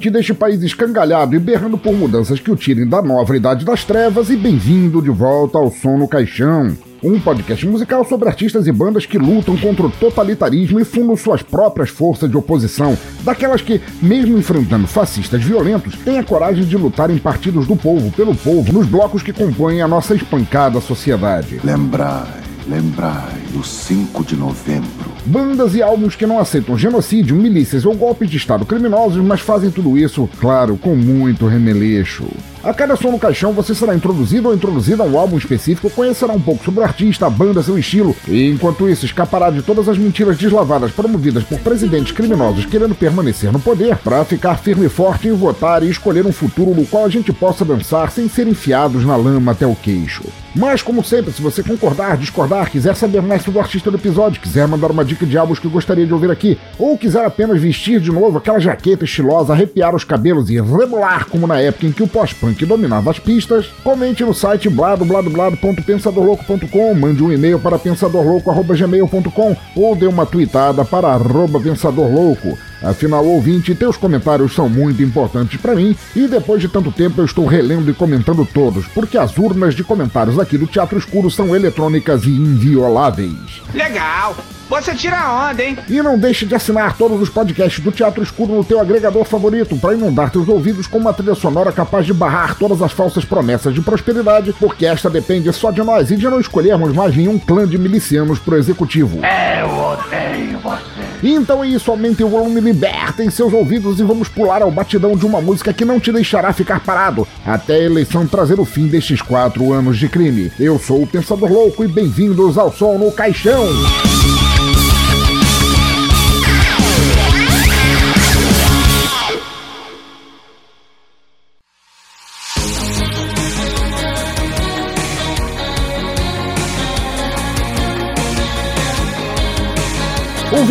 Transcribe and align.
Ouvinte 0.00 0.10
deste 0.10 0.32
país 0.32 0.62
escangalhado 0.62 1.36
e 1.36 1.38
berrando 1.38 1.76
por 1.76 1.92
mudanças 1.92 2.40
que 2.40 2.50
o 2.50 2.56
tirem 2.56 2.88
da 2.88 3.02
nova 3.02 3.36
idade 3.36 3.66
das 3.66 3.84
trevas 3.84 4.30
e 4.30 4.36
bem-vindo 4.36 5.02
de 5.02 5.10
volta 5.10 5.58
ao 5.58 5.70
Som 5.70 5.98
no 5.98 6.08
Caixão. 6.08 6.74
Um 7.04 7.20
podcast 7.20 7.66
musical 7.66 8.02
sobre 8.06 8.26
artistas 8.26 8.66
e 8.66 8.72
bandas 8.72 9.04
que 9.04 9.18
lutam 9.18 9.58
contra 9.58 9.84
o 9.84 9.90
totalitarismo 9.90 10.80
e 10.80 10.86
fundam 10.86 11.14
suas 11.18 11.42
próprias 11.42 11.90
forças 11.90 12.30
de 12.30 12.36
oposição, 12.38 12.96
daquelas 13.22 13.60
que, 13.60 13.78
mesmo 14.00 14.38
enfrentando 14.38 14.86
fascistas 14.86 15.42
violentos, 15.42 15.94
têm 15.96 16.18
a 16.18 16.24
coragem 16.24 16.64
de 16.64 16.78
lutar 16.78 17.10
em 17.10 17.18
partidos 17.18 17.66
do 17.66 17.76
povo, 17.76 18.10
pelo 18.12 18.34
povo, 18.34 18.72
nos 18.72 18.86
blocos 18.86 19.22
que 19.22 19.34
compõem 19.34 19.82
a 19.82 19.88
nossa 19.88 20.14
espancada 20.14 20.80
sociedade. 20.80 21.60
Lembrai, 21.62 22.40
lembrai, 22.66 23.42
o 23.54 23.62
5 23.62 24.24
de 24.24 24.34
novembro. 24.34 25.19
Bandas 25.30 25.76
e 25.76 25.82
álbuns 25.82 26.16
que 26.16 26.26
não 26.26 26.40
aceitam 26.40 26.76
genocídio, 26.76 27.36
milícias 27.36 27.86
ou 27.86 27.94
golpes 27.94 28.28
de 28.28 28.36
Estado 28.36 28.66
criminosos, 28.66 29.22
mas 29.22 29.40
fazem 29.40 29.70
tudo 29.70 29.96
isso, 29.96 30.28
claro, 30.40 30.76
com 30.76 30.96
muito 30.96 31.46
remeleixo. 31.46 32.26
A 32.64 32.74
cada 32.74 32.96
som 32.96 33.12
no 33.12 33.18
caixão 33.18 33.52
você 33.52 33.72
será 33.72 33.94
introduzido 33.94 34.48
ou 34.48 34.54
introduzida 34.54 35.04
a 35.04 35.06
um 35.06 35.16
álbum 35.16 35.38
específico, 35.38 35.88
conhecerá 35.88 36.32
um 36.32 36.40
pouco 36.40 36.64
sobre 36.64 36.80
o 36.80 36.82
artista, 36.82 37.26
a 37.26 37.30
banda, 37.30 37.62
seu 37.62 37.78
estilo, 37.78 38.14
e 38.26 38.50
enquanto 38.50 38.88
isso 38.88 39.06
escapará 39.06 39.50
de 39.50 39.62
todas 39.62 39.88
as 39.88 39.96
mentiras 39.96 40.36
deslavadas 40.36 40.90
promovidas 40.90 41.44
por 41.44 41.60
presidentes 41.60 42.12
criminosos 42.12 42.66
querendo 42.66 42.94
permanecer 42.96 43.52
no 43.52 43.60
poder, 43.60 43.96
para 43.98 44.24
ficar 44.24 44.56
firme 44.56 44.86
e 44.86 44.90
forte 44.90 45.28
em 45.28 45.32
votar 45.32 45.84
e 45.84 45.88
escolher 45.88 46.26
um 46.26 46.32
futuro 46.32 46.74
no 46.74 46.84
qual 46.84 47.04
a 47.04 47.08
gente 47.08 47.32
possa 47.32 47.64
dançar 47.64 48.10
sem 48.10 48.28
ser 48.28 48.48
enfiados 48.48 49.06
na 49.06 49.16
lama 49.16 49.52
até 49.52 49.66
o 49.66 49.76
queixo. 49.76 50.24
Mas, 50.54 50.82
como 50.82 51.04
sempre, 51.04 51.32
se 51.32 51.40
você 51.40 51.62
concordar, 51.62 52.16
discordar, 52.16 52.70
quiser 52.70 52.96
saber 52.96 53.22
mais 53.22 53.42
sobre 53.42 53.58
o 53.58 53.62
artista 53.62 53.90
do 53.90 53.96
episódio, 53.96 54.40
quiser 54.40 54.66
mandar 54.66 54.90
uma 54.90 55.04
dica 55.04 55.19
de 55.26 55.38
álbuns 55.38 55.58
que 55.58 55.68
gostaria 55.68 56.06
de 56.06 56.12
ouvir 56.12 56.30
aqui, 56.30 56.58
ou 56.78 56.98
quiser 56.98 57.24
apenas 57.24 57.60
vestir 57.60 58.00
de 58.00 58.10
novo 58.10 58.38
aquela 58.38 58.58
jaqueta 58.58 59.04
estilosa, 59.04 59.52
arrepiar 59.52 59.94
os 59.94 60.04
cabelos 60.04 60.50
e 60.50 60.60
rebolar 60.60 61.26
como 61.26 61.46
na 61.46 61.60
época 61.60 61.86
em 61.86 61.92
que 61.92 62.02
o 62.02 62.08
pós-punk 62.08 62.66
dominava 62.66 63.10
as 63.10 63.18
pistas, 63.18 63.66
comente 63.82 64.22
no 64.24 64.34
site 64.34 64.68
bladobladoblado.pensadorlouco.com, 64.68 66.94
mande 66.94 67.22
um 67.22 67.32
e-mail 67.32 67.58
para 67.58 67.78
pensadorlouco.gmail.com 67.78 69.56
ou 69.76 69.96
dê 69.96 70.06
uma 70.06 70.26
tweetada 70.26 70.84
para 70.84 71.08
arroba 71.08 71.58
pensadorlouco. 71.60 72.58
Afinal, 72.82 73.26
ouvinte, 73.26 73.74
teus 73.74 73.96
comentários 73.96 74.54
são 74.54 74.68
muito 74.68 75.02
importantes 75.02 75.60
para 75.60 75.74
mim 75.74 75.94
e 76.16 76.26
depois 76.26 76.62
de 76.62 76.68
tanto 76.68 76.90
tempo 76.90 77.20
eu 77.20 77.24
estou 77.24 77.46
relendo 77.46 77.90
e 77.90 77.94
comentando 77.94 78.46
todos, 78.52 78.86
porque 78.88 79.18
as 79.18 79.36
urnas 79.36 79.74
de 79.74 79.84
comentários 79.84 80.38
aqui 80.38 80.56
do 80.56 80.66
Teatro 80.66 80.98
Escuro 80.98 81.30
são 81.30 81.54
eletrônicas 81.54 82.24
e 82.24 82.30
invioláveis. 82.30 83.62
Legal! 83.74 84.34
Você 84.70 84.94
tira 84.94 85.18
a 85.18 85.50
onda, 85.50 85.64
hein? 85.64 85.76
E 85.88 86.00
não 86.00 86.16
deixe 86.16 86.46
de 86.46 86.54
assinar 86.54 86.96
todos 86.96 87.20
os 87.20 87.28
podcasts 87.28 87.82
do 87.82 87.90
Teatro 87.90 88.22
Escuro 88.22 88.54
no 88.54 88.62
teu 88.62 88.78
agregador 88.78 89.24
favorito 89.24 89.76
para 89.76 89.94
inundar 89.94 90.30
teus 90.30 90.46
ouvidos 90.46 90.86
com 90.86 90.98
uma 90.98 91.12
trilha 91.12 91.34
sonora 91.34 91.72
capaz 91.72 92.06
de 92.06 92.14
barrar 92.14 92.56
todas 92.56 92.80
as 92.80 92.92
falsas 92.92 93.24
promessas 93.24 93.74
de 93.74 93.80
prosperidade, 93.80 94.54
porque 94.60 94.86
esta 94.86 95.10
depende 95.10 95.52
só 95.52 95.72
de 95.72 95.82
nós 95.82 96.12
e 96.12 96.16
de 96.16 96.28
não 96.28 96.38
escolhermos 96.38 96.94
mais 96.94 97.16
nenhum 97.16 97.36
clã 97.36 97.66
de 97.66 97.76
milicianos 97.76 98.38
pro 98.38 98.56
executivo. 98.56 99.18
Eu 99.24 99.76
odeio 99.76 100.60
você. 100.60 101.00
Então 101.20 101.64
é 101.64 101.66
isso, 101.66 101.90
aumentem 101.90 102.24
o 102.24 102.30
volume, 102.30 102.60
libertem 102.60 103.28
seus 103.28 103.52
ouvidos 103.52 103.98
e 103.98 104.04
vamos 104.04 104.28
pular 104.28 104.62
ao 104.62 104.70
batidão 104.70 105.16
de 105.16 105.26
uma 105.26 105.40
música 105.40 105.72
que 105.72 105.84
não 105.84 105.98
te 105.98 106.12
deixará 106.12 106.52
ficar 106.52 106.78
parado 106.78 107.26
até 107.44 107.74
a 107.74 107.82
eleição 107.82 108.24
trazer 108.24 108.60
o 108.60 108.64
fim 108.64 108.86
destes 108.86 109.20
quatro 109.20 109.72
anos 109.72 109.98
de 109.98 110.08
crime. 110.08 110.52
Eu 110.60 110.78
sou 110.78 111.02
o 111.02 111.06
Pensador 111.08 111.50
Louco 111.50 111.82
e 111.82 111.88
bem-vindos 111.88 112.56
ao 112.56 112.72
Sol 112.72 112.96
no 112.96 113.10
Caixão. 113.10 113.66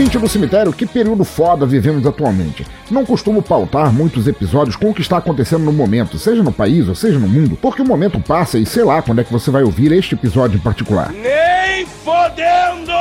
Do 0.10 0.28
cemitério, 0.28 0.74
que 0.74 0.86
período 0.86 1.24
foda 1.24 1.66
vivemos 1.66 2.06
atualmente. 2.06 2.66
Não 2.92 3.06
costumo 3.06 3.42
pautar 3.42 3.94
muitos 3.94 4.28
episódios 4.28 4.76
com 4.76 4.90
o 4.90 4.94
que 4.94 5.02
está 5.02 5.18
acontecendo 5.18 5.64
no 5.64 5.72
momento, 5.72 6.18
seja 6.18 6.44
no 6.44 6.52
país 6.52 6.90
ou 6.90 6.96
seja 6.96 7.18
no 7.18 7.28
mundo, 7.28 7.58
porque 7.62 7.82
o 7.82 7.86
momento 7.86 8.20
passa 8.20 8.58
e 8.58 8.66
sei 8.66 8.84
lá 8.84 9.02
quando 9.02 9.22
é 9.22 9.24
que 9.24 9.32
você 9.32 9.50
vai 9.50 9.64
ouvir 9.64 9.94
este 9.94 10.16
episódio 10.16 10.58
em 10.58 10.62
particular. 10.62 11.14
Nem 11.14 11.86
fodendo! 11.86 12.92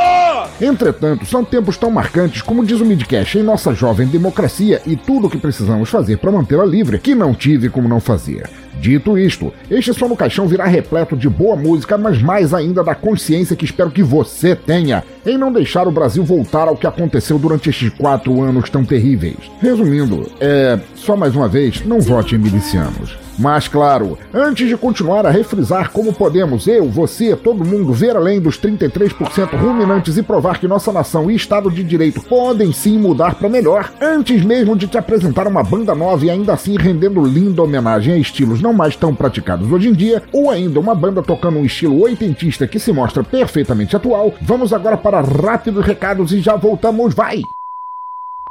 Entretanto, 0.60 1.26
são 1.26 1.44
tempos 1.44 1.76
tão 1.76 1.90
marcantes, 1.90 2.42
como 2.42 2.64
diz 2.64 2.80
o 2.80 2.86
Midcast, 2.86 3.38
em 3.38 3.42
nossa 3.42 3.74
jovem 3.74 4.06
democracia 4.06 4.80
e 4.86 4.94
tudo 4.94 5.26
o 5.26 5.30
que 5.30 5.38
precisamos 5.38 5.88
fazer 5.88 6.18
para 6.18 6.30
mantê-la 6.30 6.64
livre, 6.64 6.98
que 6.98 7.14
não 7.14 7.34
tive 7.34 7.68
como 7.68 7.88
não 7.88 8.00
fazer. 8.00 8.48
Dito 8.80 9.18
isto, 9.18 9.52
este 9.70 9.92
som 9.92 10.08
no 10.08 10.16
caixão 10.16 10.46
virá 10.46 10.64
repleto 10.66 11.16
de 11.16 11.28
boa 11.28 11.56
música, 11.56 11.98
mas 11.98 12.22
mais 12.22 12.54
ainda 12.54 12.84
da 12.84 12.94
consciência 12.94 13.56
que 13.56 13.64
espero 13.64 13.90
que 13.90 14.02
você 14.02 14.54
tenha 14.54 15.02
em 15.26 15.36
não 15.36 15.52
deixar 15.52 15.88
o 15.88 15.92
Brasil 15.92 16.24
voltar 16.24 16.68
ao 16.68 16.76
que 16.76 16.86
aconteceu 16.86 17.38
durante 17.38 17.70
estes 17.70 17.90
quatro 17.90 18.40
anos 18.40 18.70
tão 18.70 18.84
terríveis. 18.84 19.50
Resumindo, 19.60 20.30
é. 20.40 20.78
Só 20.94 21.16
mais 21.16 21.34
uma 21.34 21.48
vez, 21.48 21.84
não 21.84 22.00
vote 22.00 22.34
em 22.34 22.38
milicianos. 22.38 23.16
Mas 23.38 23.68
claro, 23.68 24.18
antes 24.34 24.68
de 24.68 24.76
continuar 24.76 25.24
a 25.24 25.30
refrisar 25.30 25.92
como 25.92 26.12
podemos 26.12 26.66
eu, 26.66 26.88
você, 26.88 27.36
todo 27.36 27.64
mundo 27.64 27.92
ver 27.92 28.16
além 28.16 28.40
dos 28.40 28.58
33% 28.58 29.56
ruminantes 29.56 30.16
e 30.16 30.24
provar 30.24 30.58
que 30.58 30.66
nossa 30.66 30.92
nação 30.92 31.30
e 31.30 31.36
Estado 31.36 31.70
de 31.70 31.84
Direito 31.84 32.20
podem 32.20 32.72
sim 32.72 32.98
mudar 32.98 33.36
para 33.36 33.48
melhor, 33.48 33.92
antes 34.00 34.44
mesmo 34.44 34.76
de 34.76 34.88
te 34.88 34.98
apresentar 34.98 35.46
uma 35.46 35.62
banda 35.62 35.94
nova 35.94 36.26
e 36.26 36.30
ainda 36.30 36.52
assim 36.52 36.76
rendendo 36.76 37.24
linda 37.24 37.62
homenagem 37.62 38.14
a 38.14 38.18
estilos 38.18 38.60
não 38.60 38.67
mais 38.72 38.96
tão 38.96 39.14
praticados 39.14 39.70
hoje 39.70 39.88
em 39.88 39.92
dia, 39.92 40.22
ou 40.32 40.50
ainda 40.50 40.80
uma 40.80 40.94
banda 40.94 41.22
tocando 41.22 41.58
um 41.58 41.64
estilo 41.64 42.00
oitentista 42.00 42.66
que 42.66 42.78
se 42.78 42.92
mostra 42.92 43.22
perfeitamente 43.24 43.96
atual, 43.96 44.34
vamos 44.40 44.72
agora 44.72 44.96
para 44.96 45.20
rápidos 45.20 45.84
recados 45.84 46.32
e 46.32 46.40
já 46.40 46.56
voltamos, 46.56 47.14
vai! 47.14 47.42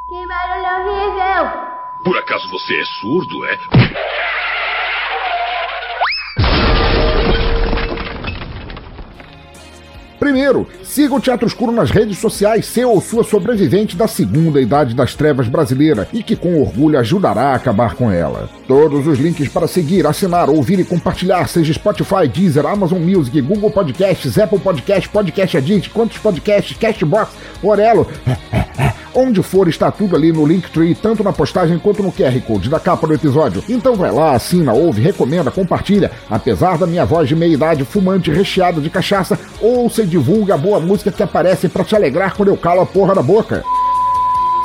Que 0.08 0.26
barulho 0.26 0.88
horrível! 0.88 1.68
Por 2.04 2.16
acaso 2.16 2.48
você 2.50 2.74
é 2.74 2.84
surdo, 3.00 3.44
é? 3.46 3.58
Primeiro, 10.18 10.66
siga 10.82 11.14
o 11.14 11.20
Teatro 11.20 11.46
Escuro 11.46 11.70
nas 11.70 11.90
redes 11.90 12.18
sociais, 12.18 12.66
seu 12.66 12.90
ou 12.90 13.00
sua 13.00 13.22
sobrevivente 13.22 13.96
da 13.96 14.08
segunda 14.08 14.60
idade 14.60 14.94
das 14.94 15.14
trevas 15.14 15.48
brasileira 15.48 16.08
e 16.12 16.22
que 16.24 16.34
com 16.34 16.60
orgulho 16.60 16.98
ajudará 16.98 17.52
a 17.52 17.54
acabar 17.54 17.94
com 17.94 18.10
ela. 18.10 18.50
Todos 18.66 19.06
os 19.06 19.18
links 19.18 19.48
para 19.48 19.68
seguir, 19.68 20.06
assinar, 20.06 20.50
ouvir 20.50 20.80
e 20.80 20.84
compartilhar, 20.84 21.48
seja 21.48 21.72
Spotify, 21.72 22.26
Deezer, 22.26 22.66
Amazon 22.66 22.98
Music, 22.98 23.40
Google 23.40 23.70
Podcasts, 23.70 24.38
Apple 24.38 24.58
Podcasts, 24.58 25.06
Podcast 25.10 25.56
Addict, 25.56 25.90
quantos 25.90 26.18
podcasts, 26.18 26.76
Castbox, 26.76 27.30
Orelo, 27.62 28.06
onde 29.14 29.42
for 29.42 29.68
está 29.68 29.90
tudo 29.90 30.14
ali 30.16 30.32
no 30.32 30.46
Linktree, 30.46 30.94
tanto 30.94 31.24
na 31.24 31.32
postagem 31.32 31.78
quanto 31.78 32.02
no 32.02 32.12
QR 32.12 32.38
Code 32.46 32.68
da 32.68 32.78
capa 32.78 33.06
do 33.06 33.14
episódio. 33.14 33.62
Então 33.68 33.94
vai 33.94 34.12
lá, 34.12 34.32
assina, 34.32 34.72
ouve, 34.72 35.00
recomenda, 35.00 35.50
compartilha. 35.50 36.10
Apesar 36.30 36.78
da 36.78 36.86
minha 36.86 37.04
voz 37.04 37.28
de 37.28 37.34
meia 37.34 37.52
idade 37.52 37.84
fumante 37.84 38.30
recheada 38.30 38.80
de 38.80 38.90
cachaça, 38.90 39.38
ouça 39.60 40.02
e 40.02 40.06
divulga 40.08 40.54
a 40.54 40.58
boa 40.58 40.80
música 40.80 41.12
que 41.12 41.22
aparece 41.22 41.68
para 41.68 41.84
te 41.84 41.94
alegrar 41.94 42.34
quando 42.34 42.48
eu 42.48 42.56
calo 42.56 42.80
a 42.80 42.86
porra 42.86 43.14
da 43.14 43.22
boca. 43.22 43.62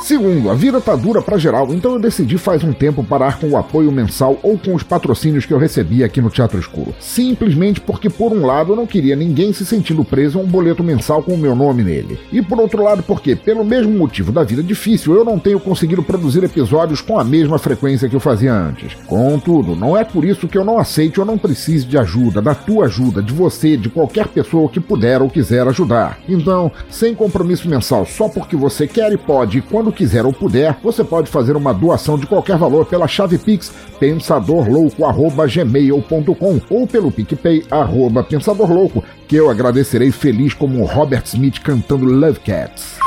Segundo, 0.04 0.50
a 0.50 0.54
vida 0.54 0.82
tá 0.82 0.98
dura 0.98 1.22
para 1.22 1.38
geral, 1.38 1.74
então 1.74 1.94
eu 1.94 2.00
decidi 2.00 2.38
faz 2.38 2.62
um 2.62 2.74
tempo 2.74 3.06
parar 3.06 3.40
com 3.40 3.48
o 3.48 3.56
apoio 3.56 3.90
mensal 3.90 4.38
ou 4.44 4.58
com 4.58 4.76
os 4.76 4.84
patrocínios 4.84 5.46
que 5.46 5.54
eu 5.54 5.58
recebia 5.58 6.06
aqui 6.06 6.20
no 6.20 6.30
Teatro 6.30 6.60
Escuro. 6.60 6.94
Simplesmente 7.00 7.80
porque, 7.80 8.10
por 8.10 8.34
um 8.34 8.46
lado, 8.46 8.74
eu 8.74 8.76
não 8.76 8.86
queria 8.86 9.16
ninguém 9.16 9.54
se 9.54 9.66
sentindo 9.66 10.04
preso 10.04 10.38
a 10.38 10.42
um 10.42 10.46
boleto 10.46 10.84
mensal 10.84 11.24
com 11.24 11.34
o 11.34 11.38
meu 11.38 11.56
nome 11.56 11.86
nele. 11.86 12.20
E 12.34 12.42
por 12.42 12.60
outro 12.60 12.84
lado, 12.84 13.02
porque, 13.02 13.34
pelo 13.34 13.64
mesmo 13.64 13.98
motivo 13.98 14.34
da 14.34 14.44
vida 14.44 14.62
difícil, 14.62 15.16
eu 15.16 15.24
não 15.24 15.40
tenho 15.40 15.58
conseguido 15.58 16.04
produzir 16.04 16.44
episódios 16.44 17.00
com 17.00 17.18
a 17.18 17.24
mesma 17.24 17.58
frequência 17.58 18.10
que 18.10 18.16
eu 18.16 18.20
fazia 18.20 18.54
antes. 18.54 18.96
Contudo, 19.08 19.74
não 19.74 19.96
é 19.96 20.04
por 20.04 20.26
isso 20.26 20.50
que 20.50 20.58
eu 20.58 20.66
não 20.66 20.80
aceite 20.80 21.22
ou 21.22 21.26
não 21.26 21.38
precise 21.38 21.86
de 21.86 21.98
ajuda, 21.98 22.42
da 22.42 22.54
tua 22.54 22.88
ajuda, 22.88 23.24
de 23.24 23.32
você, 23.32 23.78
de 23.78 23.88
qualquer 23.88 24.28
pessoa 24.28 24.68
que 24.68 24.82
puder 24.82 25.22
ou 25.22 25.30
quiser 25.30 25.66
ajudar. 25.66 26.20
Então, 26.28 26.70
sem 26.90 27.16
compromisso 27.16 27.70
mensal, 27.70 28.06
só 28.06 28.28
porque 28.28 28.58
você 28.58 28.86
quer 28.86 29.10
e 29.14 29.18
pode, 29.18 29.60
e 29.60 29.62
quando 29.62 29.93
quiser 29.94 30.26
ou 30.26 30.34
puder, 30.34 30.78
você 30.84 31.02
pode 31.04 31.30
fazer 31.30 31.56
uma 31.56 31.74
doação 31.74 32.18
de 32.18 32.26
qualquer 32.28 32.58
valor 32.58 32.86
pela 32.86 33.08
chave 33.08 33.38
Pix 33.38 33.72
pensadorlouco@gmail.com 34.00 36.62
ou 36.70 36.86
pelo 36.86 37.12
PicPay 37.12 37.66
arroba 37.72 38.24
pensadorlouco, 38.24 39.04
que 39.28 39.36
eu 39.36 39.50
agradecerei 39.50 40.12
feliz 40.12 40.54
como 40.54 40.82
o 40.82 40.86
Robert 40.86 41.24
Smith 41.26 41.60
cantando 41.62 42.06
Love 42.06 42.40
Cats. 42.42 43.00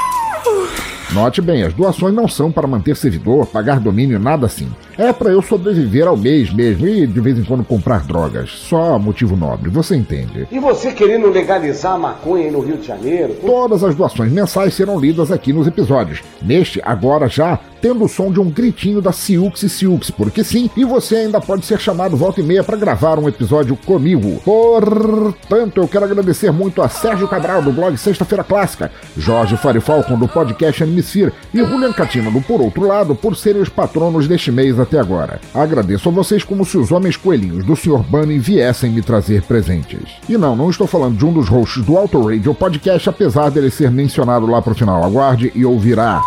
Note 1.13 1.41
bem, 1.41 1.63
as 1.63 1.73
doações 1.75 2.15
não 2.15 2.27
são 2.27 2.51
para 2.51 2.67
manter 2.67 2.97
servidor, 2.97 3.47
pagar 3.47 3.79
domínio, 3.81 4.19
nada 4.19 4.47
assim. 4.47 4.69
É 4.99 5.13
para 5.13 5.31
eu 5.31 5.43
sobreviver 5.43 6.07
ao 6.07 6.17
mês 6.17 6.51
mesmo 6.53 6.87
e 6.87 7.07
de 7.07 7.21
vez 7.21 7.39
em 7.39 7.45
quando 7.45 7.63
comprar 7.63 8.07
drogas. 8.07 8.51
Só 8.51 8.99
motivo 8.99 9.37
nobre, 9.37 9.69
você 9.69 9.95
entende. 9.95 10.49
E 10.51 10.59
você 10.59 10.91
querendo 10.91 11.29
legalizar 11.29 11.95
a 11.95 11.99
maconha 11.99 12.47
aí 12.47 12.51
no 12.51 12.61
Rio 12.61 12.79
de 12.79 12.87
Janeiro? 12.87 13.35
Todas 13.45 13.85
as 13.85 13.95
doações 13.95 14.33
mensais 14.33 14.73
serão 14.73 14.99
lidas 14.99 15.31
aqui 15.31 15.53
nos 15.53 15.67
episódios. 15.67 16.23
Neste, 16.41 16.81
agora 16.83 17.29
já, 17.29 17.59
tendo 17.81 18.05
o 18.05 18.09
som 18.09 18.31
de 18.31 18.41
um 18.41 18.51
gritinho 18.51 19.01
da 19.01 19.13
Siux 19.13 19.63
e 19.63 19.69
Siux, 19.69 20.11
porque 20.11 20.43
sim, 20.43 20.71
e 20.77 20.85
você 20.85 21.17
ainda 21.17 21.41
pode 21.41 21.65
ser 21.65 21.79
chamado 21.81 22.17
volta 22.17 22.41
e 22.41 22.45
meia 22.45 22.65
para 22.65 22.77
gravar 22.77 23.19
um 23.19 23.29
episódio 23.29 23.77
comigo. 23.77 24.41
Portanto, 24.45 25.81
eu 25.81 25.89
quero 25.89 26.05
agradecer 26.05 26.51
muito 26.51 26.83
a 26.83 26.89
Sérgio 26.89 27.29
Cabral, 27.29 27.63
do 27.63 27.73
blog 27.73 27.97
Sexta-feira 27.97 28.45
Clássica, 28.45 28.91
Jorge 29.17 29.57
Farifalcon, 29.57 30.19
do 30.19 30.29
podcast 30.29 30.83
Animesphere, 30.83 31.33
e 31.53 31.59
Julian 31.59 31.93
Catino, 31.93 32.43
Por 32.43 32.61
Outro 32.61 32.87
Lado, 32.87 33.15
por 33.15 33.37
serem 33.37 33.63
os 33.63 33.69
patronos 33.69 34.29
deste 34.29 34.51
mês 34.51 34.79
até 34.79 34.99
agora. 34.99 35.41
Agradeço 35.55 36.09
a 36.09 36.13
vocês 36.13 36.45
como 36.45 36.65
se 36.65 36.77
os 36.77 36.93
homens 36.93 37.17
coelhinhos 37.17 37.65
do 37.65 37.77
Sr. 37.77 38.03
Bunny 38.03 38.39
viessem 38.39 38.91
me 38.91 39.03
trazer 39.03 39.43
presentes. 39.43 40.11
E 40.29 40.37
não, 40.37 40.55
não 40.57 40.71
estou 40.71 40.87
falando 40.87 41.17
de 41.17 41.25
um 41.25 41.33
dos 41.33 41.49
hosts 41.49 41.85
do 41.85 41.97
Auto 41.97 42.21
Radio 42.27 42.55
Podcast, 42.55 43.09
apesar 43.09 43.51
dele 43.51 43.71
ser 43.71 43.91
mencionado 43.91 44.47
lá 44.47 44.61
pro 44.61 44.75
final. 44.75 45.03
Aguarde 45.03 45.53
e 45.55 45.65
ouvirá. 45.65 46.23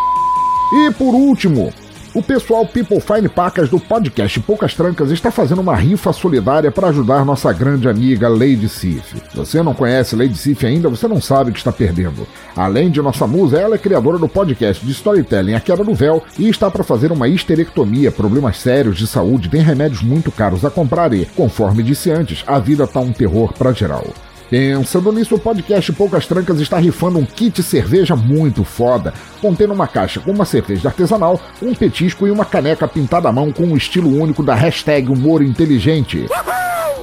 E 0.71 0.92
por 0.92 1.16
último, 1.16 1.74
o 2.13 2.21
pessoal 2.21 2.63
People 2.63 3.00
Fine 3.00 3.27
Pacas 3.27 3.69
do 3.69 3.80
podcast 3.80 4.39
Poucas 4.42 4.75
Trancas 4.75 5.10
está 5.10 5.31
fazendo 5.31 5.62
uma 5.62 5.75
rifa 5.75 6.13
solidária 6.13 6.71
para 6.71 6.89
ajudar 6.89 7.25
nossa 7.25 7.51
grande 7.51 7.89
amiga 7.89 8.30
Lady 8.30 8.69
Sif. 8.69 9.16
Você 9.33 9.63
não 9.63 9.74
conhece 9.74 10.16
Lady 10.16 10.38
Sif 10.38 10.63
ainda, 10.63 10.88
você 10.89 11.07
não 11.07 11.19
sabe 11.19 11.50
o 11.50 11.54
que 11.54 11.60
está 11.60 11.71
perdendo. 11.71 12.27
Além 12.56 12.92
de 12.92 13.01
nossa 13.01 13.25
musa, 13.25 13.57
ela 13.57 13.75
é 13.75 13.80
criadora 13.80 14.19
do 14.19 14.30
podcast 14.30 14.86
de 14.86 14.92
storytelling 14.92 15.56
A 15.56 15.60
Queda 15.60 15.83
do 15.83 15.95
Véu 15.95 16.24
e 16.38 16.48
está 16.50 16.69
para 16.69 16.83
fazer 16.83 17.12
uma 17.12 17.27
histerectomia, 17.27 18.12
problemas 18.12 18.57
sérios 18.57 18.98
de 18.98 19.07
saúde, 19.07 19.50
tem 19.50 19.62
remédios 19.62 20.04
muito 20.04 20.31
caros 20.31 20.63
a 20.63 20.69
comprar 20.69 21.12
e, 21.13 21.25
conforme 21.25 21.81
disse 21.81 22.12
antes, 22.12 22.44
a 22.45 22.60
vida 22.60 22.86
tá 22.86 23.00
um 23.00 23.12
terror 23.12 23.54
para 23.54 23.72
geral. 23.72 24.06
Pensando 24.50 25.12
nisso, 25.12 25.36
o 25.36 25.40
podcast 25.40 25.94
Poucas 25.94 26.25
Trancas 26.25 26.60
está 26.60 26.78
rifando 26.80 27.19
um 27.19 27.25
kit 27.25 27.62
cerveja 27.62 28.16
muito 28.16 28.63
foda, 28.63 29.13
contendo 29.42 29.74
uma 29.74 29.88
caixa 29.88 30.19
com 30.19 30.31
uma 30.31 30.46
cerveja 30.46 30.90
artesanal, 30.90 31.40
um 31.62 31.75
petisco 31.75 32.25
e 32.25 32.31
uma 32.31 32.46
caneca 32.46 32.88
pintada 32.88 33.30
à 33.30 33.31
mão 33.31 33.51
com 33.51 33.63
um 33.63 33.78
estilo 33.78 34.10
único 34.10 34.42
da 34.42 34.56
hashtag 34.56 35.12
Humor 35.12 35.44
Inteligente. 35.44 36.25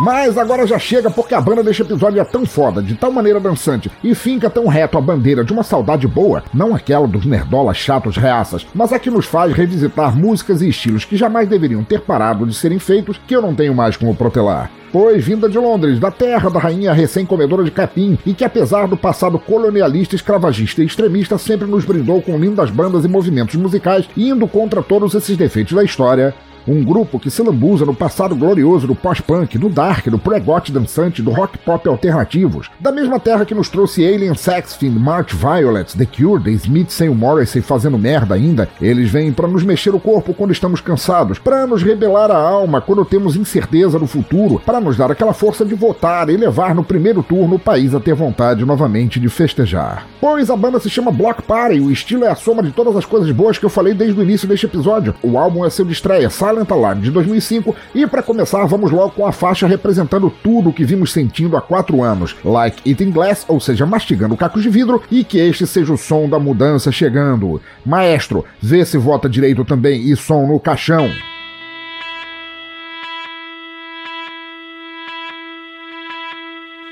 Mas 0.00 0.36
agora 0.36 0.66
já 0.66 0.76
chega 0.76 1.08
porque 1.08 1.34
a 1.34 1.40
banda 1.40 1.62
deste 1.62 1.82
episódio 1.82 2.20
é 2.20 2.24
tão 2.24 2.44
foda, 2.44 2.82
de 2.82 2.96
tal 2.96 3.12
maneira 3.12 3.38
dançante, 3.38 3.90
e 4.02 4.12
finca 4.12 4.50
tão 4.50 4.66
reto 4.66 4.98
a 4.98 5.00
bandeira 5.00 5.44
de 5.44 5.52
uma 5.52 5.62
saudade 5.62 6.08
boa, 6.08 6.42
não 6.52 6.74
aquela 6.74 7.06
dos 7.06 7.24
nerdolas 7.24 7.76
chatos 7.76 8.16
reaças, 8.16 8.66
mas 8.74 8.92
a 8.92 8.98
que 8.98 9.08
nos 9.08 9.24
faz 9.24 9.52
revisitar 9.52 10.16
músicas 10.16 10.62
e 10.62 10.68
estilos 10.68 11.04
que 11.04 11.16
jamais 11.16 11.48
deveriam 11.48 11.84
ter 11.84 12.00
parado 12.00 12.44
de 12.44 12.54
serem 12.54 12.80
feitos, 12.80 13.20
que 13.24 13.36
eu 13.36 13.40
não 13.40 13.54
tenho 13.54 13.74
mais 13.74 13.96
como 13.96 14.16
protelar. 14.16 14.68
Pois 14.90 15.24
vinda 15.24 15.48
de 15.48 15.58
Londres, 15.58 16.00
da 16.00 16.10
terra 16.10 16.50
da 16.50 16.58
rainha 16.58 16.92
recém-comedora 16.92 17.62
de 17.62 17.70
capim, 17.70 18.18
e 18.26 18.34
que 18.34 18.44
apesar 18.44 18.88
do 18.88 18.96
passado 18.96 19.38
colonialista, 19.38 20.16
escravagista 20.16 20.82
e 20.82 20.86
extremista, 20.86 21.38
sempre 21.38 21.68
nos 21.68 21.84
brindou 21.84 22.20
com 22.20 22.38
lindas 22.38 22.70
bandas 22.70 23.04
e 23.04 23.08
movimentos 23.08 23.54
musicais, 23.54 24.08
indo 24.16 24.46
contra 24.48 24.82
todos 24.82 25.14
esses 25.14 25.36
defeitos 25.36 25.72
da 25.72 25.84
história, 25.84 26.34
um 26.66 26.82
grupo 26.82 27.18
que 27.18 27.30
se 27.30 27.42
lambuza 27.42 27.84
no 27.84 27.94
passado 27.94 28.34
glorioso 28.34 28.86
do 28.86 28.94
pós-punk, 28.94 29.58
do 29.58 29.68
dark, 29.68 30.06
do 30.06 30.18
pregote 30.18 30.72
dançante, 30.72 31.22
do 31.22 31.30
rock 31.30 31.58
pop 31.58 31.88
alternativos. 31.88 32.70
Da 32.80 32.90
mesma 32.90 33.20
terra 33.20 33.44
que 33.44 33.54
nos 33.54 33.68
trouxe 33.68 34.04
Alien 34.04 34.34
Sex 34.34 34.74
Fiend, 34.74 34.98
March 34.98 35.34
Violet, 35.34 35.96
The 35.96 36.06
Cure, 36.06 36.42
The 36.42 36.50
Smiths 36.50 36.94
sem 36.94 37.08
o 37.08 37.14
Morrissey 37.14 37.62
fazendo 37.62 37.98
merda 37.98 38.34
ainda, 38.34 38.68
eles 38.80 39.10
vêm 39.10 39.32
para 39.32 39.48
nos 39.48 39.64
mexer 39.64 39.94
o 39.94 40.00
corpo 40.00 40.34
quando 40.34 40.52
estamos 40.52 40.80
cansados, 40.80 41.38
para 41.38 41.66
nos 41.66 41.82
rebelar 41.82 42.30
a 42.30 42.38
alma 42.38 42.80
quando 42.80 43.04
temos 43.04 43.36
incerteza 43.36 43.98
do 43.98 44.06
futuro, 44.06 44.60
para 44.64 44.80
nos 44.80 44.96
dar 44.96 45.10
aquela 45.10 45.32
força 45.32 45.64
de 45.64 45.74
votar 45.74 46.28
e 46.28 46.36
levar 46.36 46.74
no 46.74 46.84
primeiro 46.84 47.22
turno 47.22 47.56
o 47.56 47.58
país 47.58 47.94
a 47.94 48.00
ter 48.00 48.14
vontade 48.14 48.64
novamente 48.64 49.20
de 49.20 49.28
festejar. 49.28 50.06
Pois 50.20 50.50
a 50.50 50.56
banda 50.56 50.80
se 50.80 50.88
chama 50.88 51.10
Block 51.10 51.42
Party, 51.42 51.80
o 51.80 51.90
estilo 51.90 52.24
é 52.24 52.30
a 52.30 52.34
soma 52.34 52.62
de 52.62 52.70
todas 52.70 52.96
as 52.96 53.04
coisas 53.04 53.30
boas 53.30 53.58
que 53.58 53.64
eu 53.64 53.70
falei 53.70 53.94
desde 53.94 54.18
o 54.18 54.22
início 54.22 54.48
deste 54.48 54.66
episódio. 54.66 55.14
O 55.22 55.38
álbum 55.38 55.64
é 55.64 55.70
seu 55.70 55.84
de 55.84 55.92
estreia, 55.92 56.30
Talent 56.54 56.70
Alarm 56.70 57.00
de 57.00 57.10
2005. 57.10 57.74
E 57.94 58.06
para 58.06 58.22
começar, 58.22 58.64
vamos 58.66 58.90
logo 58.90 59.10
com 59.10 59.26
a 59.26 59.32
faixa 59.32 59.66
representando 59.66 60.30
tudo 60.30 60.70
o 60.70 60.72
que 60.72 60.84
vimos 60.84 61.12
sentindo 61.12 61.56
há 61.56 61.60
quatro 61.60 62.02
anos, 62.02 62.36
like 62.44 62.88
Eating 62.88 63.10
Glass, 63.10 63.44
ou 63.48 63.60
seja, 63.60 63.84
mastigando 63.84 64.36
cacos 64.36 64.62
de 64.62 64.68
vidro, 64.68 65.02
e 65.10 65.24
que 65.24 65.38
este 65.38 65.66
seja 65.66 65.92
o 65.92 65.98
som 65.98 66.28
da 66.28 66.38
mudança 66.38 66.92
chegando. 66.92 67.60
Maestro, 67.84 68.44
vê 68.60 68.84
se 68.84 68.96
vota 68.96 69.28
direito 69.28 69.64
também 69.64 70.10
e 70.10 70.16
som 70.16 70.46
no 70.46 70.60
caixão. 70.60 71.10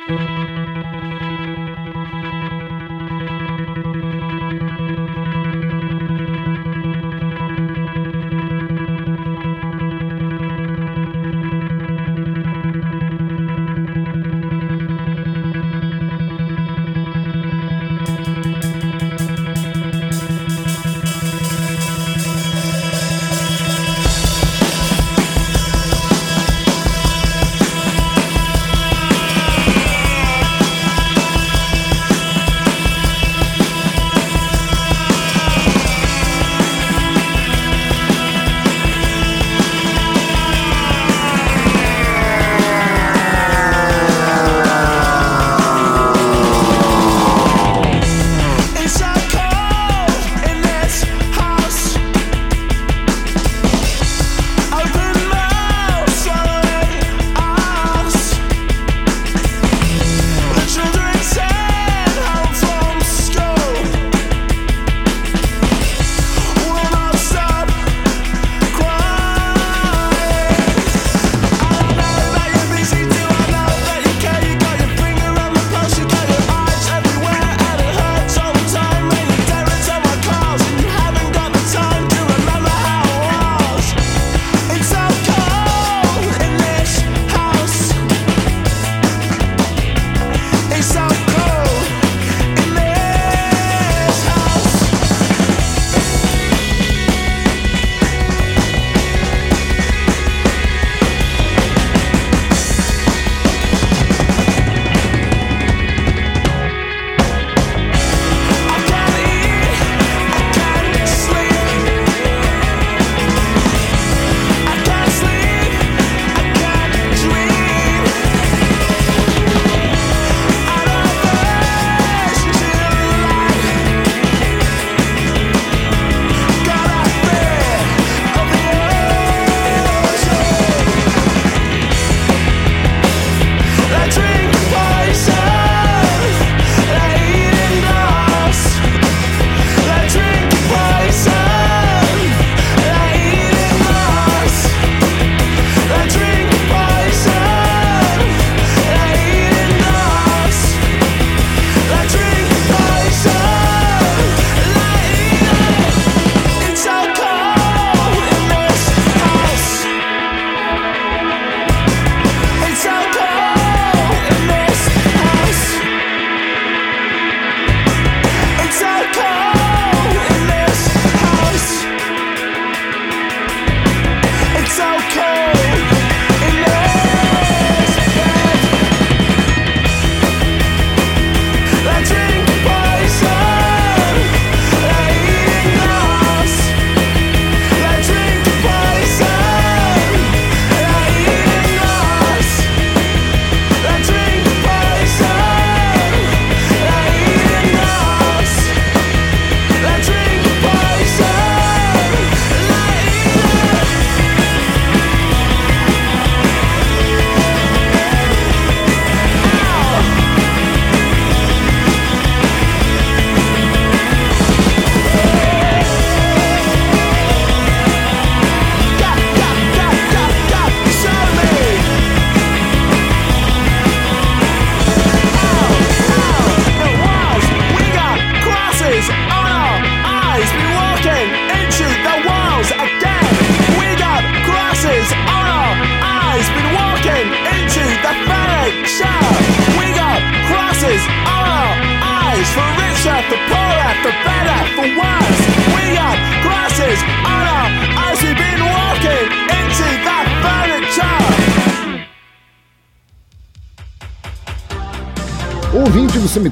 thank 0.09 0.42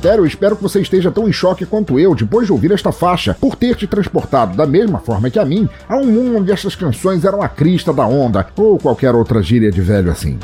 cemitério, 0.01 0.25
espero 0.25 0.57
que 0.57 0.63
você 0.63 0.81
esteja 0.81 1.11
tão 1.11 1.29
em 1.29 1.33
choque 1.33 1.67
quanto 1.67 1.99
eu 2.01 2.15
depois 2.15 2.47
de 2.47 2.53
ouvir 2.53 2.73
esta 2.73 2.91
faixa, 2.91 3.37
por 3.39 3.55
ter 3.55 3.77
te 3.77 3.87
transportado 3.87 4.57
da 4.57 4.67
mesma 4.67 4.99
forma 4.99 5.29
que 5.29 5.39
a 5.39 5.45
mim 5.45 5.69
a 5.87 5.97
um 5.97 6.07
mundo 6.07 6.39
onde 6.39 6.51
estas 6.51 6.75
canções 6.75 7.25
eram 7.25 7.43
a 7.43 7.49
crista 7.49 7.93
da 7.93 8.07
onda, 8.07 8.47
ou 8.57 8.79
qualquer 8.79 9.15
outra 9.15 9.43
gíria 9.43 9.71
de 9.71 9.81
velho 9.83 10.11
assim. 10.11 10.39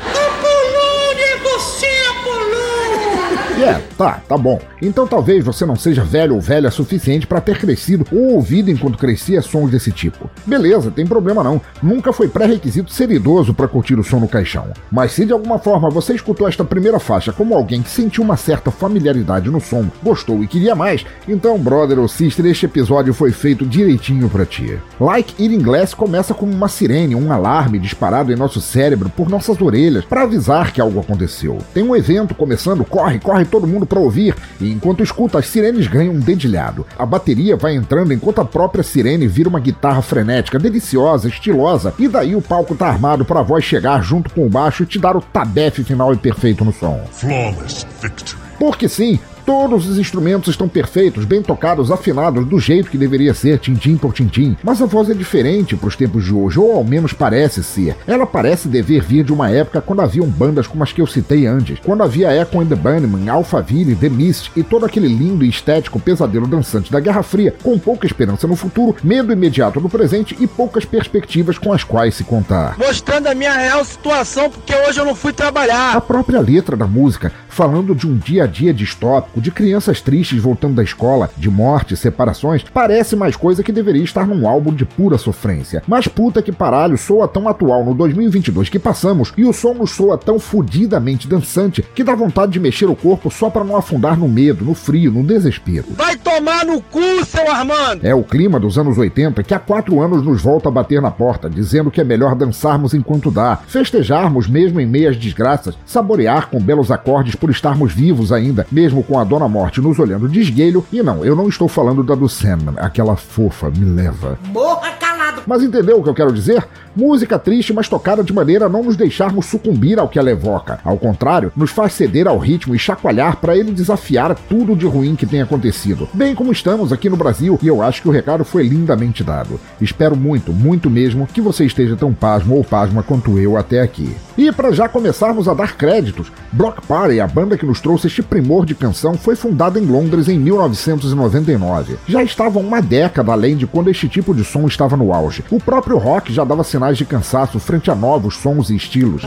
É, 3.57 3.81
tá, 3.97 4.21
tá 4.27 4.37
bom. 4.37 4.59
Então 4.81 5.07
talvez 5.07 5.43
você 5.43 5.65
não 5.65 5.75
seja 5.75 6.03
velho 6.03 6.35
ou 6.35 6.41
velha 6.41 6.69
suficiente 6.69 7.25
para 7.25 7.41
ter 7.41 7.57
crescido 7.57 8.05
ou 8.11 8.35
ouvido 8.35 8.69
enquanto 8.69 8.97
crescia 8.97 9.41
sons 9.41 9.71
desse 9.71 9.91
tipo. 9.91 10.29
Beleza, 10.45 10.91
tem 10.91 11.05
problema 11.05 11.43
não. 11.43 11.59
Nunca 11.81 12.13
foi 12.13 12.27
pré-requisito 12.27 12.91
ser 12.91 13.09
idoso 13.09 13.53
para 13.53 13.67
curtir 13.67 13.95
o 13.97 14.03
som 14.03 14.19
no 14.19 14.27
caixão. 14.27 14.67
Mas 14.91 15.13
se 15.13 15.25
de 15.25 15.33
alguma 15.33 15.57
forma 15.57 15.89
você 15.89 16.13
escutou 16.13 16.47
esta 16.47 16.63
primeira 16.63 16.99
faixa 16.99 17.33
como 17.33 17.55
alguém 17.55 17.81
que 17.81 17.89
sentiu 17.89 18.23
uma 18.23 18.37
certa 18.37 18.69
familiaridade 18.69 19.49
no 19.49 19.59
som, 19.59 19.87
gostou 20.03 20.43
e 20.43 20.47
queria 20.47 20.75
mais, 20.75 21.05
então, 21.27 21.57
brother 21.57 21.99
ou 21.99 22.07
sister, 22.07 22.45
este 22.45 22.65
episódio 22.65 23.13
foi 23.13 23.31
feito 23.31 23.65
direitinho 23.65 24.29
para 24.29 24.45
ti. 24.45 24.77
Like 24.99 25.41
Eating 25.41 25.63
Glass 25.63 25.93
começa 25.93 26.33
como 26.33 26.53
uma 26.53 26.67
sirene, 26.67 27.15
um 27.15 27.31
alarme 27.31 27.79
disparado 27.79 28.31
em 28.31 28.35
nosso 28.35 28.61
cérebro 28.61 29.09
por 29.09 29.29
nossas 29.29 29.59
orelhas 29.59 30.05
para 30.05 30.23
avisar 30.23 30.71
que 30.71 30.79
algo 30.79 30.99
aconteceu. 30.99 31.57
Tem 31.73 31.83
um 31.83 31.95
evento 31.95 32.35
começando, 32.35 32.85
corre, 32.85 33.19
corre 33.19 33.46
todo 33.47 33.67
mundo 33.67 33.85
para 33.85 33.99
ouvir, 33.99 34.35
e 34.59 34.71
enquanto 34.71 35.03
escuta, 35.03 35.39
as 35.39 35.47
sirenes 35.47 35.87
ganham 35.87 36.13
um 36.13 36.19
dedilhado. 36.19 36.85
A 36.97 37.05
bateria 37.05 37.55
vai 37.55 37.75
entrando 37.75 38.13
enquanto 38.13 38.41
a 38.41 38.45
própria 38.45 38.83
sirene 38.83 39.27
vira 39.27 39.49
uma 39.49 39.59
guitarra 39.59 40.01
frenética, 40.01 40.59
deliciosa, 40.59 41.27
estilosa, 41.27 41.93
e 41.97 42.07
daí 42.07 42.35
o 42.35 42.41
palco 42.41 42.75
tá 42.75 42.87
armado 42.87 43.25
para 43.25 43.39
a 43.39 43.43
voz 43.43 43.63
chegar 43.63 44.03
junto 44.03 44.29
com 44.29 44.45
o 44.45 44.49
baixo 44.49 44.83
e 44.83 44.85
te 44.85 44.99
dar 44.99 45.15
o 45.15 45.21
tabefe 45.21 45.83
final 45.83 46.13
e 46.13 46.17
perfeito 46.17 46.63
no 46.63 46.73
som. 46.73 47.03
Flawless 47.11 47.85
victory. 48.01 48.37
Porque 48.59 48.89
sim, 48.89 49.19
Todos 49.47 49.87
os 49.87 49.97
instrumentos 49.97 50.49
estão 50.49 50.67
perfeitos, 50.67 51.23
bem 51.23 51.41
tocados, 51.41 51.89
afinados, 51.89 52.45
do 52.45 52.59
jeito 52.59 52.89
que 52.89 52.97
deveria 52.97 53.33
ser, 53.33 53.59
tintim 53.59 53.95
por 53.95 54.11
tintim. 54.11 54.57
Mas 54.61 54.81
a 54.81 54.85
voz 54.85 55.09
é 55.09 55.13
diferente 55.13 55.73
para 55.73 55.87
os 55.87 55.95
tempos 55.95 56.25
de 56.25 56.33
hoje, 56.33 56.59
ou 56.59 56.75
ao 56.75 56.83
menos 56.83 57.13
parece 57.13 57.63
ser. 57.63 57.95
Ela 58.05 58.27
parece 58.27 58.67
dever 58.67 59.01
vir 59.01 59.23
de 59.23 59.31
uma 59.31 59.49
época 59.49 59.79
quando 59.79 60.01
haviam 60.01 60.27
bandas 60.27 60.67
como 60.67 60.83
as 60.83 60.91
que 60.91 61.01
eu 61.01 61.07
citei 61.07 61.45
antes, 61.45 61.79
quando 61.79 62.03
havia 62.03 62.35
Echo 62.35 62.59
and 62.59 62.65
the 62.65 62.75
Bunnymen, 62.75 63.29
Alphaville, 63.29 63.95
The 63.95 64.09
Mist 64.09 64.51
e 64.53 64.63
todo 64.63 64.85
aquele 64.85 65.07
lindo 65.07 65.45
e 65.45 65.49
estético 65.49 65.97
pesadelo 65.97 66.45
dançante 66.45 66.91
da 66.91 66.99
Guerra 66.99 67.23
Fria, 67.23 67.55
com 67.63 67.79
pouca 67.79 68.05
esperança 68.05 68.47
no 68.47 68.55
futuro, 68.57 68.97
medo 69.01 69.31
imediato 69.31 69.79
no 69.79 69.89
presente 69.89 70.35
e 70.41 70.45
poucas 70.45 70.83
perspectivas 70.83 71.57
com 71.57 71.71
as 71.71 71.85
quais 71.85 72.15
se 72.15 72.25
contar. 72.25 72.77
Mostrando 72.77 73.27
a 73.27 73.33
minha 73.33 73.53
real 73.53 73.85
situação, 73.85 74.49
porque 74.49 74.75
hoje 74.75 74.99
eu 74.99 75.05
não 75.05 75.15
fui 75.15 75.31
trabalhar. 75.31 75.95
A 75.95 76.01
própria 76.01 76.41
letra 76.41 76.75
da 76.75 76.85
música, 76.85 77.31
falando 77.47 77.95
de 77.95 78.05
um 78.05 78.17
dia 78.17 78.43
a 78.43 78.47
dia 78.47 78.73
distópico, 78.73 79.36
de 79.41 79.51
crianças 79.51 80.01
tristes 80.01 80.41
voltando 80.41 80.75
da 80.75 80.83
escola, 80.83 81.29
de 81.37 81.49
morte, 81.49 81.95
separações, 81.95 82.63
parece 82.73 83.15
mais 83.15 83.35
coisa 83.35 83.63
que 83.63 83.71
deveria 83.71 84.03
estar 84.03 84.27
num 84.27 84.47
álbum 84.47 84.73
de 84.73 84.85
pura 84.85 85.17
sofrência. 85.17 85.83
Mas 85.87 86.07
puta 86.07 86.41
que 86.41 86.51
paralho, 86.51 86.97
soa 86.97 87.27
tão 87.27 87.47
atual 87.47 87.85
no 87.85 87.93
2022 87.93 88.69
que 88.69 88.79
passamos 88.79 89.33
e 89.37 89.45
o 89.45 89.53
som 89.53 89.73
nos 89.73 89.91
soa 89.91 90.17
tão 90.17 90.39
fudidamente 90.39 91.27
dançante 91.27 91.83
que 91.95 92.03
dá 92.03 92.15
vontade 92.15 92.51
de 92.51 92.59
mexer 92.59 92.85
o 92.85 92.95
corpo 92.95 93.29
só 93.29 93.49
para 93.49 93.63
não 93.63 93.75
afundar 93.75 94.17
no 94.17 94.27
medo, 94.27 94.65
no 94.65 94.73
frio, 94.73 95.11
no 95.11 95.23
desespero. 95.23 95.85
Vai 95.91 96.15
tomar 96.17 96.65
no 96.65 96.81
cu, 96.81 97.25
seu 97.25 97.49
Armando! 97.51 98.05
É 98.05 98.13
o 98.13 98.23
clima 98.23 98.59
dos 98.59 98.77
anos 98.77 98.97
80 98.97 99.43
que 99.43 99.53
há 99.53 99.59
quatro 99.59 100.01
anos 100.01 100.23
nos 100.23 100.41
volta 100.41 100.69
a 100.69 100.71
bater 100.71 101.01
na 101.01 101.11
porta, 101.11 101.49
dizendo 101.49 101.91
que 101.91 102.01
é 102.01 102.03
melhor 102.03 102.35
dançarmos 102.35 102.93
enquanto 102.93 103.31
dá, 103.31 103.57
festejarmos 103.67 104.47
mesmo 104.47 104.79
em 104.79 104.85
meias 104.85 105.17
desgraças, 105.17 105.75
saborear 105.85 106.47
com 106.49 106.59
belos 106.59 106.91
acordes 106.91 107.35
por 107.35 107.49
estarmos 107.49 107.93
vivos 107.93 108.31
ainda, 108.31 108.65
mesmo 108.71 109.03
com 109.03 109.19
a 109.19 109.23
Dona 109.27 109.47
Morte 109.47 109.81
nos 109.81 109.99
olhando 109.99 110.27
de 110.27 110.39
esguelho. 110.39 110.85
E 110.91 111.03
não, 111.03 111.23
eu 111.23 111.35
não 111.35 111.47
estou 111.47 111.67
falando 111.67 112.03
da 112.03 112.15
do 112.15 112.27
Sandman, 112.27 112.75
aquela 112.77 113.15
fofa, 113.15 113.69
me 113.69 113.85
leva. 113.85 114.39
Morra 114.51 114.91
calado! 114.93 115.43
Mas 115.45 115.61
entendeu 115.61 115.99
o 115.99 116.03
que 116.03 116.09
eu 116.09 116.15
quero 116.15 116.33
dizer? 116.33 116.65
Música 116.95 117.37
triste, 117.37 117.73
mas 117.73 117.87
tocada 117.87 118.23
de 118.23 118.33
maneira 118.33 118.65
a 118.65 118.69
não 118.69 118.83
nos 118.83 118.95
deixarmos 118.95 119.45
sucumbir 119.45 119.99
ao 119.99 120.09
que 120.09 120.17
ela 120.17 120.31
evoca. 120.31 120.79
Ao 120.83 120.97
contrário, 120.97 121.51
nos 121.55 121.69
faz 121.69 121.93
ceder 121.93 122.27
ao 122.27 122.39
ritmo 122.39 122.73
e 122.73 122.79
chacoalhar 122.79 123.37
para 123.37 123.55
ele 123.55 123.71
desafiar 123.71 124.33
tudo 124.49 124.75
de 124.75 124.87
ruim 124.87 125.15
que 125.15 125.25
tem 125.25 125.41
acontecido. 125.41 126.09
Bem 126.11 126.33
como 126.33 126.51
estamos 126.51 126.91
aqui 126.91 127.09
no 127.09 127.15
Brasil, 127.15 127.59
e 127.61 127.67
eu 127.67 127.83
acho 127.83 128.01
que 128.01 128.09
o 128.09 128.11
recado 128.11 128.43
foi 128.43 128.63
lindamente 128.63 129.23
dado. 129.23 129.59
Espero 129.79 130.15
muito, 130.15 130.51
muito 130.51 130.89
mesmo, 130.89 131.27
que 131.27 131.39
você 131.39 131.65
esteja 131.65 131.95
tão 131.95 132.13
pasmo 132.13 132.55
ou 132.55 132.63
pasma 132.63 133.03
quanto 133.03 133.37
eu 133.37 133.57
até 133.57 133.81
aqui. 133.81 134.15
E 134.37 134.51
para 134.51 134.71
já 134.71 134.89
começarmos 134.89 135.47
a 135.47 135.53
dar 135.53 135.77
créditos, 135.77 136.31
Block 136.51 136.85
Party, 136.87 137.19
a 137.19 137.27
banda 137.27 137.57
que 137.57 137.65
nos 137.65 137.79
trouxe 137.79 138.07
este 138.07 138.23
primor 138.23 138.65
de 138.65 138.73
canção, 138.73 139.16
foi 139.17 139.35
fundada 139.35 139.79
em 139.79 139.85
Londres 139.85 140.27
em 140.27 140.39
1999. 140.39 141.97
Já 142.07 142.23
estava 142.23 142.59
uma 142.59 142.81
década 142.81 143.31
além 143.31 143.55
de 143.55 143.67
quando 143.67 143.89
este 143.89 144.07
tipo 144.07 144.33
de 144.33 144.43
som 144.43 144.67
estava 144.67 144.95
no 144.95 145.13
auge. 145.13 145.43
O 145.51 145.59
próprio 145.59 145.97
rock 145.97 146.31
já 146.31 146.43
dava 146.43 146.63
sinais 146.63 146.97
de 146.97 147.05
cansaço 147.05 147.59
frente 147.59 147.91
a 147.91 147.95
novos 147.95 148.35
sons 148.35 148.69
e 148.69 148.75
estilos. 148.75 149.23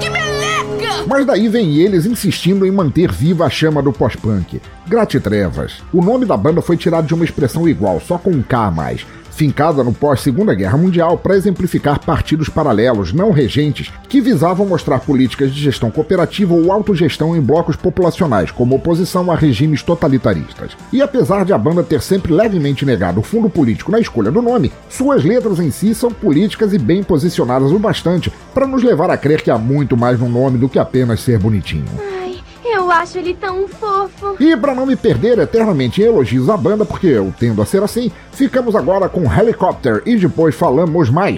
Mas 1.07 1.27
daí 1.27 1.49
vem 1.49 1.77
eles 1.77 2.07
insistindo 2.07 2.67
em 2.67 2.71
manter 2.71 3.11
viva 3.11 3.45
a 3.45 3.51
chama 3.51 3.83
do 3.83 3.93
pós-punk. 3.93 4.61
Gratitrevas. 4.87 5.83
O 5.93 6.03
nome 6.03 6.27
da 6.27 6.37
banda 6.37 6.63
foi 6.63 6.77
tirado 6.77 7.07
de 7.07 7.15
uma 7.15 7.25
expressão 7.25 7.69
igual, 7.69 8.01
só 8.01 8.19
com 8.19 8.31
um 8.31 8.43
K 8.43 8.67
a 8.67 8.71
mais 8.71 9.05
fincada 9.31 9.83
no 9.83 9.93
pós-Segunda 9.93 10.55
Guerra 10.55 10.77
Mundial 10.77 11.17
para 11.17 11.37
exemplificar 11.37 11.99
partidos 12.01 12.49
paralelos 12.49 13.13
não 13.13 13.31
regentes 13.31 13.91
que 14.09 14.21
visavam 14.21 14.67
mostrar 14.67 15.01
políticas 15.01 15.53
de 15.53 15.61
gestão 15.61 15.91
cooperativa 15.91 16.55
ou 16.55 16.71
autogestão 16.73 17.37
em 17.37 17.41
blocos 17.41 17.77
populacionais, 17.77 18.51
como 18.51 18.77
oposição 18.77 19.31
a 19.31 19.37
regimes 19.37 19.83
totalitaristas. 19.83 20.73
E 20.93 21.01
apesar 21.01 21.45
de 21.45 21.53
a 21.53 21.59
banda 21.59 21.83
ter 21.83 22.03
sempre 22.03 22.33
levemente 22.33 22.85
negado 22.85 23.21
o 23.21 23.23
fundo 23.23 23.49
político 23.49 23.91
na 23.91 24.01
escolha 24.01 24.31
do 24.31 24.43
nome, 24.43 24.73
suas 24.89 25.25
letras 25.25 25.59
em 25.59 25.71
si 25.71 25.95
são 25.95 26.11
políticas 26.11 26.73
e 26.73 26.79
bem 26.79 27.03
posicionadas 27.03 27.73
o 27.73 27.79
bastante 27.79 28.33
para 28.53 28.67
nos 28.67 28.83
levar 28.83 29.11
a 29.11 29.17
crer 29.17 29.43
que 29.43 29.51
há 29.51 29.59
muito 29.59 29.97
mais 29.97 30.19
no 30.19 30.29
nome 30.29 30.59
do 30.59 30.69
que 30.69 30.79
apenas 30.79 31.21
ser 31.21 31.39
bonitinho. 31.39 32.20
Eu 32.65 32.91
acho 32.91 33.19
ele 33.19 33.35
tão 33.35 33.67
fofo. 33.69 34.37
E 34.39 34.57
para 34.57 34.75
não 34.75 34.87
me 34.87 34.97
perder 34.97 35.39
eternamente 35.39 36.03
em 36.03 36.07
elogios 36.07 36.49
à 36.49 36.57
banda, 36.57 36.85
porque 36.85 37.07
eu 37.07 37.33
tendo 37.39 37.61
a 37.63 37.67
ser 37.67 37.83
assim, 37.83 38.11
ficamos 38.33 38.77
agora 38.77 39.09
com 39.09 39.31
Helicopter 39.33 40.03
e 40.05 40.17
depois 40.17 40.55
falamos 40.55 41.11
mais. 41.11 41.37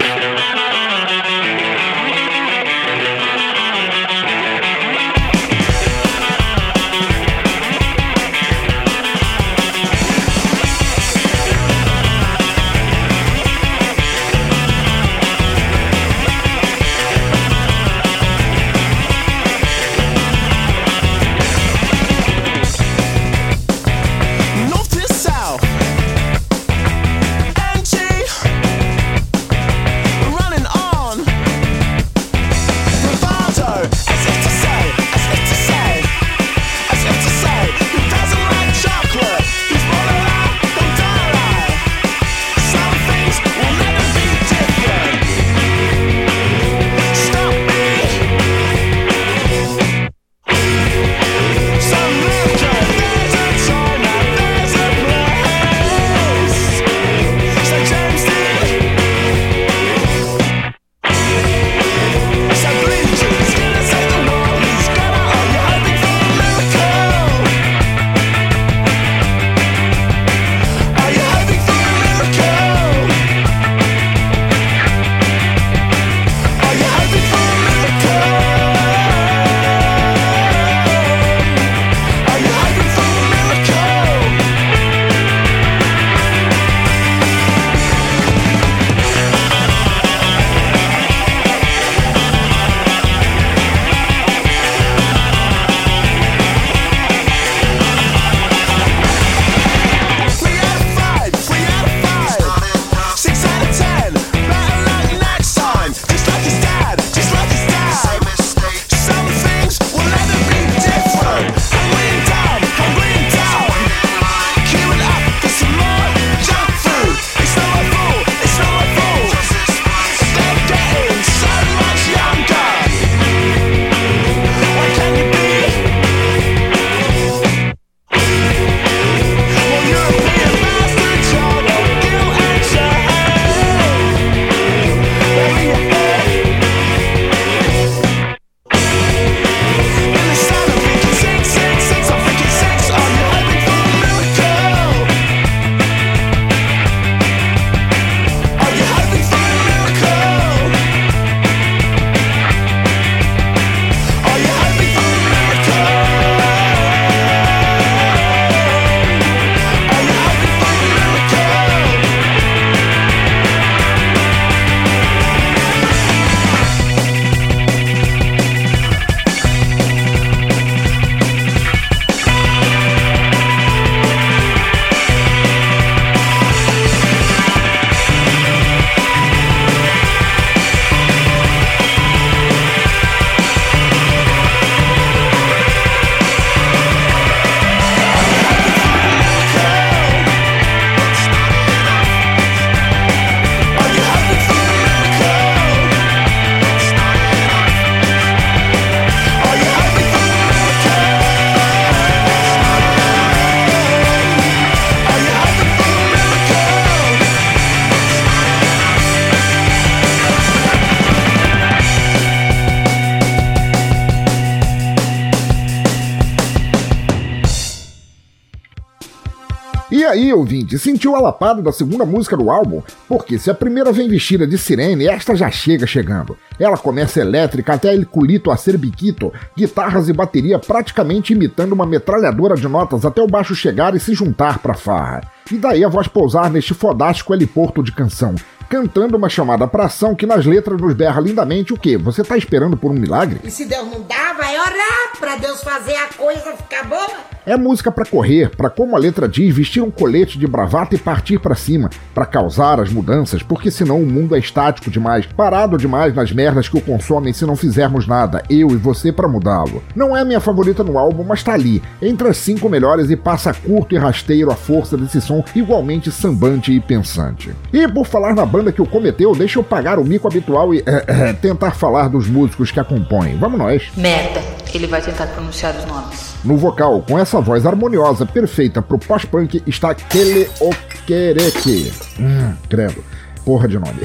Aí, 220.33 220.39
ouvinte, 220.39 220.79
sentiu 220.79 221.15
a 221.15 221.21
lapada 221.21 221.61
da 221.61 221.71
segunda 221.71 222.05
música 222.05 222.35
do 222.35 222.49
álbum? 222.49 222.81
Porque 223.07 223.37
se 223.37 223.49
a 223.49 223.53
primeira 223.53 223.91
vem 223.91 224.09
vestida 224.09 224.45
de 224.45 224.57
sirene, 224.57 225.07
esta 225.07 225.35
já 225.35 225.49
chega 225.49 225.85
chegando. 225.85 226.37
Ela 226.59 226.77
começa 226.77 227.21
elétrica 227.21 227.73
até 227.73 227.93
el 227.93 228.05
culito 228.05 228.51
a 228.51 228.57
ser 228.57 228.77
biquito, 228.77 229.31
guitarras 229.55 230.09
e 230.09 230.13
bateria 230.13 230.59
praticamente 230.59 231.33
imitando 231.33 231.73
uma 231.73 231.85
metralhadora 231.85 232.55
de 232.55 232.67
notas 232.67 233.05
até 233.05 233.21
o 233.21 233.27
baixo 233.27 233.55
chegar 233.55 233.95
e 233.95 233.99
se 233.99 234.13
juntar 234.13 234.59
pra 234.59 234.73
farra. 234.73 235.21
E 235.51 235.57
daí 235.57 235.83
a 235.83 235.89
voz 235.89 236.07
pousar 236.07 236.49
neste 236.49 236.73
fodástico 236.73 237.33
heliporto 237.33 237.83
de 237.83 237.91
canção, 237.91 238.33
cantando 238.69 239.17
uma 239.17 239.29
chamada 239.29 239.67
pra 239.67 239.85
ação 239.85 240.15
que 240.15 240.25
nas 240.25 240.45
letras 240.45 240.81
nos 240.81 240.93
berra 240.93 241.21
lindamente 241.21 241.73
o 241.73 241.77
quê? 241.77 241.97
Você 241.97 242.23
tá 242.23 242.37
esperando 242.37 242.75
por 242.75 242.91
um 242.91 242.95
milagre? 242.95 243.39
E 243.43 243.51
se 243.51 243.65
Deus 243.65 243.85
não 243.85 244.01
dá, 244.01 244.33
vai 244.33 244.57
orar 244.57 245.19
pra 245.19 245.35
Deus 245.35 245.61
fazer 245.63 245.95
a 245.95 246.07
coisa 246.07 246.53
ficar 246.57 246.87
boa. 246.87 247.32
É 247.45 247.57
música 247.57 247.91
pra 247.91 248.05
correr, 248.05 248.49
pra 248.55 248.69
como 248.69 248.95
a 248.95 248.99
letra 248.99 249.27
diz, 249.27 249.53
vestir 249.53 249.83
um 249.83 249.91
colete 249.91 250.39
de 250.39 250.47
bravata 250.47 250.95
e 250.95 250.97
partir 250.97 251.39
pra 251.39 251.55
cima, 251.55 251.89
pra 252.13 252.25
causar 252.25 252.79
as 252.79 252.89
mudanças, 252.89 253.43
porque 253.43 253.69
senão 253.69 253.99
o 253.99 254.05
mundo 254.05 254.33
é 254.33 254.39
estático 254.39 254.89
demais, 254.89 255.25
parado 255.25 255.77
demais 255.77 256.15
nas 256.15 256.31
merdas 256.31 256.69
que 256.69 256.77
o 256.77 256.81
consomem 256.81 257.33
se 257.33 257.45
não 257.45 257.57
fizermos 257.57 258.07
nada, 258.07 258.41
eu 258.49 258.69
e 258.69 258.77
você 258.77 259.11
pra 259.11 259.27
mudá-lo. 259.27 259.83
Não 259.93 260.15
é 260.15 260.21
a 260.21 260.25
minha 260.25 260.39
favorita 260.39 260.85
no 260.85 260.97
álbum, 260.97 261.25
mas 261.25 261.43
tá 261.43 261.51
ali, 261.51 261.83
entre 262.01 262.29
as 262.29 262.37
cinco 262.37 262.69
melhores 262.69 263.09
e 263.09 263.17
passa 263.17 263.53
curto 263.53 263.93
e 263.93 263.97
rasteiro 263.97 264.49
a 264.49 264.55
força 264.55 264.95
desse 264.95 265.19
som 265.19 265.43
igualmente 265.53 266.11
sambante 266.11 266.71
e 266.71 266.79
pensante. 266.79 267.53
E 267.73 267.85
por 267.89 268.05
falar 268.05 268.33
na 268.33 268.45
banda 268.45 268.71
que 268.71 268.81
o 268.81 268.85
cometeu, 268.85 269.35
deixa 269.35 269.59
eu 269.59 269.63
pagar 269.65 269.99
o 269.99 270.05
mico 270.05 270.29
habitual 270.29 270.73
e 270.73 270.81
é, 270.85 271.03
é, 271.07 271.33
tentar 271.33 271.71
falar 271.71 272.07
dos 272.07 272.25
músicos 272.25 272.71
que 272.71 272.79
a 272.79 272.85
compõem. 272.85 273.35
Vamos 273.37 273.59
nós. 273.59 273.91
Merda, 273.97 274.41
ele 274.73 274.87
vai 274.87 275.01
tentar 275.01 275.27
pronunciar 275.27 275.75
os 275.75 275.85
nomes. 275.85 276.32
No 276.43 276.57
vocal, 276.57 277.01
com 277.07 277.17
essa 277.17 277.39
voz 277.39 277.65
harmoniosa 277.65 278.25
perfeita 278.25 278.81
pro 278.81 278.97
pós-punk, 278.97 279.63
está 279.65 279.95
Kele 279.95 280.49
Okereke. 280.59 281.93
Hum, 282.19 282.53
credo. 282.69 283.03
Porra 283.45 283.67
de 283.67 283.79
nome. 283.79 284.01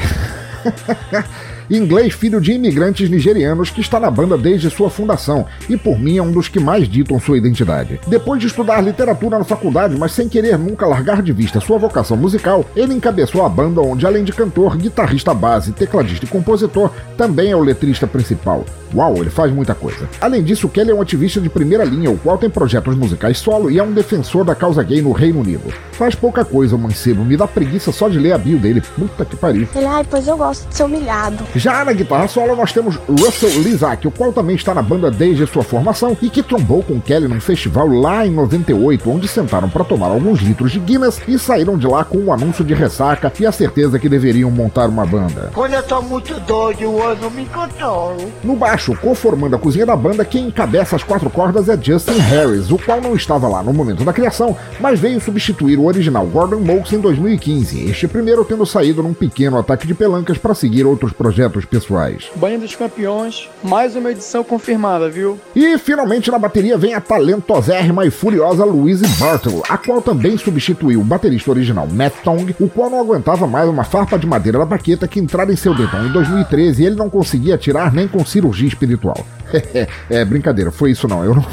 Inglês, 1.71 2.15
filho 2.15 2.41
de 2.41 2.53
imigrantes 2.53 3.11
nigerianos 3.11 3.69
que 3.69 3.81
está 3.81 4.01
na 4.01 4.11
banda 4.11 4.39
desde 4.39 4.71
sua 4.71 4.89
fundação 4.89 5.47
e, 5.69 5.77
por 5.77 5.99
mim, 5.99 6.17
é 6.17 6.23
um 6.23 6.33
dos 6.33 6.49
que 6.49 6.59
mais 6.59 6.89
ditam 6.89 7.21
sua 7.21 7.37
identidade. 7.37 8.01
Depois 8.07 8.41
de 8.41 8.47
estudar 8.47 8.81
literatura 8.81 9.39
na 9.39 9.45
faculdade, 9.45 9.97
mas 9.99 10.13
sem 10.13 10.29
querer 10.29 10.59
nunca 10.59 10.87
largar 10.87 11.23
de 11.23 11.33
vista 11.33 11.61
sua 11.61 11.79
vocação 11.79 12.17
musical, 12.17 12.65
ele 12.75 12.95
encabeçou 12.95 13.45
a 13.45 13.49
banda 13.49 13.83
onde, 13.83 14.07
além 14.07 14.25
de 14.25 14.33
cantor, 14.33 14.77
guitarrista 14.77 15.35
base, 15.35 15.73
tecladista 15.73 16.25
e 16.25 16.29
compositor, 16.29 16.91
também 17.17 17.51
é 17.51 17.57
o 17.57 17.63
letrista 17.63 18.07
principal. 18.07 18.65
Uau, 18.95 19.17
ele 19.19 19.29
faz 19.29 19.53
muita 19.53 19.75
coisa. 19.75 20.09
Além 20.21 20.43
disso, 20.43 20.69
Kelly 20.69 20.91
é 20.91 20.95
um 20.95 21.03
ativista 21.03 21.41
de 21.41 21.51
primeira 21.51 21.85
linha, 21.85 22.11
o 22.11 22.17
qual 22.17 22.39
tem 22.39 22.49
projetos 22.49 22.97
musicais 22.97 23.39
solo 23.39 23.71
e 23.71 23.79
é 23.79 23.83
um 23.83 23.93
defensor 23.93 24.45
da 24.45 24.55
causa 24.55 24.83
gay 24.83 25.03
no 25.03 25.13
Reino 25.13 25.41
Unido. 25.41 25.73
Faz 25.93 26.15
pouca 26.15 26.45
coisa, 26.45 26.77
mancebo, 26.79 27.25
me 27.25 27.37
dá 27.37 27.47
preguiça 27.47 27.93
só 27.93 28.09
de 28.09 28.19
ler 28.19 28.33
a 28.33 28.39
bio 28.39 28.59
dele. 28.59 28.81
Puta 28.81 29.25
que 29.25 29.37
pariu. 29.37 29.69
Ele, 29.75 29.85
ai, 29.85 30.07
pois 30.09 30.27
eu 30.27 30.37
gosto 30.37 30.69
de 30.69 30.77
ser 30.77 30.85
humilhado. 30.85 31.45
Já 31.59 31.85
na 31.85 31.93
guitarra 31.93 32.29
solo 32.29 32.55
nós 32.55 32.73
temos 32.73 33.01
Russell 33.09 33.61
Lizak, 33.63 34.07
o 34.07 34.13
qual 34.13 34.33
também 34.33 34.55
está 34.55 34.73
na 34.73 34.81
banda 34.81 35.11
desde 35.11 35.45
sua 35.45 35.65
formação 35.65 36.17
e 36.23 36.31
que 36.31 36.41
trombou 36.41 36.85
com 36.85 37.01
Kelly 37.01 37.27
num 37.27 37.41
festival 37.41 37.89
lá 37.89 38.25
em 38.25 38.31
98, 38.31 39.11
onde 39.11 39.27
sentaram 39.27 39.69
para 39.69 39.83
tomar 39.83 40.07
alguns 40.07 40.39
litros 40.39 40.71
de 40.71 40.79
Guinness 40.79 41.21
e 41.27 41.37
saíram 41.37 41.77
de 41.77 41.85
lá 41.85 42.05
com 42.05 42.19
um 42.19 42.33
anúncio 42.33 42.65
de 42.65 42.75
ressaca 42.75 43.33
e 43.41 43.45
a 43.45 43.51
certeza 43.51 43.99
que 43.99 44.09
deveriam 44.09 44.53
montar 44.53 44.89
uma 44.89 45.05
banda. 45.05 45.51
Quando 45.53 45.73
eu 45.73 45.83
tô 45.83 46.01
muito 46.01 46.39
doido, 46.41 46.83
eu 46.83 47.17
não 47.17 47.31
me 47.31 47.45
controlo. 47.47 48.33
No 48.45 48.55
baixo, 48.55 48.97
conformando 48.97 49.57
a 49.57 49.59
cozinha 49.59 49.85
da 49.85 49.97
banda, 49.97 50.25
quem 50.25 50.47
encabeça 50.47 50.95
as 50.95 51.03
quatro 51.03 51.29
cordas 51.29 51.69
é 51.69 51.77
Justin 51.77 52.19
Harris, 52.19 52.71
o 52.71 52.79
qual 52.79 53.01
não 53.01 53.17
estava 53.17 53.49
lá 53.49 53.65
no 53.65 53.73
momento 53.73 54.05
da 54.05 54.13
criação, 54.13 54.57
mas 54.79 55.01
veio 55.01 55.21
substituir 55.21 55.77
o 55.77 55.87
original 55.87 56.25
Gordon 56.25 56.61
Moakes 56.61 56.93
em 56.93 57.01
2015, 57.01 57.91
este 57.91 58.07
primeiro 58.07 58.45
tendo 58.45 58.65
saído 58.65 59.03
num 59.03 59.13
pequeno 59.13 59.59
ataque 59.59 59.89
de 59.89 59.95
pelancas 59.95 60.39
para 60.39 60.55
seguir 60.55 60.87
outros 60.87 61.13
projetos 61.13 61.48
pessoais. 61.65 62.31
Banho 62.37 62.61
dos 62.61 62.75
Campeões, 62.75 63.49
mais 63.63 63.97
uma 63.97 64.11
edição 64.11 64.43
confirmada, 64.45 65.09
viu? 65.09 65.39
E 65.55 65.79
finalmente 65.79 66.31
na 66.31 66.39
bateria 66.39 66.77
vem 66.77 66.95
a 66.95 67.01
talentosérrima 67.01 68.07
e 68.07 68.11
furiosa 68.11 68.65
Louise 68.65 69.07
Bartle, 69.19 69.63
a 69.69 69.77
qual 69.77 70.03
também 70.03 70.37
substituiu 70.37 71.01
o 71.01 71.05
baterista 71.05 71.51
original 71.51 71.87
Matt 71.87 72.15
Tong, 72.23 72.55
o 72.61 72.69
qual 72.69 72.91
não 72.91 73.01
aguentava 73.01 73.47
mais 73.47 73.69
uma 73.69 73.85
farpa 73.85 74.19
de 74.19 74.27
madeira 74.27 74.59
da 74.59 74.67
baqueta 74.67 75.09
que 75.09 75.21
entrara 75.21 75.53
em 75.53 75.57
seu 75.57 75.75
dedão 75.75 76.07
em 76.07 76.13
2013 76.13 76.83
e 76.83 76.87
ele 76.87 76.97
não 76.97 77.11
conseguia 77.11 77.59
tirar 77.59 77.93
nem 77.93 78.09
com 78.09 78.25
cirurgia 78.25 78.69
espiritual. 78.69 79.25
é, 80.11 80.25
brincadeira, 80.25 80.71
foi 80.71 80.91
isso 80.91 81.09
não. 81.09 81.25
Eu 81.25 81.35
não, 81.35 81.45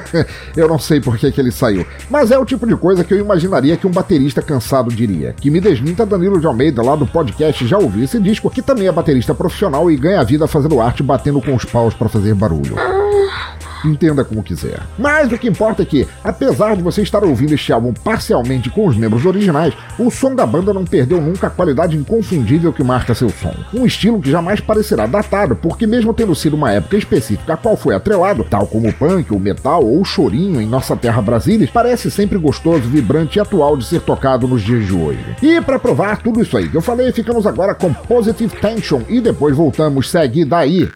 eu 0.56 0.68
não 0.68 0.78
sei 0.78 1.00
por 1.00 1.16
que, 1.16 1.30
que 1.30 1.40
ele 1.40 1.50
saiu. 1.50 1.86
Mas 2.10 2.30
é 2.30 2.38
o 2.38 2.44
tipo 2.44 2.66
de 2.66 2.76
coisa 2.76 3.04
que 3.04 3.12
eu 3.12 3.18
imaginaria 3.18 3.76
que 3.76 3.86
um 3.86 3.90
baterista 3.90 4.42
cansado 4.42 4.90
diria. 4.90 5.32
Que 5.32 5.50
me 5.50 5.60
desminta 5.60 6.06
Danilo 6.06 6.40
de 6.40 6.46
Almeida 6.46 6.82
lá 6.82 6.94
do 6.96 7.06
podcast 7.06 7.66
já 7.66 7.78
ouviu 7.78 8.04
esse 8.04 8.20
disco, 8.20 8.50
que 8.50 8.62
também 8.62 8.88
é 8.88 8.92
baterista 8.92 9.34
profissional 9.38 9.90
e 9.90 9.96
ganha 9.96 10.22
vida 10.24 10.46
fazendo 10.46 10.80
arte 10.80 11.02
batendo 11.02 11.40
com 11.40 11.54
os 11.54 11.64
paus 11.64 11.94
para 11.94 12.08
fazer 12.08 12.34
barulho. 12.34 12.74
Entenda 13.84 14.24
como 14.24 14.42
quiser. 14.42 14.80
Mas 14.98 15.30
o 15.32 15.38
que 15.38 15.48
importa 15.48 15.82
é 15.82 15.86
que, 15.86 16.06
apesar 16.22 16.76
de 16.76 16.82
você 16.82 17.02
estar 17.02 17.24
ouvindo 17.24 17.54
este 17.54 17.72
álbum 17.72 17.92
parcialmente 17.92 18.70
com 18.70 18.86
os 18.86 18.96
membros 18.96 19.24
originais, 19.24 19.74
o 19.98 20.10
som 20.10 20.34
da 20.34 20.46
banda 20.46 20.72
não 20.72 20.84
perdeu 20.84 21.20
nunca 21.20 21.46
a 21.46 21.50
qualidade 21.50 21.96
inconfundível 21.96 22.72
que 22.72 22.82
marca 22.82 23.14
seu 23.14 23.30
som. 23.30 23.54
Um 23.72 23.86
estilo 23.86 24.20
que 24.20 24.30
jamais 24.30 24.60
parecerá 24.60 25.06
datado, 25.06 25.56
porque 25.56 25.86
mesmo 25.86 26.14
tendo 26.14 26.34
sido 26.34 26.54
uma 26.54 26.72
época 26.72 26.96
específica 26.96 27.54
a 27.54 27.56
qual 27.56 27.76
foi 27.76 27.94
atrelado, 27.94 28.44
tal 28.44 28.66
como 28.66 28.88
o 28.88 28.92
punk, 28.92 29.32
o 29.32 29.40
metal 29.40 29.84
ou 29.84 30.00
o 30.00 30.04
chorinho 30.04 30.60
em 30.60 30.66
nossa 30.66 30.96
terra 30.96 31.22
Brasília, 31.22 31.68
parece 31.72 32.10
sempre 32.10 32.38
gostoso, 32.38 32.88
vibrante 32.88 33.38
e 33.38 33.40
atual 33.40 33.76
de 33.76 33.84
ser 33.84 34.00
tocado 34.00 34.48
nos 34.48 34.62
dias 34.62 34.86
de 34.86 34.92
hoje. 34.92 35.24
E 35.42 35.60
para 35.60 35.78
provar 35.78 36.22
tudo 36.22 36.42
isso 36.42 36.56
aí 36.56 36.68
que 36.68 36.76
eu 36.76 36.82
falei, 36.82 37.12
ficamos 37.12 37.46
agora 37.46 37.74
com 37.74 37.92
Positive 37.92 38.54
Tension 38.56 39.02
e 39.08 39.20
depois 39.20 39.56
voltamos, 39.56 40.10
segue 40.10 40.44
daí. 40.44 40.88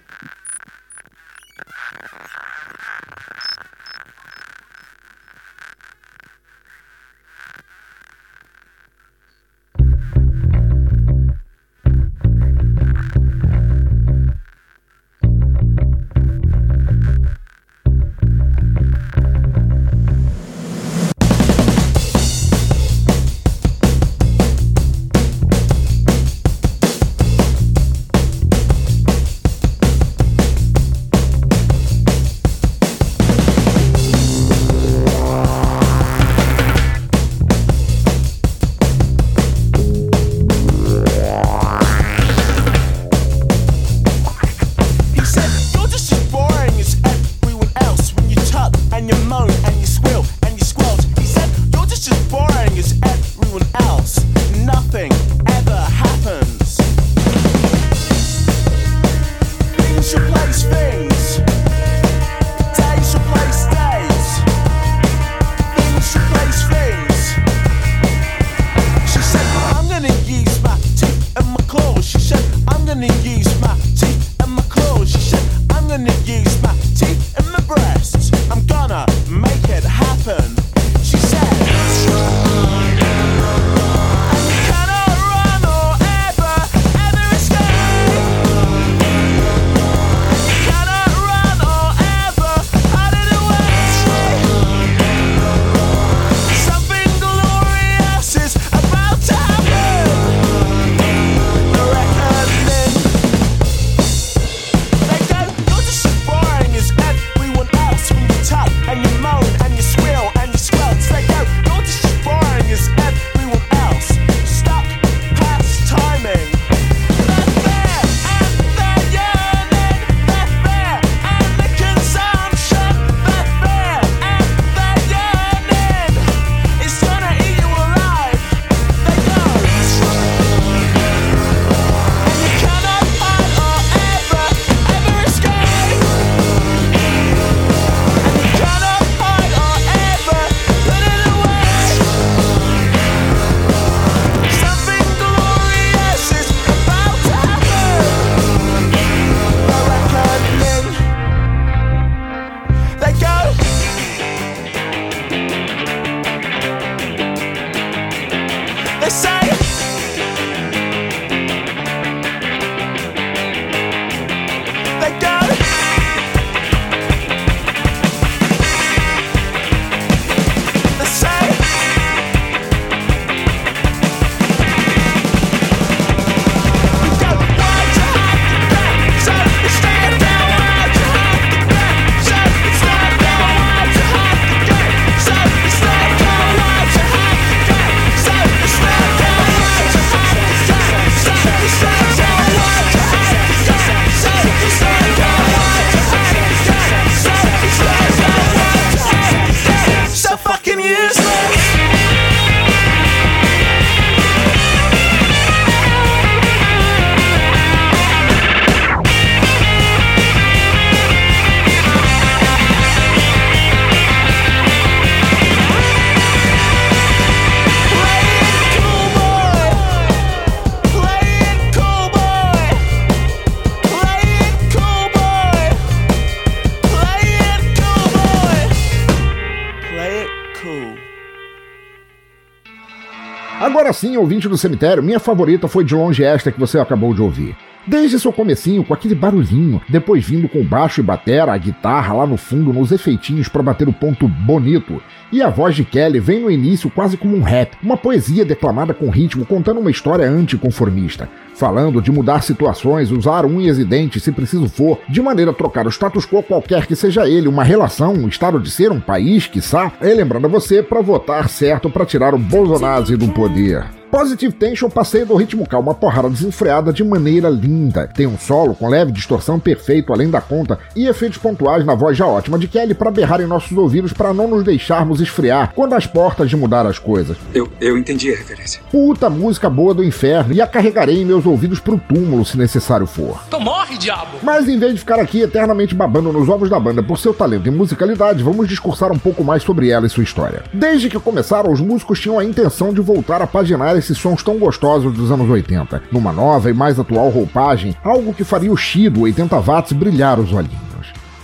Agora 233.93 234.01
sim, 234.01 234.17
ouvinte 234.17 234.49
do 234.49 234.57
cemitério, 234.57 235.03
minha 235.03 235.21
favorita 235.21 235.69
foi 235.69 235.85
de 235.85 235.95
longe 235.95 236.25
esta 236.25 236.51
que 236.51 236.59
você 236.59 236.79
acabou 236.79 237.13
de 237.13 237.21
ouvir. 237.21 237.55
Desde 237.87 238.19
seu 238.19 238.33
comecinho, 238.33 238.83
com 238.83 238.95
aquele 238.95 239.15
barulhinho, 239.15 239.83
depois 239.87 240.25
vindo 240.25 240.49
com 240.49 240.65
baixo 240.65 241.01
e 241.01 241.03
batera, 241.03 241.53
a 241.53 241.59
guitarra 241.59 242.15
lá 242.15 242.27
no 242.27 242.39
fundo, 242.39 242.73
nos 242.73 242.91
efeitinhos 242.91 243.49
para 243.49 243.63
bater 243.63 243.87
o 243.87 243.93
ponto 243.93 244.27
bonito. 244.27 245.03
E 245.31 245.43
a 245.43 245.51
voz 245.51 245.77
de 245.77 245.85
Kelly 245.85 246.21
vem 246.21 246.41
no 246.41 246.51
início 246.51 246.89
quase 246.89 247.19
como 247.19 247.37
um 247.37 247.43
rap, 247.43 247.77
uma 247.83 247.99
poesia 247.99 248.47
declamada 248.47 248.95
com 248.95 249.11
ritmo, 249.11 249.45
contando 249.45 249.81
uma 249.81 249.91
história 249.91 250.27
anticonformista. 250.27 251.29
Falando 251.55 252.01
de 252.01 252.11
mudar 252.11 252.43
situações, 252.43 253.11
usar 253.11 253.45
unhas 253.45 253.79
e 253.79 253.85
dentes 253.85 254.23
se 254.23 254.33
preciso 254.33 254.69
for, 254.69 254.99
de 255.09 255.21
maneira 255.21 255.51
a 255.51 255.55
trocar 255.55 255.87
o 255.87 255.91
status 255.91 256.27
quo 256.27 256.43
qualquer 256.43 256.87
que 256.87 256.97
seja 256.97 257.29
ele, 257.29 257.49
uma 257.49 257.65
relação, 257.65 258.15
um 258.15 258.29
estado 258.29 258.59
de 258.59 258.71
ser, 258.71 258.91
um 258.91 259.01
país, 259.01 259.47
quiçá, 259.47 259.93
e 260.01 260.15
lembrando 260.15 260.47
a 260.47 260.51
você 260.51 260.83
para 260.83 261.01
votar 261.01 261.49
certo 261.49 261.91
para 261.91 262.07
tirar 262.07 262.35
o 262.35 262.39
Bolsonaro 262.39 263.17
do 263.17 263.29
poder. 263.29 264.03
Positive 264.13 264.53
Tension 264.53 264.91
passeia 264.91 265.25
do 265.25 265.35
ritmo 265.35 265.67
calmo 265.67 265.89
uma 265.89 265.95
porrada 265.95 266.29
desenfreada 266.29 266.93
de 266.93 267.03
maneira 267.03 267.49
linda. 267.49 268.07
Tem 268.07 268.27
um 268.27 268.37
solo 268.37 268.75
com 268.75 268.87
leve 268.87 269.11
distorção 269.11 269.59
perfeito 269.59 270.13
além 270.13 270.29
da 270.29 270.39
conta 270.39 270.79
e 270.95 271.07
efeitos 271.07 271.39
pontuais 271.39 271.83
na 271.83 271.95
voz 271.95 272.15
já 272.15 272.27
ótima 272.27 272.59
de 272.59 272.69
Kelly 272.69 272.93
para 272.93 273.11
berrar 273.11 273.41
em 273.41 273.47
nossos 273.47 273.75
ouvidos 273.75 274.13
para 274.13 274.35
não 274.35 274.47
nos 274.47 274.65
deixarmos 274.65 275.23
esfriar 275.23 275.73
quando 275.75 275.95
as 275.95 276.07
portas 276.07 276.51
de 276.51 276.57
mudar 276.59 276.85
as 276.85 276.99
coisas. 276.99 277.39
Eu, 277.55 277.73
eu 277.81 277.97
entendi 277.97 278.31
a 278.31 278.37
referência. 278.37 278.83
Puta 278.91 279.31
música 279.31 279.71
boa 279.71 279.95
do 279.95 280.05
inferno 280.05 280.53
e 280.53 280.61
a 280.61 280.67
carregarei 280.67 281.23
em 281.23 281.25
meus 281.25 281.42
ouvidos 281.47 281.81
pro 281.81 281.99
túmulo 281.99 282.45
se 282.45 282.57
necessário 282.57 283.07
for. 283.07 283.41
Então 283.49 283.61
morre, 283.61 283.97
diabo! 283.99 284.39
Mas 284.43 284.69
em 284.69 284.79
vez 284.79 284.93
de 284.95 285.01
ficar 285.01 285.19
aqui 285.21 285.41
eternamente 285.41 285.95
babando 285.95 286.33
nos 286.33 286.49
ovos 286.49 286.69
da 286.71 286.79
banda 286.79 287.03
por 287.03 287.19
seu 287.19 287.35
talento 287.35 287.67
e 287.67 287.71
musicalidade, 287.71 288.43
vamos 288.43 288.69
discursar 288.69 289.13
um 289.13 289.19
pouco 289.19 289.43
mais 289.45 289.63
sobre 289.63 289.91
ela 289.91 290.07
e 290.07 290.11
sua 290.11 290.25
história. 290.25 290.63
Desde 290.73 291.09
que 291.09 291.19
começaram, 291.19 291.73
os 291.73 291.81
músicos 291.81 292.21
tinham 292.21 292.39
a 292.39 292.45
intenção 292.45 292.93
de 292.93 293.01
voltar 293.01 293.43
a 293.43 293.47
paginar 293.47 293.97
esses 293.97 294.19
sons 294.19 294.43
tão 294.43 294.59
gostosos 294.59 295.13
dos 295.15 295.31
anos 295.31 295.49
80, 295.49 296.03
numa 296.11 296.33
nova 296.33 296.71
e 296.71 296.75
mais 296.75 296.99
atual 296.99 297.29
roupagem, 297.29 297.97
algo 298.05 298.35
que 298.35 298.45
faria 298.45 298.73
o 298.73 298.77
Shido 298.77 299.23
80 299.23 299.61
watts 299.61 299.93
brilhar 299.93 300.39
os 300.39 300.53
olhinhos. 300.53 300.92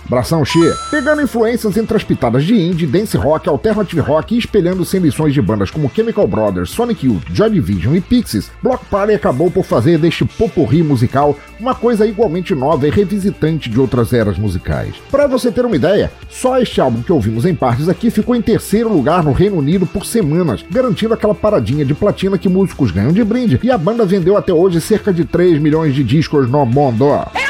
Bração 0.09 0.43
Xê, 0.43 0.73
pegando 0.89 1.21
influências 1.21 1.77
entre 1.77 1.95
as 1.95 2.03
pitadas 2.03 2.43
de 2.43 2.55
indie, 2.55 2.87
dance 2.87 3.15
rock, 3.15 3.47
alternative 3.47 4.01
rock 4.01 4.33
e 4.33 4.39
espelhando-se 4.39 4.97
em 4.97 5.01
lições 5.01 5.35
de 5.35 5.41
bandas 5.41 5.69
como 5.69 5.91
Chemical 5.93 6.27
Brothers, 6.27 6.71
Sonic 6.71 7.05
Youth, 7.05 7.23
Joy 7.31 7.51
Division 7.51 7.93
e 7.93 8.01
Pixies, 8.01 8.51
Block 8.63 8.83
Party 8.85 9.13
acabou 9.13 9.51
por 9.51 9.63
fazer 9.63 9.99
deste 9.99 10.25
poporri 10.25 10.81
musical 10.81 11.37
uma 11.59 11.75
coisa 11.75 12.07
igualmente 12.07 12.55
nova 12.55 12.87
e 12.87 12.89
revisitante 12.89 13.69
de 13.69 13.79
outras 13.79 14.11
eras 14.11 14.39
musicais. 14.39 14.95
Para 15.11 15.27
você 15.27 15.51
ter 15.51 15.63
uma 15.63 15.75
ideia, 15.75 16.11
só 16.27 16.59
este 16.59 16.81
álbum 16.81 17.03
que 17.03 17.11
ouvimos 17.11 17.45
em 17.45 17.53
partes 17.53 17.87
aqui 17.87 18.09
ficou 18.09 18.35
em 18.35 18.41
terceiro 18.41 18.91
lugar 18.91 19.23
no 19.23 19.31
Reino 19.31 19.57
Unido 19.57 19.85
por 19.85 20.07
semanas, 20.07 20.65
garantindo 20.71 21.13
aquela 21.13 21.35
paradinha 21.35 21.85
de 21.85 21.93
platina 21.93 22.37
que 22.37 22.49
músicos 22.49 22.89
ganham 22.89 23.11
de 23.11 23.23
brinde, 23.23 23.59
e 23.61 23.69
a 23.69 23.77
banda 23.77 24.05
vendeu 24.05 24.35
até 24.35 24.51
hoje 24.51 24.81
cerca 24.81 25.13
de 25.13 25.23
3 25.23 25.59
milhões 25.59 25.93
de 25.93 26.03
discos 26.03 26.49
no 26.49 26.65
mundo. 26.65 27.05
É 27.35 27.48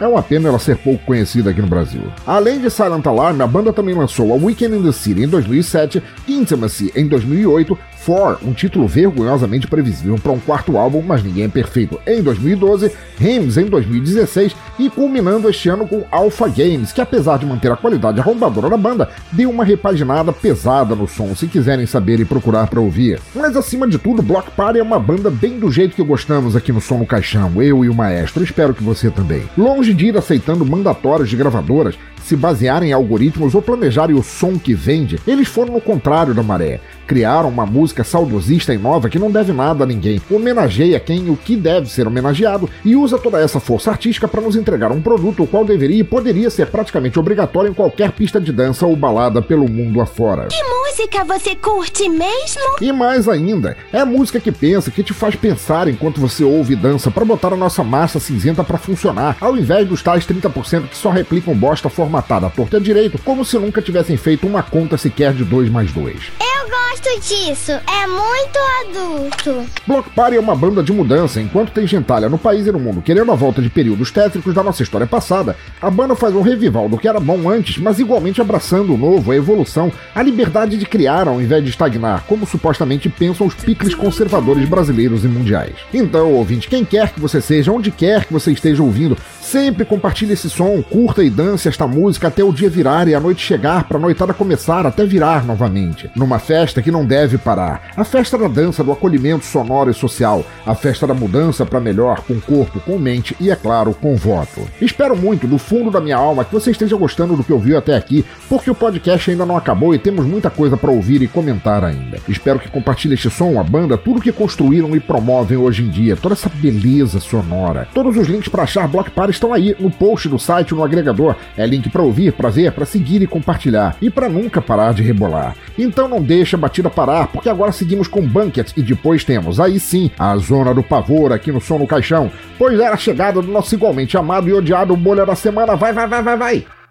uma 0.00 0.22
pena 0.22 0.48
ela 0.48 0.58
ser 0.58 0.76
pouco 0.76 1.04
conhecida 1.04 1.50
aqui 1.50 1.60
no 1.60 1.68
Brasil. 1.68 2.02
Além 2.26 2.60
de 2.60 2.70
Silent 2.70 3.06
Alarm, 3.06 3.40
a 3.40 3.46
banda 3.46 3.72
também 3.72 3.94
lançou 3.94 4.32
A 4.32 4.36
Weekend 4.36 4.76
in 4.76 4.82
the 4.82 4.92
City 4.92 5.22
em 5.22 5.28
2007, 5.28 6.02
Intimacy 6.28 6.92
em 6.94 7.06
2008, 7.06 7.78
For, 8.04 8.38
um 8.42 8.52
título 8.52 8.86
vergonhosamente 8.86 9.66
previsível 9.66 10.18
para 10.22 10.30
um 10.30 10.38
quarto 10.38 10.76
álbum, 10.76 11.00
mas 11.00 11.24
ninguém 11.24 11.44
é 11.44 11.48
perfeito, 11.48 11.98
em 12.06 12.22
2012, 12.22 12.92
Hymns 13.18 13.56
em 13.56 13.64
2016 13.64 14.54
e 14.78 14.90
culminando 14.90 15.48
este 15.48 15.70
ano 15.70 15.88
com 15.88 16.04
Alpha 16.10 16.46
Games, 16.46 16.92
que 16.92 17.00
apesar 17.00 17.38
de 17.38 17.46
manter 17.46 17.72
a 17.72 17.76
qualidade 17.76 18.20
arrombadora 18.20 18.68
da 18.68 18.76
banda, 18.76 19.08
deu 19.32 19.48
uma 19.48 19.64
repaginada 19.64 20.34
pesada 20.34 20.94
no 20.94 21.08
som, 21.08 21.34
se 21.34 21.46
quiserem 21.46 21.86
saber 21.86 22.20
e 22.20 22.26
procurar 22.26 22.66
para 22.66 22.78
ouvir. 22.78 23.18
Mas 23.34 23.56
acima 23.56 23.88
de 23.88 23.96
tudo, 23.96 24.20
Block 24.20 24.50
Party 24.50 24.80
é 24.80 24.82
uma 24.82 25.00
banda 25.00 25.30
bem 25.30 25.58
do 25.58 25.72
jeito 25.72 25.96
que 25.96 26.02
gostamos 26.02 26.54
aqui 26.54 26.72
no 26.72 26.82
Som 26.82 26.98
no 26.98 27.06
Caixão, 27.06 27.62
eu 27.62 27.86
e 27.86 27.88
o 27.88 27.94
Maestro, 27.94 28.44
espero 28.44 28.74
que 28.74 28.84
você 28.84 29.10
também. 29.10 29.48
Longe 29.56 29.94
de 29.94 30.08
ir 30.08 30.18
aceitando 30.18 30.66
mandatórios 30.66 31.30
de 31.30 31.36
gravadoras, 31.36 31.96
se 32.24 32.34
basearem 32.34 32.90
em 32.90 32.92
algoritmos 32.92 33.54
ou 33.54 33.60
planejarem 33.60 34.16
o 34.16 34.22
som 34.22 34.58
que 34.58 34.74
vende, 34.74 35.20
eles 35.26 35.46
foram 35.46 35.74
no 35.74 35.80
contrário 35.80 36.34
da 36.34 36.42
maré. 36.42 36.80
Criaram 37.06 37.50
uma 37.50 37.66
música 37.66 38.02
saudosista 38.02 38.72
e 38.72 38.78
nova 38.78 39.10
que 39.10 39.18
não 39.18 39.30
deve 39.30 39.52
nada 39.52 39.84
a 39.84 39.86
ninguém, 39.86 40.20
homenageia 40.30 40.98
quem 40.98 41.28
o 41.28 41.36
que 41.36 41.54
deve 41.54 41.90
ser 41.90 42.06
homenageado 42.06 42.68
e 42.82 42.96
usa 42.96 43.18
toda 43.18 43.38
essa 43.38 43.60
força 43.60 43.90
artística 43.90 44.26
para 44.26 44.40
nos 44.40 44.56
entregar 44.56 44.90
um 44.90 45.02
produto 45.02 45.42
o 45.42 45.46
qual 45.46 45.64
deveria 45.64 46.00
e 46.00 46.04
poderia 46.04 46.48
ser 46.48 46.68
praticamente 46.68 47.18
obrigatório 47.18 47.70
em 47.70 47.74
qualquer 47.74 48.12
pista 48.12 48.40
de 48.40 48.52
dança 48.52 48.86
ou 48.86 48.96
balada 48.96 49.42
pelo 49.42 49.68
mundo 49.68 50.00
afora. 50.00 50.46
Que 50.46 50.62
música 50.62 51.24
você 51.24 51.54
curte 51.54 52.08
mesmo? 52.08 52.76
E 52.80 52.90
mais 52.90 53.28
ainda, 53.28 53.76
é 53.92 54.00
a 54.00 54.06
música 54.06 54.40
que 54.40 54.50
pensa, 54.50 54.90
que 54.90 55.02
te 55.02 55.12
faz 55.12 55.36
pensar 55.36 55.88
enquanto 55.88 56.20
você 56.20 56.42
ouve 56.42 56.72
e 56.72 56.76
dança 56.76 57.10
para 57.10 57.24
botar 57.24 57.52
a 57.52 57.56
nossa 57.56 57.84
massa 57.84 58.18
cinzenta 58.18 58.64
para 58.64 58.78
funcionar, 58.78 59.36
ao 59.40 59.56
invés 59.56 59.86
dos 59.86 60.02
tais 60.02 60.26
30% 60.26 60.88
que 60.88 60.96
só 60.96 61.10
replicam 61.10 61.54
bosta 61.54 61.90
formatada 62.14 62.46
à 62.46 62.50
torta 62.50 62.80
direito, 62.80 63.18
como 63.18 63.44
se 63.44 63.58
nunca 63.58 63.82
tivessem 63.82 64.16
feito 64.16 64.46
uma 64.46 64.62
conta 64.62 64.96
sequer 64.96 65.32
de 65.32 65.44
2 65.44 65.68
mais 65.68 65.92
2. 65.92 66.16
Eu 66.40 66.63
gosto 66.74 67.20
disso, 67.20 67.72
é 67.72 68.06
muito 68.06 68.58
adulto. 68.82 69.70
Block 69.86 70.10
Party 70.10 70.36
é 70.36 70.40
uma 70.40 70.56
banda 70.56 70.82
de 70.82 70.92
mudança, 70.92 71.40
enquanto 71.40 71.70
tem 71.70 71.86
gentalha 71.86 72.28
no 72.28 72.36
país 72.36 72.66
e 72.66 72.72
no 72.72 72.80
mundo 72.80 73.00
querendo 73.00 73.30
a 73.30 73.36
volta 73.36 73.62
de 73.62 73.70
períodos 73.70 74.10
tétricos 74.10 74.52
da 74.52 74.62
nossa 74.62 74.82
história 74.82 75.06
passada, 75.06 75.56
a 75.80 75.88
banda 75.88 76.16
faz 76.16 76.34
um 76.34 76.42
revival 76.42 76.88
do 76.88 76.98
que 76.98 77.06
era 77.06 77.20
bom 77.20 77.48
antes, 77.48 77.78
mas 77.78 78.00
igualmente 78.00 78.40
abraçando 78.40 78.94
o 78.94 78.98
novo, 78.98 79.30
a 79.30 79.36
evolução, 79.36 79.92
a 80.14 80.22
liberdade 80.22 80.76
de 80.76 80.84
criar 80.84 81.28
ao 81.28 81.40
invés 81.40 81.62
de 81.62 81.70
estagnar, 81.70 82.24
como 82.26 82.46
supostamente 82.46 83.08
pensam 83.08 83.46
os 83.46 83.54
picles 83.54 83.94
conservadores 83.94 84.68
brasileiros 84.68 85.24
e 85.24 85.28
mundiais. 85.28 85.74
Então, 85.92 86.32
ouvinte, 86.32 86.68
quem 86.68 86.84
quer 86.84 87.12
que 87.12 87.20
você 87.20 87.40
seja, 87.40 87.70
onde 87.70 87.90
quer 87.90 88.24
que 88.24 88.32
você 88.32 88.50
esteja 88.50 88.82
ouvindo, 88.82 89.16
sempre 89.40 89.84
compartilhe 89.84 90.32
esse 90.32 90.50
som, 90.50 90.82
curta 90.82 91.22
e 91.22 91.30
dance 91.30 91.68
esta 91.68 91.86
música 91.86 92.28
até 92.28 92.42
o 92.42 92.52
dia 92.52 92.68
virar 92.68 93.06
e 93.06 93.14
a 93.14 93.20
noite 93.20 93.44
chegar 93.44 93.84
para 93.84 93.98
a 93.98 94.00
noitada 94.00 94.34
começar 94.34 94.86
até 94.86 95.04
virar 95.06 95.44
novamente. 95.44 96.10
Numa 96.16 96.38
festa 96.38 96.63
que 96.72 96.90
não 96.90 97.04
deve 97.04 97.38
parar. 97.38 97.90
A 97.96 98.04
festa 98.04 98.38
da 98.38 98.48
dança, 98.48 98.84
do 98.84 98.92
acolhimento 98.92 99.44
sonoro 99.44 99.90
e 99.90 99.94
social. 99.94 100.44
A 100.64 100.74
festa 100.74 101.06
da 101.06 101.14
mudança 101.14 101.66
para 101.66 101.80
melhor, 101.80 102.20
com 102.20 102.40
corpo, 102.40 102.80
com 102.80 102.98
mente 102.98 103.36
e, 103.40 103.50
é 103.50 103.56
claro, 103.56 103.94
com 103.94 104.16
voto. 104.16 104.68
Espero 104.80 105.16
muito, 105.16 105.46
do 105.46 105.58
fundo 105.58 105.90
da 105.90 106.00
minha 106.00 106.16
alma, 106.16 106.44
que 106.44 106.52
você 106.52 106.70
esteja 106.70 106.96
gostando 106.96 107.36
do 107.36 107.44
que 107.44 107.52
ouviu 107.52 107.76
até 107.76 107.96
aqui, 107.96 108.24
porque 108.48 108.70
o 108.70 108.74
podcast 108.74 109.30
ainda 109.30 109.46
não 109.46 109.56
acabou 109.56 109.94
e 109.94 109.98
temos 109.98 110.26
muita 110.26 110.50
coisa 110.50 110.76
para 110.76 110.90
ouvir 110.90 111.22
e 111.22 111.28
comentar 111.28 111.84
ainda. 111.84 112.18
Espero 112.28 112.58
que 112.58 112.70
compartilhe 112.70 113.14
este 113.14 113.30
som, 113.30 113.58
a 113.58 113.62
banda, 113.62 113.98
tudo 113.98 114.20
que 114.20 114.32
construíram 114.32 114.94
e 114.94 115.00
promovem 115.00 115.58
hoje 115.58 115.82
em 115.82 115.88
dia, 115.88 116.16
toda 116.16 116.34
essa 116.34 116.48
beleza 116.48 117.20
sonora. 117.20 117.88
Todos 117.94 118.16
os 118.16 118.28
links 118.28 118.48
para 118.48 118.62
achar 118.62 118.88
Block 118.88 119.10
Party 119.10 119.32
estão 119.32 119.52
aí 119.52 119.74
no 119.78 119.90
post 119.90 120.28
do 120.28 120.38
site, 120.38 120.74
no 120.74 120.84
agregador. 120.84 121.36
É 121.56 121.66
link 121.66 121.88
para 121.88 122.02
ouvir, 122.02 122.32
para 122.32 122.50
ver, 122.50 122.72
para 122.72 122.86
seguir 122.86 123.22
e 123.22 123.26
compartilhar. 123.26 123.96
E 124.00 124.10
para 124.10 124.28
nunca 124.28 124.60
parar 124.60 124.94
de 124.94 125.02
rebolar. 125.02 125.56
Então 125.78 126.08
não 126.08 126.22
deixa 126.44 126.56
a 126.56 126.60
batida 126.60 126.90
parar, 126.90 127.28
porque 127.28 127.48
agora 127.48 127.72
seguimos 127.72 128.06
com 128.06 128.20
Bunkets 128.20 128.74
e 128.76 128.82
depois 128.82 129.24
temos, 129.24 129.58
aí 129.58 129.80
sim, 129.80 130.10
a 130.18 130.36
Zona 130.36 130.74
do 130.74 130.82
Pavor 130.82 131.32
aqui 131.32 131.50
no 131.50 131.60
Som 131.60 131.78
no 131.78 131.86
Caixão. 131.86 132.30
Pois 132.58 132.78
era 132.78 132.92
a 132.94 132.98
chegada 132.98 133.40
do 133.40 133.50
nosso 133.50 133.74
igualmente 133.74 134.16
amado 134.16 134.48
e 134.48 134.52
odiado 134.52 134.94
Bolha 134.94 135.24
da 135.24 135.34
Semana. 135.34 135.74
Vai, 135.74 135.92
vai, 135.92 136.06
vai, 136.06 136.22
vai, 136.22 136.36
vai! 136.36 136.83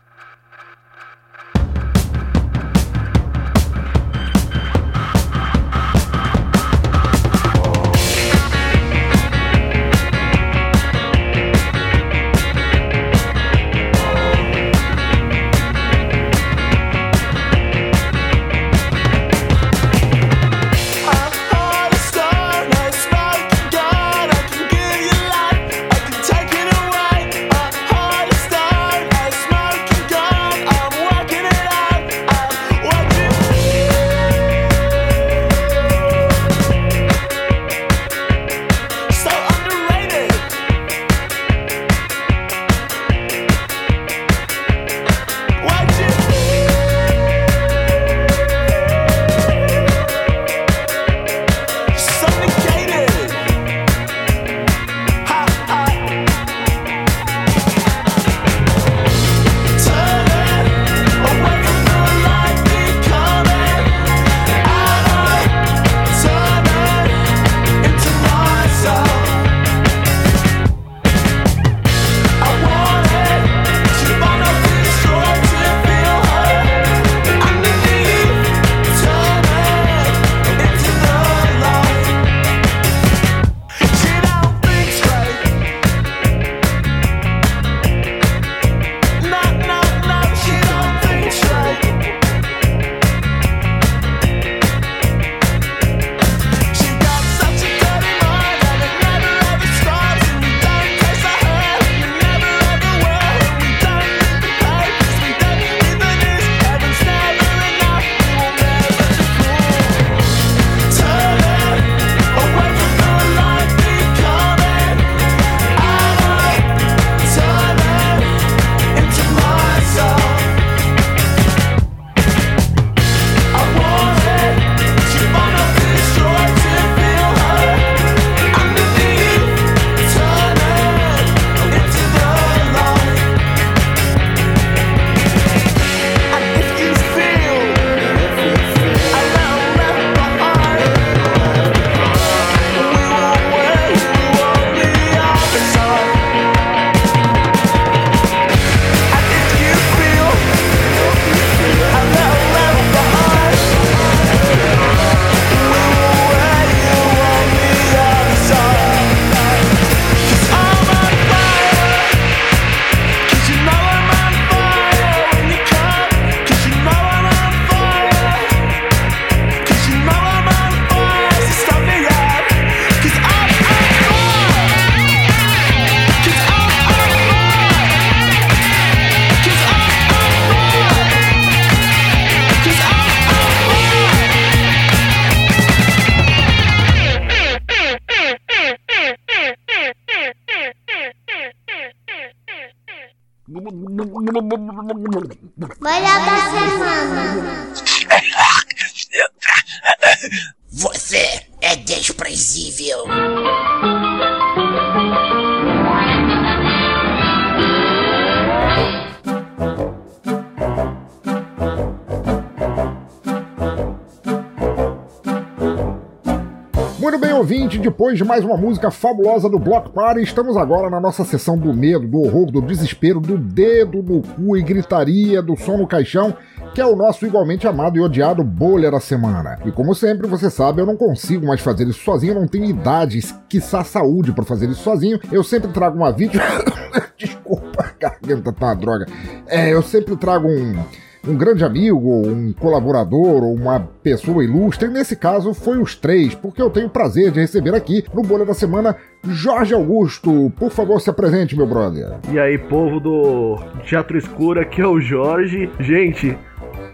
Depois 217.84 218.18
de 218.18 218.24
mais 218.24 218.46
uma 218.46 218.56
música 218.56 218.90
fabulosa 218.90 219.50
do 219.50 219.60
Block 219.60 219.92
Party, 219.92 220.22
estamos 220.22 220.56
agora 220.56 220.90
na 220.90 221.02
nossa 221.02 221.26
sessão 221.26 221.58
do 221.58 221.74
medo, 221.74 222.08
do 222.08 222.22
horror, 222.22 222.50
do 222.50 222.62
desespero, 222.62 223.20
do 223.20 223.38
dedo 223.38 224.02
no 224.02 224.22
cu 224.22 224.56
e 224.56 224.64
gritaria, 224.64 225.42
do 225.42 225.58
som 225.58 225.76
no 225.76 225.86
caixão, 225.86 226.34
que 226.74 226.80
é 226.80 226.86
o 226.86 226.96
nosso 226.96 227.26
igualmente 227.26 227.68
amado 227.68 227.98
e 227.98 228.02
odiado 228.02 228.42
bolha 228.42 228.90
da 228.90 229.02
semana. 229.02 229.60
E 229.66 229.72
como 229.72 229.94
sempre, 229.94 230.28
você 230.28 230.50
sabe, 230.50 230.82
eu 230.82 230.86
não 230.86 230.96
consigo 230.96 231.46
mais 231.46 231.60
fazer 231.60 231.86
isso 231.86 232.00
sozinho, 232.06 232.32
eu 232.32 232.40
não 232.40 232.48
tenho 232.48 232.64
idade, 232.64 233.20
quiçá 233.50 233.84
saúde 233.84 234.32
para 234.32 234.46
fazer 234.46 234.70
isso 234.70 234.82
sozinho. 234.82 235.20
Eu 235.30 235.44
sempre 235.44 235.70
trago 235.74 235.98
uma 235.98 236.12
vídeo. 236.14 236.40
Desculpa, 237.18 237.84
a 237.84 237.92
garganta 238.00 238.54
tá 238.54 238.68
uma 238.68 238.76
droga. 238.76 239.08
É, 239.46 239.74
eu 239.74 239.82
sempre 239.82 240.16
trago 240.16 240.48
um 240.48 240.82
um 241.28 241.36
grande 241.36 241.64
amigo, 241.64 242.28
um 242.28 242.52
colaborador 242.54 243.44
ou 243.44 243.54
uma 243.54 243.80
pessoa 243.80 244.44
ilustre. 244.44 244.90
Nesse 244.90 245.16
caso, 245.16 245.54
foi 245.54 245.78
os 245.78 245.96
três, 245.96 246.36
porque 246.36 246.62
eu 246.62 246.70
tenho 246.70 246.88
o 246.88 246.90
prazer 246.90 247.32
de 247.32 247.40
receber 247.40 247.74
aqui 247.74 248.04
no 248.14 248.22
Bolha 248.22 248.46
da 248.46 248.54
Semana 248.54 248.96
Jorge 249.26 249.74
Augusto. 249.74 250.52
Por 250.58 250.70
favor, 250.70 251.00
se 251.00 251.10
apresente, 251.10 251.56
meu 251.56 251.66
brother. 251.66 252.18
E 252.32 252.38
aí, 252.38 252.58
povo 252.58 253.00
do 253.00 253.58
Teatro 253.86 254.18
Escuro, 254.18 254.60
aqui 254.60 254.82
é 254.82 254.88
o 254.88 255.00
Jorge. 255.00 255.70
Gente, 255.80 256.38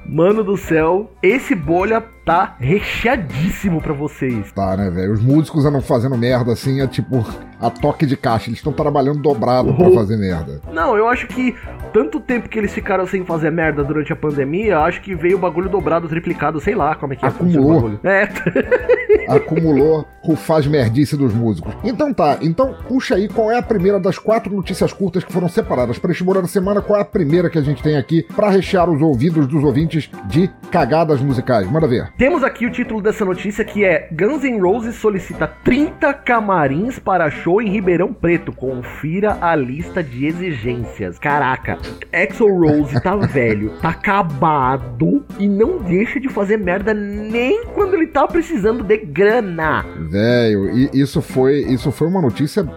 mano 0.06 0.44
do 0.44 0.58
céu, 0.58 1.12
esse 1.22 1.56
bolha 1.56 2.04
tá 2.30 2.56
recheadíssimo 2.60 3.82
pra 3.82 3.94
vocês. 3.94 4.52
Tá, 4.52 4.78
né, 4.78 4.90
velho? 4.90 5.14
Os 5.14 5.22
músicos 5.22 5.66
andam 5.66 5.82
fazendo 5.82 6.16
merda 6.16 6.54
assim, 6.54 6.82
é 6.82 6.88
tipo 6.88 7.26
a 7.60 7.70
toque 7.70 8.06
de 8.06 8.16
caixa. 8.16 8.50
Eles 8.50 8.60
estão 8.60 8.72
trabalhando 8.72 9.20
dobrado 9.20 9.74
pra 9.74 9.90
fazer 9.92 10.16
merda. 10.18 10.62
Não, 10.72 10.96
eu 10.96 11.08
acho 11.08 11.28
que 11.28 11.56
tanto 11.92 12.20
tempo 12.20 12.48
que 12.48 12.60
eles 12.60 12.72
ficaram 12.72 13.08
sem 13.08 13.26
fazer 13.26 13.52
merda 13.52 13.84
durante 13.84 14.14
a 14.14 14.16
pandemia, 14.16 14.80
acho 14.80 15.02
que 15.02 15.16
veio 15.16 15.38
o 15.38 15.40
bagulho 15.40 15.70
dobrado, 15.70 16.08
triplicado, 16.08 16.60
sei 16.60 16.76
lá 16.76 16.94
como 16.96 17.14
é 17.14 17.16
que 17.16 17.26
é. 17.26 17.30
Acumulou. 17.30 18.00
É. 18.04 18.30
Acumulou 19.28 20.06
o 20.24 20.36
faz 20.36 20.68
merdice 20.68 21.18
dos 21.18 21.34
músicos. 21.34 21.74
Então 21.84 22.14
tá, 22.20 22.38
então 22.42 22.76
puxa 22.86 23.16
aí 23.16 23.30
qual 23.30 23.50
é 23.50 23.58
a 23.58 23.62
primeira 23.62 23.98
das 23.98 24.18
quatro 24.18 24.54
notícias 24.54 24.92
curtas 24.92 25.24
que 25.24 25.32
foram 25.32 25.48
separadas 25.48 25.98
para 25.98 26.12
este 26.12 26.22
Morar 26.22 26.42
da 26.42 26.50
Semana. 26.50 26.82
Qual 26.82 27.00
é 27.00 27.02
a 27.02 27.06
primeira 27.06 27.50
que 27.50 27.58
a 27.58 27.62
gente 27.62 27.82
tem 27.82 27.96
aqui 27.96 28.24
para 28.36 28.50
rechear 28.50 28.90
os 28.90 29.02
ouvidos 29.02 29.48
dos 29.48 29.64
ouvintes 29.64 30.12
de 30.26 30.50
cagadas 30.70 31.22
musicais? 31.22 31.72
Manda 31.72 31.88
ver. 31.88 32.12
Temos 32.18 32.44
aqui 32.44 32.66
o 32.66 32.72
título 32.72 33.02
dessa 33.02 33.24
notícia 33.24 33.64
que 33.64 33.86
é 33.86 34.10
Guns 34.12 34.44
N' 34.44 34.60
Roses 34.60 34.96
solicita 34.96 35.48
30 35.64 36.14
camarins 36.14 37.00
para 37.00 37.32
show 37.32 37.62
em 37.62 37.70
Ribeirão 37.70 38.14
Preto. 38.14 38.52
Confira 38.52 39.38
a 39.40 39.56
lista 39.56 40.04
de 40.04 40.26
exigências. 40.26 41.18
Caraca, 41.18 41.78
Axel 42.12 42.54
Rose 42.54 43.02
tá 43.02 43.16
velho, 43.28 43.72
tá 43.82 43.90
acabado 43.90 45.24
e 45.40 45.48
não 45.48 45.78
deixa 45.78 46.20
de 46.20 46.28
fazer 46.28 46.58
merda 46.58 46.94
nem 46.94 47.64
quando 47.68 47.94
ele 47.94 48.08
tá 48.08 48.28
precisando 48.28 48.84
de 48.84 48.98
grana. 48.98 49.86
Velho, 50.10 50.90
isso 50.94 51.22
foi, 51.22 51.60
isso 51.60 51.94
foi 51.94 52.09
uma 52.10 52.22
notícia 52.22 52.68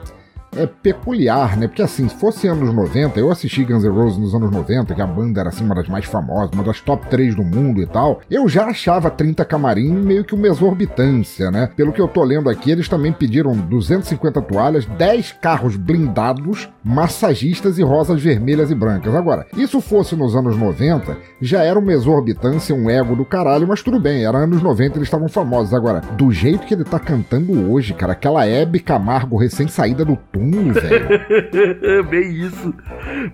é 0.55 0.67
peculiar, 0.67 1.57
né? 1.57 1.67
Porque 1.67 1.83
assim, 1.83 2.09
se 2.09 2.15
fosse 2.15 2.47
anos 2.47 2.73
90, 2.75 3.19
eu 3.19 3.31
assisti 3.31 3.65
Guns 3.65 3.85
N' 3.85 3.91
Roses 3.91 4.19
nos 4.19 4.35
anos 4.35 4.51
90, 4.51 4.95
que 4.95 5.01
a 5.01 5.07
banda 5.07 5.41
era 5.41 5.49
assim 5.49 5.65
uma 5.65 5.75
das 5.75 5.89
mais 5.89 6.05
famosas, 6.05 6.51
uma 6.53 6.63
das 6.63 6.81
top 6.81 7.07
3 7.09 7.35
do 7.35 7.43
mundo 7.43 7.81
e 7.81 7.87
tal, 7.87 8.21
eu 8.31 8.47
já 8.49 8.67
achava 8.67 9.11
30 9.11 9.45
camarim 9.45 9.91
meio 9.91 10.25
que 10.25 10.35
uma 10.35 10.47
exorbitância, 10.47 11.51
né? 11.51 11.69
Pelo 11.75 11.93
que 11.93 12.01
eu 12.01 12.09
tô 12.09 12.23
lendo 12.23 12.51
aqui, 12.51 12.71
eles 12.71 12.89
também 12.89 13.13
pediram 13.13 13.57
250 13.57 14.43
toalhas, 14.43 14.85
10 14.85 15.33
carros 15.41 15.77
blindados, 15.77 16.69
massagistas 16.85 17.79
e 17.79 17.83
rosas 17.83 18.21
vermelhas 18.23 18.71
e 18.71 18.75
brancas. 18.75 19.15
Agora, 19.15 19.47
isso 19.57 19.81
fosse 19.81 20.17
nos 20.17 20.35
anos 20.35 20.57
90, 20.57 21.17
já 21.41 21.63
era 21.63 21.79
uma 21.79 21.93
exorbitância, 21.93 22.75
um 22.75 22.91
ego 22.91 23.15
do 23.15 23.25
caralho, 23.25 23.67
mas 23.67 23.83
tudo 23.83 24.01
bem, 24.01 24.25
era 24.25 24.39
anos 24.39 24.63
90 24.63 24.99
eles 24.99 25.07
estavam 25.07 25.29
famosos. 25.29 25.75
Agora, 25.75 26.01
do 26.01 26.33
jeito 26.33 26.67
que 26.67 26.75
ele 26.75 26.85
tá 26.85 26.99
cantando 26.99 27.71
hoje, 27.71 27.95
cara, 27.95 28.13
aquela 28.13 28.47
Hebe 28.47 28.81
Camargo 28.81 29.37
recém-saída 29.37 30.05
do 30.05 30.17
túmulo, 30.17 30.73
velho. 30.75 32.05
Bem 32.09 32.33
isso. 32.33 32.75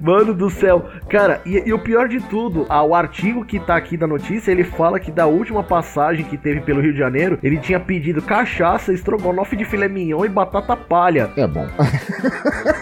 Mano 0.00 0.34
do 0.34 0.50
céu. 0.50 0.86
Cara, 1.08 1.40
e, 1.44 1.62
e 1.66 1.72
o 1.72 1.78
pior 1.78 2.08
de 2.08 2.20
tudo, 2.20 2.66
ah, 2.68 2.82
o 2.82 2.94
artigo 2.94 3.44
que 3.44 3.58
tá 3.58 3.76
aqui 3.76 3.96
da 3.96 4.06
notícia, 4.06 4.50
ele 4.50 4.64
fala 4.64 5.00
que 5.00 5.10
da 5.10 5.26
última 5.26 5.62
passagem 5.62 6.24
que 6.24 6.36
teve 6.36 6.60
pelo 6.60 6.80
Rio 6.80 6.92
de 6.92 6.98
Janeiro, 6.98 7.38
ele 7.42 7.58
tinha 7.58 7.80
pedido 7.80 8.22
cachaça, 8.22 8.92
estrogonofe 8.92 9.56
de 9.56 9.64
filé 9.64 9.88
mignon 9.88 10.24
e 10.24 10.28
batata 10.28 10.76
palha. 10.76 11.30
É 11.36 11.46
bom. 11.46 11.66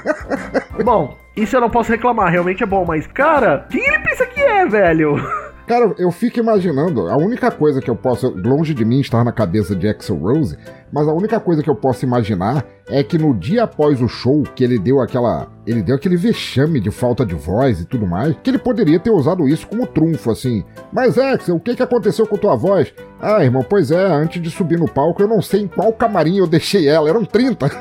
bom, 0.85 1.17
isso 1.37 1.57
eu 1.57 1.61
não 1.61 1.71
posso 1.71 1.91
reclamar, 1.91 2.31
realmente 2.31 2.63
é 2.63 2.67
bom, 2.67 2.85
mas, 2.85 3.07
cara, 3.07 3.67
quem 3.71 3.87
ele 3.87 3.99
pensa 4.01 4.27
que 4.27 4.41
é, 4.41 4.67
velho? 4.67 5.17
Cara, 5.67 5.93
eu 5.99 6.13
fico 6.13 6.39
imaginando, 6.39 7.09
a 7.09 7.17
única 7.17 7.51
coisa 7.51 7.81
que 7.81 7.91
eu 7.91 7.97
posso, 7.97 8.31
longe 8.31 8.73
de 8.73 8.85
mim 8.85 9.01
estar 9.01 9.25
na 9.25 9.33
cabeça 9.33 9.75
de 9.75 9.89
Axel 9.89 10.17
Rose, 10.17 10.57
mas 10.93 11.09
a 11.09 11.13
única 11.13 11.41
coisa 11.41 11.61
que 11.61 11.69
eu 11.69 11.75
posso 11.75 12.05
imaginar 12.05 12.65
é 12.89 13.03
que 13.03 13.19
no 13.19 13.35
dia 13.35 13.65
após 13.65 14.01
o 14.01 14.07
show, 14.07 14.45
que 14.55 14.63
ele 14.63 14.79
deu 14.79 15.01
aquela. 15.01 15.49
Ele 15.67 15.83
deu 15.83 15.97
aquele 15.97 16.17
vexame 16.17 16.79
de 16.79 16.93
falta 16.93 17.27
de 17.27 17.35
voz 17.35 17.81
e 17.81 17.85
tudo 17.85 18.07
mais, 18.07 18.37
que 18.41 18.49
ele 18.49 18.59
poderia 18.59 19.01
ter 19.01 19.11
usado 19.11 19.49
isso 19.49 19.67
como 19.67 19.89
trunfo, 19.89 20.31
assim. 20.31 20.65
Mas, 20.93 21.19
Axel, 21.19 21.57
o 21.57 21.61
que, 21.61 21.75
que 21.75 21.83
aconteceu 21.83 22.25
com 22.29 22.37
tua 22.37 22.55
voz? 22.55 22.95
Ah, 23.21 23.43
irmão, 23.43 23.67
pois 23.69 23.91
é, 23.91 24.07
antes 24.07 24.41
de 24.41 24.51
subir 24.51 24.79
no 24.79 24.89
palco, 24.89 25.21
eu 25.21 25.27
não 25.27 25.43
sei 25.43 25.63
em 25.63 25.67
qual 25.67 25.93
camarim 25.93 26.39
eu 26.39 26.47
deixei 26.47 26.87
ela, 26.87 27.09
eram 27.09 27.25
30. 27.25 27.67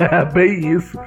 é 0.00 0.24
bem 0.26 0.72
isso. 0.74 0.98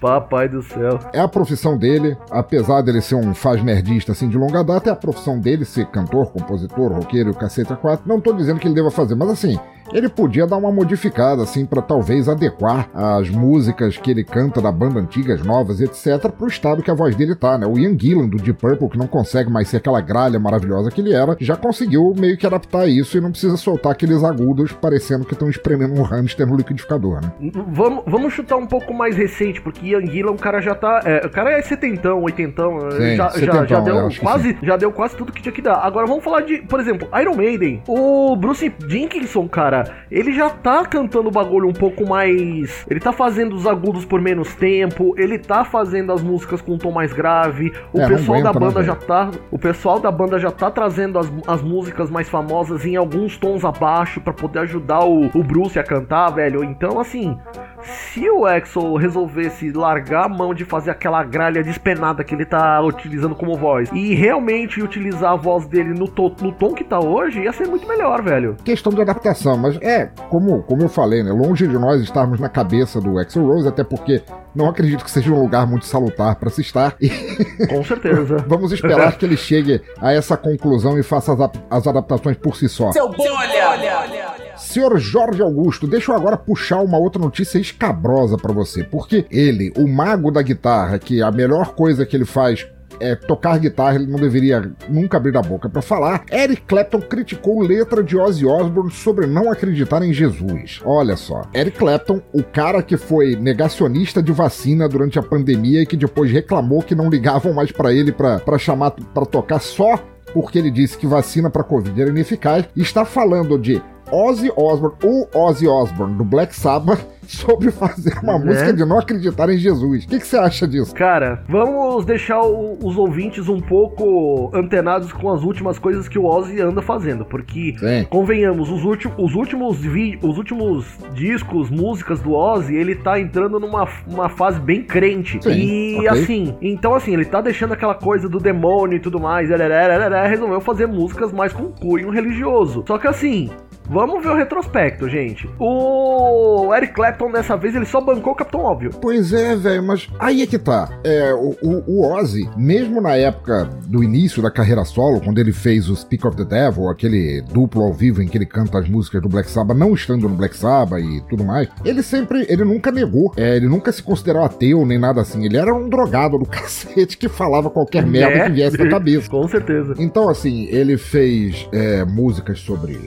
Papai 0.00 0.48
do 0.48 0.62
céu. 0.62 0.98
É 1.12 1.20
a 1.20 1.28
profissão 1.28 1.76
dele, 1.76 2.16
apesar 2.30 2.82
dele 2.82 3.00
ser 3.00 3.14
um 3.14 3.34
faz-merdista 3.34 4.12
assim 4.12 4.28
de 4.28 4.36
longa 4.36 4.62
data, 4.62 4.90
é 4.90 4.92
a 4.92 4.96
profissão 4.96 5.38
dele 5.38 5.64
ser 5.64 5.86
cantor, 5.86 6.32
compositor, 6.32 6.92
roqueiro 6.92 7.30
e 7.30 7.32
o 7.32 7.36
cacete 7.36 7.72
a 7.72 7.76
quatro. 7.76 8.08
Não 8.08 8.20
tô 8.20 8.32
dizendo 8.32 8.60
que 8.60 8.66
ele 8.66 8.74
deva 8.74 8.90
fazer, 8.90 9.14
mas 9.14 9.30
assim, 9.30 9.58
ele 9.92 10.08
podia 10.08 10.46
dar 10.46 10.56
uma 10.56 10.72
modificada, 10.72 11.42
assim, 11.42 11.66
para 11.66 11.82
talvez 11.82 12.28
adequar 12.28 12.88
as 12.94 13.28
músicas 13.28 13.96
que 13.96 14.10
ele 14.10 14.24
canta 14.24 14.60
da 14.60 14.72
banda 14.72 15.00
antigas, 15.00 15.42
novas, 15.42 15.80
etc., 15.80 16.30
pro 16.30 16.46
estado 16.46 16.82
que 16.82 16.90
a 16.90 16.94
voz 16.94 17.14
dele 17.14 17.34
tá, 17.34 17.58
né? 17.58 17.66
O 17.66 17.78
Ian 17.78 17.98
Gillan, 17.98 18.28
do 18.28 18.36
Deep 18.36 18.58
Purple, 18.60 18.88
que 18.88 18.98
não 18.98 19.06
consegue 19.06 19.50
mais 19.50 19.68
ser 19.68 19.78
aquela 19.78 20.00
gralha 20.00 20.38
maravilhosa 20.38 20.90
que 20.90 21.00
ele 21.00 21.12
era, 21.12 21.36
já 21.40 21.56
conseguiu 21.56 22.14
meio 22.16 22.36
que 22.36 22.46
adaptar 22.46 22.88
isso 22.88 23.16
e 23.16 23.20
não 23.20 23.30
precisa 23.30 23.56
soltar 23.56 23.92
aqueles 23.92 24.22
agudos 24.24 24.72
parecendo 24.72 25.24
que 25.24 25.34
estão 25.34 25.48
espremendo 25.48 26.00
um 26.00 26.02
hamster 26.02 26.46
no 26.46 26.56
liquidificador, 26.56 27.20
né? 27.20 27.32
Vamos, 27.68 28.04
vamos 28.06 28.32
chutar 28.32 28.56
um 28.56 28.66
pouco 28.66 28.94
mais 28.94 29.16
recente, 29.16 29.60
porque 29.62 29.86
Ian 29.86 30.06
Gillan, 30.06 30.32
o 30.32 30.38
cara 30.38 30.60
já 30.60 30.74
tá. 30.74 31.00
É, 31.04 31.26
o 31.26 31.30
cara 31.30 31.52
é 31.52 31.62
setentão, 31.62 32.22
oitentão, 32.22 32.90
Sim, 32.92 33.16
já, 33.16 33.30
setentão, 33.30 33.66
já, 33.66 33.76
já, 33.76 33.80
deu 33.80 34.08
quase, 34.20 34.58
já 34.62 34.76
deu 34.76 34.92
quase 34.92 35.16
tudo 35.16 35.32
que 35.32 35.42
tinha 35.42 35.52
que 35.52 35.62
dar. 35.62 35.76
Agora 35.76 36.06
vamos 36.06 36.24
falar 36.24 36.42
de, 36.42 36.58
por 36.58 36.80
exemplo, 36.80 37.08
Iron 37.20 37.34
Maiden. 37.36 37.82
O 37.86 38.36
Bruce 38.36 38.68
Dickinson, 38.86 39.48
cara, 39.48 39.84
ele 40.10 40.32
já 40.32 40.50
tá 40.50 40.84
cantando 40.84 41.28
o 41.28 41.32
bagulho 41.32 41.68
um 41.68 41.72
pouco 41.72 42.06
mais. 42.06 42.84
Ele 42.88 43.00
tá 43.00 43.12
fazendo 43.12 43.54
os 43.54 43.66
agudos 43.66 44.04
por 44.04 44.20
menos 44.20 44.54
tempo, 44.54 45.14
ele 45.18 45.38
tá 45.38 45.64
fazendo 45.64 46.12
as 46.12 46.22
músicas 46.22 46.60
com 46.60 46.72
um 46.72 46.78
tom 46.78 46.90
mais 46.90 47.12
grave. 47.12 47.72
O 47.92 48.00
É, 48.00 48.08
pessoal 48.08 48.38
aguenta, 48.38 48.52
da 48.52 48.60
né, 48.60 48.66
banda 48.66 48.80
velho? 48.82 48.86
já 48.86 48.94
tá. 48.96 49.30
O 49.50 49.58
pessoal 49.58 49.98
da 50.00 50.10
banda 50.10 50.38
já 50.38 50.50
tá 50.50 50.70
trazendo 50.70 51.18
as, 51.18 51.32
as 51.46 51.62
músicas 51.62 52.10
mais 52.10 52.28
famosas 52.28 52.84
em 52.84 52.96
alguns 52.96 53.36
tons 53.36 53.64
abaixo 53.64 54.20
pra 54.20 54.32
poder 54.32 54.60
ajudar 54.60 55.04
o, 55.04 55.26
o 55.34 55.42
Bruce 55.42 55.78
a 55.78 55.82
cantar, 55.84 56.30
velho. 56.30 56.62
Então, 56.64 56.98
assim. 57.00 57.36
Se 57.84 58.28
o 58.30 58.44
Axel 58.46 58.94
resolvesse 58.94 59.70
largar 59.72 60.26
a 60.26 60.28
mão 60.28 60.54
de 60.54 60.64
fazer 60.64 60.90
aquela 60.90 61.22
gralha 61.24 61.62
despenada 61.62 62.22
que 62.24 62.34
ele 62.34 62.44
tá 62.44 62.80
utilizando 62.80 63.34
como 63.34 63.56
voz 63.56 63.90
e 63.92 64.14
realmente 64.14 64.82
utilizar 64.82 65.32
a 65.32 65.36
voz 65.36 65.66
dele 65.66 65.90
no, 65.94 66.06
to- 66.08 66.34
no 66.40 66.52
tom 66.52 66.72
que 66.74 66.84
tá 66.84 67.00
hoje, 67.00 67.40
ia 67.42 67.52
ser 67.52 67.66
muito 67.68 67.86
melhor, 67.88 68.22
velho. 68.22 68.56
Questão 68.64 68.92
de 68.92 69.00
adaptação, 69.00 69.56
mas 69.56 69.76
é, 69.82 70.06
como, 70.28 70.62
como 70.62 70.82
eu 70.82 70.88
falei, 70.88 71.22
né? 71.22 71.30
Longe 71.32 71.66
de 71.66 71.78
nós 71.78 72.00
estarmos 72.02 72.38
na 72.38 72.48
cabeça 72.48 73.00
do 73.00 73.18
Axel 73.18 73.44
Rose, 73.46 73.68
até 73.68 73.82
porque 73.82 74.22
não 74.54 74.68
acredito 74.68 75.04
que 75.04 75.10
seja 75.10 75.32
um 75.32 75.40
lugar 75.40 75.66
muito 75.66 75.86
salutar 75.86 76.36
para 76.36 76.50
se 76.50 76.60
estar. 76.60 76.94
E 77.02 77.66
Com 77.66 77.82
certeza. 77.84 78.36
vamos 78.46 78.72
esperar 78.72 79.12
que 79.18 79.24
ele 79.24 79.36
chegue 79.36 79.80
a 80.00 80.12
essa 80.12 80.36
conclusão 80.36 80.98
e 80.98 81.02
faça 81.02 81.32
as, 81.32 81.50
as 81.70 81.86
adaptações 81.86 82.36
por 82.36 82.56
si 82.56 82.68
só. 82.68 82.92
Seu 82.92 83.08
bolha! 83.08 84.41
Senhor 84.72 84.98
Jorge 84.98 85.42
Augusto, 85.42 85.86
deixa 85.86 86.10
eu 86.10 86.16
agora 86.16 86.34
puxar 86.34 86.80
uma 86.80 86.96
outra 86.96 87.20
notícia 87.20 87.58
escabrosa 87.58 88.38
pra 88.38 88.54
você, 88.54 88.82
porque 88.82 89.26
ele, 89.30 89.70
o 89.76 89.86
mago 89.86 90.30
da 90.30 90.40
guitarra, 90.40 90.98
que 90.98 91.20
a 91.20 91.30
melhor 91.30 91.74
coisa 91.74 92.06
que 92.06 92.16
ele 92.16 92.24
faz 92.24 92.66
é, 92.98 93.14
tocar 93.14 93.58
guitarra 93.58 93.96
ele 93.96 94.06
não 94.06 94.18
deveria 94.18 94.72
nunca 94.88 95.18
abrir 95.18 95.36
a 95.36 95.42
boca 95.42 95.68
para 95.68 95.82
falar. 95.82 96.24
Eric 96.32 96.62
Clapton 96.62 97.02
criticou 97.02 97.60
letra 97.60 98.02
de 98.02 98.16
Ozzy 98.16 98.46
Osbourne 98.46 98.90
sobre 98.90 99.26
não 99.26 99.52
acreditar 99.52 100.02
em 100.02 100.12
Jesus. 100.12 100.80
Olha 100.86 101.18
só, 101.18 101.42
Eric 101.52 101.76
Clapton, 101.76 102.22
o 102.32 102.42
cara 102.42 102.82
que 102.82 102.96
foi 102.96 103.36
negacionista 103.36 104.22
de 104.22 104.32
vacina 104.32 104.88
durante 104.88 105.18
a 105.18 105.22
pandemia 105.22 105.82
e 105.82 105.86
que 105.86 105.98
depois 105.98 106.30
reclamou 106.30 106.82
que 106.82 106.94
não 106.94 107.10
ligavam 107.10 107.52
mais 107.52 107.70
para 107.70 107.92
ele 107.92 108.10
para 108.10 108.56
chamar 108.56 108.92
para 108.92 109.26
tocar 109.26 109.60
só 109.60 110.02
porque 110.32 110.58
ele 110.58 110.70
disse 110.70 110.96
que 110.96 111.06
vacina 111.06 111.50
para 111.50 111.62
Covid 111.62 112.00
era 112.00 112.10
ineficaz, 112.10 112.64
está 112.74 113.04
falando 113.04 113.58
de 113.58 113.82
Ozzy 114.12 114.50
Osbourne, 114.56 114.96
o 115.04 115.26
Ozzy 115.38 115.66
Osbourne 115.66 116.14
do 116.16 116.24
Black 116.24 116.54
Sabbath, 116.54 117.00
sobre 117.26 117.70
fazer 117.70 118.12
uma 118.22 118.38
Né? 118.38 118.44
música 118.46 118.72
de 118.74 118.84
não 118.84 118.98
acreditar 118.98 119.48
em 119.48 119.56
Jesus. 119.56 120.04
O 120.04 120.08
que, 120.08 120.18
que 120.18 120.26
você 120.26 120.36
acha 120.36 120.66
disso? 120.68 120.94
Cara, 120.94 121.42
vamos 121.48 122.04
deixar 122.04 122.40
o- 122.42 122.76
os 122.82 122.96
ouvintes 122.98 123.48
um 123.48 123.60
pouco 123.60 124.50
antenados 124.54 125.12
com 125.12 125.30
as 125.30 125.42
últimas 125.42 125.78
coisas 125.78 126.08
que 126.08 126.18
o 126.18 126.24
Ozzy 126.26 126.60
anda 126.60 126.82
fazendo, 126.82 127.24
porque 127.24 127.74
Sim. 127.78 128.06
convenhamos, 128.10 128.70
os, 128.70 128.84
ulti- 128.84 129.10
os 129.16 129.34
últimos 129.34 129.78
vi- 129.78 130.18
os 130.22 130.36
últimos 130.36 130.84
discos, 131.14 131.70
músicas 131.70 132.20
do 132.20 132.32
Ozzy, 132.32 132.74
ele 132.74 132.94
tá 132.96 133.18
entrando 133.20 133.58
numa 133.60 133.88
uma 134.06 134.28
fase 134.28 134.60
bem 134.60 134.82
crente. 134.82 135.38
Sim, 135.42 135.50
e 135.52 135.96
ok. 135.98 136.08
assim, 136.08 136.54
então 136.60 136.94
assim, 136.94 137.12
ele 137.14 137.24
tá 137.24 137.40
deixando 137.40 137.72
aquela 137.72 137.94
coisa 137.94 138.28
do 138.28 138.38
demônio 138.38 138.96
e 138.96 139.00
tudo 139.00 139.18
mais, 139.20 139.50
arararara, 139.50 140.26
resolveu 140.26 140.60
fazer 140.60 140.86
músicas 140.86 141.32
mais 141.32 141.52
com 141.52 141.70
cunho 141.70 142.10
religioso. 142.10 142.84
Só 142.86 142.98
que 142.98 143.06
assim, 143.06 143.48
Vamos 143.88 144.22
ver 144.22 144.30
o 144.30 144.36
retrospecto, 144.36 145.08
gente. 145.08 145.48
O 145.58 146.72
Eric 146.74 146.94
Clapton, 146.94 147.30
dessa 147.30 147.56
vez, 147.56 147.74
ele 147.74 147.84
só 147.84 148.00
bancou 148.00 148.32
o 148.32 148.36
Capitão 148.36 148.60
Óbvio. 148.60 148.90
Pois 149.00 149.32
é, 149.32 149.54
velho, 149.56 149.82
mas 149.82 150.08
aí 150.18 150.42
é 150.42 150.46
que 150.46 150.58
tá. 150.58 150.88
É, 151.04 151.32
o, 151.34 151.56
o, 151.62 151.84
o 151.86 152.12
Ozzy, 152.14 152.48
mesmo 152.56 153.00
na 153.00 153.16
época 153.16 153.68
do 153.86 154.02
início 154.02 154.42
da 154.42 154.50
carreira 154.50 154.84
solo, 154.84 155.20
quando 155.20 155.38
ele 155.38 155.52
fez 155.52 155.88
o 155.88 155.96
Speak 155.96 156.26
of 156.26 156.36
the 156.36 156.44
Devil, 156.44 156.88
aquele 156.88 157.42
duplo 157.52 157.82
ao 157.82 157.92
vivo 157.92 158.22
em 158.22 158.28
que 158.28 158.38
ele 158.38 158.46
canta 158.46 158.78
as 158.78 158.88
músicas 158.88 159.20
do 159.20 159.28
Black 159.28 159.50
Sabbath, 159.50 159.76
não 159.76 159.92
estando 159.94 160.28
no 160.28 160.34
Black 160.34 160.56
Sabbath 160.56 161.02
e 161.02 161.20
tudo 161.28 161.44
mais, 161.44 161.68
ele 161.84 162.02
sempre, 162.02 162.46
ele 162.48 162.64
nunca 162.64 162.90
negou, 162.90 163.32
é, 163.36 163.56
ele 163.56 163.68
nunca 163.68 163.92
se 163.92 164.02
considerou 164.02 164.42
ateu 164.42 164.86
nem 164.86 164.98
nada 164.98 165.20
assim. 165.20 165.44
Ele 165.44 165.56
era 165.56 165.74
um 165.74 165.88
drogado 165.88 166.38
do 166.38 166.46
cacete 166.48 167.16
que 167.18 167.28
falava 167.28 167.68
qualquer 167.70 168.06
merda 168.06 168.36
Né? 168.36 168.44
que 168.46 168.52
viesse 168.52 168.78
na 168.78 168.88
cabeça. 168.88 169.28
Com 169.30 169.46
certeza. 169.48 169.94
Então, 169.98 170.28
assim, 170.28 170.66
ele 170.66 170.96
fez 170.96 171.68
é, 171.72 172.04
músicas 172.04 172.60
sobre, 172.60 172.98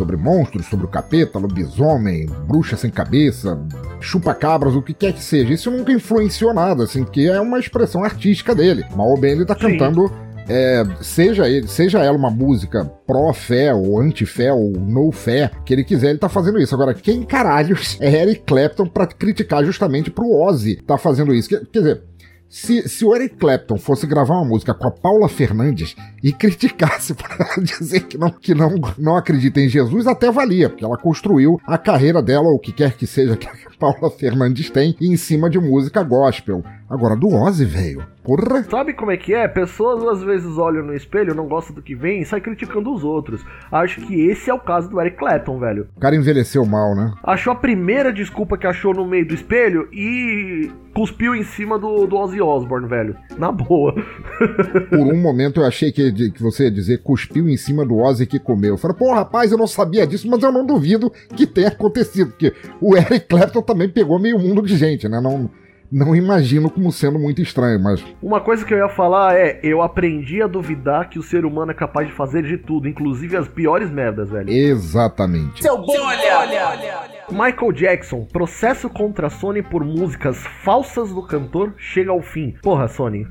sobre 0.00 0.16
monstros, 0.16 0.64
sobre 0.64 0.86
o 0.86 0.88
capeta, 0.88 1.38
lobisomem, 1.38 2.24
bruxa 2.48 2.74
sem 2.74 2.90
cabeça, 2.90 3.60
chupa-cabras, 4.00 4.74
o 4.74 4.80
que 4.80 4.94
quer 4.94 5.12
que 5.12 5.22
seja. 5.22 5.52
Isso 5.52 5.70
nunca 5.70 5.92
influenciou 5.92 6.54
nada, 6.54 6.84
assim, 6.84 7.04
que 7.04 7.28
é 7.28 7.38
uma 7.38 7.58
expressão 7.58 8.02
artística 8.02 8.54
dele. 8.54 8.82
Mal 8.96 9.08
ou 9.08 9.20
bem 9.20 9.32
ele 9.32 9.44
tá 9.44 9.54
Sim. 9.54 9.76
cantando. 9.76 10.10
é, 10.48 10.82
seja, 11.02 11.46
ele, 11.46 11.68
seja 11.68 11.98
ela 11.98 12.16
uma 12.16 12.30
música 12.30 12.84
pró-fé 13.06 13.74
ou 13.74 14.00
anti-fé 14.00 14.50
ou 14.50 14.70
no-fé, 14.72 15.50
que 15.66 15.74
ele 15.74 15.84
quiser, 15.84 16.10
ele 16.10 16.18
tá 16.18 16.30
fazendo 16.30 16.58
isso. 16.58 16.74
Agora, 16.74 16.94
quem 16.94 17.22
caralhos 17.22 17.98
é 18.00 18.22
Eric 18.22 18.44
Clapton 18.46 18.86
pra 18.86 19.06
criticar 19.06 19.62
justamente 19.64 20.10
pro 20.10 20.34
Ozzy 20.34 20.76
tá 20.76 20.96
fazendo 20.96 21.34
isso? 21.34 21.48
Quer, 21.50 21.60
quer 21.66 21.78
dizer, 21.78 22.02
se, 22.50 22.88
se 22.88 23.04
o 23.04 23.14
Eric 23.14 23.36
Clapton 23.36 23.78
fosse 23.78 24.08
gravar 24.08 24.34
uma 24.34 24.44
música 24.44 24.74
com 24.74 24.88
a 24.88 24.90
Paula 24.90 25.28
Fernandes 25.28 25.94
e 26.20 26.32
criticasse 26.32 27.14
para 27.14 27.46
dizer 27.62 28.00
que, 28.00 28.18
não, 28.18 28.28
que 28.28 28.54
não, 28.56 28.74
não 28.98 29.16
acredita 29.16 29.60
em 29.60 29.68
Jesus, 29.68 30.08
até 30.08 30.32
valia, 30.32 30.68
porque 30.68 30.84
ela 30.84 30.98
construiu 30.98 31.60
a 31.64 31.78
carreira 31.78 32.20
dela, 32.20 32.48
ou 32.48 32.56
o 32.56 32.58
que 32.58 32.72
quer 32.72 32.96
que 32.96 33.06
seja 33.06 33.36
que 33.36 33.46
Paula 33.80 34.10
Fernandes 34.10 34.68
tem, 34.68 34.94
em 35.00 35.16
cima 35.16 35.48
de 35.48 35.58
música 35.58 36.02
gospel. 36.02 36.62
Agora, 36.90 37.16
do 37.16 37.28
Ozzy, 37.28 37.64
velho. 37.64 38.04
Porra. 38.22 38.62
Sabe 38.64 38.92
como 38.92 39.10
é 39.10 39.16
que 39.16 39.32
é? 39.32 39.48
Pessoas 39.48 40.02
às 40.04 40.22
vezes 40.22 40.58
olham 40.58 40.84
no 40.84 40.94
espelho, 40.94 41.34
não 41.34 41.48
gostam 41.48 41.74
do 41.74 41.80
que 41.80 41.94
vem 41.94 42.20
e 42.20 42.26
sai 42.26 42.40
criticando 42.40 42.92
os 42.92 43.02
outros. 43.02 43.44
Acho 43.72 44.00
que 44.02 44.28
esse 44.28 44.50
é 44.50 44.54
o 44.54 44.58
caso 44.58 44.90
do 44.90 45.00
Eric 45.00 45.16
Clapton, 45.16 45.58
velho. 45.58 45.88
O 45.96 46.00
cara 46.00 46.14
envelheceu 46.14 46.66
mal, 46.66 46.94
né? 46.94 47.14
Achou 47.24 47.52
a 47.52 47.56
primeira 47.56 48.12
desculpa 48.12 48.58
que 48.58 48.66
achou 48.66 48.92
no 48.92 49.06
meio 49.06 49.26
do 49.26 49.34
espelho 49.34 49.88
e 49.92 50.70
cuspiu 50.92 51.34
em 51.34 51.44
cima 51.44 51.78
do, 51.78 52.06
do 52.06 52.16
Ozzy 52.16 52.42
Osbourne, 52.42 52.88
velho. 52.88 53.16
Na 53.38 53.50
boa. 53.50 53.94
Por 54.90 54.98
um 54.98 55.16
momento 55.16 55.60
eu 55.60 55.66
achei 55.66 55.90
que, 55.90 56.30
que 56.30 56.42
você 56.42 56.64
ia 56.64 56.70
dizer 56.70 57.02
cuspiu 57.02 57.48
em 57.48 57.56
cima 57.56 57.86
do 57.86 57.96
Ozzy 57.98 58.26
que 58.26 58.38
comeu. 58.38 58.74
Eu 58.74 58.78
falei, 58.78 58.96
pô, 58.96 59.14
rapaz, 59.14 59.50
eu 59.50 59.58
não 59.58 59.66
sabia 59.66 60.06
disso, 60.06 60.28
mas 60.28 60.42
eu 60.42 60.52
não 60.52 60.66
duvido 60.66 61.10
que 61.34 61.46
tenha 61.46 61.68
acontecido, 61.68 62.30
porque 62.30 62.52
o 62.80 62.96
Eric 62.96 63.28
Clapton 63.28 63.62
também 63.70 63.88
pegou 63.88 64.18
meio 64.18 64.38
mundo 64.38 64.62
de 64.62 64.76
gente, 64.76 65.08
né? 65.08 65.20
Não, 65.20 65.48
não 65.90 66.14
imagino 66.14 66.68
como 66.68 66.90
sendo 66.90 67.18
muito 67.18 67.40
estranho, 67.40 67.80
mas 67.80 68.04
Uma 68.20 68.40
coisa 68.40 68.64
que 68.64 68.74
eu 68.74 68.78
ia 68.78 68.88
falar 68.88 69.36
é: 69.36 69.60
eu 69.62 69.80
aprendi 69.80 70.42
a 70.42 70.46
duvidar 70.48 71.08
que 71.08 71.18
o 71.18 71.22
ser 71.22 71.44
humano 71.44 71.70
é 71.70 71.74
capaz 71.74 72.08
de 72.08 72.12
fazer 72.14 72.42
de 72.42 72.58
tudo, 72.58 72.88
inclusive 72.88 73.36
as 73.36 73.46
piores 73.46 73.90
merdas, 73.90 74.28
velho. 74.30 74.50
exatamente. 74.50 75.62
Seu 75.62 75.78
bolha! 75.78 77.19
Michael 77.32 77.72
Jackson, 77.72 78.26
processo 78.32 78.88
contra 78.88 79.28
a 79.28 79.30
Sony 79.30 79.62
por 79.62 79.84
músicas 79.84 80.38
falsas 80.64 81.10
do 81.10 81.22
cantor 81.22 81.74
chega 81.76 82.10
ao 82.10 82.20
fim. 82.20 82.54
Porra, 82.62 82.88
Sony. 82.88 83.26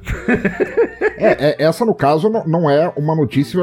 É, 1.22 1.50
é, 1.50 1.66
essa, 1.66 1.84
no 1.84 1.94
caso, 1.94 2.30
não, 2.30 2.70
é 2.70 2.88
uma 2.96 3.14
notícia 3.14 3.62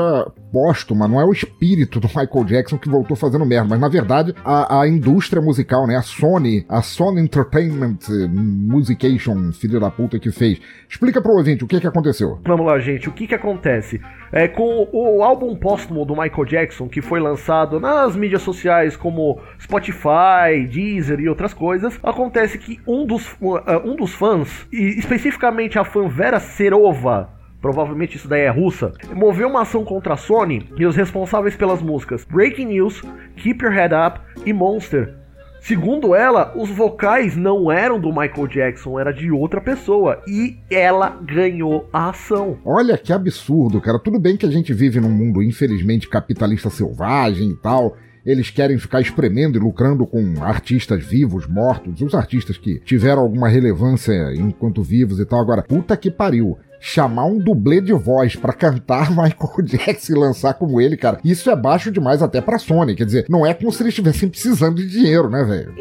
póstuma, 0.53 1.09
não 1.09 1.18
é 1.18 1.24
o 1.24 1.32
espírito 1.32 1.99
do 1.99 2.07
Michael 2.09 2.45
Jackson 2.45 2.76
que 2.76 2.89
voltou 2.89 3.16
fazendo 3.16 3.47
merda, 3.47 3.68
mas 3.70 3.80
na 3.80 3.89
verdade 3.89 4.34
a, 4.45 4.82
a 4.82 4.89
indústria 4.89 5.41
musical, 5.41 5.87
né, 5.87 5.97
a 5.97 6.03
Sony, 6.03 6.66
a 6.68 6.82
Sony 6.82 7.20
Entertainment 7.20 7.99
Musication, 8.30 9.53
filho 9.53 9.80
da 9.80 9.91
puta 9.91 10.18
que 10.18 10.30
fez. 10.30 10.61
Explica 10.89 11.20
pro 11.20 11.32
ouvinte 11.32 11.64
o 11.64 11.66
que 11.66 11.80
que 11.80 11.87
aconteceu. 11.87 12.39
Vamos 12.45 12.66
lá, 12.66 12.78
gente. 12.78 13.09
O 13.09 13.12
que 13.12 13.26
que 13.26 13.34
acontece? 13.34 14.01
É, 14.32 14.49
com 14.49 14.89
o 14.93 15.22
álbum 15.22 15.57
póstumo 15.57 16.05
do 16.05 16.14
Michael 16.14 16.45
Jackson, 16.45 16.89
que 16.89 17.01
foi 17.01 17.20
lançado 17.20 17.80
nas 17.80 18.16
mídias 18.16 18.43
sociais 18.43 18.97
como 18.97 19.41
Spotify, 19.61 20.25
Deezer 20.70 21.20
e 21.20 21.28
outras 21.28 21.52
coisas, 21.52 21.98
acontece 22.02 22.58
que 22.58 22.80
um 22.86 23.06
dos, 23.06 23.32
uh, 23.40 23.80
um 23.84 23.96
dos 23.96 24.14
fãs, 24.14 24.66
e 24.72 24.98
especificamente 24.98 25.78
a 25.78 25.84
fã 25.84 26.08
Vera 26.08 26.40
Serova, 26.40 27.30
provavelmente 27.60 28.16
isso 28.16 28.28
daí 28.28 28.42
é 28.42 28.50
russa, 28.50 28.92
moveu 29.14 29.48
uma 29.48 29.62
ação 29.62 29.84
contra 29.84 30.14
a 30.14 30.16
Sony 30.16 30.68
e 30.76 30.86
os 30.86 30.96
responsáveis 30.96 31.56
pelas 31.56 31.82
músicas 31.82 32.24
Breaking 32.24 32.66
News, 32.66 33.02
Keep 33.36 33.64
Your 33.64 33.72
Head 33.72 33.94
Up 33.94 34.20
e 34.44 34.52
Monster. 34.52 35.26
Segundo 35.66 36.14
ela, 36.14 36.52
os 36.56 36.70
vocais 36.70 37.36
não 37.36 37.72
eram 37.72 37.98
do 37.98 38.10
Michael 38.10 38.46
Jackson, 38.46 39.00
era 39.00 39.12
de 39.12 39.32
outra 39.32 39.60
pessoa. 39.60 40.22
E 40.28 40.58
ela 40.70 41.18
ganhou 41.20 41.88
a 41.92 42.10
ação. 42.10 42.56
Olha 42.64 42.96
que 42.96 43.12
absurdo, 43.12 43.80
cara. 43.80 43.98
Tudo 43.98 44.20
bem 44.20 44.36
que 44.36 44.46
a 44.46 44.50
gente 44.50 44.72
vive 44.72 45.00
num 45.00 45.10
mundo, 45.10 45.42
infelizmente, 45.42 46.08
capitalista 46.08 46.70
selvagem 46.70 47.50
e 47.50 47.56
tal. 47.56 47.96
Eles 48.26 48.50
querem 48.50 48.76
ficar 48.76 49.00
espremendo 49.00 49.56
e 49.56 49.60
lucrando 49.60 50.04
com 50.04 50.42
artistas 50.42 51.04
vivos, 51.04 51.46
mortos, 51.46 52.00
os 52.00 52.12
artistas 52.12 52.58
que 52.58 52.80
tiveram 52.80 53.22
alguma 53.22 53.48
relevância 53.48 54.34
enquanto 54.34 54.82
vivos 54.82 55.20
e 55.20 55.24
tal. 55.24 55.40
Agora, 55.40 55.62
puta 55.62 55.96
que 55.96 56.10
pariu. 56.10 56.58
Chamar 56.80 57.26
um 57.26 57.38
dublê 57.38 57.80
de 57.80 57.92
voz 57.92 58.36
pra 58.36 58.52
cantar 58.52 59.10
Michael 59.14 59.62
Jackson 59.64 60.12
e 60.12 60.18
lançar 60.18 60.54
como 60.54 60.80
ele, 60.80 60.96
cara, 60.96 61.18
isso 61.24 61.50
é 61.50 61.56
baixo 61.56 61.90
demais 61.90 62.22
até 62.22 62.40
pra 62.40 62.58
Sony. 62.58 62.94
Quer 62.94 63.04
dizer, 63.04 63.26
não 63.28 63.46
é 63.46 63.54
como 63.54 63.72
se 63.72 63.82
eles 63.82 63.92
estivessem 63.92 64.28
precisando 64.28 64.76
de 64.76 64.88
dinheiro, 64.88 65.28
né, 65.28 65.44
velho? 65.44 65.74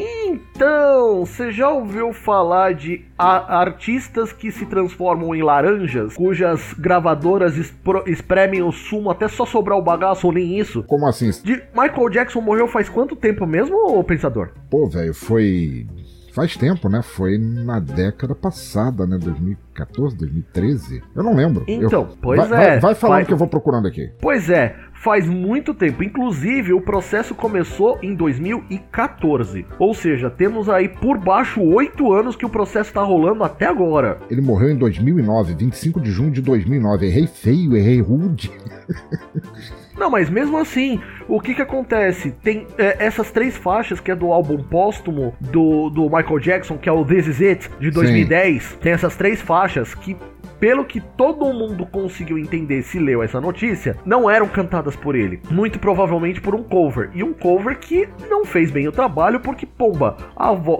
Então, 0.56 1.26
você 1.26 1.52
já 1.52 1.70
ouviu 1.70 2.14
falar 2.14 2.74
de 2.74 3.04
artistas 3.18 4.32
que 4.32 4.52
se 4.52 4.66
transformam 4.66 5.36
em 5.36 5.44
laranjas, 5.44 6.14
cujas 6.14 6.74
gravadoras 6.74 7.56
espremem 8.08 8.62
o 8.62 8.72
sumo 8.72 9.10
até 9.10 9.28
só 9.28 9.46
sobrar 9.46 9.78
o 9.78 9.82
bagaço 9.82 10.28
ou 10.28 10.34
nem 10.34 10.60
isso? 10.60 10.84
Como 10.84 11.06
assim? 11.08 11.30
De 11.44 11.62
Michael 11.74 12.10
Jackson 12.10 12.42
morreu 12.42 12.68
faz 12.68 12.90
quanto 12.90 13.16
tempo 13.16 13.46
mesmo, 13.46 13.76
ô 13.76 14.04
pensador? 14.04 14.50
Pô, 14.70 14.88
velho, 14.88 15.14
foi. 15.14 15.88
Faz 16.36 16.58
tempo, 16.58 16.90
né? 16.90 17.02
Foi 17.02 17.38
na 17.38 17.80
década 17.80 18.36
passada, 18.36 19.08
né? 19.08 19.18
2014, 19.18 20.18
2013? 20.18 21.02
Eu 21.16 21.24
não 21.24 21.34
lembro. 21.34 21.64
Então, 21.66 22.02
eu... 22.02 22.18
pois 22.22 22.50
vai, 22.50 22.66
é. 22.66 22.70
Vai, 22.72 22.80
vai 22.82 22.96
falando 22.96 23.16
Vai- 23.20 23.26
que 23.26 23.32
eu 23.32 23.38
vou 23.38 23.48
procurando 23.48 23.88
aqui. 23.88 24.12
Pois 24.20 24.50
é, 24.50 24.76
faz 24.96 25.26
muito 25.26 25.74
tempo. 25.74 26.04
Inclusive, 26.04 26.74
o 26.74 26.82
processo 26.82 27.34
começou 27.34 27.98
em 28.02 28.14
2014. 28.14 29.66
Ou 29.80 29.94
seja, 29.94 30.30
temos 30.30 30.68
aí 30.68 30.90
por 30.90 31.18
baixo 31.18 31.62
oito 31.62 32.12
anos 32.12 32.36
que 32.36 32.46
o 32.46 32.50
processo 32.50 32.92
tá 32.92 33.02
rolando 33.02 33.42
até 33.42 33.66
agora. 33.66 34.20
Ele 34.30 34.42
morreu 34.42 34.72
em 34.72 34.78
2009, 34.78 35.56
25 35.56 36.02
de 36.02 36.12
junho 36.12 36.32
de 36.32 36.42
2009. 36.42 37.06
Errei 37.06 37.28
feio, 37.28 37.78
errei 37.78 38.02
rude. 38.02 38.52
Não, 39.98 40.10
mas 40.10 40.30
mesmo 40.30 40.58
assim, 40.58 41.00
o 41.28 41.40
que 41.40 41.56
que 41.56 41.62
acontece? 41.62 42.32
Tem 42.32 42.68
é, 42.78 42.98
essas 43.00 43.32
três 43.32 43.56
faixas 43.56 44.00
que 44.00 44.12
é 44.12 44.16
do 44.16 44.32
álbum 44.32 44.62
póstumo 44.62 45.34
do, 45.40 45.90
do 45.90 46.04
Michael 46.04 46.40
Jackson, 46.40 46.78
que 46.78 46.90
é 46.90 46.92
o 46.92 47.06
This 47.06 47.28
Is 47.28 47.42
It, 47.42 47.72
de 47.80 47.92
2010. 47.92 48.78
Tem 48.82 48.92
essas 48.92 49.16
três 49.16 49.42
faixas 49.42 49.96
que, 49.96 50.18
pelo 50.60 50.84
que 50.84 51.00
todo 51.00 51.52
mundo 51.54 51.86
conseguiu 51.86 52.38
entender 52.38 52.84
se 52.84 53.00
leu 53.00 53.24
essa 53.24 53.40
notícia, 53.40 53.96
não 54.06 54.30
eram 54.30 54.48
cantadas 54.48 54.96
por 54.98 55.16
ele. 55.16 55.42
Muito 55.50 55.80
provavelmente 55.80 56.42
por 56.42 56.54
um 56.54 56.64
cover. 56.64 57.10
E 57.14 57.24
um 57.24 57.34
cover 57.34 57.80
que 57.80 58.08
não 58.30 58.44
fez 58.44 58.70
bem 58.70 58.88
o 58.88 58.92
trabalho, 58.92 59.40
porque, 59.40 59.66
pomba, 59.66 60.18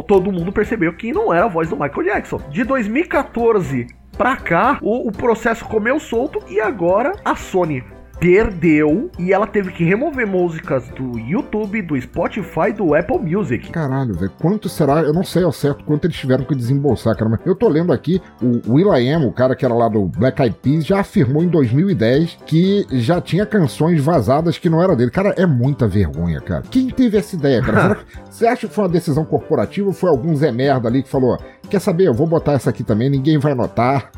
todo 0.08 0.32
mundo 0.32 0.52
percebeu 0.52 0.92
que 0.94 1.14
não 1.14 1.34
era 1.34 1.46
a 1.46 1.50
voz 1.50 1.70
do 1.70 1.78
Michael 1.78 2.04
Jackson. 2.04 2.42
De 2.50 2.66
2014 2.66 3.88
pra 4.18 4.36
cá, 4.36 4.78
o, 4.82 5.08
o 5.08 5.12
processo 5.12 5.66
comeu 5.66 6.00
solto 6.00 6.40
e 6.50 6.60
agora 6.60 7.14
a 7.24 7.36
Sony 7.36 7.84
perdeu 8.20 9.10
e 9.20 9.34
ela 9.34 9.46
teve 9.46 9.72
que 9.72 9.84
remover 9.84 10.26
músicas 10.26 10.88
do 10.90 11.18
YouTube, 11.20 11.82
do 11.82 12.00
Spotify, 12.00 12.72
do 12.76 12.96
Apple 12.96 13.20
Music. 13.20 13.70
Caralho, 13.72 14.14
velho, 14.14 14.32
quanto 14.40 14.70
será? 14.70 15.02
Eu 15.02 15.14
não 15.14 15.24
sei 15.24 15.44
ao 15.44 15.52
certo 15.52 15.84
quanto 15.84 16.06
eles 16.06 16.16
tiveram 16.16 16.46
que 16.46 16.56
desembolsar, 16.56 17.16
cara, 17.16 17.30
mas 17.30 17.40
eu 17.46 17.56
tô 17.56 17.68
lendo 17.68 17.92
aqui, 17.92 18.22
o 18.42 18.74
Will.i.am, 18.74 19.26
o 19.26 19.32
cara 19.32 19.56
que 19.56 19.66
era 19.66 19.74
lá 19.74 19.88
do 19.88 20.06
Black 20.06 20.42
Eyed 20.42 20.56
Peas, 20.62 20.86
já 20.86 21.00
afirmou 21.00 21.44
em 21.44 21.48
2010 21.48 22.40
que 22.46 22.86
já 22.92 23.20
tinha 23.20 23.46
canções 23.46 24.02
vazadas 24.02 24.58
que 24.58 24.70
não 24.70 24.82
era 24.82 24.96
dele. 24.96 25.12
Cara, 25.12 25.34
é 25.38 25.46
muita 25.46 25.88
vergonha, 25.88 26.40
cara. 26.42 26.64
Quem 26.70 26.90
teve 26.90 27.18
essa 27.18 27.36
ideia, 27.36 27.62
cara? 27.62 28.00
Você 28.30 28.48
acha 28.48 28.68
que 28.68 28.74
foi 28.74 28.86
uma 28.86 28.90
decisão 28.90 29.26
corporativa 29.26 29.88
ou 29.88 29.94
foi 29.94 30.10
algum 30.10 30.36
Zé 30.36 30.52
Merda 30.52 30.88
ali 30.88 31.04
que 31.04 31.10
falou, 31.10 31.38
quer 31.70 31.80
saber, 31.80 32.08
eu 32.08 32.14
vou 32.14 32.28
botar 32.28 32.54
essa 32.54 32.70
aqui 32.70 32.84
também, 32.84 33.10
ninguém 33.10 33.38
vai 33.38 33.54
notar? 33.54 34.12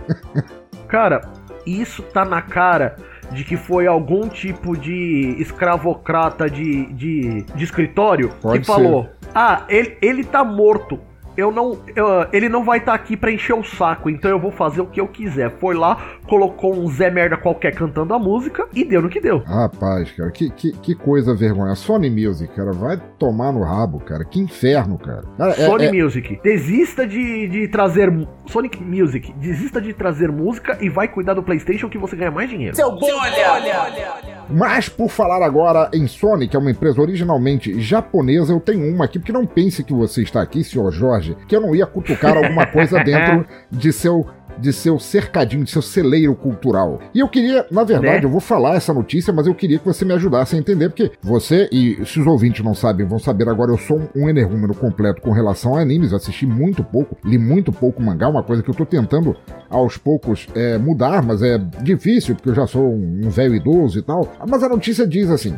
cara, 0.88 1.22
isso 1.66 2.02
tá 2.02 2.24
na 2.24 2.42
cara 2.42 2.96
de 3.32 3.44
que 3.44 3.56
foi 3.56 3.86
algum 3.86 4.28
tipo 4.28 4.76
de 4.76 5.36
escravocrata 5.38 6.48
de, 6.48 6.86
de, 6.92 7.42
de 7.42 7.64
escritório 7.64 8.30
Pode 8.40 8.60
que 8.60 8.66
falou: 8.66 9.08
Ah, 9.34 9.64
ele, 9.68 9.96
ele 10.00 10.24
tá 10.24 10.44
morto. 10.44 11.00
Eu 11.36 11.50
não. 11.50 11.78
eu- 11.94 12.26
ele 12.32 12.48
não 12.48 12.64
vai 12.64 12.78
estar 12.78 12.94
aqui 12.94 13.16
pra 13.16 13.30
encher 13.32 13.54
o 13.54 13.64
saco, 13.64 14.08
então 14.10 14.30
eu 14.30 14.38
vou 14.38 14.50
fazer 14.52 14.80
o 14.80 14.86
que 14.86 15.00
eu 15.00 15.08
quiser. 15.08 15.50
Foi 15.58 15.74
lá, 15.74 15.96
colocou 16.26 16.74
um 16.74 16.88
Zé 16.88 17.10
Merda 17.10 17.36
qualquer 17.36 17.74
cantando 17.74 18.14
a 18.14 18.18
música 18.18 18.66
e 18.72 18.84
deu 18.84 19.02
no 19.02 19.08
que 19.08 19.20
deu. 19.20 19.38
Rapaz, 19.38 20.10
cara, 20.12 20.30
que, 20.30 20.50
que, 20.50 20.72
que 20.72 20.94
coisa 20.94 21.34
vergonha. 21.34 21.74
Sony 21.74 22.08
Music, 22.10 22.52
cara, 22.54 22.72
vai 22.72 23.00
tomar 23.18 23.52
no 23.52 23.62
rabo, 23.62 24.00
cara. 24.00 24.24
Que 24.24 24.38
inferno, 24.40 24.98
cara. 24.98 25.22
Cara, 25.36 25.52
é- 25.52 25.66
Sony 25.66 25.84
é- 25.86 25.92
Music, 25.92 26.40
desista 26.42 27.06
de, 27.06 27.48
de 27.48 27.68
trazer. 27.68 28.12
Sonic 28.46 28.82
Music, 28.82 29.32
desista 29.34 29.80
de 29.80 29.92
trazer 29.92 30.30
música 30.30 30.76
e 30.80 30.88
vai 30.88 31.08
cuidar 31.08 31.34
do 31.34 31.42
PlayStation 31.42 31.88
que 31.88 31.98
você 31.98 32.14
ganha 32.14 32.30
mais 32.30 32.48
dinheiro. 32.50 32.76
Seu 32.76 32.90
bolha! 32.92 33.14
Mas 34.50 34.88
por 34.88 35.08
falar 35.08 35.44
agora 35.44 35.88
em 35.92 36.06
Sony, 36.06 36.46
que 36.46 36.56
é 36.56 36.58
uma 36.58 36.70
empresa 36.70 37.00
originalmente 37.00 37.80
japonesa, 37.80 38.52
eu 38.52 38.60
tenho 38.60 38.86
uma 38.94 39.06
aqui, 39.06 39.18
porque 39.18 39.32
não 39.32 39.46
pense 39.46 39.82
que 39.82 39.92
você 39.92 40.22
está 40.22 40.42
aqui, 40.42 40.62
senhor 40.62 40.92
Jorge, 40.92 41.23
que 41.46 41.54
eu 41.54 41.60
não 41.60 41.74
ia 41.74 41.86
cutucar 41.86 42.36
alguma 42.36 42.66
coisa 42.66 42.98
dentro 43.04 43.46
de 43.70 43.92
seu 43.92 44.26
de 44.56 44.72
seu 44.72 45.00
cercadinho, 45.00 45.64
de 45.64 45.70
seu 45.72 45.82
celeiro 45.82 46.32
cultural. 46.34 47.00
E 47.12 47.18
eu 47.18 47.28
queria, 47.28 47.66
na 47.72 47.82
verdade, 47.82 48.18
Né? 48.20 48.24
eu 48.24 48.30
vou 48.30 48.38
falar 48.38 48.76
essa 48.76 48.94
notícia, 48.94 49.32
mas 49.32 49.48
eu 49.48 49.54
queria 49.54 49.80
que 49.80 49.84
você 49.84 50.04
me 50.04 50.12
ajudasse 50.12 50.54
a 50.54 50.58
entender, 50.60 50.88
porque 50.90 51.10
você, 51.20 51.68
e 51.72 51.98
se 52.06 52.20
os 52.20 52.26
ouvintes 52.28 52.64
não 52.64 52.72
sabem, 52.72 53.04
vão 53.04 53.18
saber 53.18 53.48
agora, 53.48 53.72
eu 53.72 53.76
sou 53.78 54.08
um 54.14 54.28
energúmeno 54.28 54.72
completo 54.72 55.20
com 55.20 55.32
relação 55.32 55.76
a 55.76 55.80
animes, 55.80 56.12
eu 56.12 56.18
assisti 56.18 56.46
muito 56.46 56.84
pouco, 56.84 57.16
li 57.24 57.36
muito 57.36 57.72
pouco 57.72 58.00
mangá, 58.00 58.28
uma 58.28 58.44
coisa 58.44 58.62
que 58.62 58.70
eu 58.70 58.74
tô 58.74 58.86
tentando 58.86 59.36
aos 59.68 59.96
poucos 59.98 60.46
é, 60.54 60.78
mudar, 60.78 61.20
mas 61.20 61.42
é 61.42 61.58
difícil, 61.82 62.36
porque 62.36 62.50
eu 62.50 62.54
já 62.54 62.66
sou 62.68 62.92
um, 62.94 63.22
um 63.24 63.30
velho 63.30 63.56
idoso 63.56 63.98
e 63.98 64.02
tal. 64.02 64.32
Mas 64.48 64.62
a 64.62 64.68
notícia 64.68 65.04
diz 65.04 65.30
assim: 65.30 65.54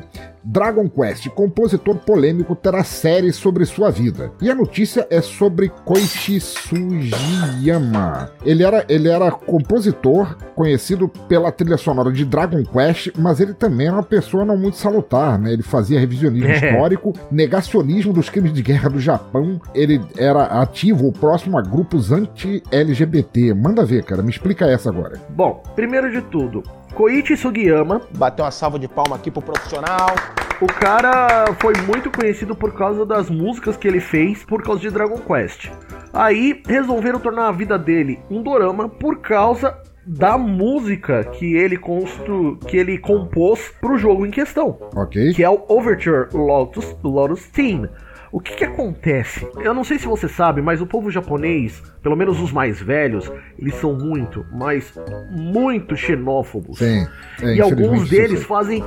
Dragon 0.48 0.88
Quest, 0.88 1.28
compositor 1.30 1.96
polêmico, 1.96 2.54
terá 2.54 2.84
série 2.84 3.32
sobre 3.32 3.64
sua 3.64 3.90
vida. 3.90 4.30
E 4.40 4.48
a 4.48 4.54
notícia 4.54 5.04
é 5.10 5.20
sobre 5.20 5.68
Koichi 5.84 6.38
Sugiyama. 6.40 8.30
Ele 8.44 8.62
era, 8.62 8.84
ele 8.88 9.08
era 9.08 9.30
compositor, 9.32 10.36
conhecido 10.54 11.08
pela 11.08 11.50
trilha 11.50 11.76
sonora 11.76 12.12
de 12.12 12.24
Dragon 12.24 12.62
Quest, 12.62 13.10
mas 13.18 13.40
ele 13.40 13.54
também 13.54 13.88
era 13.88 13.96
uma 13.96 14.02
pessoa 14.04 14.44
não 14.44 14.56
muito 14.56 14.76
salutar, 14.76 15.36
né? 15.36 15.52
Ele 15.52 15.64
fazia 15.64 15.98
revisionismo 15.98 16.48
É. 16.48 16.54
histórico, 16.70 17.12
negacionismo 17.30 18.12
dos 18.12 18.28
crimes 18.30 18.52
de 18.52 18.62
guerra 18.62 18.88
do 18.88 19.00
Japão. 19.00 19.60
Ele 19.74 20.00
era 20.16 20.44
ativo, 20.44 21.10
próximo 21.10 21.58
a 21.58 21.62
grupos 21.62 22.12
anti-LGBT. 22.12 23.52
Manda 23.52 23.84
ver, 23.84 24.04
cara, 24.04 24.22
me 24.22 24.30
explica 24.30 24.66
essa 24.66 24.90
agora. 24.90 25.20
Bom, 25.30 25.60
primeiro 25.74 26.10
de 26.10 26.22
tudo, 26.22 26.62
Koichi 26.96 27.36
Sugiyama 27.36 28.00
Bateu 28.16 28.42
uma 28.42 28.50
salva 28.50 28.78
de 28.78 28.88
palma 28.88 29.16
aqui 29.16 29.30
pro 29.30 29.42
profissional. 29.42 30.14
O 30.62 30.66
cara 30.66 31.44
foi 31.60 31.74
muito 31.86 32.10
conhecido 32.10 32.56
por 32.56 32.72
causa 32.72 33.04
das 33.04 33.28
músicas 33.28 33.76
que 33.76 33.86
ele 33.86 34.00
fez 34.00 34.42
por 34.42 34.62
causa 34.62 34.80
de 34.80 34.90
Dragon 34.90 35.18
Quest. 35.18 35.70
Aí 36.10 36.62
resolveram 36.66 37.20
tornar 37.20 37.48
a 37.48 37.52
vida 37.52 37.78
dele 37.78 38.18
um 38.30 38.42
dorama 38.42 38.88
por 38.88 39.20
causa 39.20 39.76
da 40.06 40.38
música 40.38 41.22
que 41.24 41.54
ele 41.54 41.76
constru... 41.76 42.56
que 42.66 42.78
ele 42.78 42.96
compôs 42.96 43.70
pro 43.78 43.98
jogo 43.98 44.24
em 44.24 44.30
questão, 44.30 44.78
Ok? 44.94 45.34
que 45.34 45.44
é 45.44 45.50
o 45.50 45.64
Overture 45.68 46.28
Lotus, 46.32 46.96
Lotus 47.04 47.46
Theme. 47.48 47.90
O 48.36 48.40
que 48.40 48.54
que 48.54 48.64
acontece? 48.64 49.48
Eu 49.60 49.72
não 49.72 49.82
sei 49.82 49.98
se 49.98 50.06
você 50.06 50.28
sabe, 50.28 50.60
mas 50.60 50.82
o 50.82 50.86
povo 50.86 51.10
japonês, 51.10 51.82
pelo 52.02 52.14
menos 52.14 52.38
os 52.38 52.52
mais 52.52 52.78
velhos, 52.82 53.32
eles 53.58 53.74
são 53.76 53.94
muito, 53.94 54.44
mas 54.52 54.92
muito 55.30 55.96
xenófobos. 55.96 56.76
Sim. 56.76 57.06
é, 57.40 57.54
e 57.54 57.60
alguns 57.62 58.10
deles 58.10 58.40
sim. 58.40 58.44
fazem. 58.44 58.84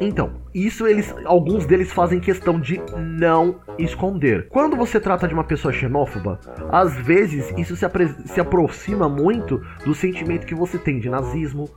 Então, 0.00 0.34
isso 0.54 0.86
eles. 0.86 1.12
Alguns 1.24 1.66
deles 1.66 1.92
fazem 1.92 2.20
questão 2.20 2.60
de 2.60 2.80
não 2.96 3.56
esconder. 3.80 4.46
Quando 4.48 4.76
você 4.76 5.00
trata 5.00 5.26
de 5.26 5.34
uma 5.34 5.42
pessoa 5.42 5.74
xenófoba, 5.74 6.38
às 6.70 6.94
vezes 6.94 7.52
isso 7.58 7.74
se, 7.74 7.84
se 8.26 8.40
aproxima 8.40 9.08
muito 9.08 9.60
do 9.84 9.92
sentimento 9.92 10.46
que 10.46 10.54
você 10.54 10.78
tem 10.78 11.00
de 11.00 11.10
nazismo, 11.10 11.68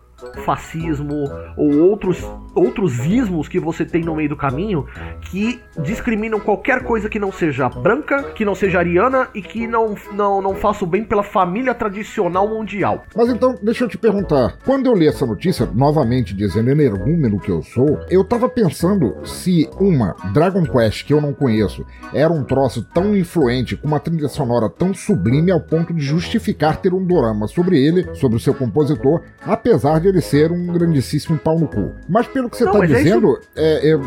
fascismo 0.43 1.29
ou 1.57 1.79
outros, 1.89 2.23
outros 2.55 2.99
ismos 3.05 3.47
que 3.47 3.59
você 3.59 3.85
tem 3.85 4.03
no 4.03 4.15
meio 4.15 4.29
do 4.29 4.35
caminho 4.35 4.85
que 5.21 5.61
discriminam 5.81 6.39
qualquer 6.39 6.83
coisa 6.83 7.09
que 7.09 7.19
não 7.19 7.31
seja 7.31 7.69
branca, 7.69 8.23
que 8.33 8.45
não 8.45 8.55
seja 8.55 8.79
ariana 8.79 9.27
e 9.33 9.41
que 9.41 9.67
não, 9.67 9.95
não, 10.13 10.41
não 10.41 10.55
faça 10.55 10.83
o 10.83 10.87
bem 10.87 11.03
pela 11.03 11.23
família 11.23 11.73
tradicional 11.73 12.47
mundial. 12.47 13.03
Mas 13.15 13.29
então, 13.29 13.55
deixa 13.61 13.83
eu 13.83 13.89
te 13.89 13.97
perguntar. 13.97 14.57
Quando 14.65 14.87
eu 14.87 14.95
li 14.95 15.07
essa 15.07 15.25
notícia, 15.25 15.67
novamente 15.73 16.33
dizendo 16.33 16.69
energúmeno 16.69 17.39
que 17.39 17.49
eu 17.49 17.61
sou, 17.61 17.99
eu 18.09 18.23
tava 18.23 18.49
pensando 18.49 19.15
se 19.25 19.69
uma 19.79 20.15
Dragon 20.33 20.65
Quest 20.65 21.05
que 21.05 21.13
eu 21.13 21.21
não 21.21 21.33
conheço 21.33 21.85
era 22.13 22.31
um 22.31 22.43
troço 22.43 22.83
tão 22.93 23.15
influente, 23.15 23.75
com 23.75 23.87
uma 23.87 23.99
trilha 23.99 24.27
sonora 24.27 24.69
tão 24.69 24.93
sublime 24.93 25.51
ao 25.51 25.59
ponto 25.59 25.93
de 25.93 26.01
justificar 26.01 26.77
ter 26.77 26.93
um 26.93 27.05
dorama 27.05 27.47
sobre 27.47 27.79
ele, 27.79 28.07
sobre 28.15 28.37
o 28.37 28.39
seu 28.39 28.53
compositor, 28.53 29.21
apesar 29.45 29.99
de 29.99 30.10
ele 30.11 30.21
ser 30.21 30.51
um 30.51 30.67
grandíssimo 30.67 31.37
pau 31.37 31.57
no 31.59 31.67
cu. 31.67 31.91
Mas 32.07 32.27
pelo 32.27 32.49
que 32.49 32.57
você 32.57 32.65
tá 32.65 32.73
mas 32.77 32.91
é 32.91 32.95
dizendo, 32.95 33.39
é, 33.55 33.91
é- 33.91 33.99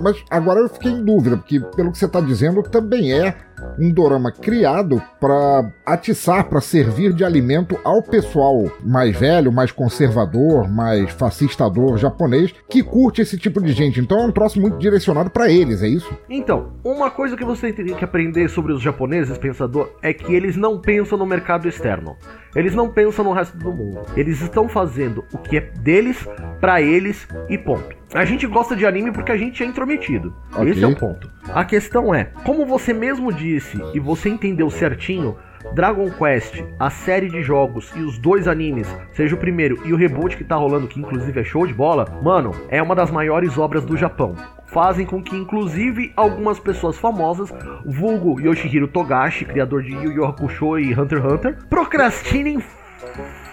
mas 0.00 0.22
agora 0.30 0.60
eu 0.60 0.68
fiquei 0.68 0.92
em 0.92 1.04
dúvida, 1.04 1.36
porque 1.36 1.60
pelo 1.60 1.92
que 1.92 1.98
você 1.98 2.08
tá 2.08 2.20
dizendo, 2.20 2.62
também 2.62 3.12
é 3.12 3.34
um 3.78 3.90
dorama 3.90 4.32
criado 4.32 5.02
para 5.20 5.70
atiçar, 5.84 6.48
para 6.48 6.60
servir 6.60 7.12
de 7.12 7.24
alimento 7.24 7.78
ao 7.84 8.02
pessoal 8.02 8.70
mais 8.82 9.16
velho, 9.16 9.52
mais 9.52 9.70
conservador, 9.70 10.68
mais 10.68 11.10
fascistador 11.10 11.98
japonês, 11.98 12.54
que 12.68 12.82
curte 12.82 13.20
esse 13.20 13.36
tipo 13.36 13.60
de 13.60 13.72
gente. 13.72 14.00
Então 14.00 14.20
é 14.20 14.24
um 14.24 14.32
troço 14.32 14.60
muito 14.60 14.78
direcionado 14.78 15.30
para 15.30 15.50
eles, 15.50 15.82
é 15.82 15.88
isso? 15.88 16.10
Então, 16.28 16.72
uma 16.84 17.10
coisa 17.10 17.36
que 17.36 17.44
você 17.44 17.72
tem 17.72 17.94
que 17.94 18.04
aprender 18.04 18.48
sobre 18.48 18.72
os 18.72 18.80
japoneses, 18.80 19.36
pensador, 19.38 19.90
é 20.02 20.12
que 20.12 20.34
eles 20.34 20.56
não 20.56 20.78
pensam 20.78 21.18
no 21.18 21.26
mercado 21.26 21.68
externo. 21.68 22.16
Eles 22.54 22.74
não 22.74 22.90
pensam 22.90 23.24
no 23.24 23.32
resto 23.32 23.56
do 23.56 23.72
mundo. 23.72 24.00
Eles 24.16 24.40
estão 24.40 24.68
fazendo 24.68 25.24
o 25.32 25.38
que 25.38 25.56
é 25.56 25.60
deles, 25.60 26.26
pra 26.60 26.80
eles 26.80 27.28
e 27.48 27.56
ponto. 27.56 27.99
A 28.12 28.24
gente 28.24 28.44
gosta 28.46 28.74
de 28.74 28.84
anime 28.84 29.12
porque 29.12 29.30
a 29.30 29.36
gente 29.36 29.62
é 29.62 29.66
intrometido. 29.66 30.34
Ok. 30.52 30.70
Esse 30.70 30.82
é 30.82 30.86
o 30.86 30.96
ponto. 30.96 31.30
A 31.54 31.64
questão 31.64 32.12
é, 32.12 32.24
como 32.44 32.66
você 32.66 32.92
mesmo 32.92 33.32
disse 33.32 33.80
e 33.94 34.00
você 34.00 34.28
entendeu 34.28 34.68
certinho, 34.68 35.36
Dragon 35.74 36.10
Quest, 36.10 36.64
a 36.78 36.90
série 36.90 37.28
de 37.28 37.42
jogos 37.42 37.92
e 37.94 38.00
os 38.00 38.18
dois 38.18 38.48
animes, 38.48 38.88
seja 39.12 39.36
o 39.36 39.38
primeiro 39.38 39.80
e 39.84 39.92
o 39.92 39.96
reboot 39.96 40.36
que 40.36 40.42
tá 40.42 40.56
rolando, 40.56 40.88
que 40.88 40.98
inclusive 40.98 41.38
é 41.38 41.44
show 41.44 41.66
de 41.66 41.74
bola, 41.74 42.06
mano, 42.22 42.52
é 42.68 42.82
uma 42.82 42.96
das 42.96 43.10
maiores 43.10 43.56
obras 43.56 43.84
do 43.84 43.96
Japão. 43.96 44.34
Fazem 44.66 45.06
com 45.06 45.22
que, 45.22 45.36
inclusive, 45.36 46.12
algumas 46.16 46.58
pessoas 46.58 46.96
famosas, 46.96 47.52
vulgo 47.84 48.40
Yoshihiro 48.40 48.88
Togashi, 48.88 49.44
criador 49.44 49.82
de 49.82 49.92
Yu 49.92 50.12
Yu 50.12 50.24
Hakusho 50.24 50.78
e 50.78 50.94
Hunter 50.94 51.18
x 51.18 51.32
Hunter, 51.32 51.58
procrastinem 51.68 52.60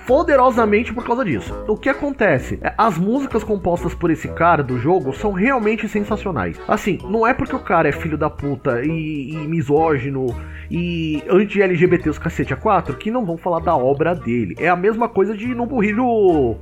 poderosamente 0.07 0.93
por 0.93 1.05
causa 1.05 1.23
disso. 1.25 1.53
O 1.67 1.75
que 1.75 1.89
acontece? 1.89 2.57
É, 2.61 2.73
As 2.77 2.97
músicas 2.97 3.43
compostas 3.43 3.93
por 3.93 4.09
esse 4.09 4.29
cara 4.29 4.63
do 4.63 4.79
jogo 4.79 5.13
são 5.13 5.33
realmente 5.33 5.87
sensacionais. 5.89 6.57
Assim, 6.67 6.97
não 7.03 7.27
é 7.27 7.33
porque 7.33 7.55
o 7.55 7.59
cara 7.59 7.89
é 7.89 7.91
filho 7.91 8.17
da 8.17 8.29
puta 8.29 8.81
e, 8.83 9.31
e 9.33 9.37
misógino 9.47 10.27
e 10.71 11.21
anti-LGBT 11.29 12.09
os 12.09 12.17
cacete 12.17 12.53
a 12.53 12.57
quatro 12.57 12.95
que 12.95 13.11
não 13.11 13.25
vão 13.25 13.37
falar 13.37 13.59
da 13.59 13.75
obra 13.75 14.15
dele. 14.15 14.55
É 14.57 14.69
a 14.69 14.75
mesma 14.75 15.09
coisa 15.09 15.35
de 15.35 15.53
Nobuhiro, 15.53 16.05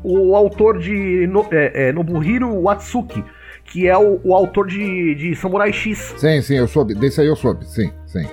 o 0.04 0.36
autor 0.36 0.80
de 0.80 1.28
no, 1.28 1.46
é, 1.52 1.90
é, 1.90 1.94
Nobuhiro 1.94 2.64
Watsuki, 2.64 3.24
que 3.66 3.88
é 3.88 3.98
o, 3.98 4.20
o 4.24 4.34
autor 4.34 4.68
de, 4.68 5.14
de 5.16 5.36
Samurai 5.36 5.72
X. 5.72 6.16
Sim, 6.18 6.42
sim, 6.42 6.56
eu 6.56 6.68
soube. 6.68 6.96
Desse 6.96 7.22
aí 7.22 7.28
eu 7.28 7.36
soube, 7.36 7.66
sim, 7.66 7.92
sim. 8.08 8.26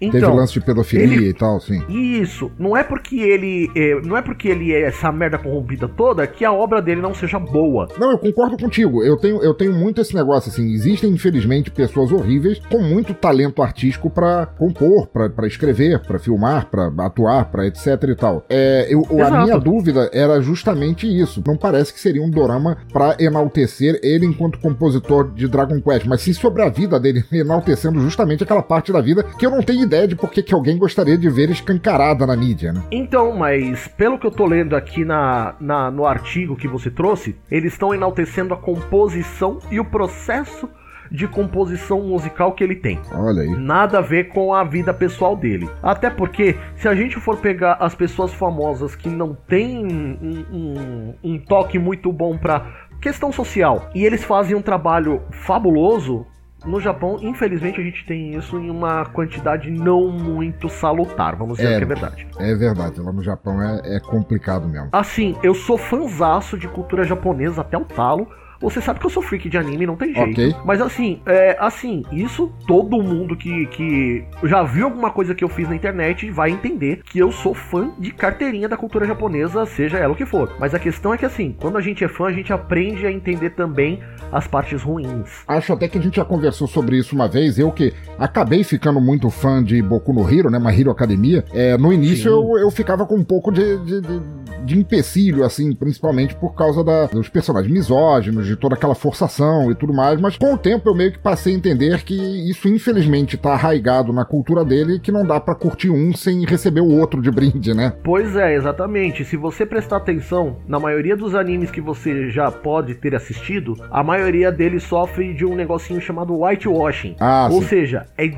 Então, 0.00 0.20
Teve 0.20 0.32
lance 0.32 0.52
de 0.52 0.60
pedofilia 0.60 1.04
ele... 1.04 1.28
e 1.28 1.32
tal, 1.32 1.60
sim. 1.60 1.82
Isso. 1.88 2.50
Não 2.58 2.76
é 2.76 2.82
porque 2.82 3.20
ele. 3.20 3.70
É, 3.74 4.00
não 4.02 4.16
é 4.16 4.22
porque 4.22 4.48
ele 4.48 4.72
é 4.72 4.82
essa 4.82 5.10
merda 5.12 5.38
corrompida 5.38 5.88
toda 5.88 6.26
que 6.26 6.44
a 6.44 6.52
obra 6.52 6.82
dele 6.82 7.00
não 7.00 7.14
seja 7.14 7.38
boa. 7.38 7.88
Não, 7.98 8.10
eu 8.10 8.18
concordo 8.18 8.56
contigo. 8.56 9.02
Eu 9.02 9.16
tenho, 9.16 9.42
eu 9.42 9.54
tenho 9.54 9.72
muito 9.72 10.00
esse 10.00 10.14
negócio, 10.14 10.50
assim. 10.50 10.72
Existem, 10.72 11.10
infelizmente, 11.10 11.70
pessoas 11.70 12.12
horríveis 12.12 12.60
com 12.70 12.80
muito 12.80 13.14
talento 13.14 13.62
artístico 13.62 14.10
para 14.10 14.46
compor, 14.46 15.06
para 15.06 15.46
escrever, 15.46 16.00
para 16.00 16.18
filmar, 16.18 16.66
para 16.66 16.92
atuar, 16.98 17.46
para 17.46 17.66
etc 17.66 17.86
e 18.08 18.14
tal. 18.14 18.44
É, 18.48 18.88
eu, 18.90 19.04
a 19.22 19.44
minha 19.44 19.58
dúvida 19.58 20.10
era 20.12 20.40
justamente 20.40 21.06
isso. 21.06 21.42
Não 21.46 21.56
parece 21.56 21.92
que 21.92 22.00
seria 22.00 22.22
um 22.22 22.30
dorama 22.30 22.78
para 22.92 23.16
enaltecer 23.18 23.98
ele 24.02 24.26
enquanto 24.26 24.58
compositor 24.58 25.32
de 25.32 25.48
Dragon 25.48 25.80
Quest, 25.80 26.06
mas 26.06 26.20
sim 26.20 26.32
sobre 26.32 26.62
a 26.62 26.68
vida 26.68 26.98
dele, 26.98 27.24
enaltecendo 27.32 28.00
justamente 28.00 28.42
aquela 28.42 28.62
parte 28.62 28.92
da 28.92 29.00
vida 29.00 29.22
que 29.22 29.46
eu 29.46 29.50
não 29.50 29.62
tenho 29.62 29.83
ideia 29.84 30.08
de 30.08 30.16
por 30.16 30.30
que, 30.30 30.42
que 30.42 30.54
alguém 30.54 30.76
gostaria 30.76 31.16
de 31.16 31.28
ver 31.30 31.50
escancarada 31.50 32.26
na 32.26 32.36
mídia, 32.36 32.72
né? 32.72 32.82
Então, 32.90 33.36
mas 33.36 33.88
pelo 33.88 34.18
que 34.18 34.26
eu 34.26 34.30
tô 34.30 34.46
lendo 34.46 34.74
aqui 34.74 35.04
na, 35.04 35.54
na 35.60 35.90
no 35.90 36.06
artigo 36.06 36.56
que 36.56 36.68
você 36.68 36.90
trouxe, 36.90 37.36
eles 37.50 37.72
estão 37.72 37.94
enaltecendo 37.94 38.52
a 38.52 38.56
composição 38.56 39.58
e 39.70 39.78
o 39.78 39.84
processo 39.84 40.68
de 41.10 41.28
composição 41.28 42.02
musical 42.02 42.52
que 42.52 42.64
ele 42.64 42.74
tem. 42.74 43.00
Olha 43.12 43.42
aí. 43.42 43.50
Nada 43.50 43.98
a 43.98 44.00
ver 44.00 44.28
com 44.30 44.52
a 44.52 44.64
vida 44.64 44.92
pessoal 44.92 45.36
dele. 45.36 45.68
Até 45.82 46.10
porque, 46.10 46.56
se 46.76 46.88
a 46.88 46.94
gente 46.94 47.20
for 47.20 47.36
pegar 47.36 47.74
as 47.80 47.94
pessoas 47.94 48.32
famosas 48.32 48.96
que 48.96 49.08
não 49.08 49.34
têm 49.34 49.86
um, 49.86 50.44
um, 50.52 51.14
um 51.22 51.38
toque 51.38 51.78
muito 51.78 52.12
bom 52.12 52.36
para 52.36 52.66
questão 53.00 53.30
social 53.30 53.90
e 53.94 54.04
eles 54.04 54.24
fazem 54.24 54.56
um 54.56 54.62
trabalho 54.62 55.22
fabuloso, 55.30 56.26
no 56.66 56.80
Japão, 56.80 57.18
infelizmente, 57.20 57.80
a 57.80 57.84
gente 57.84 58.04
tem 58.06 58.34
isso 58.34 58.58
em 58.58 58.70
uma 58.70 59.04
quantidade 59.06 59.70
não 59.70 60.08
muito 60.08 60.68
salutar, 60.68 61.36
vamos 61.36 61.58
dizer 61.58 61.72
é, 61.72 61.78
que 61.78 61.82
é 61.82 61.86
verdade. 61.86 62.26
É 62.38 62.54
verdade, 62.54 63.00
lá 63.00 63.12
no 63.12 63.22
Japão 63.22 63.60
é, 63.60 63.96
é 63.96 64.00
complicado 64.00 64.68
mesmo. 64.68 64.88
Assim, 64.92 65.36
eu 65.42 65.54
sou 65.54 65.76
fanzaço 65.76 66.58
de 66.58 66.68
cultura 66.68 67.04
japonesa 67.04 67.60
até 67.60 67.76
o 67.76 67.84
talo. 67.84 68.28
Você 68.60 68.80
sabe 68.80 69.00
que 69.00 69.06
eu 69.06 69.10
sou 69.10 69.22
freak 69.22 69.48
de 69.48 69.58
anime, 69.58 69.86
não 69.86 69.96
tem 69.96 70.14
jeito. 70.14 70.32
Okay. 70.32 70.54
Mas 70.64 70.80
assim, 70.80 71.20
é, 71.26 71.56
assim, 71.60 72.02
isso 72.12 72.52
todo 72.66 73.02
mundo 73.02 73.36
que, 73.36 73.66
que 73.66 74.24
já 74.44 74.62
viu 74.62 74.86
alguma 74.86 75.10
coisa 75.10 75.34
que 75.34 75.44
eu 75.44 75.48
fiz 75.48 75.68
na 75.68 75.76
internet 75.76 76.30
vai 76.30 76.50
entender 76.50 77.02
que 77.04 77.18
eu 77.18 77.30
sou 77.30 77.54
fã 77.54 77.92
de 77.98 78.10
carteirinha 78.10 78.68
da 78.68 78.76
cultura 78.76 79.06
japonesa, 79.06 79.66
seja 79.66 79.98
ela 79.98 80.12
o 80.12 80.16
que 80.16 80.26
for. 80.26 80.50
Mas 80.58 80.74
a 80.74 80.78
questão 80.78 81.12
é 81.12 81.18
que 81.18 81.24
assim, 81.24 81.56
quando 81.60 81.78
a 81.78 81.80
gente 81.80 82.04
é 82.04 82.08
fã, 82.08 82.26
a 82.26 82.32
gente 82.32 82.52
aprende 82.52 83.06
a 83.06 83.12
entender 83.12 83.50
também 83.50 84.00
as 84.32 84.46
partes 84.46 84.82
ruins. 84.82 85.44
Acho 85.46 85.72
até 85.72 85.88
que 85.88 85.98
a 85.98 86.00
gente 86.00 86.16
já 86.16 86.24
conversou 86.24 86.66
sobre 86.66 86.98
isso 86.98 87.14
uma 87.14 87.28
vez. 87.28 87.58
Eu 87.58 87.70
que 87.70 87.92
acabei 88.18 88.64
ficando 88.64 89.00
muito 89.00 89.30
fã 89.30 89.62
de 89.62 89.80
Boku 89.82 90.12
no 90.12 90.28
Hero, 90.28 90.50
né? 90.50 90.58
My 90.58 90.78
Hero 90.78 90.90
Academia. 90.90 91.44
É, 91.52 91.76
no 91.76 91.92
início 91.92 92.30
eu, 92.30 92.58
eu 92.58 92.70
ficava 92.70 93.06
com 93.06 93.16
um 93.16 93.24
pouco 93.24 93.52
de, 93.52 93.78
de, 93.84 94.00
de, 94.00 94.20
de 94.64 94.78
empecilho, 94.78 95.44
assim, 95.44 95.74
principalmente 95.74 96.34
por 96.34 96.54
causa 96.54 96.82
da, 96.82 97.06
dos 97.06 97.28
personagens 97.28 97.72
misóginos, 97.72 98.43
de 98.46 98.56
toda 98.56 98.74
aquela 98.74 98.94
forçação 98.94 99.70
e 99.70 99.74
tudo 99.74 99.92
mais. 99.92 100.20
Mas 100.20 100.36
com 100.36 100.54
o 100.54 100.58
tempo 100.58 100.88
eu 100.88 100.94
meio 100.94 101.12
que 101.12 101.18
passei 101.18 101.54
a 101.54 101.56
entender 101.56 102.02
que 102.02 102.14
isso, 102.50 102.68
infelizmente, 102.68 103.36
tá 103.36 103.52
arraigado 103.52 104.12
na 104.12 104.24
cultura 104.24 104.64
dele 104.64 104.98
que 104.98 105.12
não 105.12 105.26
dá 105.26 105.40
para 105.40 105.54
curtir 105.54 105.90
um 105.90 106.14
sem 106.14 106.44
receber 106.44 106.80
o 106.80 106.90
outro 106.90 107.22
de 107.22 107.30
brinde, 107.30 107.74
né? 107.74 107.92
Pois 108.02 108.36
é, 108.36 108.54
exatamente. 108.54 109.24
Se 109.24 109.36
você 109.36 109.64
prestar 109.64 109.96
atenção, 109.96 110.56
na 110.66 110.78
maioria 110.78 111.16
dos 111.16 111.34
animes 111.34 111.70
que 111.70 111.80
você 111.80 112.30
já 112.30 112.50
pode 112.50 112.94
ter 112.94 113.14
assistido, 113.14 113.76
a 113.90 114.02
maioria 114.02 114.24
maioria 114.34 114.50
deles 114.50 114.82
sofre 114.82 115.34
de 115.34 115.44
um 115.44 115.54
negocinho 115.54 116.00
chamado 116.00 116.40
whitewashing. 116.40 117.16
Ah, 117.20 117.48
Ou 117.50 117.62
sim. 117.62 117.68
seja, 117.68 118.06
é, 118.16 118.30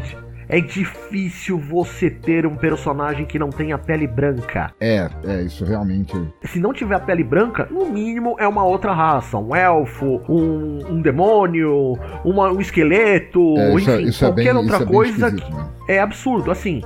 é 0.49 0.61
difícil 0.61 1.59
você 1.59 2.11
ter 2.11 2.47
um 2.47 2.57
personagem 2.57 3.27
que 3.27 3.39
não 3.39 3.51
tenha 3.51 3.77
pele 3.79 4.07
branca. 4.07 4.73
É, 4.81 5.09
é, 5.25 5.43
isso 5.43 5.65
realmente. 5.65 6.13
Se 6.45 6.61
não 6.61 6.73
tiver 6.73 6.95
a 6.95 7.01
pele 7.01 7.25
branca, 7.25 7.67
no 7.71 7.87
mínimo 7.87 8.37
é 8.39 8.47
uma 8.47 8.65
outra 8.65 8.93
raça. 8.93 9.39
Um 9.39 9.55
elfo, 9.55 10.21
um, 10.29 10.79
um 10.89 11.03
demônio, 11.03 11.99
uma, 12.25 12.51
um 12.51 12.61
esqueleto, 12.61 13.57
é, 13.59 13.75
isso 13.75 13.91
é- 13.91 13.95
enfim, 13.95 14.05
é, 14.07 14.09
isso 14.09 14.25
qualquer 14.25 14.55
bem, 14.55 14.63
outra 14.63 14.87
coisa. 14.87 15.33
Que 15.33 15.45
é 15.89 16.01
absurdo. 16.01 16.51
Assim, 16.51 16.83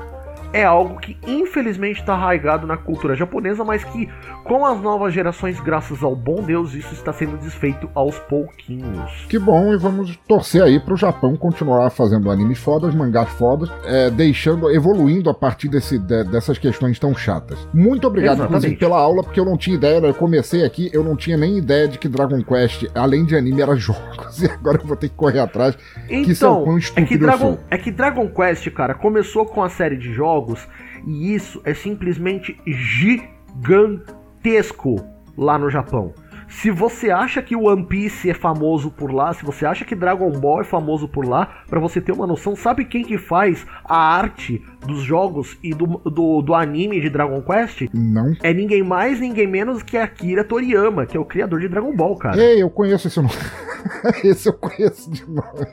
é 0.53 0.65
algo 0.65 0.99
que 0.99 1.17
infelizmente 1.27 2.01
está 2.01 2.15
arraigado 2.15 2.67
na 2.67 2.77
cultura 2.77 3.15
japonesa, 3.15 3.65
mas 3.65 3.85
que 3.85 4.09
com 4.45 4.67
as 4.67 4.81
novas 4.81 5.15
gerações, 5.15 5.61
graças 5.61 6.03
ao 6.03 6.17
bom 6.17 6.43
Deus, 6.43 6.75
isso 6.75 6.93
está 6.93 7.13
sendo 7.13 7.37
desfeito 7.39 7.89
aos 7.95 8.19
pouquinhos. 8.19 9.27
Que 9.29 9.39
bom, 9.39 9.73
e 9.73 9.77
vamos 9.77 10.17
torcer 10.29 10.63
aí 10.63 10.81
para 10.81 10.95
o 10.95 10.97
Japão 10.97 11.37
continuar 11.37 11.91
fazendo 11.91 12.31
animes 12.31 12.59
fodas, 12.59 12.95
mangás 12.95 13.29
fodas, 13.31 13.71
é, 13.85 14.11
deixando, 14.11 14.71
evoluindo 14.71 15.31
a 15.31 15.35
partir 15.35 15.69
desse, 15.69 15.99
de, 15.99 16.25
dessas 16.25 16.59
questões 16.59 16.99
tão 16.99 17.15
chatas. 17.15 17.59
Muito 17.73 18.07
obrigado, 18.07 18.39
Exatamente. 18.39 18.67
inclusive, 18.67 18.81
pela 18.81 18.99
aula, 18.99 19.23
porque 19.23 19.39
eu 19.39 19.45
não 19.45 19.57
tinha 19.57 19.77
ideia, 19.77 19.99
eu 19.99 20.15
comecei 20.15 20.65
aqui, 20.65 20.91
eu 20.93 21.05
não 21.05 21.17
tinha 21.17 21.37
nem 21.37 21.59
ideia 21.59 21.87
de 21.87 21.99
que 21.99 22.09
Dragon 22.09 22.43
Quest, 22.43 22.87
além 22.95 23.25
de 23.25 23.37
anime, 23.37 23.63
era 23.63 23.75
jogos, 23.77 24.43
e 24.43 24.47
agora 24.47 24.79
eu 24.81 24.87
vou 24.87 24.97
ter 24.97 25.09
que 25.09 25.15
correr 25.15 25.41
atrás. 25.41 25.77
Então, 26.09 26.25
que 26.25 26.35
são 26.35 26.65
quão 26.65 26.79
é 26.97 27.03
que, 27.03 27.19
Dragon, 27.19 27.59
é 27.71 27.79
que 27.79 27.91
Dragon 27.93 28.29
Quest, 28.29 28.69
cara, 28.71 28.95
começou 28.95 29.47
com 29.47 29.63
a 29.63 29.69
série 29.69 29.97
de 29.97 30.13
jogos 30.13 30.40
jogos, 30.41 30.67
e 31.07 31.35
isso 31.35 31.61
é 31.65 31.75
simplesmente 31.75 32.59
gigantesco 32.67 34.97
lá 35.37 35.59
no 35.59 35.69
Japão. 35.71 36.15
Se 36.49 36.69
você 36.69 37.13
acha 37.13 37.41
que 37.41 37.55
o 37.55 37.67
One 37.67 37.87
Piece 37.87 38.29
é 38.29 38.35
famoso 38.35 38.91
por 38.91 39.13
lá, 39.13 39.33
se 39.33 39.45
você 39.45 39.65
acha 39.65 39.85
que 39.85 39.95
Dragon 39.95 40.33
Ball 40.33 40.63
é 40.63 40.65
famoso 40.65 41.07
por 41.07 41.25
lá, 41.25 41.63
para 41.69 41.79
você 41.79 42.01
ter 42.01 42.11
uma 42.11 42.27
noção, 42.27 42.57
sabe 42.57 42.85
quem 42.85 43.05
que 43.05 43.17
faz 43.17 43.65
a 43.85 43.97
arte 43.97 44.61
dos 44.85 45.01
jogos 45.01 45.57
e 45.63 45.73
do, 45.73 45.87
do, 45.87 46.43
do, 46.43 46.53
anime 46.53 47.01
de 47.01 47.09
Dragon 47.09 47.41
Quest? 47.41 47.83
Não. 47.95 48.35
É 48.43 48.53
ninguém 48.53 48.83
mais, 48.83 49.21
ninguém 49.21 49.47
menos 49.47 49.85
que 49.85 49.97
Akira 49.97 50.43
Toriyama, 50.43 51.07
que 51.07 51.17
é 51.17 51.21
o 51.21 51.25
criador 51.25 51.61
de 51.61 51.69
Dragon 51.69 51.95
Ball, 51.95 52.17
cara. 52.17 52.43
Ei, 52.43 52.61
eu 52.61 52.69
conheço 52.69 53.07
esse 53.07 53.21
nome. 53.21 53.31
esse 54.25 54.49
eu 54.49 54.55
conheço 54.55 55.09
de 55.09 55.25
nome. 55.31 55.69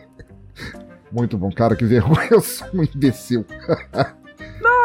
Muito 1.12 1.40
bom, 1.40 1.52
cara, 1.52 1.76
que 1.76 1.86
vergonha, 1.86 2.28
eu 2.30 2.42
sou 2.42 2.68
um 2.72 2.84
imbecil. 2.84 3.44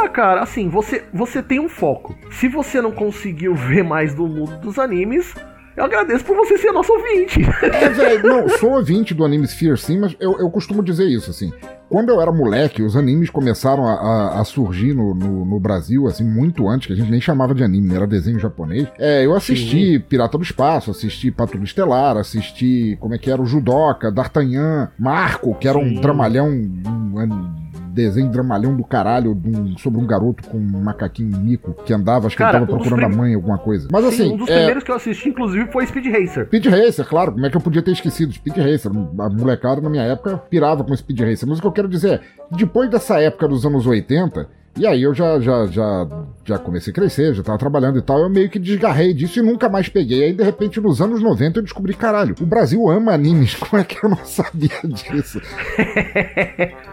Ah, 0.03 0.09
cara, 0.09 0.43
assim, 0.43 0.69
você, 0.69 1.05
você 1.15 1.41
tem 1.41 1.61
um 1.61 1.69
foco. 1.69 2.17
Se 2.33 2.49
você 2.49 2.81
não 2.81 2.91
conseguiu 2.91 3.55
ver 3.57 3.85
mais 3.85 4.15
do 4.15 4.27
mundo 4.27 4.59
dos 4.59 4.79
animes, 4.79 5.33
eu 5.77 5.85
agradeço 5.85 6.25
por 6.25 6.37
você 6.37 6.59
ser 6.59 6.73
nosso 6.73 6.93
ouvinte. 6.93 7.41
É, 7.63 7.89
velho, 7.89 8.23
não, 8.23 8.49
sou 8.49 8.73
ouvinte 8.73 9.15
do 9.15 9.25
Anime 9.25 9.47
Sphere, 9.47 9.79
sim, 9.79 9.99
mas 9.99 10.15
eu, 10.21 10.39
eu 10.39 10.51
costumo 10.51 10.83
dizer 10.83 11.07
isso, 11.07 11.31
assim. 11.31 11.53
Quando 11.89 12.11
eu 12.11 12.21
era 12.21 12.33
moleque, 12.33 12.83
os 12.83 12.97
animes 12.97 13.31
começaram 13.31 13.87
a, 13.87 13.93
a, 13.93 14.41
a 14.41 14.45
surgir 14.45 14.95
no, 14.95 15.15
no, 15.15 15.45
no, 15.45 15.61
Brasil, 15.61 16.07
assim, 16.07 16.25
muito 16.25 16.69
antes, 16.69 16.87
que 16.87 16.93
a 16.93 16.97
gente 16.97 17.11
nem 17.11 17.21
chamava 17.21 17.55
de 17.55 17.63
anime, 17.63 17.95
era 17.95 18.07
desenho 18.07 18.39
japonês. 18.39 18.89
É, 18.99 19.25
eu 19.25 19.35
assisti 19.35 19.95
sim. 19.95 20.01
Pirata 20.01 20.37
do 20.37 20.45
Espaço, 20.45 20.91
assisti 20.91 21.31
Patrulha 21.31 21.65
Estelar, 21.65 22.17
assisti, 22.17 22.97
como 23.01 23.15
é 23.15 23.19
que 23.19 23.31
era, 23.31 23.41
o 23.41 23.47
Judoca, 23.47 24.11
D'Artagnan, 24.11 24.91
Marco, 24.99 25.55
que 25.55 25.69
era 25.69 25.79
sim. 25.79 25.85
um 25.85 26.01
dramalhão, 26.01 26.49
um, 26.49 27.72
desenho 27.93 28.31
dramalhão 28.31 28.75
do 28.75 28.83
caralho 28.83 29.33
um, 29.33 29.77
sobre 29.77 30.01
um 30.01 30.07
garoto 30.07 30.49
com 30.49 30.57
um 30.57 30.83
macaquinho 30.83 31.39
mico 31.39 31.75
que 31.85 31.93
andava, 31.93 32.27
acho 32.27 32.37
que 32.37 32.43
Cara, 32.43 32.59
ele 32.59 32.67
tava 32.67 32.79
procurando 32.79 33.07
prim... 33.07 33.15
a 33.15 33.17
mãe, 33.17 33.35
alguma 33.35 33.59
coisa. 33.59 33.89
Mas 33.93 34.05
assim. 34.05 34.25
Sim, 34.25 34.33
um 34.33 34.37
dos 34.37 34.49
é... 34.49 34.57
primeiros 34.57 34.85
que 34.85 34.91
eu 34.91 34.95
assisti, 34.95 35.29
inclusive, 35.29 35.71
foi 35.71 35.87
Speed 35.87 36.07
Racer. 36.07 36.47
Speed 36.47 36.67
Racer, 36.67 37.07
claro. 37.07 37.33
Como 37.33 37.45
é 37.45 37.51
que 37.51 37.57
eu 37.57 37.61
podia 37.61 37.83
ter 37.83 37.93
esquecido? 37.93 38.33
Speed 38.33 38.57
Racer. 38.57 38.91
A 38.91 39.29
molecada 39.29 39.81
na 39.81 39.91
minha 39.91 40.05
época 40.05 40.39
pirava 40.51 40.83
com 40.83 40.97
Speed 40.97 41.21
Racer. 41.21 41.49
Mas 41.49 41.59
o 41.59 41.61
que 41.61 41.67
eu 41.67 41.73
quero 41.73 41.89
dizer 41.89 42.15
é, 42.15 42.21
depois 42.57 42.91
dessa 42.91 43.21
época 43.21 43.47
dos 43.49 43.65
anos 43.67 43.87
80. 43.87 44.49
E 44.75 44.87
aí 44.87 45.03
eu 45.03 45.13
já, 45.13 45.39
já, 45.39 45.67
já, 45.67 46.09
já 46.47 46.59
comecei 46.59 46.91
a 46.93 46.95
crescer, 46.95 47.35
já 47.35 47.43
tava 47.43 47.59
trabalhando 47.59 47.99
e 47.99 48.03
tal, 48.03 48.21
eu 48.21 48.31
meio 48.31 48.49
que 48.49 48.59
desgarrei 48.59 49.13
disso 49.13 49.39
e 49.39 49.43
nunca 49.43 49.69
mais 49.69 49.87
peguei. 49.87 50.25
Aí, 50.25 50.33
de 50.33 50.43
repente, 50.43 50.81
nos 50.81 51.03
anos 51.03 51.21
90, 51.21 51.59
eu 51.59 51.63
descobri, 51.63 51.93
caralho, 51.93 52.35
o 52.41 52.47
Brasil 52.47 52.89
ama 52.89 53.13
animes, 53.13 53.55
como 53.61 53.81
é 53.81 53.85
que 53.85 54.03
eu 54.03 54.09
não 54.09 54.25
sabia 54.25 54.71
disso? 54.83 55.43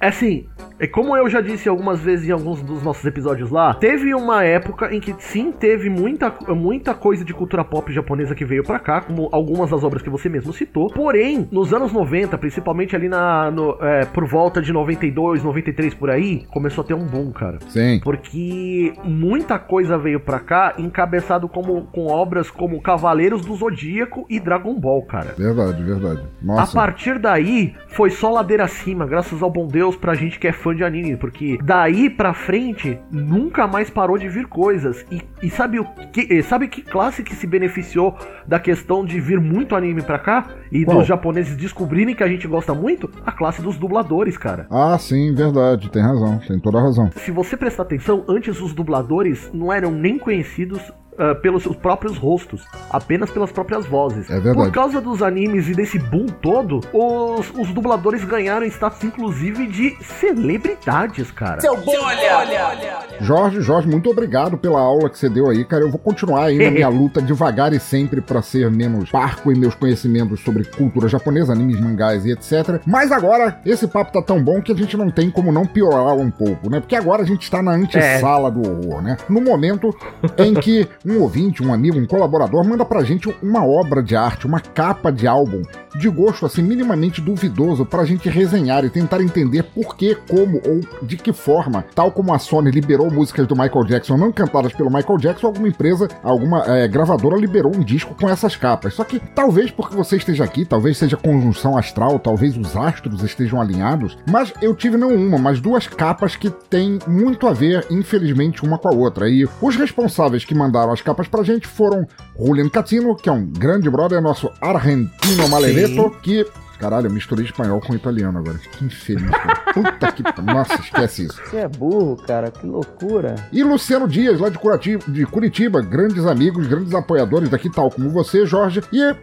É 0.00 0.08
assim, 0.08 0.46
é 0.78 0.86
como 0.86 1.16
eu 1.16 1.28
já 1.28 1.40
disse 1.40 1.68
algumas 1.68 2.00
vezes 2.00 2.28
em 2.28 2.32
alguns 2.32 2.60
dos 2.62 2.82
nossos 2.82 3.04
episódios 3.04 3.50
lá, 3.50 3.74
teve 3.74 4.14
uma 4.14 4.44
época 4.44 4.94
em 4.94 5.00
que 5.00 5.14
sim 5.18 5.52
teve 5.52 5.88
muita, 5.88 6.34
muita 6.48 6.94
coisa 6.94 7.24
de 7.24 7.32
cultura 7.32 7.64
pop 7.64 7.92
japonesa 7.92 8.34
que 8.34 8.44
veio 8.44 8.64
para 8.64 8.78
cá, 8.78 9.00
como 9.00 9.28
algumas 9.32 9.70
das 9.70 9.84
obras 9.84 10.02
que 10.02 10.10
você 10.10 10.28
mesmo 10.28 10.52
citou. 10.52 10.88
Porém, 10.92 11.48
nos 11.50 11.72
anos 11.72 11.92
90, 11.92 12.36
principalmente 12.38 12.96
ali 12.96 13.08
na 13.08 13.50
no, 13.50 13.76
é, 13.80 14.04
por 14.06 14.26
volta 14.26 14.60
de 14.60 14.72
92, 14.72 15.42
93 15.42 15.94
por 15.94 16.10
aí, 16.10 16.44
começou 16.50 16.82
a 16.82 16.86
ter 16.86 16.94
um 16.94 17.06
boom, 17.06 17.30
cara. 17.30 17.58
Sim. 17.68 18.00
Porque 18.02 18.92
muita 19.04 19.58
coisa 19.58 19.96
veio 19.96 20.20
para 20.20 20.40
cá, 20.40 20.74
encabeçado 20.78 21.48
como, 21.48 21.86
com 21.86 22.06
obras 22.06 22.50
como 22.50 22.80
Cavaleiros 22.80 23.44
do 23.44 23.54
Zodíaco 23.54 24.26
e 24.28 24.40
Dragon 24.40 24.78
Ball, 24.78 25.02
cara. 25.02 25.34
Verdade, 25.36 25.82
verdade. 25.82 26.22
Nossa. 26.42 26.62
A 26.62 26.82
partir 26.82 27.18
daí, 27.18 27.74
foi 27.88 28.10
só 28.10 28.30
ladeira 28.30 28.64
acima, 28.64 29.06
graças 29.06 29.42
ao 29.42 29.50
bom 29.50 29.61
Deus, 29.66 29.96
pra 29.96 30.14
gente 30.14 30.38
que 30.38 30.46
é 30.48 30.52
fã 30.52 30.74
de 30.74 30.84
anime, 30.84 31.16
porque 31.16 31.58
daí 31.62 32.08
pra 32.10 32.32
frente 32.34 32.98
nunca 33.10 33.66
mais 33.66 33.90
parou 33.90 34.18
de 34.18 34.28
vir 34.28 34.46
coisas. 34.46 35.04
E, 35.10 35.22
e 35.42 35.50
sabe 35.50 35.78
o 35.78 35.84
que 36.12 36.42
sabe 36.42 36.68
que 36.68 36.82
classe 36.82 37.22
que 37.22 37.34
se 37.34 37.46
beneficiou 37.46 38.16
da 38.46 38.58
questão 38.58 39.04
de 39.04 39.20
vir 39.20 39.40
muito 39.40 39.74
anime 39.74 40.02
pra 40.02 40.18
cá 40.18 40.48
e 40.70 40.84
Qual? 40.84 40.98
dos 40.98 41.06
japoneses 41.06 41.56
descobrirem 41.56 42.14
que 42.14 42.22
a 42.22 42.28
gente 42.28 42.46
gosta 42.46 42.74
muito? 42.74 43.10
A 43.24 43.32
classe 43.32 43.62
dos 43.62 43.76
dubladores, 43.76 44.36
cara. 44.36 44.66
Ah, 44.70 44.96
sim, 44.98 45.34
verdade, 45.34 45.90
tem 45.90 46.02
razão, 46.02 46.38
tem 46.46 46.58
toda 46.58 46.78
a 46.78 46.82
razão. 46.82 47.10
Se 47.16 47.30
você 47.30 47.56
prestar 47.56 47.82
atenção, 47.84 48.24
antes 48.28 48.60
os 48.60 48.72
dubladores 48.72 49.50
não 49.52 49.72
eram 49.72 49.90
nem 49.90 50.18
conhecidos 50.18 50.80
ah, 51.18 51.34
pelos 51.34 51.62
seus 51.62 51.76
próprios 51.76 52.16
rostos, 52.16 52.64
apenas 52.90 53.30
pelas 53.30 53.52
próprias 53.52 53.84
vozes. 53.84 54.30
É 54.30 54.40
verdade. 54.40 54.56
Por 54.56 54.72
causa 54.72 55.00
dos 55.00 55.22
animes 55.22 55.68
e 55.68 55.74
desse 55.74 55.98
boom 55.98 56.26
todo, 56.26 56.80
os, 56.92 57.50
os 57.50 57.68
dubladores 57.72 58.24
ganharam 58.24 58.64
status 58.66 59.04
inclusive 59.04 59.66
de 59.66 59.96
celebridades, 60.02 61.30
cara. 61.30 61.60
Seu 61.60 61.76
bolha! 61.76 62.38
olha. 62.38 62.98
Jorge, 63.20 63.60
Jorge, 63.60 63.88
muito 63.88 64.10
obrigado 64.10 64.56
pela 64.56 64.80
aula 64.80 65.10
que 65.10 65.18
você 65.18 65.28
deu 65.28 65.50
aí, 65.50 65.64
cara. 65.64 65.84
Eu 65.84 65.90
vou 65.90 65.98
continuar 65.98 66.44
aí 66.44 66.56
na 66.56 66.70
minha 66.70 66.88
luta 66.90 67.20
devagar 67.20 67.72
e 67.74 67.80
sempre 67.80 68.20
pra 68.20 68.40
ser 68.40 68.70
menos 68.70 69.10
parco 69.10 69.52
em 69.52 69.58
meus 69.58 69.74
conhecimentos 69.74 70.40
sobre 70.40 70.64
cultura 70.64 71.08
japonesa, 71.08 71.52
animes, 71.52 71.78
mangás 71.78 72.24
e 72.24 72.32
etc. 72.32 72.80
Mas 72.86 73.12
agora, 73.12 73.60
esse 73.66 73.86
papo 73.86 74.12
tá 74.12 74.22
tão 74.22 74.42
bom 74.42 74.62
que 74.62 74.72
a 74.72 74.74
gente 74.74 74.96
não 74.96 75.10
tem 75.10 75.30
como 75.30 75.52
não 75.52 75.66
piorar 75.66 76.14
um 76.14 76.30
pouco, 76.30 76.70
né? 76.70 76.80
Porque 76.80 76.96
agora 76.96 77.22
a 77.22 77.26
gente 77.26 77.42
está 77.42 77.62
na 77.62 77.72
antessala 77.72 78.50
do 78.50 78.60
horror, 78.60 79.02
né? 79.02 79.16
No 79.28 79.40
momento 79.40 79.94
em 80.38 80.54
que 80.54 80.88
um 81.04 81.20
ouvinte, 81.20 81.62
um 81.62 81.72
amigo, 81.72 81.98
um 81.98 82.06
colaborador 82.06 82.64
manda 82.64 82.84
pra 82.84 83.02
gente 83.02 83.34
uma 83.42 83.64
obra 83.64 84.02
de 84.02 84.16
arte, 84.16 84.46
uma 84.46 84.60
capa 84.60 85.10
de 85.10 85.26
álbum 85.26 85.62
de 85.96 86.08
gosto 86.08 86.46
assim 86.46 86.62
minimamente 86.62 87.20
duvidoso 87.20 87.84
pra 87.84 88.04
gente 88.04 88.28
resenhar 88.28 88.84
e 88.84 88.90
tentar 88.90 89.20
entender 89.20 89.62
por 89.62 89.96
que, 89.96 90.14
como 90.14 90.60
ou 90.66 90.80
de 91.02 91.16
que 91.16 91.32
forma, 91.32 91.84
tal 91.94 92.10
como 92.10 92.32
a 92.32 92.38
Sony 92.38 92.70
liberou 92.70 93.10
músicas 93.10 93.46
do 93.46 93.56
Michael 93.56 93.84
Jackson 93.84 94.16
não 94.16 94.32
cantadas 94.32 94.72
pelo 94.72 94.90
Michael 94.90 95.18
Jackson, 95.18 95.48
alguma 95.48 95.68
empresa, 95.68 96.08
alguma 96.22 96.64
é, 96.66 96.88
gravadora 96.88 97.36
liberou 97.36 97.74
um 97.74 97.80
disco 97.80 98.14
com 98.14 98.28
essas 98.28 98.56
capas. 98.56 98.94
Só 98.94 99.04
que 99.04 99.18
talvez 99.18 99.70
porque 99.70 99.94
você 99.94 100.16
esteja 100.16 100.44
aqui, 100.44 100.64
talvez 100.64 100.98
seja 100.98 101.16
conjunção 101.16 101.76
astral, 101.76 102.18
talvez 102.18 102.56
os 102.56 102.76
astros 102.76 103.22
estejam 103.22 103.60
alinhados, 103.60 104.16
mas 104.30 104.52
eu 104.60 104.74
tive 104.74 104.96
não 104.96 105.14
uma, 105.14 105.38
mas 105.38 105.60
duas 105.60 105.86
capas 105.86 106.36
que 106.36 106.50
têm 106.50 106.98
muito 107.06 107.46
a 107.46 107.52
ver, 107.52 107.86
infelizmente, 107.90 108.64
uma 108.64 108.78
com 108.78 108.88
a 108.88 108.92
outra. 108.92 109.28
E 109.28 109.46
os 109.60 109.76
responsáveis 109.76 110.44
que 110.44 110.54
mandaram 110.54 110.91
as 110.92 111.00
capas 111.00 111.28
pra 111.28 111.42
gente 111.42 111.66
foram 111.66 112.06
Julian 112.38 112.68
Catino, 112.68 113.16
que 113.16 113.28
é 113.28 113.32
um 113.32 113.46
grande 113.46 113.88
brother, 113.90 114.20
nosso 114.20 114.50
argentino 114.60 115.48
malereto, 115.48 116.10
que 116.22 116.46
Caralho, 116.82 117.06
eu 117.06 117.12
misturei 117.12 117.44
espanhol 117.44 117.80
com 117.80 117.94
italiano 117.94 118.40
agora. 118.40 118.58
Que 118.58 118.84
infeliz, 118.84 119.30
cara. 119.30 119.54
Puta 119.72 120.10
que. 120.10 120.42
Nossa, 120.42 120.74
esquece 120.80 121.26
isso. 121.26 121.40
Você 121.46 121.58
é 121.58 121.68
burro, 121.68 122.16
cara, 122.16 122.50
que 122.50 122.66
loucura. 122.66 123.36
E 123.52 123.62
Luciano 123.62 124.08
Dias, 124.08 124.40
lá 124.40 124.48
de 124.48 124.58
Curitiba, 124.58 125.04
de 125.06 125.24
Curitiba, 125.24 125.80
grandes 125.80 126.26
amigos, 126.26 126.66
grandes 126.66 126.92
apoiadores 126.92 127.48
daqui, 127.48 127.70
tal 127.70 127.88
como 127.88 128.10
você, 128.10 128.44
Jorge. 128.44 128.82
E 128.92 129.14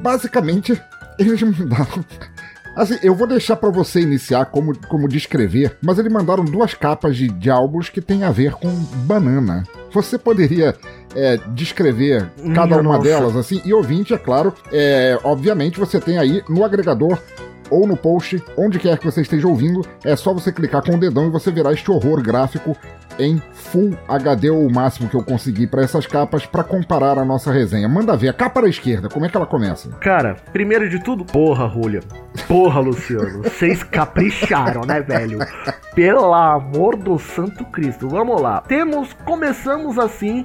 basicamente, 0.00 0.80
eles 1.18 1.42
mandaram. 1.42 2.04
Assim, 2.80 2.96
eu 3.02 3.14
vou 3.14 3.26
deixar 3.26 3.56
pra 3.56 3.68
você 3.68 4.00
iniciar 4.00 4.46
como, 4.46 4.74
como 4.88 5.06
descrever, 5.06 5.76
mas 5.82 5.98
eles 5.98 6.10
mandaram 6.10 6.42
duas 6.42 6.72
capas 6.72 7.14
de, 7.14 7.28
de 7.28 7.50
álbuns 7.50 7.90
que 7.90 8.00
tem 8.00 8.24
a 8.24 8.30
ver 8.30 8.52
com 8.54 8.70
banana. 9.04 9.64
Você 9.92 10.16
poderia 10.16 10.74
é, 11.14 11.38
descrever 11.48 12.30
cada 12.54 12.68
Minha 12.68 12.80
uma 12.80 12.96
nossa. 12.96 13.02
delas, 13.02 13.36
assim, 13.36 13.60
e 13.66 13.74
ouvinte, 13.74 14.14
é 14.14 14.16
claro, 14.16 14.54
é, 14.72 15.18
obviamente 15.22 15.78
você 15.78 16.00
tem 16.00 16.16
aí 16.16 16.42
no 16.48 16.64
agregador 16.64 17.18
ou 17.70 17.86
no 17.86 17.96
post, 17.96 18.42
onde 18.56 18.78
quer 18.78 18.98
que 18.98 19.04
você 19.04 19.22
esteja 19.22 19.46
ouvindo, 19.46 19.84
é 20.04 20.16
só 20.16 20.32
você 20.32 20.52
clicar 20.52 20.82
com 20.82 20.94
o 20.94 20.98
dedão 20.98 21.26
e 21.26 21.30
você 21.30 21.50
verá 21.50 21.72
este 21.72 21.90
horror 21.90 22.22
gráfico 22.22 22.76
em 23.18 23.40
Full 23.52 23.96
HD 24.08 24.50
ou 24.50 24.66
o 24.66 24.72
máximo 24.72 25.08
que 25.08 25.14
eu 25.14 25.22
consegui 25.22 25.66
para 25.66 25.82
essas 25.82 26.06
capas 26.06 26.46
para 26.46 26.64
comparar 26.64 27.18
a 27.18 27.24
nossa 27.24 27.52
resenha. 27.52 27.88
Manda 27.88 28.16
ver, 28.16 28.28
a 28.28 28.32
capa 28.32 28.62
da 28.62 28.68
esquerda, 28.68 29.08
como 29.08 29.26
é 29.26 29.28
que 29.28 29.36
ela 29.36 29.46
começa? 29.46 29.90
Cara, 30.00 30.36
primeiro 30.52 30.88
de 30.88 31.02
tudo, 31.02 31.24
porra, 31.24 31.68
Julia. 31.68 32.00
Porra, 32.48 32.80
Luciano. 32.80 33.42
Vocês 33.42 33.82
capricharam, 33.82 34.82
né, 34.82 35.00
velho? 35.00 35.38
Pelo 35.94 36.32
amor 36.32 36.96
do 36.96 37.18
Santo 37.18 37.64
Cristo. 37.66 38.08
Vamos 38.08 38.40
lá. 38.40 38.62
Temos, 38.62 39.12
começamos 39.24 39.98
assim 39.98 40.44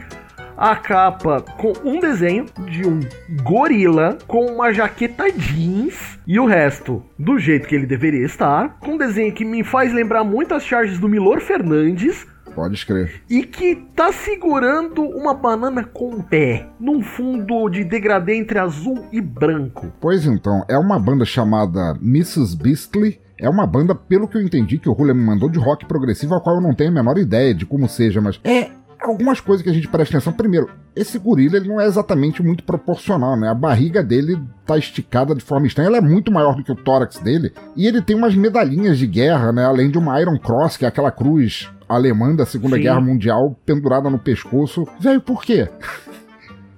a 0.58 0.76
capa 0.76 1.42
com 1.58 1.74
um 1.84 2.00
desenho 2.00 2.46
de 2.70 2.88
um 2.88 3.00
gorila 3.44 4.18
com 4.28 4.46
uma 4.46 4.72
jaqueta 4.74 5.32
jeans 5.32 6.18
e 6.26 6.40
o 6.40 6.46
resto 6.46 7.04
do 7.20 7.38
jeito 7.38 7.68
que 7.68 7.76
ele 7.76 7.86
deveria 7.86 8.26
estar, 8.26 8.78
com 8.80 8.94
um 8.94 8.98
desenho 8.98 9.34
que 9.34 9.44
me 9.46 9.64
faz 9.64 9.94
lembrar 9.94 10.24
muito 10.24 10.54
as 10.54 10.64
charges 10.64 11.00
do 11.00 11.10
Milor 11.10 11.40
Fernandes, 11.42 12.26
Pode 12.56 12.76
escrever. 12.76 13.22
e 13.30 13.44
que 13.44 13.76
tá 13.96 14.14
segurando 14.14 15.02
uma 15.04 15.34
banana 15.34 15.84
com 15.84 16.16
o 16.16 16.24
pé, 16.24 16.68
num 16.80 17.02
fundo 17.04 17.70
de 17.70 17.84
degradê 17.84 18.38
entre 18.38 18.58
azul 18.58 19.06
e 19.12 19.20
branco. 19.20 19.92
Pois 20.00 20.26
então, 20.26 20.64
é 20.70 20.78
uma 20.78 20.98
banda 20.98 21.26
chamada 21.26 21.98
Mrs. 22.02 22.56
Beastly. 22.56 23.20
É 23.38 23.50
uma 23.50 23.68
banda, 23.68 23.94
pelo 23.94 24.30
que 24.30 24.38
eu 24.38 24.42
entendi, 24.42 24.78
que 24.78 24.88
o 24.88 24.96
Julia 24.96 25.14
me 25.14 25.20
mandou 25.22 25.50
de 25.50 25.60
rock 25.60 25.86
progressivo, 25.86 26.34
a 26.36 26.40
qual 26.42 26.56
eu 26.56 26.62
não 26.62 26.74
tenho 26.74 26.90
a 26.90 26.94
menor 26.94 27.18
ideia 27.18 27.54
de 27.54 27.66
como 27.66 27.90
seja, 27.90 28.22
mas 28.22 28.40
é 28.46 28.70
algumas 29.10 29.40
coisas 29.40 29.64
que 29.64 29.70
a 29.70 29.74
gente 29.74 29.88
presta 29.88 30.18
atenção. 30.18 30.34
Primeiro, 30.34 30.70
esse 30.96 31.18
gorila 31.18 31.58
ele 31.58 31.68
não 31.68 31.80
é 31.80 31.86
exatamente 31.86 32.42
muito 32.44 32.64
proporcional, 32.64 33.38
né? 33.38 33.50
A 33.50 33.54
barriga 33.54 34.04
dele 34.04 34.40
tá 34.66 34.78
esticada 34.78 35.36
de 35.36 35.44
forma 35.44 35.68
estranha, 35.68 35.88
ela 35.88 35.98
é 35.98 36.02
muito 36.02 36.32
maior 36.32 36.56
do 36.56 36.64
que 36.64 36.72
o 36.72 36.76
tórax 36.76 37.20
dele, 37.20 37.54
e 37.76 37.88
ele 37.88 38.02
tem 38.02 38.16
umas 38.16 38.36
medalhinhas 38.36 38.98
de 38.98 39.08
guerra, 39.08 39.52
né? 39.52 39.66
Além 39.66 39.90
de 39.90 39.98
uma 39.98 40.20
Iron 40.22 40.38
Cross, 40.38 40.78
que 40.78 40.86
é 40.86 40.88
aquela 40.88 41.12
cruz 41.12 41.70
alemã 41.88 42.36
da 42.36 42.46
Segunda 42.46 42.76
Sim. 42.78 42.84
Guerra 42.84 43.02
Mundial 43.02 43.56
pendurada 43.66 44.10
no 44.10 44.20
pescoço. 44.20 44.88
Velho, 45.00 45.22
por 45.22 45.44
quê? 45.44 45.70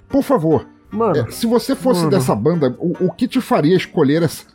Por 0.10 0.24
favor, 0.24 0.66
Mano, 0.92 1.18
é, 1.18 1.32
se 1.32 1.46
você 1.46 1.76
fosse 1.76 2.02
mano. 2.02 2.12
dessa 2.12 2.34
banda, 2.36 2.76
o, 2.80 3.08
o 3.08 3.12
que 3.12 3.28
te 3.28 3.42
faria 3.42 3.76
escolher 3.76 4.24
essa, 4.24 4.46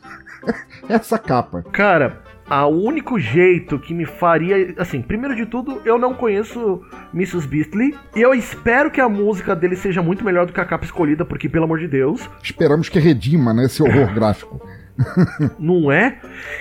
essa 0.89 1.17
capa? 1.17 1.63
Cara, 1.71 2.21
o 2.49 2.67
único 2.67 3.19
jeito 3.19 3.79
que 3.79 3.93
me 3.93 4.05
faria. 4.05 4.73
Assim, 4.77 5.01
primeiro 5.01 5.35
de 5.35 5.45
tudo, 5.45 5.81
eu 5.85 5.97
não 5.97 6.13
conheço 6.13 6.81
Mrs. 7.13 7.47
Beastly. 7.47 7.95
E 8.15 8.21
eu 8.21 8.33
espero 8.33 8.91
que 8.91 9.01
a 9.01 9.09
música 9.09 9.55
dele 9.55 9.75
seja 9.75 10.01
muito 10.01 10.23
melhor 10.23 10.45
do 10.45 10.53
que 10.53 10.59
a 10.59 10.65
capa 10.65 10.85
escolhida, 10.85 11.25
porque, 11.25 11.49
pelo 11.49 11.65
amor 11.65 11.79
de 11.79 11.87
Deus, 11.87 12.29
Esperamos 12.43 12.89
que 12.89 12.99
redima, 12.99 13.53
né, 13.53 13.65
esse 13.65 13.81
horror 13.81 14.13
gráfico. 14.13 14.61
não 15.59 15.91
é? 15.91 16.19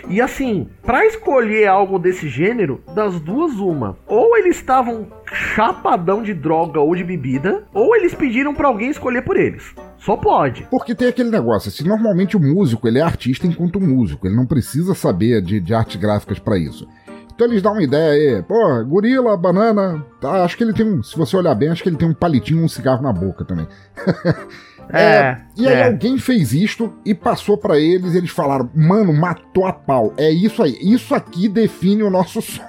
E 0.09 0.21
assim, 0.21 0.69
pra 0.83 1.07
escolher 1.07 1.67
algo 1.69 1.99
desse 1.99 2.29
gênero, 2.29 2.83
das 2.95 3.21
duas, 3.21 3.55
uma. 3.55 3.97
Ou 4.07 4.37
eles 4.37 4.57
estavam 4.57 5.07
chapadão 5.27 6.23
de 6.23 6.35
droga 6.35 6.81
ou 6.81 6.95
de 6.95 7.05
bebida, 7.05 7.65
ou 7.73 7.95
eles 7.97 8.15
pediram 8.15 8.55
pra 8.55 8.69
alguém 8.69 8.91
escolher 8.91 9.23
por 9.23 9.37
eles. 9.37 9.75
Só 9.99 10.17
pode. 10.17 10.67
Porque 10.71 10.95
tem 10.95 11.09
aquele 11.09 11.31
negócio, 11.31 11.69
assim, 11.69 11.85
normalmente 11.85 12.37
o 12.37 12.41
músico, 12.41 12.89
ele 12.89 12.99
é 12.99 13.03
artista 13.03 13.47
enquanto 13.47 13.81
músico, 13.81 14.27
ele 14.27 14.37
não 14.37 14.47
precisa 14.47 14.95
saber 14.95 15.41
de, 15.41 15.61
de 15.61 15.75
artes 15.75 15.97
gráficas 15.97 16.39
pra 16.39 16.59
isso. 16.59 16.89
Então 17.35 17.47
eles 17.47 17.63
dão 17.63 17.73
uma 17.73 17.83
ideia 17.83 18.37
aí, 18.37 18.43
pô, 18.43 18.85
gorila, 18.85 19.37
banana, 19.37 20.05
tá, 20.21 20.45
acho 20.45 20.57
que 20.57 20.63
ele 20.63 20.73
tem 20.73 20.87
um, 20.87 21.03
se 21.03 21.17
você 21.17 21.37
olhar 21.37 21.55
bem, 21.55 21.71
acho 21.71 21.83
que 21.83 21.89
ele 21.89 21.97
tem 21.97 22.09
um 22.09 22.15
palitinho 22.15 22.63
um 22.63 22.69
cigarro 22.69 23.03
na 23.03 23.13
boca 23.13 23.45
também. 23.45 23.67
É, 24.93 25.39
e 25.57 25.67
aí 25.67 25.75
é. 25.75 25.87
alguém 25.87 26.19
fez 26.19 26.53
isto 26.53 26.93
e 27.05 27.15
passou 27.15 27.57
pra 27.57 27.79
eles 27.79 28.13
e 28.15 28.19
eles 28.19 28.31
falaram, 28.31 28.71
mano, 28.75 29.13
matou 29.13 29.67
a 29.67 29.73
pau. 29.73 30.13
É 30.19 30.31
isso 30.31 30.63
aí, 30.63 30.77
isso 30.83 31.15
aqui 31.15 31.49
define 31.49 32.03
o 32.03 32.11
nosso 32.11 32.43
som. 32.43 32.63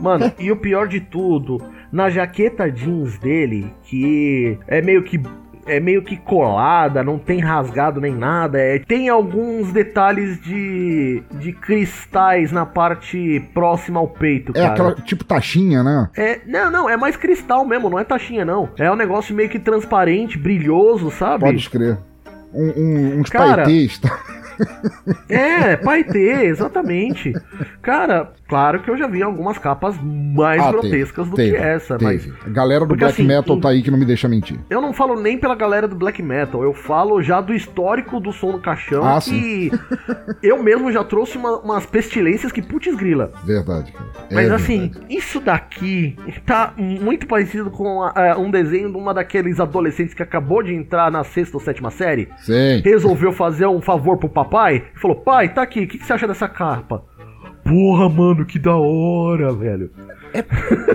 Mano, 0.00 0.32
e 0.38 0.52
o 0.52 0.56
pior 0.56 0.86
de 0.86 1.00
tudo, 1.00 1.58
na 1.90 2.08
jaqueta 2.08 2.70
jeans 2.70 3.18
dele, 3.18 3.74
que 3.82 4.56
é 4.68 4.80
meio 4.80 5.02
que 5.02 5.20
é 5.68 5.80
meio 5.80 6.02
que 6.02 6.16
colada, 6.16 7.02
não 7.02 7.18
tem 7.18 7.40
rasgado 7.40 8.00
nem 8.00 8.14
nada, 8.14 8.58
é, 8.58 8.78
tem 8.78 9.08
alguns 9.08 9.72
detalhes 9.72 10.40
de, 10.40 11.22
de 11.32 11.52
cristais 11.52 12.50
na 12.52 12.66
parte 12.66 13.40
próxima 13.54 14.00
ao 14.00 14.08
peito, 14.08 14.52
É 14.54 14.60
cara. 14.60 14.72
aquela 14.72 14.94
tipo 14.94 15.24
taxinha, 15.24 15.82
né? 15.82 16.08
É, 16.16 16.40
não, 16.46 16.70
não, 16.70 16.90
é 16.90 16.96
mais 16.96 17.16
cristal 17.16 17.64
mesmo, 17.64 17.88
não 17.90 17.98
é 17.98 18.04
taxinha 18.04 18.44
não. 18.44 18.68
É 18.78 18.90
um 18.90 18.96
negócio 18.96 19.34
meio 19.34 19.48
que 19.48 19.58
transparente, 19.58 20.38
brilhoso, 20.38 21.10
sabe? 21.10 21.44
Pode 21.44 21.58
escrever. 21.58 21.98
Um, 22.52 22.72
um, 22.76 23.20
uns 23.20 23.28
Cara, 23.28 23.64
paetês, 23.64 23.98
tá? 23.98 24.18
É, 25.28 25.76
paetê, 25.76 26.46
exatamente. 26.46 27.32
Cara, 27.82 28.32
claro 28.48 28.80
que 28.80 28.90
eu 28.90 28.96
já 28.96 29.06
vi 29.06 29.22
algumas 29.22 29.58
capas 29.58 29.96
mais 30.02 30.62
Ah, 30.62 30.70
grotescas 30.72 31.26
teve, 31.26 31.30
do 31.30 31.36
teve, 31.36 31.50
que 31.50 31.56
essa, 31.56 31.98
teve. 31.98 32.04
mas 32.32 32.46
A 32.46 32.50
galera 32.50 32.80
do 32.80 32.88
Porque, 32.88 33.00
black 33.04 33.14
assim, 33.20 33.26
metal 33.28 33.56
em- 33.56 33.60
tá 33.60 33.68
aí 33.68 33.82
que 33.82 33.90
não 33.90 33.98
me 33.98 34.04
deixa 34.04 34.28
mentir. 34.28 34.58
eu 34.70 34.80
não 34.80 34.92
falo 34.92 35.20
nem 35.20 35.38
pela 35.38 35.54
galera 35.54 35.86
do 35.86 35.94
black 35.96 36.22
metal, 36.22 36.62
eu 36.62 36.72
falo 36.74 37.20
já 37.22 37.40
do 37.40 37.52
histórico 37.54 38.18
do 38.20 38.32
som 38.32 38.52
do 38.52 38.58
caixão 38.60 39.04
Ah, 39.04 39.18
que 39.20 39.70
eu 40.42 40.62
mesmo 40.62 40.90
já 40.92 41.04
trouxe 41.04 41.36
uma- 41.36 41.58
umas 41.60 41.86
pestilências 41.86 42.50
que 42.52 42.62
putz 42.62 42.94
grila. 42.94 43.32
Verdade, 43.44 43.92
cara. 43.92 44.06
É 44.30 44.34
Mas 44.34 44.48
verdade. 44.48 44.62
assim, 44.62 44.90
isso 45.08 45.40
daqui 45.40 46.16
tá 46.46 46.72
muito 46.76 47.26
parecido 47.26 47.70
com 47.70 48.02
a- 48.02 48.12
a- 48.32 48.38
um 48.38 48.50
desenho 48.50 48.90
de 48.90 48.96
uma 48.96 49.12
daqueles 49.12 49.60
adolescentes 49.60 50.14
que 50.14 50.22
acabou 50.22 50.62
de 50.62 50.74
entrar 50.74 51.10
na 51.10 51.24
sexta 51.24 51.56
ou 51.56 51.62
sétima 51.62 51.90
série. 51.90 52.28
Sim. 52.38 52.80
Resolveu 52.84 53.32
fazer 53.32 53.66
um 53.66 53.80
favor 53.80 54.16
pro 54.18 54.28
papai 54.28 54.84
e 54.94 54.98
falou: 55.00 55.16
Pai, 55.16 55.48
tá 55.52 55.62
aqui, 55.62 55.80
o 55.84 55.88
que, 55.88 55.98
que 55.98 56.04
você 56.06 56.12
acha 56.12 56.26
dessa 56.26 56.48
capa? 56.48 57.02
Porra, 57.68 58.08
mano, 58.08 58.46
que 58.46 58.58
da 58.58 58.76
hora, 58.76 59.52
velho. 59.52 59.90
É, 60.32 60.38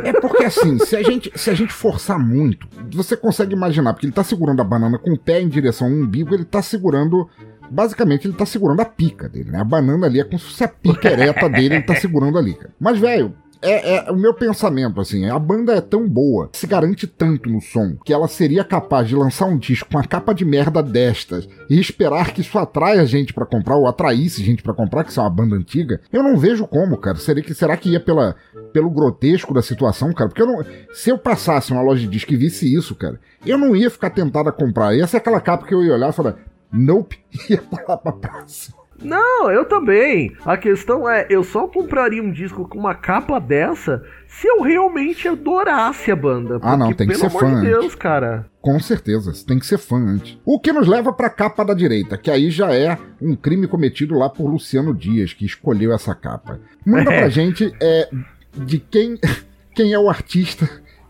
é 0.10 0.14
porque 0.14 0.44
assim, 0.44 0.78
se 0.80 0.96
a, 0.96 1.04
gente, 1.04 1.32
se 1.36 1.50
a 1.50 1.54
gente 1.54 1.74
forçar 1.74 2.20
muito, 2.20 2.68
você 2.92 3.18
consegue 3.18 3.54
imaginar, 3.54 3.94
porque 3.94 4.06
ele 4.06 4.14
tá 4.14 4.24
segurando 4.24 4.62
a 4.62 4.66
banana 4.66 4.98
com 4.98 5.12
o 5.12 5.18
pé 5.18 5.42
em 5.42 5.48
direção 5.48 5.88
ao 5.88 5.94
umbigo, 5.94 6.34
ele 6.34 6.46
tá 6.46 6.62
segurando. 6.62 7.30
Basicamente, 7.72 8.28
ele 8.28 8.36
tá 8.36 8.46
segurando 8.46 8.82
a 8.82 8.86
pica 8.86 9.28
dele, 9.28 9.50
né? 9.50 9.60
A 9.60 9.64
banana 9.64 10.06
ali 10.06 10.20
é 10.20 10.24
como 10.24 10.38
se 10.38 10.46
fosse 10.46 10.64
a 10.64 10.68
pica 10.68 11.10
ereta 11.10 11.50
dele, 11.50 11.76
ele 11.76 11.84
tá 11.84 11.96
segurando 11.96 12.38
ali, 12.38 12.54
cara. 12.54 12.72
Mas, 12.80 13.00
velho, 13.00 13.34
é, 13.64 13.96
é, 13.96 14.12
o 14.12 14.16
meu 14.16 14.34
pensamento, 14.34 15.00
assim, 15.00 15.30
a 15.30 15.40
banda 15.40 15.74
é 15.74 15.82
tão 15.82 16.08
boa, 16.08 16.50
se 16.54 16.68
garante 16.68 17.08
tanto 17.08 17.50
no 17.50 17.62
som, 17.62 17.96
que 18.04 18.12
ela 18.12 18.28
seria 18.28 18.64
capaz 18.64 19.08
de 19.08 19.16
lançar 19.16 19.46
um 19.46 19.58
disco 19.58 19.90
com 19.90 19.98
a 19.98 20.04
capa 20.04 20.34
de 20.34 20.44
merda 20.44 20.84
destas 20.84 21.48
e 21.70 21.80
esperar 21.80 22.34
que 22.34 22.42
isso 22.42 22.58
atraia 22.58 23.06
gente 23.06 23.34
para 23.34 23.46
comprar, 23.46 23.78
ou 23.78 23.88
atraísse 23.88 24.44
gente 24.44 24.62
para 24.62 24.74
comprar, 24.74 25.04
que 25.04 25.12
isso 25.12 25.20
é 25.20 25.24
uma 25.24 25.30
banda 25.30 25.56
antiga. 25.56 26.02
Eu 26.12 26.22
não 26.22 26.38
vejo 26.38 26.68
como, 26.68 26.98
cara. 26.98 27.18
Seria 27.18 27.42
que, 27.42 27.54
será 27.54 27.78
que 27.78 27.90
ia 27.90 28.00
pela, 28.00 28.36
pelo 28.74 28.90
grotesco 28.90 29.54
da 29.54 29.62
situação, 29.62 30.12
cara? 30.14 30.30
Porque 30.30 30.42
eu 30.42 30.48
não, 30.48 30.66
se 30.94 31.10
eu 31.10 31.18
passasse 31.18 31.72
uma 31.72 31.82
loja 31.82 32.02
de 32.02 32.08
disco 32.08 32.34
e 32.34 32.38
visse 32.38 32.72
isso, 32.74 32.94
cara, 32.96 33.20
eu 33.46 33.58
não 33.58 33.76
ia 33.76 33.90
ficar 33.90 34.10
tentado 34.10 34.50
a 34.50 34.52
comprar. 34.52 34.94
Ia 34.94 35.08
ser 35.08 35.18
aquela 35.18 35.40
capa 35.40 35.66
que 35.66 35.74
eu 35.74 35.84
ia 35.84 35.94
olhar 35.94 36.10
e 36.10 36.14
falar, 36.14 36.36
nope, 36.72 37.18
ia 37.50 37.62
pular 37.62 37.98
pra 37.98 38.12
próxima. 38.12 38.83
Não, 39.04 39.52
eu 39.52 39.66
também. 39.66 40.32
A 40.46 40.58
questão 40.58 41.10
é, 41.10 41.28
eu 41.30 41.44
só 41.44 41.68
compraria 41.68 42.24
um 42.24 42.32
disco 42.32 42.68
com 42.68 42.80
uma 42.80 42.96
capa 42.96 43.40
dessa 43.40 44.04
se 44.28 44.48
eu 44.48 44.62
realmente 44.62 45.28
adorasse 45.28 46.12
a 46.12 46.16
banda. 46.16 46.60
Ah, 46.62 46.76
não, 46.76 46.94
tem 46.94 47.08
que 47.08 47.16
ser 47.16 47.30
fã. 47.30 47.62
De 47.62 47.68
Deus, 47.68 47.94
cara. 47.96 48.46
Com 48.62 48.80
certeza, 48.80 49.32
tem 49.46 49.60
que 49.60 49.66
ser 49.66 49.78
fã 49.78 49.98
antes. 49.98 50.38
O 50.46 50.60
que 50.60 50.72
nos 50.72 50.88
leva 50.88 51.12
pra 51.14 51.30
capa 51.30 51.64
da 51.64 51.74
direita, 51.74 52.18
que 52.18 52.32
aí 52.32 52.50
já 52.50 52.74
é 52.74 52.98
um 53.22 53.36
crime 53.36 53.68
cometido 53.68 54.18
lá 54.18 54.30
por 54.30 54.50
Luciano 54.50 54.94
Dias, 54.94 55.34
que 55.34 55.46
escolheu 55.46 55.94
essa 55.94 56.16
capa. 56.16 56.60
Manda 56.86 57.12
é. 57.14 57.20
pra 57.20 57.30
gente 57.30 57.74
é, 57.82 58.10
de 58.56 58.80
quem, 58.80 59.20
quem 59.76 59.94
é 59.94 60.00
o 60.00 60.10
artista 60.10 60.68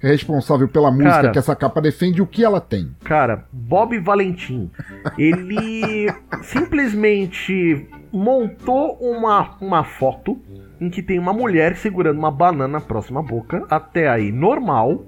responsável 0.07 0.67
pela 0.67 0.91
música 0.91 1.09
cara, 1.09 1.31
que 1.31 1.39
essa 1.39 1.55
capa 1.55 1.81
defende, 1.81 2.21
o 2.21 2.27
que 2.27 2.43
ela 2.43 2.59
tem? 2.59 2.91
Cara, 3.03 3.45
Bob 3.51 3.97
Valentim. 3.99 4.69
Ele 5.17 6.11
simplesmente 6.43 7.87
montou 8.11 8.97
uma, 9.01 9.55
uma 9.61 9.83
foto 9.83 10.39
em 10.79 10.89
que 10.89 11.01
tem 11.01 11.17
uma 11.17 11.33
mulher 11.33 11.75
segurando 11.75 12.17
uma 12.19 12.31
banana 12.31 12.81
próxima 12.81 13.21
à 13.21 13.23
boca, 13.23 13.65
até 13.69 14.09
aí 14.09 14.31
normal. 14.31 15.05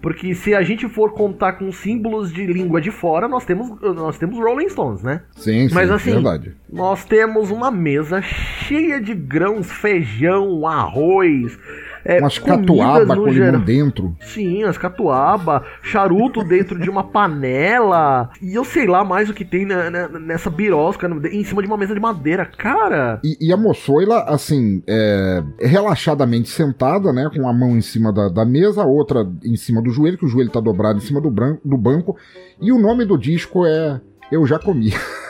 Porque 0.00 0.34
se 0.34 0.54
a 0.54 0.62
gente 0.62 0.86
for 0.86 1.14
contar 1.14 1.54
com 1.54 1.72
símbolos 1.72 2.30
de 2.30 2.44
língua 2.44 2.78
de 2.78 2.90
fora, 2.90 3.26
nós 3.26 3.46
temos, 3.46 3.80
nós 3.80 4.18
temos 4.18 4.38
Rolling 4.38 4.68
Stones, 4.68 5.02
né? 5.02 5.22
Sim, 5.34 5.66
sim, 5.66 5.74
Mas 5.74 5.90
assim, 5.90 6.12
verdade. 6.12 6.54
nós 6.70 7.06
temos 7.06 7.50
uma 7.50 7.70
mesa 7.70 8.20
cheia 8.20 9.00
de 9.00 9.14
grãos, 9.14 9.72
feijão, 9.72 10.66
arroz, 10.66 11.58
é, 12.04 12.18
umas 12.18 12.38
catuaba 12.38 13.16
com 13.16 13.26
limão 13.26 13.60
dentro. 13.60 14.16
Sim, 14.20 14.64
as 14.64 14.76
catuaba, 14.76 15.64
charuto 15.82 16.44
dentro 16.44 16.78
de 16.78 16.90
uma 16.90 17.02
panela. 17.02 18.30
E 18.42 18.54
eu 18.54 18.64
sei 18.64 18.86
lá 18.86 19.04
mais 19.04 19.30
o 19.30 19.34
que 19.34 19.44
tem 19.44 19.64
na, 19.64 19.90
na, 19.90 20.08
nessa 20.18 20.50
birosca 20.50 21.08
em 21.30 21.44
cima 21.44 21.62
de 21.62 21.68
uma 21.68 21.76
mesa 21.76 21.94
de 21.94 22.00
madeira. 22.00 22.44
Cara. 22.44 23.20
E, 23.24 23.48
e 23.48 23.52
a 23.52 23.56
moçoila, 23.56 24.24
assim, 24.24 24.82
é, 24.86 25.42
relaxadamente 25.60 26.48
sentada, 26.48 27.12
né? 27.12 27.30
Com 27.34 27.48
a 27.48 27.52
mão 27.52 27.76
em 27.76 27.80
cima 27.80 28.12
da, 28.12 28.28
da 28.28 28.44
mesa, 28.44 28.82
a 28.82 28.86
outra 28.86 29.26
em 29.44 29.56
cima 29.56 29.82
do 29.82 29.90
joelho, 29.90 30.18
que 30.18 30.26
o 30.26 30.28
joelho 30.28 30.50
tá 30.50 30.60
dobrado 30.60 30.98
em 30.98 31.02
cima 31.02 31.20
do, 31.20 31.30
branco, 31.30 31.60
do 31.64 31.76
banco. 31.76 32.16
E 32.60 32.70
o 32.70 32.78
nome 32.78 33.04
do 33.04 33.16
disco 33.16 33.64
é 33.64 34.00
Eu 34.30 34.46
Já 34.46 34.58
Comi. 34.58 34.92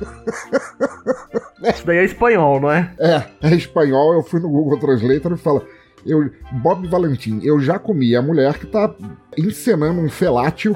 Isso 1.74 1.86
daí 1.86 1.98
é 1.98 2.04
espanhol, 2.04 2.60
não 2.60 2.70
é? 2.70 2.90
É, 2.98 3.24
é 3.42 3.54
espanhol. 3.54 4.14
Eu 4.14 4.22
fui 4.22 4.40
no 4.40 4.48
Google 4.48 4.78
Translator 4.78 5.32
e 5.32 5.36
fala. 5.36 5.62
Eu, 6.06 6.30
Bob 6.62 6.88
Valentim, 6.88 7.40
eu 7.42 7.60
já 7.60 7.78
comi 7.78 8.16
a 8.16 8.22
mulher 8.22 8.58
que 8.58 8.66
tá 8.66 8.90
encenando 9.36 10.00
um 10.00 10.08
felátil. 10.08 10.74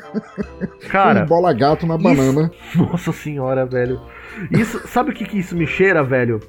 Cara, 0.90 1.22
um 1.22 1.26
bola 1.26 1.52
gato 1.54 1.86
na 1.86 1.96
banana. 1.96 2.50
Nossa 2.74 3.10
senhora, 3.10 3.64
velho. 3.64 4.02
Isso, 4.50 4.86
sabe 4.86 5.10
o 5.10 5.14
que, 5.14 5.24
que 5.24 5.38
isso 5.38 5.56
me 5.56 5.66
cheira, 5.66 6.02
velho? 6.04 6.40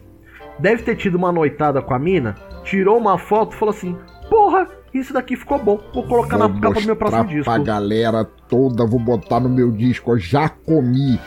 Deve 0.59 0.83
ter 0.83 0.95
tido 0.95 1.15
uma 1.15 1.31
noitada 1.31 1.81
com 1.81 1.93
a 1.93 1.99
mina, 1.99 2.35
tirou 2.63 2.97
uma 2.97 3.17
foto 3.17 3.55
e 3.55 3.59
falou 3.59 3.73
assim: 3.73 3.97
Porra, 4.29 4.67
isso 4.93 5.13
daqui 5.13 5.35
ficou 5.35 5.61
bom. 5.61 5.79
Vou 5.93 6.03
colocar 6.03 6.37
vou 6.37 6.47
na 6.47 6.59
capa 6.59 6.79
do 6.79 6.85
meu 6.85 6.95
próximo 6.95 7.25
disco. 7.25 7.43
Pra 7.43 7.57
galera 7.57 8.25
toda, 8.47 8.85
vou 8.85 8.99
botar 8.99 9.39
no 9.39 9.49
meu 9.49 9.71
disco. 9.71 10.11
Eu 10.11 10.19
já 10.19 10.49
comi. 10.49 11.19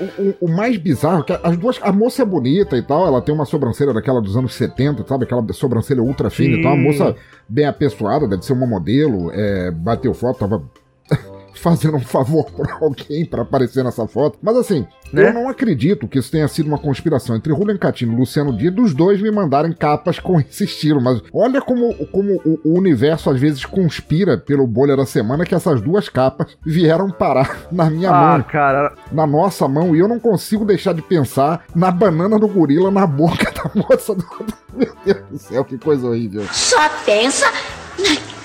O, 0.00 0.04
o, 0.04 0.36
o, 0.42 0.48
mais 0.48 0.76
bizarro 0.76 1.20
é 1.20 1.22
que 1.22 1.32
as 1.42 1.56
duas. 1.56 1.78
A 1.82 1.92
moça 1.92 2.22
é 2.22 2.24
bonita 2.24 2.76
e 2.76 2.82
tal, 2.82 3.06
ela 3.06 3.20
tem 3.20 3.34
uma 3.34 3.44
sobrancelha 3.44 3.92
daquela 3.92 4.20
dos 4.20 4.36
anos 4.36 4.54
70, 4.54 5.06
sabe? 5.06 5.24
Aquela 5.24 5.44
sobrancelha 5.52 6.02
ultra 6.02 6.30
fina 6.30 6.54
Sim. 6.54 6.60
e 6.60 6.62
tal. 6.62 6.72
A 6.72 6.76
moça 6.76 7.16
bem 7.48 7.66
apessoada, 7.66 8.28
deve 8.28 8.44
ser 8.44 8.52
uma 8.52 8.66
modelo, 8.66 9.30
é, 9.32 9.70
bateu 9.70 10.12
foto, 10.14 10.38
tava 10.38 10.62
fazendo 11.62 11.96
um 11.96 12.00
favor 12.00 12.50
pra 12.52 12.78
alguém 12.80 13.24
para 13.24 13.42
aparecer 13.42 13.84
nessa 13.84 14.06
foto. 14.06 14.38
Mas 14.42 14.56
assim, 14.56 14.86
né? 15.12 15.28
eu 15.28 15.34
não 15.34 15.48
acredito 15.48 16.06
que 16.08 16.18
isso 16.18 16.30
tenha 16.30 16.48
sido 16.48 16.66
uma 16.66 16.78
conspiração 16.78 17.36
entre 17.36 17.54
Julian 17.54 17.76
Catino 17.76 18.12
e 18.12 18.16
Luciano 18.16 18.56
Dia 18.56 18.70
dos 18.70 18.94
dois 18.94 19.20
me 19.20 19.30
mandarem 19.30 19.72
capas 19.72 20.18
com 20.20 20.40
esse 20.40 20.64
estilo. 20.64 21.00
Mas 21.00 21.22
olha 21.32 21.60
como, 21.60 21.94
como 22.06 22.40
o, 22.44 22.60
o 22.64 22.78
universo 22.78 23.30
às 23.30 23.40
vezes 23.40 23.64
conspira 23.64 24.38
pelo 24.38 24.66
bolha 24.66 24.96
da 24.96 25.06
semana 25.06 25.44
que 25.44 25.54
essas 25.54 25.80
duas 25.80 26.08
capas 26.08 26.56
vieram 26.64 27.10
parar 27.10 27.66
na 27.70 27.90
minha 27.90 28.10
ah, 28.10 28.32
mão. 28.32 28.42
cara. 28.42 28.92
Na 29.12 29.26
nossa 29.26 29.66
mão. 29.66 29.94
E 29.94 29.98
eu 29.98 30.08
não 30.08 30.18
consigo 30.18 30.64
deixar 30.64 30.94
de 30.94 31.02
pensar 31.02 31.64
na 31.74 31.90
banana 31.90 32.38
do 32.38 32.48
gorila 32.48 32.90
na 32.90 33.06
boca 33.06 33.52
da 33.52 33.70
moça 33.74 34.14
do. 34.14 34.24
Meu 34.74 34.92
Deus 35.04 35.26
do 35.30 35.38
céu, 35.38 35.64
que 35.64 35.78
coisa 35.78 36.06
horrível. 36.06 36.44
Só 36.52 36.88
pensa 37.04 37.46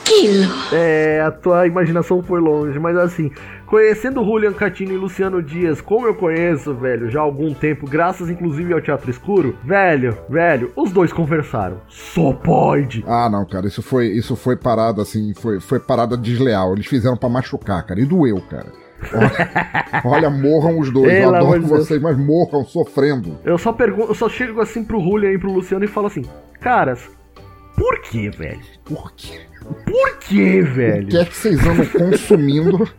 aquilo? 0.03 0.51
É, 0.71 1.21
a 1.21 1.31
tua 1.31 1.65
imaginação 1.65 2.21
foi 2.21 2.39
longe, 2.39 2.77
mas 2.77 2.97
assim, 2.97 3.31
conhecendo 3.65 4.23
Julian 4.23 4.53
Catino 4.53 4.91
e 4.91 4.97
Luciano 4.97 5.41
Dias, 5.41 5.81
como 5.81 6.05
eu 6.05 6.13
conheço, 6.13 6.73
velho, 6.75 7.09
já 7.09 7.19
há 7.19 7.23
algum 7.23 7.53
tempo, 7.53 7.87
graças 7.87 8.29
inclusive 8.29 8.73
ao 8.73 8.81
Teatro 8.81 9.09
Escuro, 9.09 9.57
velho, 9.63 10.17
velho, 10.29 10.71
os 10.75 10.91
dois 10.91 11.11
conversaram. 11.13 11.77
Só 11.87 12.33
pode. 12.33 13.03
Ah, 13.07 13.29
não, 13.29 13.45
cara, 13.45 13.67
isso 13.67 13.81
foi, 13.81 14.07
isso 14.07 14.35
foi 14.35 14.57
parada 14.57 15.01
assim, 15.01 15.33
foi, 15.33 15.59
foi 15.59 15.79
parada 15.79 16.17
desleal. 16.17 16.73
Eles 16.73 16.85
fizeram 16.85 17.17
para 17.17 17.29
machucar, 17.29 17.85
cara, 17.85 17.99
e 17.99 18.05
doeu, 18.05 18.41
cara. 18.49 18.83
Olha, 19.13 20.01
olha, 20.05 20.29
morram 20.29 20.79
os 20.79 20.89
dois. 20.89 21.11
Pelo 21.11 21.35
eu 21.35 21.35
adoro 21.35 21.61
vocês, 21.63 22.01
mas 22.01 22.17
morram 22.17 22.63
sofrendo. 22.63 23.37
Eu 23.43 23.57
só 23.57 23.73
pergunto, 23.73 24.11
eu 24.11 24.15
só 24.15 24.29
chego 24.29 24.61
assim 24.61 24.81
pro 24.81 25.01
Julian 25.01 25.33
e 25.33 25.37
pro 25.37 25.51
Luciano 25.51 25.83
e 25.83 25.89
falo 25.89 26.07
assim: 26.07 26.23
Caras, 26.61 27.09
por 27.75 28.01
que, 28.01 28.29
velho? 28.29 28.61
Por 28.85 29.11
quê? 29.13 29.41
Por 29.63 30.17
que, 30.19 30.61
velho? 30.61 31.07
O 31.07 31.09
que 31.09 31.17
é 31.17 31.25
que 31.25 31.35
vocês 31.35 31.59
andam 31.65 31.85
consumindo 31.85 32.89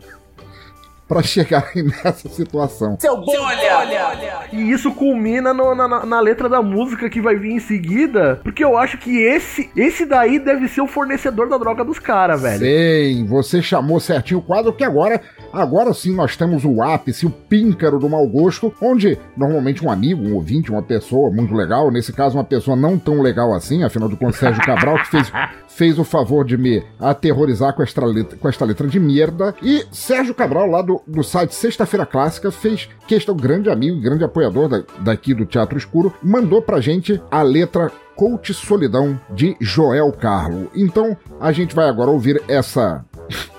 para 1.07 1.21
chegarem 1.21 1.83
nessa 1.83 2.27
situação? 2.29 2.97
Seu 2.99 3.17
bom, 3.17 3.33
olha, 3.39 3.77
olha, 3.77 4.49
E 4.51 4.71
isso 4.71 4.91
culmina 4.93 5.53
no, 5.53 5.75
na, 5.75 6.05
na, 6.05 6.19
letra 6.19 6.49
da 6.49 6.61
música 6.61 7.09
que 7.09 7.21
vai 7.21 7.35
vir 7.35 7.51
em 7.51 7.59
seguida, 7.59 8.39
porque 8.43 8.63
eu 8.63 8.77
acho 8.77 8.97
que 8.97 9.17
esse 9.17 9.69
esse 9.75 10.05
daí 10.05 10.39
deve 10.39 10.67
ser 10.67 10.81
o 10.81 10.87
fornecedor 10.87 11.47
da 11.47 11.57
droga 11.57 11.83
dos 11.83 11.99
caras, 11.99 12.41
velho. 12.41 12.59
Sim, 12.59 13.25
você 13.27 13.61
chamou 13.61 13.99
certinho 13.99 14.39
o 14.39 14.43
quadro 14.43 14.73
que 14.73 14.83
agora 14.83 15.21
Agora 15.55 15.93
sim 15.93 16.13
nós 16.13 16.35
temos 16.35 16.65
o 16.65 16.81
ápice, 16.81 17.25
o 17.25 17.29
píncaro 17.29 17.97
do 17.97 18.09
mau 18.09 18.27
gosto, 18.27 18.73
onde 18.81 19.17
normalmente 19.37 19.85
um 19.85 19.89
amigo, 19.89 20.21
um 20.21 20.35
ouvinte, 20.35 20.69
uma 20.69 20.83
pessoa 20.83 21.31
muito 21.31 21.53
legal, 21.53 21.89
nesse 21.89 22.11
caso 22.11 22.37
uma 22.37 22.43
pessoa 22.43 22.75
não 22.75 22.99
tão 22.99 23.21
legal 23.21 23.53
assim, 23.53 23.81
afinal 23.81 24.09
de 24.09 24.17
contas 24.17 24.35
Sérgio 24.35 24.61
Cabral, 24.61 24.97
que 24.97 25.11
fez, 25.11 25.31
fez 25.69 25.97
o 25.97 26.03
favor 26.03 26.43
de 26.43 26.57
me 26.57 26.83
aterrorizar 26.99 27.73
com 27.73 27.81
esta 27.81 28.05
letra, 28.05 28.37
com 28.37 28.49
esta 28.49 28.65
letra 28.65 28.85
de 28.85 28.99
merda. 28.99 29.55
E 29.63 29.85
Sérgio 29.93 30.35
Cabral, 30.35 30.67
lá 30.67 30.81
do, 30.81 30.94
do 31.07 31.23
site 31.23 31.55
Sexta-feira 31.55 32.05
Clássica, 32.05 32.51
fez 32.51 32.89
que 33.07 33.15
este 33.15 33.29
é 33.29 33.33
um 33.33 33.37
grande 33.37 33.69
amigo, 33.69 34.01
grande 34.01 34.23
apoiador 34.23 34.67
da, 34.67 34.83
daqui 34.99 35.33
do 35.33 35.45
Teatro 35.45 35.77
Escuro, 35.77 36.13
mandou 36.21 36.61
pra 36.61 36.81
gente 36.81 37.21
a 37.29 37.41
letra 37.41 37.91
Coach 38.15 38.53
Solidão 38.53 39.19
de 39.29 39.55
Joel 39.59 40.11
Carlo. 40.11 40.69
Então 40.75 41.17
a 41.39 41.51
gente 41.51 41.75
vai 41.75 41.89
agora 41.89 42.09
ouvir 42.09 42.41
essa 42.47 43.03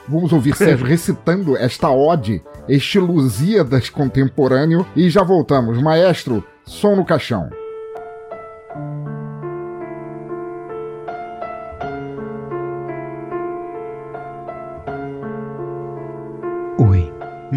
Vamos 0.09 0.33
ouvir 0.33 0.55
Sérgio 0.55 0.87
recitando 0.87 1.57
esta 1.57 1.91
ode, 1.91 2.43
este 2.69 2.99
Lusíadas 2.99 3.91
contemporâneo, 3.91 4.87
e 4.95 5.11
já 5.11 5.23
voltamos. 5.23 5.83
Maestro, 5.83 6.45
som 6.65 6.95
no 6.95 7.05
caixão. 7.05 7.51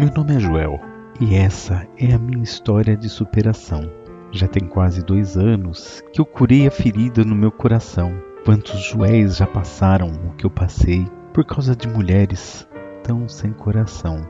Meu 0.00 0.10
nome 0.16 0.34
é 0.34 0.40
Joel 0.40 0.80
e 1.20 1.34
essa 1.34 1.86
é 1.98 2.14
a 2.14 2.18
minha 2.18 2.42
história 2.42 2.96
de 2.96 3.06
superação. 3.06 3.82
Já 4.32 4.48
tem 4.48 4.66
quase 4.66 5.04
dois 5.04 5.36
anos 5.36 6.02
que 6.10 6.22
eu 6.22 6.24
curei 6.24 6.66
a 6.66 6.70
ferida 6.70 7.22
no 7.22 7.34
meu 7.34 7.52
coração. 7.52 8.10
Quantos 8.42 8.80
Joéis 8.82 9.36
já 9.36 9.46
passaram 9.46 10.08
o 10.08 10.34
que 10.36 10.46
eu 10.46 10.50
passei 10.50 11.06
por 11.34 11.44
causa 11.44 11.76
de 11.76 11.86
mulheres 11.86 12.66
tão 13.04 13.28
sem 13.28 13.52
coração. 13.52 14.26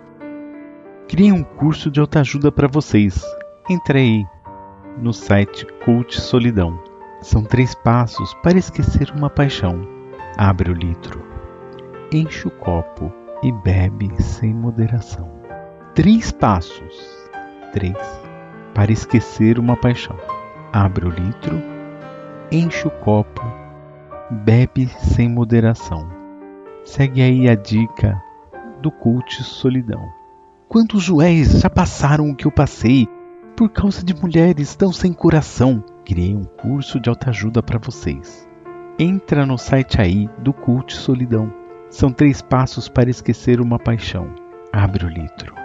Criei 1.06 1.30
um 1.30 1.44
curso 1.44 1.88
de 1.88 2.00
autoajuda 2.00 2.50
para 2.50 2.66
vocês. 2.66 3.22
Entre 3.70 3.96
aí. 3.96 4.24
no 5.00 5.12
site 5.12 5.64
Cult 5.84 6.20
Solidão. 6.20 6.82
São 7.20 7.44
três 7.44 7.76
passos 7.76 8.34
para 8.42 8.58
esquecer 8.58 9.12
uma 9.12 9.30
paixão. 9.30 9.86
Abre 10.36 10.72
o 10.72 10.74
litro, 10.74 11.24
enche 12.12 12.48
o 12.48 12.50
copo 12.50 13.12
e 13.40 13.52
bebe 13.52 14.10
sem 14.20 14.52
moderação. 14.52 15.39
Três 16.00 16.32
passos. 16.32 17.28
Três. 17.74 17.94
Para 18.72 18.90
esquecer 18.90 19.58
uma 19.58 19.76
paixão. 19.76 20.16
Abre 20.72 21.04
o 21.04 21.10
litro, 21.10 21.62
enche 22.50 22.88
o 22.88 22.90
copo, 22.90 23.42
bebe 24.30 24.88
sem 24.98 25.28
moderação. 25.28 26.08
Segue 26.86 27.20
aí 27.20 27.50
a 27.50 27.54
dica 27.54 28.18
do 28.80 28.90
Cult 28.90 29.44
Solidão. 29.44 30.08
Quantos 30.70 31.02
joéis 31.02 31.60
já 31.60 31.68
passaram 31.68 32.30
o 32.30 32.34
que 32.34 32.46
eu 32.46 32.50
passei 32.50 33.06
por 33.54 33.68
causa 33.68 34.02
de 34.02 34.14
mulheres 34.14 34.74
tão 34.74 34.94
sem 34.94 35.12
coração? 35.12 35.84
Criei 36.06 36.34
um 36.34 36.44
curso 36.44 36.98
de 36.98 37.10
autoajuda 37.10 37.62
para 37.62 37.78
vocês. 37.78 38.48
Entra 38.98 39.44
no 39.44 39.58
site 39.58 40.00
aí 40.00 40.30
do 40.38 40.54
Cult 40.54 40.94
Solidão. 40.94 41.52
São 41.90 42.10
três 42.10 42.40
passos 42.40 42.88
para 42.88 43.10
esquecer 43.10 43.60
uma 43.60 43.78
paixão. 43.78 44.30
Abre 44.72 45.04
o 45.04 45.10
litro, 45.10 45.59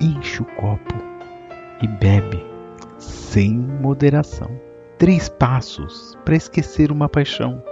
enche 0.00 0.42
o 0.42 0.44
copo 0.44 0.94
e 1.82 1.86
bebe 1.86 2.44
sem 2.98 3.52
moderação. 3.52 4.50
Três 4.98 5.28
passos 5.28 6.16
para 6.24 6.36
esquecer 6.36 6.90
uma 6.90 7.08
paixão. 7.08 7.62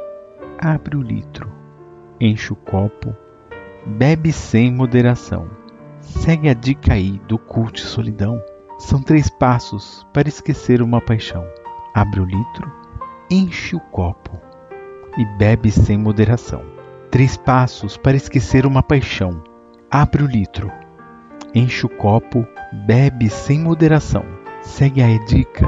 Abre 0.59 0.97
o 0.97 1.03
litro, 1.03 1.53
enche 2.21 2.53
o 2.53 2.57
copo, 2.57 3.15
bebe 3.85 4.33
sem 4.33 4.73
moderação. 4.73 5.49
Segue 6.01 6.49
a 6.49 6.55
dica 6.55 6.95
aí 6.95 7.21
do 7.27 7.39
Cult 7.39 7.81
Solidão. 7.81 8.43
São 8.79 9.03
três 9.03 9.29
passos 9.29 10.07
para 10.13 10.29
esquecer 10.29 10.83
uma 10.83 11.01
paixão. 11.01 11.45
Abre 11.95 12.21
o 12.21 12.25
litro, 12.25 12.73
enche 13.31 13.75
o 13.75 13.81
copo 13.81 14.41
e 15.19 15.25
bebe 15.39 15.71
sem 15.71 15.99
moderação. 15.99 16.63
Três 17.11 17.37
passos 17.37 17.97
para 17.97 18.17
esquecer 18.17 18.67
uma 18.67 18.83
paixão. 18.83 19.43
Abre 19.91 20.23
o 20.23 20.27
litro, 20.27 20.71
enche 21.57 21.87
o 21.87 21.89
copo, 21.89 22.47
bebe 22.71 23.31
sem 23.31 23.59
moderação. 23.59 24.25
Segue 24.61 25.03
a 25.03 25.19
dica 25.25 25.67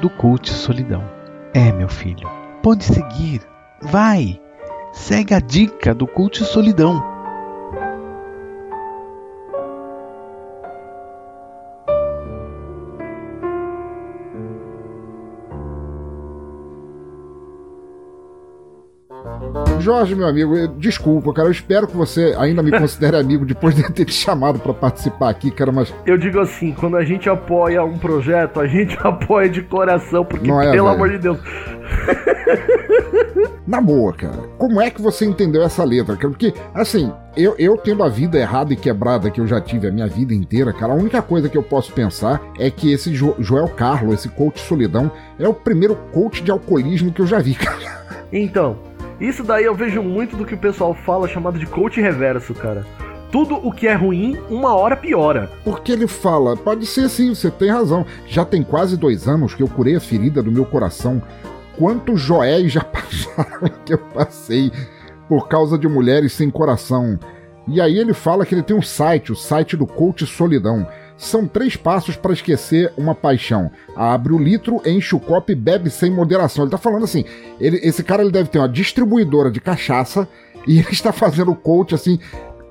do 0.00 0.08
Cult 0.08 0.50
Solidão. 0.50 1.04
É, 1.52 1.70
meu 1.70 1.88
filho, 1.88 2.28
pode 2.62 2.84
seguir. 2.84 3.42
Vai! 3.82 4.40
Segue 4.92 5.34
a 5.34 5.40
dica 5.40 5.94
do 5.94 6.06
Cult 6.06 6.42
Solidão. 6.44 7.09
Jorge, 19.90 20.14
meu 20.14 20.28
amigo, 20.28 20.68
desculpa, 20.78 21.32
cara. 21.32 21.48
Eu 21.48 21.52
espero 21.52 21.88
que 21.88 21.96
você 21.96 22.32
ainda 22.38 22.62
me 22.62 22.70
considere 22.70 23.16
amigo 23.18 23.44
depois 23.44 23.74
de 23.74 23.82
ter 23.92 24.04
te 24.04 24.12
chamado 24.12 24.60
para 24.60 24.72
participar 24.72 25.30
aqui, 25.30 25.50
cara. 25.50 25.72
Mas 25.72 25.92
eu 26.06 26.16
digo 26.16 26.38
assim: 26.38 26.72
quando 26.72 26.96
a 26.96 27.04
gente 27.04 27.28
apoia 27.28 27.82
um 27.82 27.98
projeto, 27.98 28.60
a 28.60 28.68
gente 28.68 28.96
apoia 29.02 29.48
de 29.48 29.62
coração, 29.62 30.24
porque, 30.24 30.48
é, 30.48 30.70
pelo 30.70 30.70
véio. 30.70 30.86
amor 30.86 31.10
de 31.10 31.18
Deus. 31.18 31.40
Na 33.66 33.80
boa, 33.80 34.12
cara. 34.12 34.48
Como 34.58 34.80
é 34.80 34.90
que 34.90 35.02
você 35.02 35.24
entendeu 35.24 35.62
essa 35.62 35.82
letra? 35.82 36.16
Porque, 36.16 36.54
assim, 36.72 37.12
eu, 37.36 37.56
eu 37.58 37.76
tendo 37.76 38.04
a 38.04 38.08
vida 38.08 38.38
errada 38.38 38.72
e 38.72 38.76
quebrada 38.76 39.28
que 39.28 39.40
eu 39.40 39.46
já 39.46 39.60
tive 39.60 39.88
a 39.88 39.92
minha 39.92 40.06
vida 40.06 40.32
inteira, 40.32 40.72
cara, 40.72 40.92
a 40.92 40.96
única 40.96 41.20
coisa 41.20 41.48
que 41.48 41.58
eu 41.58 41.64
posso 41.64 41.92
pensar 41.92 42.40
é 42.58 42.70
que 42.70 42.92
esse 42.92 43.12
jo 43.12 43.34
Joel 43.40 43.68
Carlo, 43.68 44.14
esse 44.14 44.28
coach 44.28 44.60
solidão, 44.60 45.10
é 45.36 45.48
o 45.48 45.54
primeiro 45.54 45.96
coach 46.12 46.44
de 46.44 46.52
alcoolismo 46.52 47.12
que 47.12 47.22
eu 47.22 47.26
já 47.26 47.40
vi, 47.40 47.54
cara. 47.54 48.00
Então, 48.32 48.76
isso 49.20 49.44
daí 49.44 49.64
eu 49.64 49.74
vejo 49.74 50.02
muito 50.02 50.36
do 50.36 50.46
que 50.46 50.54
o 50.54 50.58
pessoal 50.58 50.94
fala 50.94 51.28
chamado 51.28 51.58
de 51.58 51.66
coach 51.66 52.00
reverso, 52.00 52.54
cara. 52.54 52.86
Tudo 53.30 53.54
o 53.54 53.70
que 53.70 53.86
é 53.86 53.94
ruim, 53.94 54.36
uma 54.48 54.74
hora 54.74 54.96
piora. 54.96 55.50
Porque 55.62 55.92
ele 55.92 56.06
fala, 56.06 56.56
pode 56.56 56.86
ser 56.86 57.08
sim, 57.08 57.34
você 57.34 57.50
tem 57.50 57.70
razão. 57.70 58.04
Já 58.26 58.44
tem 58.44 58.62
quase 58.62 58.96
dois 58.96 59.28
anos 59.28 59.54
que 59.54 59.62
eu 59.62 59.68
curei 59.68 59.94
a 59.94 60.00
ferida 60.00 60.42
do 60.42 60.50
meu 60.50 60.64
coração. 60.64 61.22
Quantos 61.78 62.20
joéis 62.20 62.72
já 62.72 62.82
passaram 62.84 63.70
que 63.84 63.92
eu 63.92 63.98
passei 63.98 64.72
por 65.28 65.48
causa 65.48 65.78
de 65.78 65.86
mulheres 65.86 66.32
sem 66.32 66.50
coração? 66.50 67.18
E 67.68 67.80
aí 67.80 67.98
ele 67.98 68.14
fala 68.14 68.44
que 68.44 68.54
ele 68.54 68.62
tem 68.64 68.76
um 68.76 68.82
site, 68.82 69.30
o 69.30 69.36
site 69.36 69.76
do 69.76 69.86
Coach 69.86 70.26
Solidão. 70.26 70.88
São 71.20 71.46
três 71.46 71.76
passos 71.76 72.16
para 72.16 72.32
esquecer 72.32 72.90
uma 72.96 73.14
paixão. 73.14 73.70
Abre 73.94 74.32
o 74.32 74.38
litro, 74.38 74.80
enche 74.86 75.14
o 75.14 75.20
copo 75.20 75.52
e 75.52 75.54
bebe 75.54 75.90
sem 75.90 76.10
moderação. 76.10 76.64
Ele 76.64 76.70
tá 76.70 76.78
falando 76.78 77.04
assim, 77.04 77.26
ele, 77.60 77.78
esse 77.82 78.02
cara 78.02 78.22
ele 78.22 78.30
deve 78.30 78.48
ter 78.48 78.58
uma 78.58 78.68
distribuidora 78.68 79.50
de 79.50 79.60
cachaça 79.60 80.26
e 80.66 80.78
ele 80.80 80.90
está 80.90 81.12
fazendo 81.12 81.50
o 81.50 81.56
coach 81.56 81.94
assim, 81.94 82.18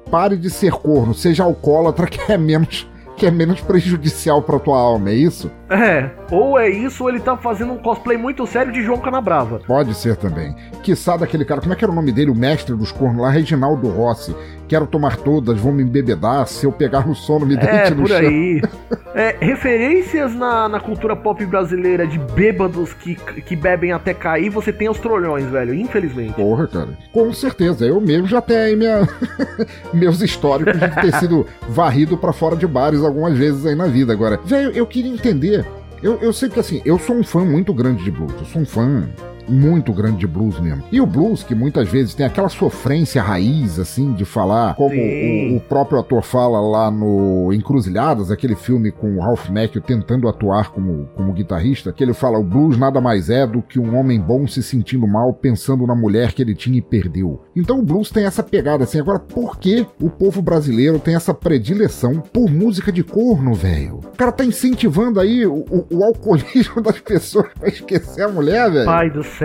pare 0.09 0.35
de 0.35 0.49
ser 0.49 0.71
corno, 0.71 1.13
seja 1.13 1.43
alcoólatra 1.43 2.07
que 2.09 2.31
é 2.31 2.37
menos 2.39 2.89
que 3.15 3.27
é 3.27 3.31
menos 3.31 3.59
prejudicial 3.61 4.41
para 4.41 4.57
tua 4.57 4.79
alma, 4.79 5.09
é 5.11 5.13
isso? 5.13 5.51
É, 5.70 6.09
ou 6.32 6.59
é 6.59 6.67
isso 6.70 7.03
ou 7.03 7.09
ele 7.09 7.20
tá 7.20 7.38
fazendo 7.38 7.74
um 7.74 7.78
cosplay 7.78 8.17
muito 8.17 8.45
sério 8.47 8.72
de 8.72 8.82
João 8.82 8.99
Canabrava. 8.99 9.59
Pode 9.67 9.93
ser 9.93 10.15
também. 10.15 10.55
Quiçá 10.82 11.15
daquele 11.15 11.45
cara, 11.45 11.61
como 11.61 11.74
é 11.74 11.76
que 11.76 11.86
era 11.86 11.91
o 11.91 11.95
nome 11.95 12.11
dele, 12.11 12.32
o 12.32 12.36
mestre 12.36 12.76
dos 12.76 12.91
cornos 12.91 13.22
lá, 13.22 13.30
Reginaldo 13.30 13.88
Rossi. 13.88 14.36
Quero 14.67 14.86
tomar 14.86 15.17
todas, 15.17 15.59
vou 15.59 15.72
me 15.72 15.82
embebedar, 15.82 16.47
se 16.47 16.65
eu 16.65 16.72
pegar 16.72 17.07
no 17.07 17.15
sono 17.15 17.43
me 17.43 17.55
deite 17.55 17.74
é, 17.74 17.89
no 17.89 18.03
por 18.03 18.09
chão. 18.09 18.17
aí. 18.20 18.61
é, 19.15 19.36
referências 19.39 20.36
na, 20.36 20.70
na 20.70 20.80
cultura 20.80 21.15
pop 21.15 21.43
brasileira 21.45 22.05
de 22.05 22.20
bêbados 22.20 22.93
que, 22.93 23.15
que 23.15 23.55
bebem 23.55 23.91
até 23.91 24.13
cair, 24.13 24.49
você 24.49 24.72
tem 24.72 24.88
os 24.88 24.99
trolhões, 24.99 25.45
velho, 25.45 25.74
infelizmente. 25.74 26.34
Porra, 26.34 26.67
cara. 26.67 26.89
Com 27.11 27.34
certeza, 27.34 27.86
eu 27.86 27.99
mesmo 27.99 28.28
já 28.28 28.41
tenho 28.41 28.59
aí 28.59 28.76
minha... 28.76 29.07
meus 29.91 30.22
históricos 30.22 30.80
de 30.80 31.01
ter 31.01 31.13
sido 31.15 31.47
varrido 31.70 32.15
para 32.15 32.32
fora 32.32 32.55
de 32.55 32.67
bares 32.67 33.03
algumas 33.03 33.36
vezes 33.36 33.65
aí 33.65 33.76
na 33.76 33.88
vida. 33.88 34.13
Agora, 34.13 34.39
velho, 34.45 34.72
eu 34.72 34.86
queria 34.86 35.11
entender 35.11 35.59
eu, 36.01 36.17
eu 36.17 36.31
sei 36.33 36.49
que 36.49 36.59
assim, 36.59 36.81
eu 36.85 36.97
sou 36.97 37.15
um 37.15 37.23
fã 37.23 37.43
muito 37.43 37.73
grande 37.73 38.03
de 38.03 38.11
blues. 38.11 38.33
Eu 38.33 38.45
sou 38.45 38.61
um 38.61 38.65
fã 38.65 39.09
muito 39.49 39.91
grande 39.93 40.19
de 40.19 40.27
blues 40.27 40.59
mesmo. 40.59 40.83
E 40.91 41.01
o 41.01 41.05
blues, 41.05 41.43
que 41.43 41.55
muitas 41.55 41.89
vezes 41.89 42.13
tem 42.13 42.25
aquela 42.25 42.49
sofrência 42.49 43.21
raiz, 43.21 43.79
assim, 43.79 44.13
de 44.13 44.25
falar, 44.25 44.75
como 44.75 44.95
o, 44.95 45.57
o, 45.57 45.59
próprio 45.59 45.99
ator 45.99 46.21
fala 46.21 46.59
lá 46.59 46.91
no 46.91 47.51
Encruzilhadas, 47.53 48.31
aquele 48.31 48.55
filme 48.55 48.91
com 48.91 49.15
o 49.15 49.19
Ralph 49.19 49.49
Macchio 49.49 49.81
tentando 49.81 50.27
atuar 50.27 50.71
como, 50.71 51.07
como 51.15 51.33
guitarrista, 51.33 51.91
que 51.91 52.03
ele 52.03 52.13
fala: 52.13 52.37
o 52.37 52.43
blues 52.43 52.77
nada 52.77 53.01
mais 53.01 53.29
é 53.29 53.45
do 53.45 53.61
que 53.61 53.79
um 53.79 53.97
homem 53.97 54.19
bom 54.19 54.47
se 54.47 54.61
sentindo 54.61 55.07
mal 55.07 55.33
pensando 55.33 55.85
na 55.87 55.95
mulher 55.95 56.33
que 56.33 56.41
ele 56.41 56.55
tinha 56.55 56.77
e 56.77 56.81
perdeu. 56.81 57.41
Então 57.55 57.79
o 57.79 57.83
blues 57.83 58.11
tem 58.11 58.25
essa 58.25 58.43
pegada 58.43 58.83
assim. 58.83 58.99
Agora, 58.99 59.19
por 59.19 59.57
que 59.57 59.85
o 60.01 60.09
povo 60.09 60.41
brasileiro 60.41 60.99
tem 60.99 61.15
essa 61.15 61.33
predileção 61.33 62.19
por 62.19 62.49
música 62.49 62.91
de 62.91 63.03
corno, 63.03 63.53
velho? 63.53 63.97
O 63.97 64.17
cara 64.17 64.31
tá 64.31 64.45
incentivando 64.45 65.19
aí 65.19 65.45
o, 65.45 65.65
o, 65.69 65.85
o 65.91 66.03
alcoolismo 66.03 66.81
das 66.83 66.99
pessoas 66.99 67.47
pra 67.57 67.69
esquecer 67.69 68.23
a 68.23 68.29
mulher, 68.29 68.69
velho. 68.71 68.85
Pai 68.85 69.09
do 69.09 69.23
céu. 69.23 69.38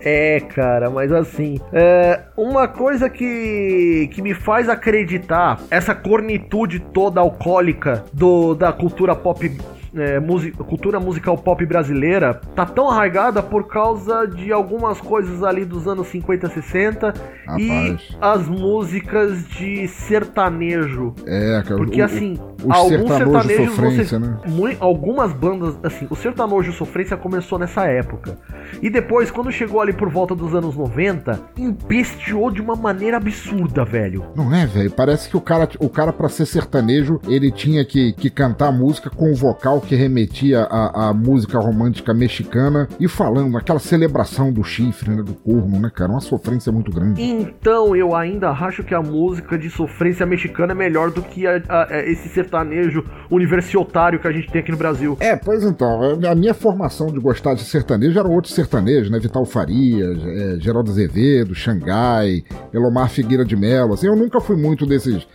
É, 0.00 0.40
cara, 0.40 0.90
mas 0.90 1.10
assim, 1.12 1.58
é, 1.72 2.20
uma 2.36 2.68
coisa 2.68 3.08
que, 3.08 4.10
que 4.12 4.20
me 4.20 4.34
faz 4.34 4.68
acreditar 4.68 5.60
essa 5.70 5.94
cornitude 5.94 6.80
toda 6.80 7.20
alcoólica 7.20 8.04
do, 8.12 8.54
da 8.54 8.72
cultura 8.72 9.14
pop 9.14 9.50
é, 9.96 10.20
cultura 10.64 10.98
musical 10.98 11.36
pop 11.36 11.64
brasileira 11.64 12.40
tá 12.54 12.66
tão 12.66 12.88
arraigada 12.88 13.42
por 13.42 13.68
causa 13.68 14.26
de 14.26 14.52
algumas 14.52 15.00
coisas 15.00 15.42
ali 15.42 15.64
dos 15.64 15.86
anos 15.86 16.08
50, 16.08 16.48
60 16.48 17.06
Rapaz. 17.46 17.60
e 17.60 17.96
as 18.20 18.48
músicas 18.48 19.46
de 19.48 19.86
sertanejo. 19.88 21.14
É, 21.26 21.62
cara. 21.62 21.76
Porque 21.76 22.00
o, 22.00 22.04
assim, 22.04 22.38
o, 22.62 22.72
alguns 22.72 23.16
sertanejos 23.16 23.76
você, 23.76 24.18
né? 24.18 24.38
muito, 24.46 24.82
algumas 24.82 25.32
bandas, 25.32 25.76
assim, 25.82 26.06
o 26.10 26.16
sertanejo 26.16 26.72
sofrência 26.72 27.16
começou 27.16 27.58
nessa 27.58 27.86
época. 27.86 28.38
E 28.82 28.90
depois, 28.90 29.30
quando 29.30 29.50
chegou 29.52 29.80
ali 29.80 29.92
por 29.92 30.08
volta 30.08 30.34
dos 30.34 30.54
anos 30.54 30.76
90, 30.76 31.40
empesteou 31.56 32.50
de 32.50 32.60
uma 32.60 32.74
maneira 32.74 33.16
absurda, 33.16 33.84
velho. 33.84 34.24
Não 34.34 34.54
é, 34.54 34.66
velho? 34.66 34.90
Parece 34.90 35.28
que 35.28 35.36
o 35.36 35.40
cara, 35.40 35.68
o 35.78 35.88
cara 35.88 36.12
para 36.12 36.28
ser 36.28 36.46
sertanejo, 36.46 37.20
ele 37.28 37.50
tinha 37.50 37.84
que, 37.84 38.12
que 38.12 38.30
cantar 38.30 38.72
música 38.72 39.10
com 39.10 39.30
o 39.30 39.34
vocal 39.34 39.80
que 39.84 39.94
remetia 39.94 40.62
à, 40.62 41.08
à 41.08 41.14
música 41.14 41.58
romântica 41.58 42.12
mexicana 42.14 42.88
e 42.98 43.08
falando 43.08 43.56
aquela 43.56 43.78
celebração 43.78 44.52
do 44.52 44.64
chifre, 44.64 45.10
né, 45.10 45.22
do 45.22 45.34
corno, 45.34 45.80
né, 45.80 45.90
cara? 45.94 46.10
Uma 46.10 46.20
sofrência 46.20 46.72
muito 46.72 46.90
grande. 46.90 47.22
Então 47.22 47.94
eu 47.94 48.14
ainda 48.14 48.50
acho 48.50 48.82
que 48.82 48.94
a 48.94 49.02
música 49.02 49.58
de 49.58 49.70
sofrência 49.70 50.26
mexicana 50.26 50.72
é 50.72 50.74
melhor 50.74 51.10
do 51.10 51.22
que 51.22 51.46
a, 51.46 51.62
a, 51.68 52.00
esse 52.06 52.28
sertanejo 52.28 53.04
universitário 53.30 54.18
que 54.18 54.28
a 54.28 54.32
gente 54.32 54.50
tem 54.50 54.60
aqui 54.60 54.72
no 54.72 54.78
Brasil. 54.78 55.16
É, 55.20 55.36
pois 55.36 55.62
então, 55.62 56.18
a 56.28 56.34
minha 56.34 56.54
formação 56.54 57.06
de 57.08 57.18
gostar 57.20 57.54
de 57.54 57.62
sertanejo 57.62 58.18
era 58.18 58.28
outro 58.28 58.50
sertanejo, 58.50 59.10
né? 59.10 59.18
Vital 59.18 59.44
Farias, 59.44 60.18
é, 60.24 60.60
Geraldo 60.60 60.90
Azevedo, 60.90 61.54
Xangai, 61.54 62.42
Elomar 62.72 63.08
Figueira 63.08 63.44
de 63.44 63.56
Mello. 63.56 63.94
Assim, 63.94 64.06
eu 64.06 64.16
nunca 64.16 64.40
fui 64.40 64.56
muito 64.56 64.86
desses 64.86 65.26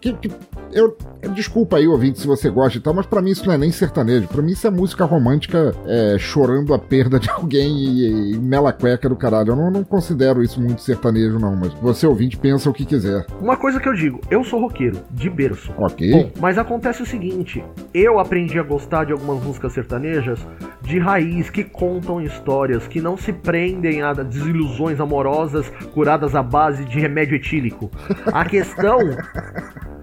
que, 0.00 0.12
que 0.14 0.30
eu, 0.72 0.96
desculpa 1.34 1.76
aí, 1.76 1.88
ouvinte, 1.88 2.20
se 2.20 2.26
você 2.26 2.50
gosta 2.50 2.78
e 2.78 2.80
tal, 2.80 2.94
mas 2.94 3.06
pra 3.06 3.22
mim 3.22 3.30
isso 3.30 3.46
não 3.46 3.54
é 3.54 3.58
nem 3.58 3.72
sertanejo. 3.72 4.28
Pra 4.28 4.42
mim 4.42 4.52
isso 4.52 4.66
é 4.66 4.70
música 4.70 5.04
romântica 5.04 5.74
é, 5.86 6.16
chorando 6.18 6.74
a 6.74 6.78
perda 6.78 7.18
de 7.18 7.28
alguém 7.30 7.70
e, 7.76 8.32
e 8.34 8.38
mela 8.38 8.72
cueca 8.72 9.08
do 9.08 9.16
caralho. 9.16 9.52
Eu 9.52 9.56
não, 9.56 9.70
não, 9.70 9.84
considero 9.84 10.42
isso 10.42 10.60
muito 10.60 10.82
sertanejo, 10.82 11.38
não, 11.38 11.56
mas 11.56 11.72
você, 11.74 12.06
ouvinte, 12.06 12.36
pensa 12.36 12.68
o 12.68 12.72
que 12.72 12.84
quiser. 12.84 13.26
Uma 13.40 13.56
coisa 13.56 13.80
que 13.80 13.88
eu 13.88 13.94
digo, 13.94 14.20
eu 14.30 14.44
sou 14.44 14.60
roqueiro, 14.60 15.00
de 15.10 15.30
berço. 15.30 15.72
Ok. 15.76 16.10
Bom, 16.12 16.30
mas 16.40 16.58
acontece 16.58 17.02
o 17.02 17.06
seguinte, 17.06 17.64
eu 17.92 18.18
aprendi 18.18 18.58
a 18.58 18.62
gostar 18.62 19.04
de 19.04 19.12
algumas 19.12 19.42
músicas 19.42 19.72
sertanejas 19.72 20.38
de 20.82 20.98
raiz, 20.98 21.50
que 21.50 21.64
contam 21.64 22.20
histórias, 22.20 22.86
que 22.86 23.00
não 23.00 23.16
se 23.16 23.32
prendem 23.32 24.02
a 24.02 24.12
desilusões 24.12 25.00
amorosas 25.00 25.68
curadas 25.92 26.34
à 26.34 26.42
base 26.42 26.84
de 26.84 26.98
remédio 26.98 27.36
etílico. 27.36 27.90
A 28.32 28.44
questão 28.44 28.98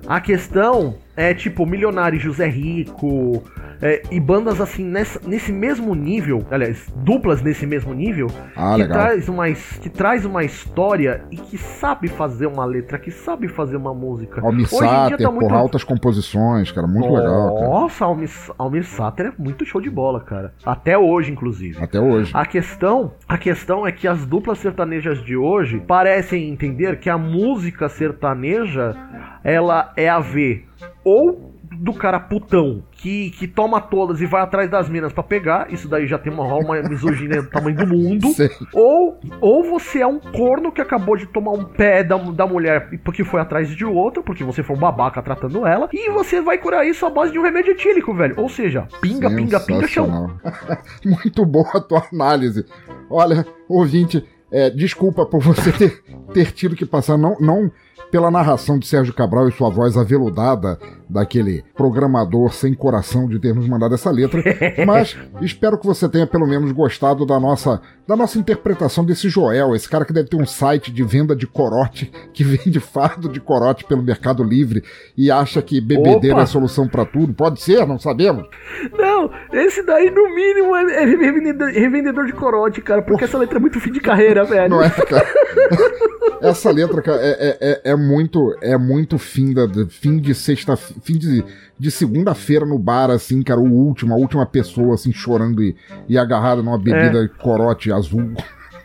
a 0.08 0.20
questão 0.20 0.96
é 1.16 1.34
tipo 1.34 1.66
Milionário 1.66 2.20
José 2.20 2.48
Rico 2.48 3.44
é, 3.82 4.02
e 4.12 4.20
bandas 4.20 4.62
assim 4.62 4.84
nessa, 4.84 5.20
nesse 5.28 5.52
mesmo 5.52 5.94
nível, 5.96 6.46
aliás, 6.50 6.88
duplas 6.98 7.42
nesse 7.42 7.66
mesmo 7.66 7.94
nível, 7.94 8.28
ah, 8.56 8.74
que, 8.76 8.82
legal. 8.82 8.98
traz 8.98 9.30
uma, 9.30 9.52
que 9.52 9.90
traz 9.90 10.26
uma 10.26 10.44
história 10.44 11.24
e 11.32 11.38
que 11.38 11.58
sabe 11.58 12.08
fazer 12.08 12.48
uma 12.48 12.66
letra, 12.66 12.98
que 12.98 13.12
sabe 13.12 13.48
fazer 13.48 13.78
uma 13.78 13.94
música. 13.94 14.42
Almir 14.42 14.68
Sater, 14.68 15.18
tá 15.18 15.32
muito... 15.32 15.48
por 15.48 15.54
altas 15.54 15.84
composições, 15.84 16.72
cara, 16.72 16.88
muito 16.88 17.08
Nossa, 17.08 17.22
legal. 17.22 17.62
Nossa, 17.62 18.06
Almir, 18.06 18.30
Almir 18.58 18.86
Sater 18.86 19.28
é 19.28 19.34
muito 19.38 19.66
show 19.66 19.82
de 19.82 19.90
bola, 19.90 20.22
cara. 20.22 20.54
Até 20.66 20.98
hoje, 20.98 21.32
inclusive. 21.32 21.78
Até 21.82 22.00
hoje. 22.00 22.32
A 22.34 22.46
questão, 22.46 23.14
a 23.28 23.38
questão 23.38 23.86
é 23.86 23.92
que 23.92 24.08
as 24.08 24.26
duplas 24.26 24.60
sertanejas 24.60 25.24
de 25.24 25.36
hoje 25.36 25.82
parecem 25.86 26.50
entender 26.50 27.00
que 27.00 27.10
a 27.10 27.18
música 27.18 27.90
sertaneja 27.90 28.96
ela 29.44 29.94
é 29.96 30.10
a 30.10 30.20
ver 30.20 30.66
ou 31.04 31.54
do 31.72 31.94
cara 31.94 32.20
putão 32.20 32.84
que, 32.92 33.32
que 33.32 33.48
toma 33.48 33.82
todas 33.82 34.22
e 34.22 34.26
vai 34.26 34.42
atrás 34.42 34.70
das 34.70 34.90
minas 34.90 35.14
para 35.14 35.24
pegar, 35.24 35.72
isso 35.72 35.88
daí 35.88 36.08
já 36.08 36.18
tem 36.18 36.32
uma, 36.32 36.44
uma 36.56 36.82
misoginia 36.84 37.42
do 37.42 37.50
tamanho 37.50 37.76
do 37.76 37.88
mundo. 37.88 38.28
Ou, 38.74 39.20
ou 39.42 39.64
você 39.64 40.02
é 40.02 40.08
um 40.08 40.20
corno 40.20 40.72
que 40.72 40.82
acabou 40.82 41.16
de 41.16 41.26
tomar 41.26 41.52
um 41.52 41.64
pé 41.64 42.04
da, 42.04 42.18
da 42.18 42.48
mulher 42.48 42.90
porque 43.04 43.24
foi 43.24 43.40
atrás 43.40 43.70
de 43.70 43.86
outro, 43.86 44.24
porque 44.24 44.44
você 44.44 44.64
foi 44.64 44.76
um 44.76 44.80
babaca 44.80 45.22
tratando 45.22 45.66
ela, 45.66 45.90
e 45.94 46.10
você 46.12 46.42
vai 46.42 46.58
curar 46.58 46.86
isso 46.86 47.06
à 47.06 47.10
base 47.10 47.32
de 47.32 47.40
um 47.40 47.44
remédio 47.44 47.72
etílico, 47.72 48.14
velho. 48.14 48.36
Ou 48.38 48.50
seja, 48.50 48.88
pinga, 49.02 49.30
pinga, 49.30 49.60
pinga, 49.60 49.88
chão. 49.88 50.32
Muito 51.06 51.46
boa 51.46 51.70
a 51.76 51.82
tua 51.82 52.04
análise. 52.12 52.66
Olha, 53.10 53.46
ouvinte, 53.68 54.24
é, 54.52 54.70
desculpa 54.70 55.26
por 55.26 55.42
você 55.42 55.72
ter, 55.72 56.04
ter 56.36 56.52
tido 56.52 56.76
que 56.76 56.86
passar, 56.86 57.18
não, 57.18 57.38
não 57.40 57.72
pela 58.12 58.30
narração 58.30 58.78
de 58.78 58.86
Sérgio 58.86 59.14
Cabral 59.14 59.48
e 59.48 59.54
sua 59.54 59.70
voz 59.70 59.98
aveludada 59.98 60.78
daquele 61.10 61.64
programador 61.76 62.54
sem 62.54 62.74
coração 62.74 63.28
de 63.28 63.40
ter 63.40 63.54
nos 63.54 63.68
mandado 63.68 63.96
essa 63.96 64.12
letra, 64.12 64.42
mas 64.86 65.18
espero 65.42 65.78
que 65.78 65.86
você 65.86 66.10
tenha 66.10 66.28
pelo 66.28 66.46
menos 66.46 66.72
gostado 66.72 67.26
da 67.26 67.40
nossa 67.40 67.82
da 68.08 68.16
nossa 68.16 68.38
interpretação 68.38 69.04
desse 69.04 69.30
Joel, 69.30 69.76
esse 69.76 69.90
cara 69.90 70.06
que 70.06 70.14
deve 70.14 70.30
ter 70.30 70.36
um 70.36 70.46
site 70.46 70.92
de 70.92 71.04
venda 71.04 71.36
de 71.36 71.48
corote, 71.48 72.12
que 72.34 72.44
vende 72.44 72.80
fardo 72.80 73.28
de 73.28 73.40
corote 73.40 73.84
pelo 73.84 74.04
Mercado 74.04 74.44
Livre 74.44 74.84
e 75.18 75.32
acha 75.32 75.62
que 75.62 75.82
bebedeira 75.82 76.36
Opa. 76.36 76.42
é 76.42 76.44
a 76.44 76.48
solução 76.48 76.88
para 76.88 77.04
tudo. 77.04 77.34
Pode 77.34 77.62
ser, 77.62 77.86
não 77.88 77.98
sabemos. 77.98 78.48
Não, 78.94 79.32
esse 79.52 79.84
daí 79.84 80.12
no 80.12 80.36
mínimo 80.36 80.76
é 80.76 81.02
é 81.02 81.06
revendedor, 81.06 81.70
revendedor 81.70 82.26
de 82.28 82.34
corote, 82.34 82.82
cara, 82.82 83.02
porque 83.02 83.24
essa 83.24 83.38
letra 83.40 83.58
é 83.58 83.62
muito 83.62 83.80
fim 83.80 83.92
de 83.92 84.00
carreira, 84.00 84.44
velho. 84.46 84.70
Não 84.70 84.84
é, 84.84 84.90
cara? 84.90 85.26
Essa 86.42 86.72
letra, 86.72 87.02
cara, 87.02 87.20
é, 87.22 87.58
é, 87.60 87.82
é 87.92 87.96
muito 87.96 88.56
é 88.62 88.78
muito 88.78 89.18
fim 89.18 89.54
da 89.54 89.68
fim 89.88 90.18
de 90.18 90.34
sexta 90.36 90.76
fim 90.76 91.18
de, 91.18 91.44
de 91.78 91.92
segunda-feira 91.92 92.66
no 92.66 92.78
bar 92.78 93.10
assim, 93.10 93.42
cara, 93.42 93.60
o 93.60 93.72
último, 93.72 94.14
a 94.14 94.18
última 94.18 94.46
pessoa 94.46 94.96
assim 94.96 95.12
chorando 95.12 95.64
e, 95.64 95.76
e 96.08 96.18
agarrada 96.18 96.62
numa 96.62 96.78
bebida 96.78 97.24
é. 97.24 97.28
corote 97.28 97.92
azul. 97.92 98.34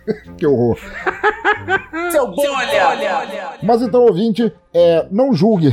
que 0.36 0.46
horror. 0.46 0.78
Seu 2.10 2.26
bolha! 2.28 3.58
Mas 3.62 3.82
então, 3.82 4.02
ouvinte, 4.02 4.52
é, 4.72 5.06
não 5.10 5.32
julgue, 5.32 5.72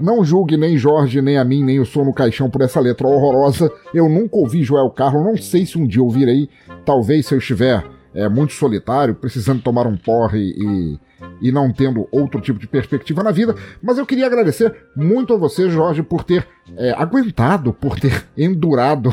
não 0.00 0.24
julgue 0.24 0.56
nem 0.56 0.76
Jorge, 0.76 1.22
nem 1.22 1.38
a 1.38 1.44
mim, 1.44 1.64
nem 1.64 1.78
o 1.80 1.86
som 1.86 2.04
no 2.04 2.12
caixão 2.12 2.50
por 2.50 2.62
essa 2.62 2.80
letra 2.80 3.06
horrorosa. 3.06 3.70
Eu 3.94 4.08
nunca 4.08 4.36
ouvi 4.36 4.62
Joel 4.62 4.90
Carlos, 4.90 5.24
não 5.24 5.36
sei 5.36 5.64
se 5.64 5.78
um 5.78 5.86
dia 5.86 6.02
ouvirei. 6.02 6.48
Talvez 6.84 7.26
se 7.26 7.34
eu 7.34 7.38
estiver 7.38 7.84
é, 8.14 8.28
muito 8.28 8.52
solitário, 8.52 9.14
precisando 9.14 9.62
tomar 9.62 9.86
um 9.86 9.96
porre 9.96 10.52
e, 10.56 10.98
e 11.40 11.52
não 11.52 11.72
tendo 11.72 12.08
outro 12.10 12.40
tipo 12.40 12.58
de 12.58 12.66
perspectiva 12.66 13.22
na 13.22 13.30
vida. 13.30 13.54
Mas 13.82 13.98
eu 13.98 14.06
queria 14.06 14.26
agradecer 14.26 14.74
muito 14.96 15.34
a 15.34 15.36
você, 15.36 15.68
Jorge, 15.70 16.02
por 16.02 16.24
ter 16.24 16.46
é, 16.76 16.92
aguentado, 16.92 17.72
por 17.72 17.98
ter 17.98 18.26
endurado. 18.36 19.10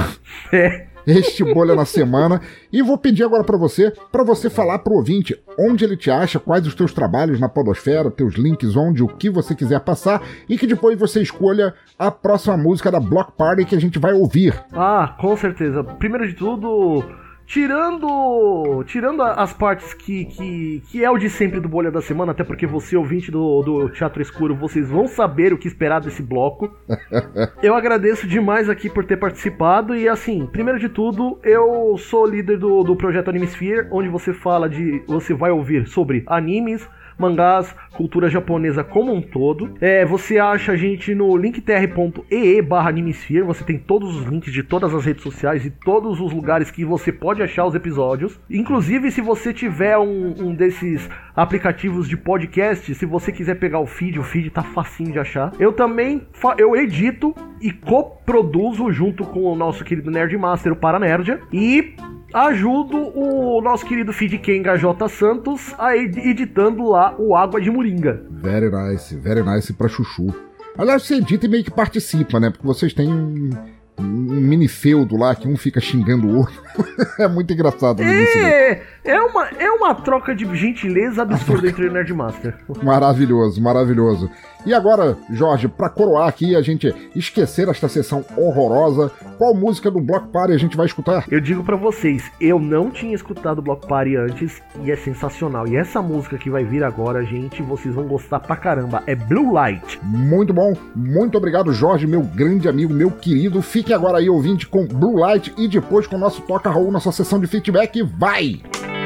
Este 1.08 1.44
bolha 1.44 1.76
na 1.76 1.86
semana 1.86 2.42
e 2.74 2.82
vou 2.82 2.98
pedir 2.98 3.24
agora 3.24 3.44
para 3.44 3.58
você, 3.58 3.94
para 4.12 4.24
você 4.24 4.50
falar 4.50 4.80
pro 4.80 4.96
ouvinte 4.96 5.40
onde 5.58 5.86
ele 5.86 5.96
te 5.96 6.10
acha, 6.10 6.40
quais 6.40 6.66
os 6.66 6.74
teus 6.74 6.94
trabalhos 6.94 7.40
na 7.40 7.48
podosfera, 7.48 8.10
teus 8.10 8.34
links, 8.34 8.76
onde 8.76 9.04
o 9.04 9.08
que 9.08 9.30
você 9.30 9.54
quiser 9.54 9.82
passar 9.82 10.24
e 10.50 10.58
que 10.58 10.66
depois 10.66 10.98
você 10.98 11.22
escolha 11.22 11.76
a 11.98 12.10
próxima 12.10 12.58
música 12.58 12.92
da 12.92 13.00
Block 13.00 13.34
Party 13.38 13.66
que 13.66 13.76
a 13.76 13.80
gente 13.80 14.00
vai 14.00 14.14
ouvir. 14.14 14.60
Ah, 14.74 15.16
com 15.20 15.38
certeza. 15.38 15.84
Primeiro 15.84 16.28
de 16.28 16.34
tudo, 16.34 17.04
Tirando 17.46 18.84
tirando 18.86 19.22
as 19.22 19.54
partes 19.54 19.94
que, 19.94 20.26
que, 20.26 20.84
que 20.88 21.04
é 21.04 21.10
o 21.10 21.18
de 21.18 21.30
sempre 21.30 21.60
do 21.60 21.70
Bolha 21.70 21.92
da 21.92 22.02
Semana, 22.02 22.32
até 22.32 22.44
porque 22.44 22.66
você, 22.66 22.98
ouvinte 22.98 23.32
do, 23.32 23.62
do 23.62 23.90
Teatro 23.90 24.22
Escuro, 24.22 24.56
vocês 24.56 24.90
vão 24.90 25.08
saber 25.08 25.54
o 25.54 25.58
que 25.58 25.68
esperar 25.68 26.02
desse 26.02 26.24
bloco. 26.24 26.76
eu 27.62 27.76
agradeço 27.76 28.28
demais 28.28 28.70
aqui 28.70 28.90
por 28.90 29.06
ter 29.06 29.18
participado. 29.18 29.96
E 29.96 30.10
assim, 30.10 30.48
primeiro 30.48 30.80
de 30.80 30.90
tudo, 30.90 31.40
eu 31.44 31.96
sou 31.98 32.26
líder 32.26 32.58
do, 32.58 32.84
do 32.84 32.96
projeto 32.96 33.30
Animesphere, 33.30 33.88
onde 33.92 34.10
você 34.10 34.34
fala 34.34 34.68
de. 34.68 35.04
Você 35.08 35.34
vai 35.34 35.52
ouvir 35.52 35.88
sobre 35.88 36.24
animes, 36.28 36.88
mangás, 37.18 37.76
cultura 37.94 38.30
japonesa 38.30 38.84
como 38.84 39.14
um 39.14 39.22
todo. 39.22 39.76
É, 39.80 40.06
você 40.06 40.38
acha 40.38 40.74
a 40.74 40.78
gente 40.78 41.16
no 41.16 41.36
linktr.ee 41.36 42.62
barra 42.62 42.90
Animesphere, 42.90 43.44
você 43.44 43.64
tem 43.64 43.78
todos 43.78 44.16
os 44.16 44.26
links 44.26 44.52
de 44.52 44.64
todas 44.64 44.94
as 44.94 45.06
redes 45.06 45.24
sociais 45.24 45.66
e 45.66 45.70
todos 45.70 46.20
os 46.20 46.32
lugares 46.32 46.72
que 46.72 46.86
você 46.86 47.12
pode 47.12 47.42
achar 47.42 47.66
os 47.66 47.76
episódios. 47.76 48.40
Inclusive, 48.50 49.12
se 49.12 49.22
você 49.22 49.54
tiver 49.54 49.98
um, 49.98 50.34
um 50.40 50.56
desses 50.56 51.10
aplicativos 51.36 52.08
de 52.08 52.16
podcast, 52.16 52.94
se 52.94 53.06
você 53.06 53.32
quiser 53.32 53.56
pegar 53.56 53.80
o 53.80 53.86
feed, 53.86 54.20
o 54.20 54.24
feed 54.24 54.50
tá 54.50 54.64
facinho 54.64 55.12
de 55.12 55.20
achar. 55.20 55.52
Eu 55.60 55.74
também 55.74 56.26
eu 56.58 56.76
edito 56.76 57.36
e 57.60 57.72
coproduzo 57.72 58.92
junto 58.92 59.26
com 59.26 59.44
o 59.44 59.56
nosso 59.56 59.84
querido 59.84 60.10
Nerdmaster, 60.10 60.72
o 60.72 60.76
Paranerdia, 60.76 61.42
e 61.52 61.96
ajudo 62.34 62.98
o 63.18 63.62
nosso 63.62 63.86
querido 63.86 64.14
feed 64.14 64.38
Kenga 64.38 64.78
J 64.78 65.08
Santos 65.10 65.74
a 65.78 65.96
ed 65.96 66.20
editando 66.20 66.90
lá 66.90 67.16
o 67.18 67.36
Água 67.36 67.60
de 67.62 67.70
Moringa. 67.70 68.26
Very 68.30 68.70
nice, 68.70 69.16
very 69.16 69.44
nice 69.44 69.74
pra 69.74 69.88
chuchu. 69.88 70.34
Aliás, 70.78 71.04
você 71.04 71.16
edita 71.16 71.46
e 71.46 71.50
meio 71.50 71.64
que 71.64 71.72
participa, 71.72 72.40
né? 72.40 72.50
Porque 72.50 72.68
vocês 72.68 72.94
têm 72.94 73.12
um, 73.12 73.50
um 73.98 74.04
mini 74.04 74.68
feudo 74.68 75.16
lá 75.16 75.34
que 75.36 75.48
um 75.48 75.56
fica 75.56 75.80
xingando 75.80 76.28
o 76.28 76.38
outro. 76.38 76.62
é 77.20 77.28
muito 77.28 77.52
engraçado. 77.54 78.02
É, 78.02 78.82
é, 79.04 79.22
uma, 79.22 79.48
é 79.50 79.70
uma 79.72 79.96
troca 79.96 80.36
de 80.36 80.46
gentileza 80.56 81.22
absurda 81.22 81.68
entre 81.68 81.88
o 81.88 81.92
Nerdmaster. 81.92 82.56
Maravilhoso, 82.84 83.62
maravilhoso. 83.62 84.30
E 84.66 84.74
agora, 84.74 85.16
Jorge, 85.30 85.68
para 85.68 85.90
coroar 85.90 86.28
aqui, 86.28 86.56
a 86.56 86.62
gente 86.62 86.94
esquecer 87.16 87.68
esta 87.70 87.88
sessão 87.88 88.26
horrorosa, 88.36 89.12
qual 89.38 89.54
música 89.54 89.92
do 89.92 90.02
Block 90.02 90.30
Party 90.30 90.54
a 90.54 90.58
gente 90.58 90.76
vai 90.76 90.88
escutar? 90.88 91.26
Eu 91.30 91.40
digo 91.40 91.64
para 91.64 91.76
vocês, 91.76 92.32
eu 92.42 92.58
não 92.58 92.90
tinha 92.90 93.14
escutado 93.14 93.60
o 93.60 93.62
Block 93.62 93.88
Party 93.88 94.16
antes 94.16 94.64
e 94.84 94.92
é 94.92 94.96
sensacional. 94.96 95.68
E 95.68 95.76
essa 95.76 96.02
música 96.02 96.38
que 96.38 96.50
vai 96.50 96.64
vir 96.64 96.84
agora, 96.84 97.24
gente, 97.24 97.62
vocês 97.62 97.94
vão 97.94 98.08
gostar 98.08 98.40
pra 98.40 98.56
caramba. 98.56 99.04
É 99.06 99.14
Blue 99.14 99.54
Light. 99.54 100.00
Muito 100.02 100.52
bom, 100.52 100.74
muito 100.96 101.38
obrigado, 101.38 101.72
Jorge, 101.72 102.08
meu 102.08 102.24
grande 102.24 102.68
amigo, 102.68 102.94
meu 102.94 103.12
querido. 103.12 103.62
Fique 103.62 103.94
agora 103.94 104.18
aí, 104.18 104.30
ouvinte, 104.30 104.68
com 104.68 104.88
Blue 104.88 105.18
Light 105.20 105.54
e 105.58 105.68
depois 105.68 106.08
com 106.08 106.16
o 106.16 106.20
nosso 106.20 106.42
Toca 106.42 106.72
na 106.92 107.00
sua 107.00 107.12
sessão 107.12 107.40
de 107.40 107.48
feedback. 107.48 108.02
Vai! 108.02 108.62
that's 108.64 109.05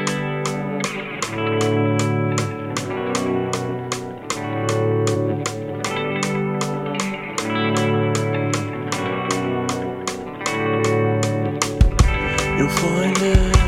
corner 12.80 13.59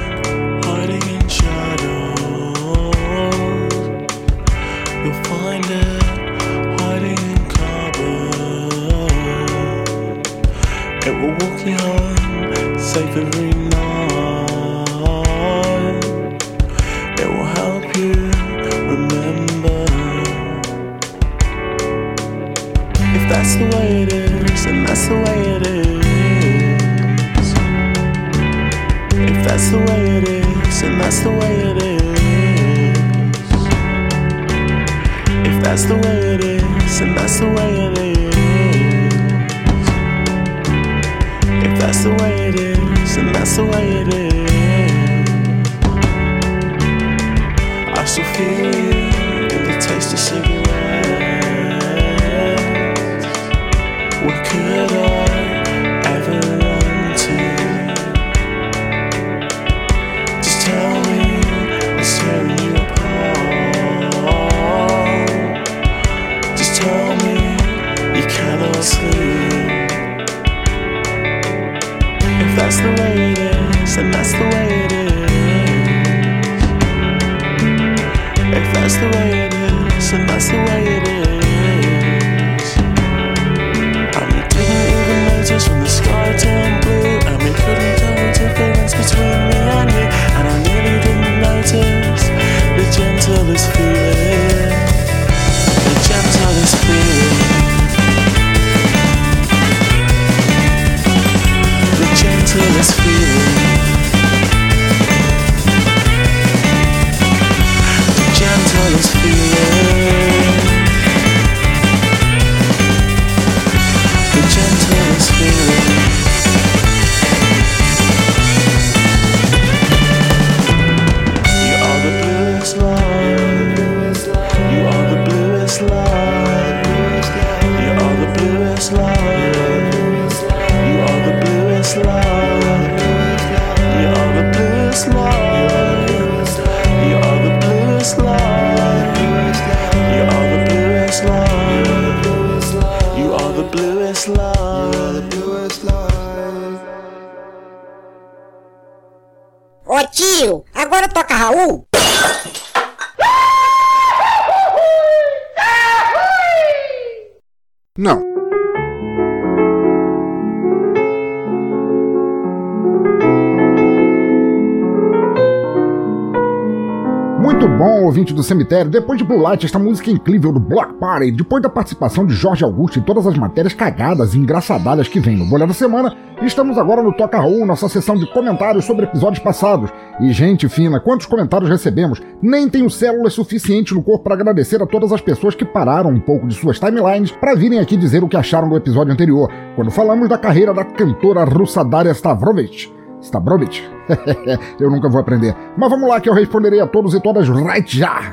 ouvinte 168.22 168.32
do 168.32 168.42
cemitério. 168.42 168.90
Depois 168.90 169.18
de 169.18 169.24
Blue 169.24 169.40
Light, 169.40 169.66
esta 169.66 169.78
música 169.78 170.10
incrível 170.10 170.52
do 170.52 170.60
Block 170.60 170.94
Party, 170.94 171.32
depois 171.32 171.62
da 171.62 171.68
participação 171.68 172.24
de 172.24 172.34
Jorge 172.34 172.64
Augusto 172.64 172.98
em 172.98 173.02
todas 173.02 173.26
as 173.26 173.36
matérias 173.36 173.74
cagadas 173.74 174.34
e 174.34 174.38
engraçadadas 174.38 175.08
que 175.08 175.18
vem 175.18 175.36
no 175.36 175.44
Bolha 175.46 175.66
da 175.66 175.74
Semana, 175.74 176.14
estamos 176.42 176.78
agora 176.78 177.02
no 177.02 177.12
Toca 177.12 177.38
Raul, 177.38 177.66
nossa 177.66 177.88
sessão 177.88 178.16
de 178.16 178.26
comentários 178.32 178.84
sobre 178.84 179.06
episódios 179.06 179.42
passados. 179.42 179.90
E, 180.20 180.32
gente 180.32 180.68
fina, 180.68 181.00
quantos 181.00 181.26
comentários 181.26 181.68
recebemos? 181.68 182.22
Nem 182.40 182.68
tenho 182.68 182.88
células 182.88 183.32
suficientes 183.32 183.92
no 183.92 184.02
corpo 184.02 184.24
para 184.24 184.34
agradecer 184.34 184.80
a 184.80 184.86
todas 184.86 185.12
as 185.12 185.20
pessoas 185.20 185.56
que 185.56 185.64
pararam 185.64 186.10
um 186.10 186.20
pouco 186.20 186.46
de 186.46 186.54
suas 186.54 186.78
timelines 186.78 187.32
para 187.32 187.56
virem 187.56 187.80
aqui 187.80 187.96
dizer 187.96 188.22
o 188.22 188.28
que 188.28 188.36
acharam 188.36 188.68
do 188.68 188.76
episódio 188.76 189.12
anterior, 189.12 189.50
quando 189.74 189.90
falamos 189.90 190.28
da 190.28 190.38
carreira 190.38 190.72
da 190.72 190.84
cantora 190.84 191.44
russa 191.44 191.84
Daria 191.84 192.12
Stavrovich. 192.12 193.01
Stavrovich? 193.22 193.88
Eu 194.78 194.90
nunca 194.90 195.08
vou 195.08 195.20
aprender. 195.20 195.54
Mas 195.76 195.88
vamos 195.88 196.08
lá 196.08 196.20
que 196.20 196.28
eu 196.28 196.34
responderei 196.34 196.80
a 196.80 196.86
todos 196.86 197.14
e 197.14 197.20
todas 197.20 197.48
right 197.48 197.96
já! 197.96 198.32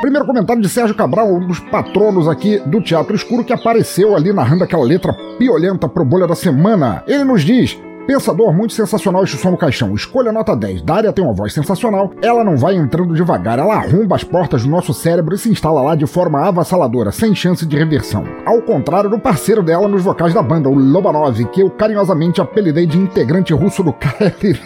Primeiro 0.00 0.26
comentário 0.26 0.62
de 0.62 0.68
Sérgio 0.68 0.94
Cabral, 0.94 1.30
um 1.30 1.46
dos 1.46 1.60
patronos 1.60 2.26
aqui 2.26 2.58
do 2.60 2.80
Teatro 2.80 3.14
Escuro, 3.14 3.44
que 3.44 3.52
apareceu 3.52 4.16
ali 4.16 4.32
narrando 4.32 4.64
aquela 4.64 4.84
letra 4.84 5.12
piolenta 5.38 5.88
pro 5.88 6.04
Bolha 6.04 6.26
da 6.26 6.34
Semana. 6.34 7.02
Ele 7.06 7.24
nos 7.24 7.42
diz. 7.42 7.78
Pensador 8.10 8.52
muito 8.52 8.74
sensacional 8.74 9.22
este 9.22 9.36
som 9.36 9.52
no 9.52 9.56
caixão. 9.56 9.94
Escolha 9.94 10.32
nota 10.32 10.56
10. 10.56 10.82
Dária 10.82 11.12
tem 11.12 11.24
uma 11.24 11.32
voz 11.32 11.54
sensacional. 11.54 12.10
Ela 12.20 12.42
não 12.42 12.56
vai 12.56 12.74
entrando 12.74 13.14
devagar. 13.14 13.60
Ela 13.60 13.76
arromba 13.76 14.16
as 14.16 14.24
portas 14.24 14.64
do 14.64 14.68
nosso 14.68 14.92
cérebro 14.92 15.32
e 15.32 15.38
se 15.38 15.48
instala 15.48 15.80
lá 15.80 15.94
de 15.94 16.08
forma 16.08 16.44
avassaladora, 16.44 17.12
sem 17.12 17.32
chance 17.36 17.64
de 17.64 17.76
reversão. 17.76 18.24
Ao 18.44 18.60
contrário 18.62 19.08
do 19.08 19.16
parceiro 19.16 19.62
dela 19.62 19.86
nos 19.86 20.02
vocais 20.02 20.34
da 20.34 20.42
banda, 20.42 20.68
o 20.68 20.74
Lobanov, 20.74 21.38
que 21.52 21.60
eu 21.60 21.70
carinhosamente 21.70 22.40
apelidei 22.40 22.84
de 22.84 22.98
integrante 22.98 23.54
russo 23.54 23.84
do 23.84 23.92
KLB, 23.94 24.58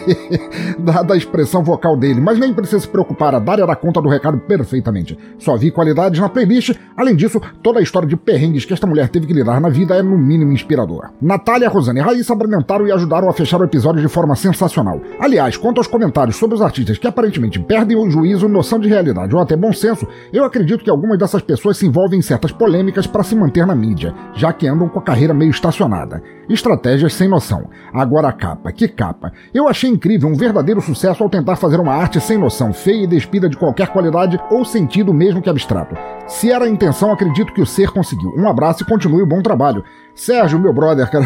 dada 0.79 1.13
a 1.13 1.17
expressão 1.17 1.63
vocal 1.63 1.95
dele. 1.95 2.19
Mas 2.19 2.39
nem 2.39 2.51
precisa 2.51 2.79
se 2.79 2.87
preocupar, 2.87 3.35
a 3.35 3.39
Dária 3.39 3.67
dá 3.67 3.75
conta 3.75 4.01
do 4.01 4.09
recado 4.09 4.39
perfeitamente. 4.39 5.15
Só 5.37 5.55
vi 5.55 5.69
qualidades 5.69 6.19
na 6.19 6.29
playlist. 6.29 6.73
Além 6.97 7.15
disso, 7.15 7.39
toda 7.61 7.77
a 7.77 7.83
história 7.83 8.09
de 8.09 8.17
perrengues 8.17 8.65
que 8.65 8.73
esta 8.73 8.87
mulher 8.87 9.07
teve 9.09 9.27
que 9.27 9.33
lidar 9.33 9.61
na 9.61 9.69
vida 9.69 9.93
é 9.93 10.01
no 10.01 10.17
mínimo 10.17 10.51
inspiradora. 10.51 11.11
Natália, 11.21 11.69
Rosane 11.69 11.99
e 11.99 12.01
Raíssa 12.01 12.33
abrilhantaram 12.33 12.87
e 12.87 12.91
ajudaram 12.91 13.29
a 13.29 13.34
fechar 13.35 13.59
o 13.59 13.65
episódio 13.65 14.01
de 14.01 14.07
forma 14.07 14.35
sensacional. 14.35 14.99
Aliás, 15.19 15.57
quanto 15.57 15.77
aos 15.77 15.87
comentários 15.87 16.37
sobre 16.37 16.55
os 16.55 16.61
artistas 16.61 16.97
que 16.97 17.07
aparentemente 17.07 17.59
perdem 17.59 17.97
o 17.97 18.09
juízo, 18.09 18.47
noção 18.47 18.79
de 18.79 18.87
realidade 18.87 19.35
ou 19.35 19.41
até 19.41 19.55
bom 19.55 19.73
senso, 19.73 20.07
eu 20.31 20.43
acredito 20.43 20.83
que 20.83 20.89
algumas 20.89 21.19
dessas 21.19 21.41
pessoas 21.41 21.77
se 21.77 21.85
envolvem 21.85 22.19
em 22.19 22.21
certas 22.21 22.51
polêmicas 22.51 23.05
para 23.05 23.23
se 23.23 23.35
manter 23.35 23.65
na 23.65 23.75
mídia, 23.75 24.13
já 24.33 24.51
que 24.53 24.67
andam 24.67 24.87
com 24.87 24.99
a 24.99 25.03
carreira 25.03 25.33
meio 25.33 25.51
estacionada. 25.51 26.21
Estratégias 26.47 27.13
sem 27.13 27.27
noção. 27.27 27.67
Agora 27.93 28.29
a 28.29 28.33
capa, 28.33 28.71
que 28.71 28.87
capa. 28.87 29.31
Eu 29.53 29.67
achei 29.67 29.89
incrível, 29.89 30.29
um 30.29 30.35
verdadeiro 30.35 30.81
sucesso 30.81 31.23
ao 31.23 31.29
tentar 31.29 31.55
fazer 31.55 31.79
uma 31.79 31.93
arte 31.93 32.19
sem 32.19 32.37
noção, 32.37 32.71
feia 32.71 33.03
e 33.03 33.07
despida 33.07 33.49
de 33.49 33.57
qualquer 33.57 33.87
qualidade 33.87 34.39
ou 34.49 34.63
sentido 34.63 35.13
mesmo 35.13 35.41
que 35.41 35.49
abstrato. 35.49 35.95
Se 36.27 36.51
era 36.51 36.65
a 36.65 36.69
intenção, 36.69 37.11
acredito 37.11 37.53
que 37.53 37.61
o 37.61 37.65
ser 37.65 37.91
conseguiu. 37.91 38.33
Um 38.37 38.47
abraço 38.47 38.83
e 38.83 38.85
continue 38.85 39.21
o 39.21 39.27
bom 39.27 39.41
trabalho. 39.41 39.83
Sérgio, 40.15 40.57
meu 40.57 40.71
brother, 40.71 41.09
cara. 41.11 41.25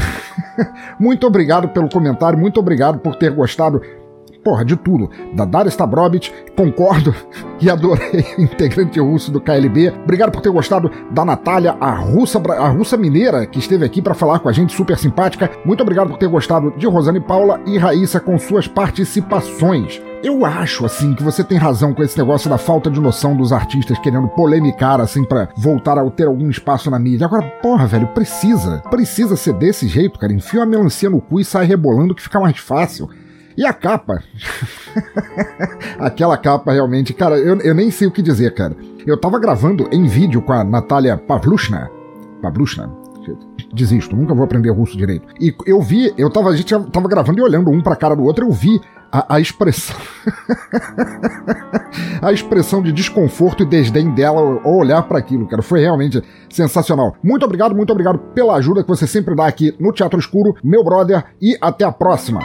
muito 0.99 1.27
obrigado 1.27 1.69
pelo 1.69 1.87
comentário, 1.87 2.39
muito 2.39 2.59
obrigado 2.59 2.99
por 2.99 3.15
ter 3.15 3.31
gostado. 3.31 3.81
Porra, 4.43 4.63
de 4.63 4.75
tudo. 4.75 5.09
Da 5.33 5.45
Daria 5.45 5.69
Stabrobit, 5.69 6.33
concordo 6.55 7.13
e 7.59 7.69
adorei 7.69 8.25
integrante 8.37 8.99
russo 8.99 9.31
do 9.31 9.41
KLB. 9.41 9.93
Obrigado 10.03 10.31
por 10.31 10.41
ter 10.41 10.49
gostado 10.49 10.89
da 11.11 11.25
Natália, 11.25 11.75
a 11.79 11.91
russa, 11.91 12.41
a 12.57 12.69
russa 12.69 12.97
mineira, 12.97 13.45
que 13.45 13.59
esteve 13.59 13.85
aqui 13.85 14.01
para 14.01 14.13
falar 14.13 14.39
com 14.39 14.49
a 14.49 14.51
gente, 14.51 14.75
super 14.75 14.97
simpática. 14.97 15.49
Muito 15.65 15.81
obrigado 15.81 16.09
por 16.09 16.17
ter 16.17 16.27
gostado 16.27 16.71
de 16.77 16.87
Rosane 16.87 17.19
Paula 17.19 17.59
e 17.65 17.77
Raíssa 17.77 18.19
com 18.19 18.37
suas 18.37 18.67
participações. 18.67 20.01
Eu 20.21 20.45
acho, 20.45 20.85
assim, 20.85 21.13
que 21.13 21.23
você 21.23 21.45
tem 21.45 21.57
razão 21.57 21.93
com 21.93 22.03
esse 22.03 22.17
negócio 22.17 22.49
da 22.49 22.57
falta 22.57 22.91
de 22.91 22.99
noção 22.99 23.37
dos 23.37 23.53
artistas 23.53 23.97
querendo 23.99 24.27
polemicar, 24.27 24.99
assim, 24.99 25.23
para 25.23 25.47
voltar 25.55 25.97
a 25.97 26.09
ter 26.09 26.27
algum 26.27 26.49
espaço 26.49 26.91
na 26.91 26.99
mídia. 26.99 27.25
Agora, 27.25 27.45
porra, 27.61 27.87
velho, 27.87 28.07
precisa. 28.07 28.83
Precisa 28.89 29.37
ser 29.37 29.53
desse 29.53 29.87
jeito, 29.87 30.19
cara. 30.19 30.33
Enfia 30.33 30.59
uma 30.59 30.65
melancia 30.65 31.09
no 31.09 31.21
cu 31.21 31.39
e 31.39 31.45
sai 31.45 31.65
rebolando 31.65 32.13
que 32.13 32.21
fica 32.21 32.37
mais 32.37 32.57
fácil. 32.57 33.09
E 33.59 33.65
a 33.65 33.73
capa? 33.73 34.23
Aquela 35.99 36.37
capa 36.37 36.71
realmente, 36.71 37.13
cara, 37.13 37.37
eu, 37.37 37.57
eu 37.57 37.75
nem 37.75 37.91
sei 37.91 38.07
o 38.07 38.11
que 38.11 38.21
dizer, 38.21 38.53
cara. 38.53 38.73
Eu 39.05 39.19
tava 39.19 39.37
gravando 39.37 39.85
em 39.91 40.07
vídeo 40.07 40.41
com 40.41 40.53
a 40.53 40.63
Natália 40.63 41.17
Pavlushna. 41.17 41.91
Pavlushna? 42.41 42.89
Desisto, 43.73 44.15
nunca 44.15 44.33
vou 44.33 44.45
aprender 44.45 44.69
russo 44.69 44.97
direito. 44.97 45.27
E 45.41 45.53
eu 45.65 45.81
vi, 45.81 46.13
eu 46.17 46.29
tava, 46.29 46.51
a 46.51 46.55
gente 46.55 46.73
tava 46.89 47.09
gravando 47.09 47.37
e 47.37 47.41
olhando 47.41 47.69
um 47.69 47.81
pra 47.81 47.97
cara 47.97 48.15
do 48.15 48.23
outro, 48.23 48.45
eu 48.45 48.51
vi 48.53 48.79
a, 49.11 49.35
a 49.35 49.41
expressão. 49.41 49.97
a 52.23 52.31
expressão 52.31 52.81
de 52.81 52.93
desconforto 52.93 53.63
e 53.63 53.65
desdém 53.65 54.09
dela 54.15 54.39
ao 54.63 54.77
olhar 54.77 55.03
para 55.03 55.19
aquilo, 55.19 55.45
cara. 55.45 55.61
Foi 55.61 55.81
realmente 55.81 56.23
sensacional. 56.49 57.13
Muito 57.21 57.43
obrigado, 57.43 57.75
muito 57.75 57.91
obrigado 57.91 58.19
pela 58.33 58.55
ajuda 58.55 58.83
que 58.83 58.89
você 58.89 59.05
sempre 59.05 59.35
dá 59.35 59.47
aqui 59.47 59.75
no 59.77 59.91
Teatro 59.91 60.17
Escuro, 60.17 60.55
meu 60.63 60.81
brother, 60.81 61.25
e 61.41 61.57
até 61.59 61.83
a 61.83 61.91
próxima. 61.91 62.39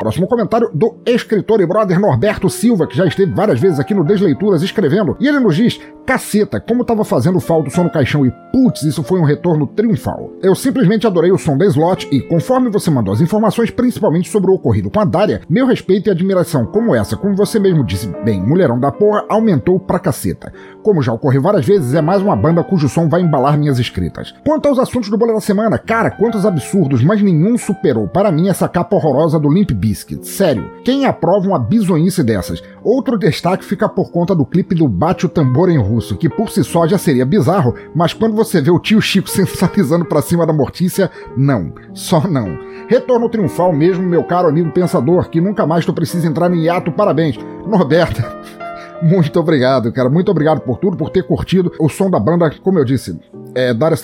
Próximo 0.00 0.26
comentário 0.26 0.70
do 0.72 0.96
escritor 1.04 1.60
e 1.60 1.66
brother 1.66 2.00
Norberto 2.00 2.48
Silva, 2.48 2.86
que 2.86 2.96
já 2.96 3.04
esteve 3.04 3.34
várias 3.34 3.60
vezes 3.60 3.78
aqui 3.78 3.92
no 3.92 4.02
Desleituras 4.02 4.62
escrevendo, 4.62 5.14
e 5.20 5.28
ele 5.28 5.38
nos 5.38 5.54
diz: 5.54 5.78
Caceta, 6.06 6.58
como 6.58 6.86
tava 6.86 7.04
fazendo 7.04 7.38
falta 7.38 7.68
o 7.68 7.70
som 7.70 7.84
no 7.84 7.90
caixão 7.90 8.24
e 8.24 8.32
putz, 8.50 8.82
isso 8.82 9.02
foi 9.02 9.20
um 9.20 9.24
retorno 9.24 9.66
triunfal. 9.66 10.32
Eu 10.42 10.54
simplesmente 10.54 11.06
adorei 11.06 11.30
o 11.30 11.36
som 11.36 11.54
da 11.54 11.66
slot 11.66 12.08
e, 12.10 12.22
conforme 12.22 12.70
você 12.70 12.90
mandou 12.90 13.12
as 13.12 13.20
informações, 13.20 13.70
principalmente 13.70 14.30
sobre 14.30 14.50
o 14.50 14.54
ocorrido 14.54 14.90
com 14.90 15.00
a 15.00 15.04
Dária, 15.04 15.42
meu 15.50 15.66
respeito 15.66 16.08
e 16.08 16.10
admiração 16.10 16.64
como 16.64 16.94
essa, 16.94 17.14
como 17.14 17.36
você 17.36 17.60
mesmo 17.60 17.84
disse 17.84 18.06
bem, 18.24 18.40
mulherão 18.40 18.80
da 18.80 18.90
porra, 18.90 19.26
aumentou 19.28 19.78
pra 19.78 19.98
caceta. 19.98 20.50
Como 20.82 21.02
já 21.02 21.12
ocorreu 21.12 21.42
várias 21.42 21.66
vezes, 21.66 21.94
é 21.94 22.00
mais 22.00 22.22
uma 22.22 22.34
banda 22.34 22.64
cujo 22.64 22.88
som 22.88 23.08
vai 23.08 23.20
embalar 23.20 23.58
minhas 23.58 23.78
escritas. 23.78 24.34
Quanto 24.46 24.66
aos 24.66 24.78
assuntos 24.78 25.10
do 25.10 25.18
Bolha 25.18 25.34
da 25.34 25.40
Semana, 25.40 25.78
cara, 25.78 26.10
quantos 26.10 26.46
absurdos, 26.46 27.04
mas 27.04 27.20
nenhum 27.20 27.58
superou 27.58 28.08
para 28.08 28.32
mim 28.32 28.48
essa 28.48 28.68
capa 28.68 28.96
horrorosa 28.96 29.38
do 29.38 29.50
Limp 29.50 29.72
Bizkit. 29.72 30.26
Sério, 30.26 30.70
quem 30.82 31.04
aprova 31.04 31.46
uma 31.46 31.58
bizonhice 31.58 32.22
dessas? 32.22 32.62
Outro 32.82 33.18
destaque 33.18 33.64
fica 33.64 33.88
por 33.88 34.10
conta 34.10 34.34
do 34.34 34.46
clipe 34.46 34.74
do 34.74 34.88
Bate 34.88 35.26
o 35.26 35.28
Tambor 35.28 35.68
em 35.68 35.78
Russo, 35.78 36.16
que 36.16 36.28
por 36.28 36.50
si 36.50 36.64
só 36.64 36.86
já 36.86 36.96
seria 36.96 37.26
bizarro, 37.26 37.74
mas 37.94 38.14
quando 38.14 38.34
você 38.34 38.60
vê 38.60 38.70
o 38.70 38.78
tio 38.78 39.00
Chico 39.02 39.28
sensualizando 39.30 40.06
pra 40.06 40.22
cima 40.22 40.46
da 40.46 40.52
Mortícia, 40.52 41.10
não, 41.36 41.72
só 41.92 42.26
não. 42.26 42.58
Retorno 42.88 43.28
triunfal 43.28 43.72
mesmo, 43.72 44.02
meu 44.02 44.24
caro 44.24 44.48
amigo 44.48 44.72
pensador, 44.72 45.28
que 45.28 45.40
nunca 45.40 45.66
mais 45.66 45.84
tu 45.84 45.92
precisa 45.92 46.26
entrar 46.26 46.50
em 46.52 46.64
hiato, 46.64 46.90
parabéns. 46.90 47.38
Norberta, 47.66 48.22
muito 49.02 49.38
obrigado, 49.40 49.92
cara. 49.92 50.08
Muito 50.08 50.30
obrigado 50.30 50.60
por 50.60 50.78
tudo, 50.78 50.96
por 50.96 51.10
ter 51.10 51.22
curtido 51.22 51.72
o 51.78 51.88
som 51.88 52.10
da 52.10 52.18
banda. 52.18 52.50
Como 52.62 52.78
eu 52.78 52.84
disse, 52.84 53.18
é, 53.54 53.74
Daria 53.74 53.96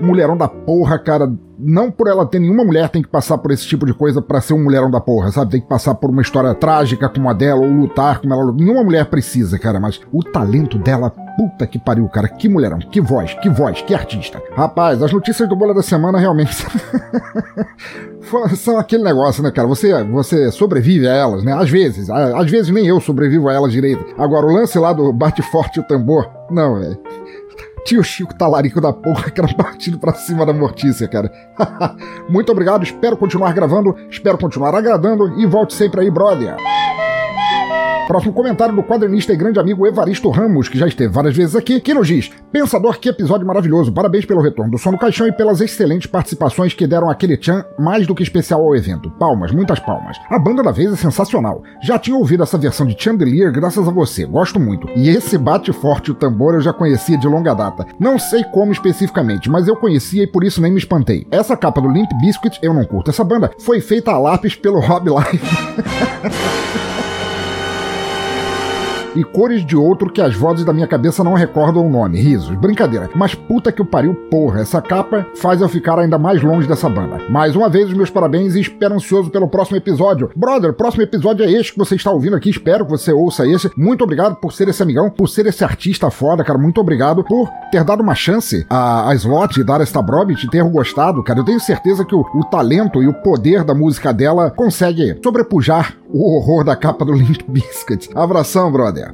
mulherão 0.00 0.36
da 0.36 0.48
porra, 0.48 0.98
cara. 0.98 1.30
Não 1.62 1.90
por 1.90 2.08
ela 2.08 2.24
ter 2.24 2.38
nenhuma 2.38 2.64
mulher 2.64 2.88
tem 2.88 3.02
que 3.02 3.08
passar 3.08 3.36
por 3.36 3.50
esse 3.50 3.66
tipo 3.66 3.84
de 3.84 3.92
coisa 3.92 4.22
para 4.22 4.40
ser 4.40 4.54
um 4.54 4.64
mulherão 4.64 4.90
da 4.90 4.98
porra, 4.98 5.30
sabe? 5.30 5.50
Tem 5.50 5.60
que 5.60 5.68
passar 5.68 5.94
por 5.94 6.08
uma 6.08 6.22
história 6.22 6.54
trágica 6.54 7.06
como 7.06 7.28
a 7.28 7.34
dela, 7.34 7.60
ou 7.60 7.70
lutar 7.70 8.18
como 8.18 8.32
ela. 8.32 8.50
Nenhuma 8.50 8.82
mulher 8.82 9.04
precisa, 9.06 9.58
cara, 9.58 9.78
mas 9.78 10.00
o 10.10 10.22
talento 10.22 10.78
dela, 10.78 11.10
puta 11.10 11.66
que 11.66 11.78
pariu, 11.78 12.08
cara. 12.08 12.28
Que 12.28 12.48
mulherão, 12.48 12.78
que 12.78 12.98
voz, 12.98 13.34
que 13.34 13.50
voz, 13.50 13.82
que 13.82 13.94
artista. 13.94 14.40
Rapaz, 14.56 15.02
as 15.02 15.12
notícias 15.12 15.46
do 15.46 15.56
Bola 15.56 15.74
da 15.74 15.82
Semana 15.82 16.18
realmente. 16.18 16.56
são 18.56 18.78
aquele 18.78 19.02
negócio, 19.02 19.42
né, 19.42 19.50
cara? 19.50 19.68
Você, 19.68 20.02
você 20.04 20.50
sobrevive 20.50 21.06
a 21.06 21.12
elas, 21.12 21.44
né? 21.44 21.52
Às 21.52 21.68
vezes. 21.68 22.08
Às 22.08 22.50
vezes 22.50 22.72
nem 22.72 22.86
eu 22.86 23.00
sobrevivo 23.00 23.48
a 23.48 23.52
elas 23.52 23.72
direito. 23.72 24.04
Agora, 24.16 24.46
o 24.46 24.52
lance 24.52 24.78
lá 24.78 24.92
do 24.92 25.12
bate 25.12 25.42
forte 25.42 25.80
o 25.80 25.82
tambor. 25.82 26.30
Não, 26.50 26.80
velho. 26.80 26.98
Tio 27.84 28.02
Chico 28.02 28.34
talarico 28.34 28.80
da 28.80 28.92
porra, 28.92 29.28
que 29.32 29.40
era 29.40 29.52
partido 29.54 29.98
pra 29.98 30.14
cima 30.14 30.44
da 30.46 30.52
Mortícia, 30.52 31.08
cara. 31.08 31.30
Muito 32.28 32.52
obrigado, 32.52 32.82
espero 32.82 33.16
continuar 33.16 33.52
gravando, 33.52 33.96
espero 34.10 34.38
continuar 34.38 34.74
agradando 34.74 35.40
e 35.40 35.46
volte 35.46 35.74
sempre 35.74 36.00
aí, 36.02 36.10
brother. 36.10 36.56
Próximo 38.10 38.32
comentário 38.32 38.74
do 38.74 38.82
quadrinista 38.82 39.32
e 39.32 39.36
grande 39.36 39.60
amigo 39.60 39.86
Evaristo 39.86 40.30
Ramos, 40.30 40.68
que 40.68 40.76
já 40.76 40.88
esteve 40.88 41.14
várias 41.14 41.36
vezes 41.36 41.54
aqui, 41.54 41.78
que 41.78 41.94
nos 41.94 42.08
diz: 42.08 42.28
Pensador, 42.50 42.98
que 42.98 43.08
episódio 43.08 43.46
maravilhoso. 43.46 43.92
Parabéns 43.92 44.24
pelo 44.24 44.42
retorno 44.42 44.72
do 44.72 44.78
som 44.78 44.90
no 44.90 44.98
caixão 44.98 45.28
e 45.28 45.32
pelas 45.32 45.60
excelentes 45.60 46.10
participações 46.10 46.74
que 46.74 46.88
deram 46.88 47.08
aquele 47.08 47.36
tchan 47.36 47.64
mais 47.78 48.08
do 48.08 48.14
que 48.16 48.24
especial 48.24 48.62
ao 48.62 48.74
evento. 48.74 49.08
Palmas, 49.12 49.52
muitas 49.52 49.78
palmas. 49.78 50.16
A 50.28 50.40
banda 50.40 50.60
da 50.60 50.72
vez 50.72 50.92
é 50.92 50.96
sensacional. 50.96 51.62
Já 51.80 52.00
tinha 52.00 52.16
ouvido 52.16 52.42
essa 52.42 52.58
versão 52.58 52.84
de 52.84 53.00
Chandelier 53.00 53.52
graças 53.52 53.86
a 53.86 53.92
você, 53.92 54.26
gosto 54.26 54.58
muito. 54.58 54.88
E 54.96 55.08
esse 55.08 55.38
bate 55.38 55.72
forte 55.72 56.10
o 56.10 56.14
tambor 56.14 56.54
eu 56.54 56.60
já 56.60 56.72
conhecia 56.72 57.16
de 57.16 57.28
longa 57.28 57.54
data. 57.54 57.86
Não 57.96 58.18
sei 58.18 58.42
como 58.42 58.72
especificamente, 58.72 59.48
mas 59.48 59.68
eu 59.68 59.76
conhecia 59.76 60.24
e 60.24 60.26
por 60.26 60.42
isso 60.42 60.60
nem 60.60 60.72
me 60.72 60.78
espantei. 60.78 61.28
Essa 61.30 61.56
capa 61.56 61.80
do 61.80 61.88
Limp 61.88 62.10
Biscuit, 62.20 62.58
eu 62.60 62.74
não 62.74 62.84
curto 62.84 63.10
essa 63.10 63.22
banda, 63.22 63.52
foi 63.60 63.80
feita 63.80 64.10
a 64.10 64.18
lápis 64.18 64.56
pelo 64.56 64.80
Rob 64.80 65.08
Life. 65.08 65.46
e 69.14 69.24
cores 69.24 69.64
de 69.64 69.76
outro 69.76 70.10
que 70.10 70.20
as 70.20 70.34
vozes 70.34 70.64
da 70.64 70.72
minha 70.72 70.86
cabeça 70.86 71.24
não 71.24 71.34
recordam 71.34 71.86
o 71.86 71.90
nome. 71.90 72.20
Risos, 72.20 72.54
brincadeira. 72.56 73.08
Mas 73.14 73.34
puta 73.34 73.72
que 73.72 73.82
o 73.82 73.86
pariu, 73.86 74.14
porra, 74.30 74.60
essa 74.60 74.80
capa 74.80 75.26
faz 75.36 75.60
eu 75.60 75.68
ficar 75.68 75.98
ainda 75.98 76.18
mais 76.18 76.42
longe 76.42 76.68
dessa 76.68 76.88
banda. 76.88 77.18
Mais 77.28 77.56
uma 77.56 77.68
vez, 77.68 77.88
os 77.88 77.94
meus 77.94 78.10
parabéns 78.10 78.54
e 78.54 78.60
espero 78.60 78.94
ansioso 78.94 79.30
pelo 79.30 79.48
próximo 79.48 79.76
episódio. 79.76 80.30
Brother, 80.36 80.70
o 80.70 80.74
próximo 80.74 81.02
episódio 81.02 81.44
é 81.44 81.50
este 81.50 81.72
que 81.72 81.78
você 81.78 81.94
está 81.94 82.10
ouvindo 82.10 82.36
aqui, 82.36 82.50
espero 82.50 82.84
que 82.84 82.90
você 82.90 83.12
ouça 83.12 83.46
esse. 83.46 83.70
Muito 83.76 84.04
obrigado 84.04 84.36
por 84.36 84.52
ser 84.52 84.68
esse 84.68 84.82
amigão, 84.82 85.10
por 85.10 85.28
ser 85.28 85.46
esse 85.46 85.64
artista 85.64 86.10
foda, 86.10 86.44
cara. 86.44 86.58
Muito 86.58 86.80
obrigado 86.80 87.24
por 87.24 87.48
ter 87.70 87.84
dado 87.84 88.02
uma 88.02 88.14
chance 88.14 88.66
a, 88.68 89.10
a 89.10 89.14
Slot 89.14 89.60
e 89.60 89.64
dar 89.64 89.80
esta 89.80 90.02
Brobit 90.02 90.46
e 90.46 90.50
ter 90.50 90.62
gostado, 90.64 91.22
cara. 91.22 91.40
Eu 91.40 91.44
tenho 91.44 91.60
certeza 91.60 92.04
que 92.04 92.14
o, 92.14 92.20
o 92.34 92.44
talento 92.44 93.02
e 93.02 93.08
o 93.08 93.14
poder 93.14 93.64
da 93.64 93.74
música 93.74 94.12
dela 94.12 94.50
consegue 94.50 95.18
sobrepujar 95.22 95.99
o 96.12 96.36
horror 96.36 96.64
da 96.64 96.76
capa 96.76 97.04
do 97.04 97.12
Limp 97.12 97.42
Biscuit. 97.48 98.08
Abração, 98.14 98.70
brother. 98.70 99.10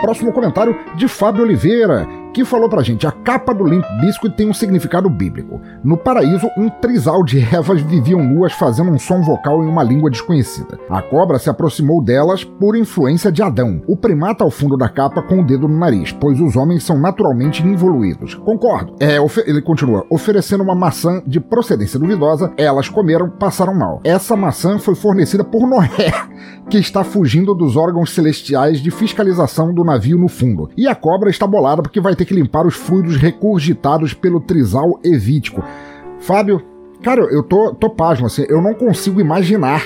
Próximo 0.00 0.32
comentário 0.32 0.76
de 0.96 1.06
Fábio 1.06 1.44
Oliveira, 1.44 2.08
que 2.32 2.44
falou 2.44 2.68
pra 2.68 2.82
gente: 2.82 3.06
a 3.06 3.12
capa 3.12 3.52
do 3.52 3.64
Limp 3.64 3.84
Biscuit 4.00 4.34
tem 4.34 4.48
um 4.48 4.54
significado 4.54 5.08
bíblico. 5.08 5.60
No 5.84 5.96
paraíso, 5.96 6.48
um 6.56 6.68
trisal 6.68 7.22
de 7.24 7.40
ervas 7.40 7.80
viviam 7.82 8.22
nuas 8.22 8.52
fazendo 8.52 8.90
um 8.90 8.98
som 8.98 9.22
vocal 9.22 9.62
em 9.62 9.68
uma 9.68 9.82
língua 9.82 10.10
desconhecida. 10.10 10.78
A 10.88 11.02
cobra 11.02 11.38
se 11.38 11.50
aproximou 11.50 12.02
delas 12.02 12.44
por 12.44 12.76
influência 12.76 13.30
de 13.30 13.42
Adão, 13.42 13.82
o 13.86 13.96
primata 13.96 14.44
ao 14.44 14.50
fundo 14.50 14.76
da 14.76 14.88
capa 14.88 15.22
com 15.22 15.40
o 15.40 15.46
dedo 15.46 15.68
no 15.68 15.78
nariz, 15.78 16.12
pois 16.12 16.40
os 16.40 16.56
homens 16.56 16.82
são 16.82 16.98
naturalmente 16.98 17.62
involuídos. 17.62 18.34
Concordo. 18.34 18.94
É, 19.00 19.16
ele 19.46 19.62
continua: 19.62 20.04
oferecendo 20.10 20.62
uma 20.62 20.74
maçã 20.74 21.22
de 21.26 21.40
procedência 21.40 21.98
duvidosa, 21.98 22.52
elas 22.56 22.88
comeram, 22.88 23.28
passaram 23.28 23.74
mal. 23.74 24.00
Essa 24.04 24.36
maçã 24.36 24.78
foi 24.78 24.94
fornecida 24.94 25.44
por 25.44 25.66
Noé, 25.66 25.88
que 26.68 26.78
está 26.78 27.04
fugindo 27.04 27.54
dos 27.54 27.76
órgãos 27.76 28.14
celestiais 28.14 28.80
de 28.80 28.90
fiscalização 28.90 29.74
do 29.74 29.84
navio 29.84 30.18
no 30.18 30.28
fundo. 30.28 30.70
E 30.76 30.86
a 30.86 30.94
cobra 30.94 31.30
está 31.30 31.46
bolada 31.46 31.82
porque 31.82 32.00
vai 32.00 32.14
ter 32.14 32.21
que 32.24 32.34
limpar 32.34 32.66
os 32.66 32.74
fluidos 32.74 33.16
recurgitados 33.16 34.14
pelo 34.14 34.40
trisal 34.40 34.98
evítico. 35.04 35.62
Fábio, 36.20 36.62
cara, 37.02 37.22
eu 37.22 37.42
tô, 37.42 37.74
tô 37.74 37.90
pasmo, 37.90 38.26
assim, 38.26 38.44
eu 38.48 38.60
não 38.60 38.74
consigo 38.74 39.20
imaginar. 39.20 39.82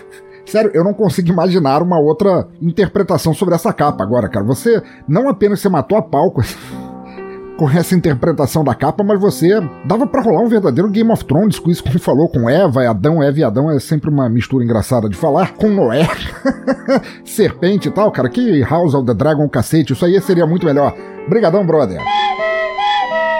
Sério, 0.44 0.70
eu 0.74 0.82
não 0.82 0.92
consigo 0.92 1.28
imaginar 1.28 1.80
uma 1.82 2.00
outra 2.00 2.48
interpretação 2.60 3.32
sobre 3.32 3.54
essa 3.54 3.72
capa 3.72 4.02
agora, 4.02 4.28
cara. 4.28 4.44
Você 4.46 4.82
não 5.06 5.28
apenas 5.28 5.60
você 5.60 5.68
matou 5.68 5.96
a 5.96 6.02
pau 6.02 6.34
com 7.60 7.68
essa 7.68 7.94
interpretação 7.94 8.64
da 8.64 8.74
capa, 8.74 9.04
mas 9.04 9.20
você 9.20 9.60
dava 9.84 10.06
para 10.06 10.22
rolar 10.22 10.40
um 10.40 10.48
verdadeiro 10.48 10.88
Game 10.88 11.12
of 11.12 11.22
Thrones 11.26 11.58
com 11.58 11.70
isso, 11.70 11.84
como 11.84 11.98
falou, 11.98 12.26
com 12.26 12.48
Eva, 12.48 12.88
Adão, 12.88 13.22
Eva 13.22 13.38
e 13.38 13.44
Adão 13.44 13.70
é 13.70 13.78
sempre 13.78 14.08
uma 14.08 14.30
mistura 14.30 14.64
engraçada 14.64 15.10
de 15.10 15.14
falar, 15.14 15.52
com 15.52 15.68
Noé, 15.68 16.08
serpente 17.22 17.88
e 17.88 17.90
tal, 17.90 18.10
cara, 18.10 18.30
que 18.30 18.62
House 18.62 18.94
of 18.94 19.04
the 19.04 19.12
Dragon 19.12 19.46
cacete, 19.46 19.92
isso 19.92 20.06
aí 20.06 20.18
seria 20.22 20.46
muito 20.46 20.64
melhor. 20.64 20.94
Brigadão, 21.28 21.66
brother. 21.66 22.00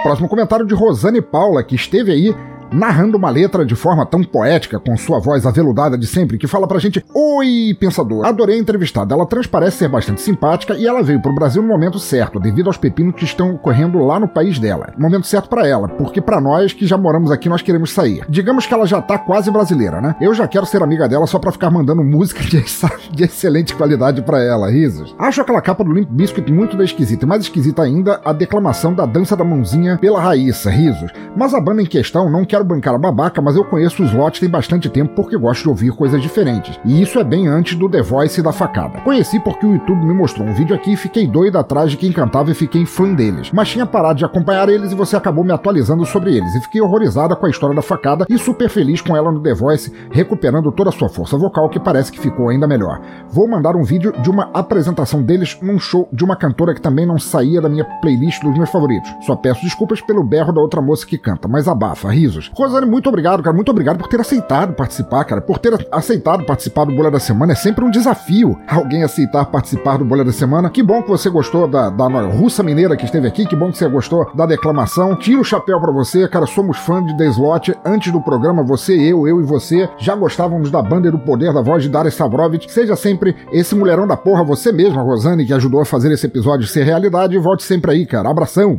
Próximo 0.03 0.29
comentário 0.29 0.67
de 0.67 0.75
Rosane 0.75 1.19
Paula, 1.19 1.63
que 1.63 1.73
esteve 1.73 2.11
aí 2.11 2.35
narrando 2.71 3.17
uma 3.17 3.29
letra 3.29 3.65
de 3.65 3.75
forma 3.75 4.05
tão 4.05 4.23
poética, 4.23 4.79
com 4.79 4.95
sua 4.97 5.19
voz 5.19 5.45
aveludada 5.45 5.97
de 5.97 6.07
sempre, 6.07 6.37
que 6.37 6.47
fala 6.47 6.67
pra 6.67 6.79
gente: 6.79 7.03
Oi, 7.13 7.75
pensador, 7.79 8.25
adorei 8.25 8.57
a 8.57 8.59
entrevistada. 8.59 9.13
Ela 9.13 9.25
transparece 9.25 9.77
ser 9.77 9.89
bastante 9.89 10.21
simpática 10.21 10.75
e 10.75 10.87
ela 10.87 11.03
veio 11.03 11.21
pro 11.21 11.33
Brasil 11.33 11.61
no 11.61 11.67
momento 11.67 11.99
certo, 11.99 12.39
devido 12.39 12.67
aos 12.67 12.77
pepinos 12.77 13.15
que 13.15 13.25
estão 13.25 13.53
ocorrendo 13.53 13.99
lá 13.99 14.19
no 14.19 14.27
país 14.27 14.59
dela. 14.59 14.93
Momento 14.97 15.27
certo 15.27 15.49
para 15.49 15.67
ela, 15.67 15.87
porque 15.87 16.21
para 16.21 16.39
nós 16.39 16.73
que 16.73 16.87
já 16.87 16.97
moramos 16.97 17.31
aqui, 17.31 17.49
nós 17.49 17.61
queremos 17.61 17.91
sair. 17.91 18.25
Digamos 18.29 18.65
que 18.65 18.73
ela 18.73 18.85
já 18.85 19.01
tá 19.01 19.17
quase 19.17 19.51
brasileira, 19.51 20.01
né? 20.01 20.15
Eu 20.21 20.33
já 20.33 20.47
quero 20.47 20.65
ser 20.65 20.81
amiga 20.81 21.07
dela 21.07 21.27
só 21.27 21.39
pra 21.39 21.51
ficar 21.51 21.69
mandando 21.69 22.03
música 22.03 22.41
de, 22.45 22.63
de 23.11 23.23
excelente 23.23 23.75
qualidade 23.75 24.21
para 24.21 24.41
ela, 24.41 24.69
risos. 24.69 25.15
Acho 25.19 25.41
aquela 25.41 25.61
capa 25.61 25.83
do 25.83 25.91
Limp 25.91 26.09
Biscuit 26.09 26.51
muito 26.51 26.77
da 26.77 26.83
esquisita, 26.83 27.25
e 27.25 27.27
mais 27.27 27.43
esquisita 27.43 27.81
ainda 27.81 28.21
a 28.23 28.33
declamação 28.33 28.93
da 28.93 29.05
dança 29.05 29.35
da 29.35 29.43
mãozinha 29.43 29.97
pela 29.97 30.21
Raíssa, 30.21 30.69
risos. 30.69 31.11
Mas 31.35 31.53
a 31.53 31.61
banda 31.61 31.81
em 31.81 31.85
questão 31.85 32.29
não 32.29 32.45
quer 32.45 32.60
quero 32.61 32.65
bancar 32.65 32.95
a 32.95 32.97
babaca, 32.97 33.41
mas 33.41 33.55
eu 33.55 33.65
conheço 33.65 34.03
os 34.03 34.13
lotes 34.13 34.39
tem 34.39 34.49
bastante 34.49 34.89
tempo 34.89 35.13
porque 35.15 35.37
gosto 35.37 35.63
de 35.63 35.69
ouvir 35.69 35.91
coisas 35.91 36.21
diferentes. 36.21 36.79
E 36.85 37.01
isso 37.01 37.19
é 37.19 37.23
bem 37.23 37.47
antes 37.47 37.75
do 37.75 37.89
The 37.89 38.01
Voice 38.01 38.39
e 38.39 38.43
da 38.43 38.51
facada. 38.51 38.99
Conheci 39.01 39.39
porque 39.39 39.65
o 39.65 39.73
YouTube 39.73 40.05
me 40.05 40.13
mostrou 40.13 40.47
um 40.47 40.53
vídeo 40.53 40.75
aqui 40.75 40.93
e 40.93 40.97
fiquei 40.97 41.27
doido 41.27 41.57
atrás 41.57 41.91
de 41.91 41.97
quem 41.97 42.11
cantava 42.11 42.51
e 42.51 42.55
fiquei 42.55 42.85
fã 42.85 43.13
deles. 43.13 43.51
Mas 43.51 43.69
tinha 43.69 43.85
parado 43.85 44.19
de 44.19 44.25
acompanhar 44.25 44.69
eles 44.69 44.91
e 44.91 44.95
você 44.95 45.15
acabou 45.15 45.43
me 45.43 45.51
atualizando 45.51 46.05
sobre 46.05 46.35
eles. 46.35 46.53
E 46.55 46.61
fiquei 46.61 46.81
horrorizada 46.81 47.35
com 47.35 47.45
a 47.45 47.49
história 47.49 47.75
da 47.75 47.81
facada 47.81 48.25
e 48.29 48.37
super 48.37 48.69
feliz 48.69 49.01
com 49.01 49.15
ela 49.15 49.31
no 49.31 49.41
The 49.41 49.53
Voice, 49.53 49.91
recuperando 50.11 50.71
toda 50.71 50.89
a 50.89 50.93
sua 50.93 51.09
força 51.09 51.37
vocal, 51.37 51.69
que 51.69 51.79
parece 51.79 52.11
que 52.11 52.19
ficou 52.19 52.49
ainda 52.49 52.67
melhor. 52.67 53.01
Vou 53.29 53.47
mandar 53.47 53.75
um 53.75 53.83
vídeo 53.83 54.13
de 54.21 54.29
uma 54.29 54.49
apresentação 54.53 55.21
deles 55.21 55.57
num 55.61 55.79
show 55.79 56.07
de 56.11 56.23
uma 56.23 56.35
cantora 56.35 56.73
que 56.73 56.81
também 56.81 57.05
não 57.05 57.17
saía 57.17 57.61
da 57.61 57.69
minha 57.69 57.85
playlist 58.01 58.41
dos 58.43 58.57
meus 58.57 58.69
favoritos. 58.69 59.11
Só 59.21 59.35
peço 59.35 59.61
desculpas 59.61 60.01
pelo 60.01 60.23
berro 60.23 60.53
da 60.53 60.61
outra 60.61 60.81
moça 60.81 61.05
que 61.05 61.17
canta, 61.17 61.47
mas 61.47 61.67
abafa, 61.67 62.09
risos. 62.09 62.50
Rosane, 62.55 62.85
muito 62.85 63.07
obrigado, 63.09 63.41
cara. 63.41 63.55
Muito 63.55 63.69
obrigado 63.69 63.97
por 63.97 64.07
ter 64.07 64.19
aceitado 64.19 64.73
participar, 64.73 65.23
cara. 65.23 65.41
Por 65.41 65.57
ter 65.57 65.87
aceitado 65.91 66.45
participar 66.45 66.85
do 66.85 66.95
Bolha 66.95 67.11
da 67.11 67.19
Semana. 67.19 67.53
É 67.53 67.55
sempre 67.55 67.83
um 67.83 67.91
desafio 67.91 68.57
alguém 68.67 69.03
aceitar 69.03 69.45
participar 69.45 69.97
do 69.97 70.05
Bolha 70.05 70.23
da 70.23 70.31
Semana. 70.31 70.69
Que 70.69 70.83
bom 70.83 71.01
que 71.01 71.09
você 71.09 71.29
gostou 71.29 71.67
da, 71.67 71.89
da 71.89 72.07
russa 72.21 72.63
mineira 72.63 72.95
que 72.95 73.05
esteve 73.05 73.27
aqui. 73.27 73.45
Que 73.45 73.55
bom 73.55 73.71
que 73.71 73.77
você 73.77 73.87
gostou 73.87 74.29
da 74.35 74.45
declamação. 74.45 75.15
Tiro 75.15 75.41
o 75.41 75.45
chapéu 75.45 75.79
para 75.79 75.91
você, 75.91 76.27
cara. 76.27 76.45
Somos 76.45 76.77
fãs 76.77 77.05
de 77.05 77.17
The 77.17 77.25
Slot. 77.27 77.75
Antes 77.85 78.11
do 78.11 78.21
programa, 78.21 78.63
você, 78.63 78.93
eu, 78.93 79.27
eu 79.27 79.41
e 79.41 79.43
você 79.43 79.89
já 79.97 80.15
gostávamos 80.15 80.69
da 80.69 80.81
banda 80.81 81.07
e 81.07 81.11
do 81.11 81.19
poder 81.19 81.53
da 81.53 81.61
voz 81.61 81.83
de 81.83 81.89
Daria 81.89 82.09
Stavrovich. 82.09 82.71
Seja 82.71 82.95
sempre 82.95 83.35
esse 83.51 83.75
mulherão 83.75 84.07
da 84.07 84.17
porra, 84.17 84.43
você 84.43 84.71
mesma, 84.71 85.01
Rosane, 85.01 85.45
que 85.45 85.53
ajudou 85.53 85.81
a 85.81 85.85
fazer 85.85 86.11
esse 86.11 86.25
episódio 86.25 86.67
ser 86.67 86.83
realidade. 86.83 87.37
Volte 87.37 87.63
sempre 87.63 87.91
aí, 87.91 88.05
cara. 88.05 88.29
Abração. 88.29 88.77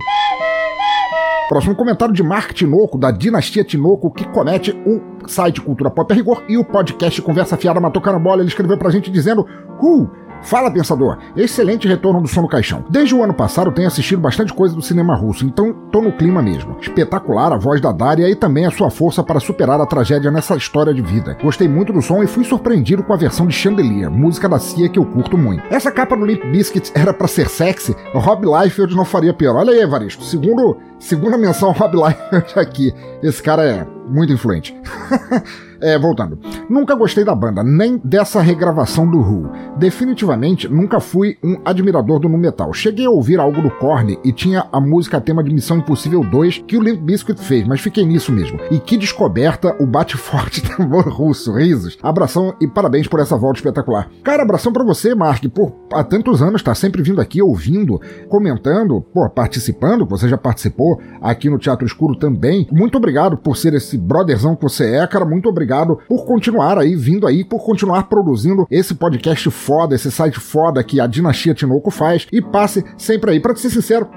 Próximo 1.49 1.75
comentário 1.75 2.15
de 2.15 2.23
Mark 2.23 2.55
Tinoco, 2.55 2.97
da 2.97 3.11
Dinastia 3.11 3.63
Tinoco, 3.63 4.11
que 4.11 4.25
comete 4.29 4.73
o 4.87 5.29
site 5.29 5.61
Cultura 5.61 5.91
Pop 5.91 6.11
a 6.11 6.15
Rigor 6.17 6.43
e 6.49 6.57
o 6.57 6.65
podcast 6.65 7.21
Conversa 7.21 7.57
Fiada 7.57 7.81
Matou 7.81 8.01
Carambola. 8.01 8.41
Ele 8.41 8.49
escreveu 8.49 8.79
pra 8.79 8.91
gente 8.91 9.11
dizendo: 9.11 9.47
Uh, 9.83 10.09
Fala, 10.43 10.71
pensador! 10.71 11.19
Excelente 11.37 11.87
retorno 11.87 12.21
do 12.21 12.29
som 12.29 12.43
no 12.43 12.49
caixão. 12.49 12.85
Desde 12.91 13.15
o 13.15 13.23
ano 13.23 13.33
passado 13.33 13.73
tenho 13.73 13.89
assistido 13.89 14.21
bastante 14.21 14.53
coisa 14.53 14.75
do 14.75 14.83
cinema 14.83 15.15
russo, 15.15 15.45
então 15.45 15.73
tô 15.91 16.01
no 16.01 16.13
clima 16.13 16.43
mesmo. 16.43 16.77
Espetacular 16.81 17.53
a 17.53 17.57
voz 17.57 17.81
da 17.81 17.93
Daria 17.93 18.29
e 18.29 18.35
também 18.35 18.67
a 18.67 18.71
sua 18.71 18.91
força 18.91 19.23
para 19.23 19.41
superar 19.41 19.81
a 19.81 19.87
tragédia 19.87 20.31
nessa 20.31 20.57
história 20.57 20.93
de 20.93 21.01
vida. 21.01 21.37
Gostei 21.43 21.69
muito 21.69 21.93
do 21.93 22.03
som 22.03 22.23
e 22.23 22.27
fui 22.27 22.45
surpreendido 22.45 23.03
com 23.03 23.13
a 23.13 23.17
versão 23.17 23.47
de 23.47 23.55
Chandelier, 23.55 24.11
música 24.11 24.49
da 24.49 24.59
Cia 24.59 24.89
que 24.89 24.99
eu 24.99 25.05
curto 25.05 25.39
muito. 25.39 25.63
Essa 25.71 25.91
capa 25.91 26.17
do 26.17 26.27
Limp 26.27 26.45
Bizkit 26.45 26.93
era 26.95 27.15
para 27.15 27.29
ser 27.29 27.49
sexy, 27.49 27.95
Rob 28.13 28.45
Liefeld 28.45 28.95
não 28.95 29.05
faria 29.05 29.33
pior. 29.33 29.57
Olha 29.57 29.73
aí, 29.73 29.81
Evaristo, 29.81 30.25
segundo, 30.25 30.77
segunda 30.99 31.39
menção 31.39 31.73
Rob 31.73 31.97
Liefeld 31.97 32.53
aqui. 32.59 32.95
Esse 33.23 33.43
cara 33.43 33.63
é 33.65 33.87
muito 34.09 34.33
influente. 34.33 34.75
É, 35.83 35.99
voltando. 35.99 36.39
Nunca 36.71 36.95
gostei 36.95 37.25
da 37.25 37.35
banda, 37.35 37.65
nem 37.65 38.01
dessa 38.05 38.41
regravação 38.41 39.05
do 39.05 39.19
Who. 39.19 39.51
Definitivamente 39.77 40.69
nunca 40.69 41.01
fui 41.01 41.37
um 41.43 41.57
admirador 41.65 42.21
do 42.21 42.29
nu 42.29 42.39
metal. 42.39 42.73
Cheguei 42.73 43.05
a 43.05 43.11
ouvir 43.11 43.41
algo 43.41 43.61
do 43.61 43.69
Korn 43.69 44.17
e 44.25 44.33
tinha 44.33 44.65
a 44.71 44.81
música 44.81 45.21
tema 45.21 45.43
de 45.43 45.53
Missão 45.53 45.79
Impossível 45.79 46.23
2 46.23 46.63
que 46.69 46.77
o 46.77 46.81
Limp 46.81 47.01
Bizkit 47.01 47.41
fez, 47.41 47.67
mas 47.67 47.81
fiquei 47.81 48.07
nisso 48.07 48.31
mesmo. 48.31 48.61
E 48.71 48.79
que 48.79 48.97
descoberta 48.97 49.75
o 49.83 49.87
bate 49.87 50.17
forte 50.17 50.63
tambor 50.63 51.09
russo. 51.09 51.53
Risos. 51.53 51.99
Abração 52.01 52.55
e 52.61 52.69
parabéns 52.69 53.09
por 53.09 53.19
essa 53.19 53.37
volta 53.37 53.59
espetacular. 53.59 54.09
Cara, 54.23 54.45
abração 54.45 54.73
para 54.73 54.85
você, 54.85 55.17
Mark, 55.17 55.43
por 55.49 55.75
há 55.93 56.05
tantos 56.05 56.41
anos 56.41 56.63
tá 56.63 56.77
sempre 56.77 57.03
vindo 57.03 57.21
aqui 57.21 57.43
ouvindo, 57.43 58.01
comentando, 58.29 59.01
pô, 59.13 59.29
participando, 59.29 60.07
você 60.07 60.29
já 60.29 60.39
participou 60.39 61.01
aqui 61.21 61.51
no 61.51 61.59
Teatro 61.59 61.85
Escuro 61.85 62.15
também. 62.15 62.69
Muito 62.71 62.97
obrigado 62.97 63.37
por 63.37 63.57
ser 63.57 63.75
esse 63.75 63.99
brotherzão 63.99 64.55
que 64.55 64.63
você 64.63 64.95
é, 64.95 65.07
cara. 65.09 65.25
Muito 65.25 65.49
obrigado 65.49 65.72
por 66.09 66.25
continuar 66.25 66.79
aí, 66.79 66.95
vindo 66.95 67.27
aí, 67.27 67.45
por 67.45 67.65
continuar 67.65 68.05
produzindo 68.05 68.67
esse 68.71 68.95
podcast 68.95 69.51
foda, 69.51 69.95
esse 69.95 70.11
site 70.11 70.39
foda 70.39 70.83
que 70.83 71.01
a 71.01 71.07
Dinastia 71.07 71.55
Tinoco 71.55 71.91
faz. 71.91 72.27
E 72.33 72.41
passe 72.41 72.85
sempre 72.97 73.33
aí. 73.33 73.41
Pra 73.41 73.55
ser 73.55 73.71
sincero, 73.71 74.09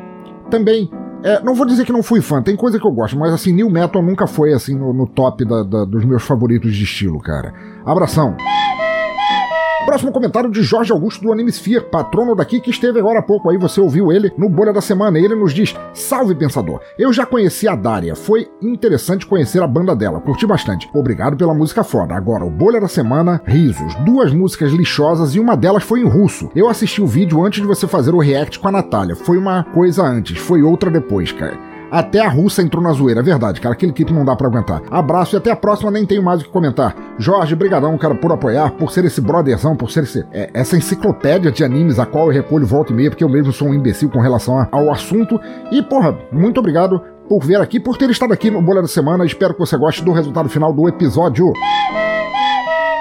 também 0.49 0.90
é, 1.23 1.41
não 1.41 1.56
vou 1.56 1.65
dizer 1.65 1.86
que 1.86 1.91
não 1.91 2.03
fui 2.03 2.22
fã, 2.22 2.40
tem 2.40 2.56
coisa 2.56 2.80
que 2.80 2.86
eu 2.86 2.91
gosto, 2.91 3.18
mas 3.18 3.34
assim, 3.34 3.52
New 3.52 3.68
Metal 3.68 3.99
nunca 3.99 4.27
foi 4.27 4.53
assim 4.53 4.76
no, 4.76 4.94
no 4.94 5.07
top 5.07 5.44
da, 5.44 5.64
da, 5.64 5.84
dos 5.84 6.06
meus 6.06 6.23
favoritos 6.23 6.76
de 6.76 6.84
estilo, 6.84 7.19
cara. 7.19 7.52
Abração! 7.84 8.38
Próximo 9.86 10.12
comentário 10.12 10.49
de 10.49 10.64
Jorge 10.64 10.91
Augusto 10.91 11.22
do 11.22 11.32
Animesphere, 11.32 11.86
patrono 11.86 12.36
daqui 12.36 12.60
que 12.60 12.72
esteve 12.72 12.99
agora 12.99 13.20
há 13.20 13.22
pouco 13.22 13.49
aí, 13.49 13.57
você 13.57 13.80
ouviu 13.80 14.12
ele 14.12 14.34
no 14.36 14.49
Bolha 14.49 14.74
da 14.74 14.82
Semana. 14.82 15.20
Ele 15.20 15.36
nos 15.36 15.53
diz: 15.53 15.76
Salve 15.94 16.34
pensador, 16.34 16.82
eu 16.98 17.14
já 17.14 17.24
conheci 17.24 17.68
a 17.68 17.76
Daria, 17.76 18.16
foi 18.16 18.49
interessante 18.60 19.28
conhecer 19.28 19.62
a 19.62 19.68
banda 19.68 19.95
dela, 19.95 20.20
curti 20.20 20.48
bastante. 20.48 20.90
Obrigado 20.91 21.38
pela 21.38 21.53
música 21.53 21.84
foda. 21.84 22.16
Agora, 22.16 22.44
o 22.44 22.49
Bolha 22.49 22.82
da 22.82 22.88
Semana, 22.88 23.41
risos, 23.45 23.94
duas 24.03 24.34
músicas 24.34 24.72
lixosas 24.72 25.36
e 25.36 25.40
uma 25.40 25.56
delas 25.56 25.84
foi 25.84 26.02
em 26.02 26.10
russo. 26.10 26.49
Eu 26.56 26.68
assisti 26.68 26.99
o 26.99 27.07
vídeo 27.07 27.45
antes 27.45 27.62
de 27.62 27.68
você 27.68 27.88
fazer 27.88 28.14
o 28.14 28.20
react 28.20 28.57
com 28.57 28.68
a 28.68 28.72
Natália, 28.72 29.16
foi 29.16 29.38
uma 29.38 29.64
coisa 29.66 30.02
antes, 30.03 30.40
foi 30.40 30.64
outra 30.64 30.90
depois, 30.90 31.32
cara. 31.32 31.74
Até 31.91 32.20
a 32.20 32.30
russa 32.30 32.62
entrou 32.62 32.84
na 32.84 32.91
zoeira, 32.91 33.20
é 33.20 33.24
verdade, 33.24 33.62
cara. 33.62 33.74
Aquele 33.74 33.94
clipe 33.94 34.14
não 34.14 34.26
dá 34.26 34.36
para 34.36 34.48
aguentar. 34.48 34.82
Abraço 34.90 35.36
e 35.36 35.38
até 35.38 35.52
a 35.52 35.56
próxima, 35.56 35.91
nem 35.91 36.06
tenho 36.06 36.24
mais 36.24 36.41
o 36.41 36.45
que 36.45 36.49
comentar. 36.49 36.95
Jorge, 37.18 37.56
brigadão, 37.56 37.98
cara, 37.98 38.16
por 38.16 38.32
apoiar, 38.32 38.72
por 38.72 38.91
ser 38.91 39.06
esse 39.06 39.22
brotherzão, 39.22 39.76
por 39.76 39.91
ser 39.91 40.03
esse, 40.03 40.26
é, 40.32 40.49
essa 40.53 40.78
enciclopédia 40.78 41.52
de 41.52 41.64
animes 41.64 41.99
a 41.99 42.06
qual 42.06 42.28
eu 42.28 42.34
recolho 42.34 42.66
volta 42.66 42.91
e 42.91 42.95
meia, 42.95 43.10
porque 43.10 43.24
eu 43.24 43.30
mesmo 43.30 43.52
sou 43.52 43.70
um 43.70 43.74
imbecil 43.74 44.10
com 44.10 44.20
relação 44.20 44.57
a, 44.57 44.68
ao 44.72 44.91
assunto. 44.91 45.40
E, 45.72 45.82
porra, 45.82 46.18
muito 46.32 46.60
obrigado 46.60 47.02
por 47.28 47.44
ver 47.44 47.60
aqui, 47.60 47.80
por 47.80 47.98
ter 47.98 48.10
estado 48.10 48.34
aqui 48.34 48.52
no 48.52 48.62
Bolha 48.62 48.82
da 48.82 48.88
Semana. 48.88 49.26
Espero 49.26 49.53
que 49.53 49.60
você 49.60 49.78
goste 49.78 50.03
do 50.03 50.12
resultado 50.12 50.49
final 50.49 50.74
do 50.74 50.88
episódio. 50.88 51.52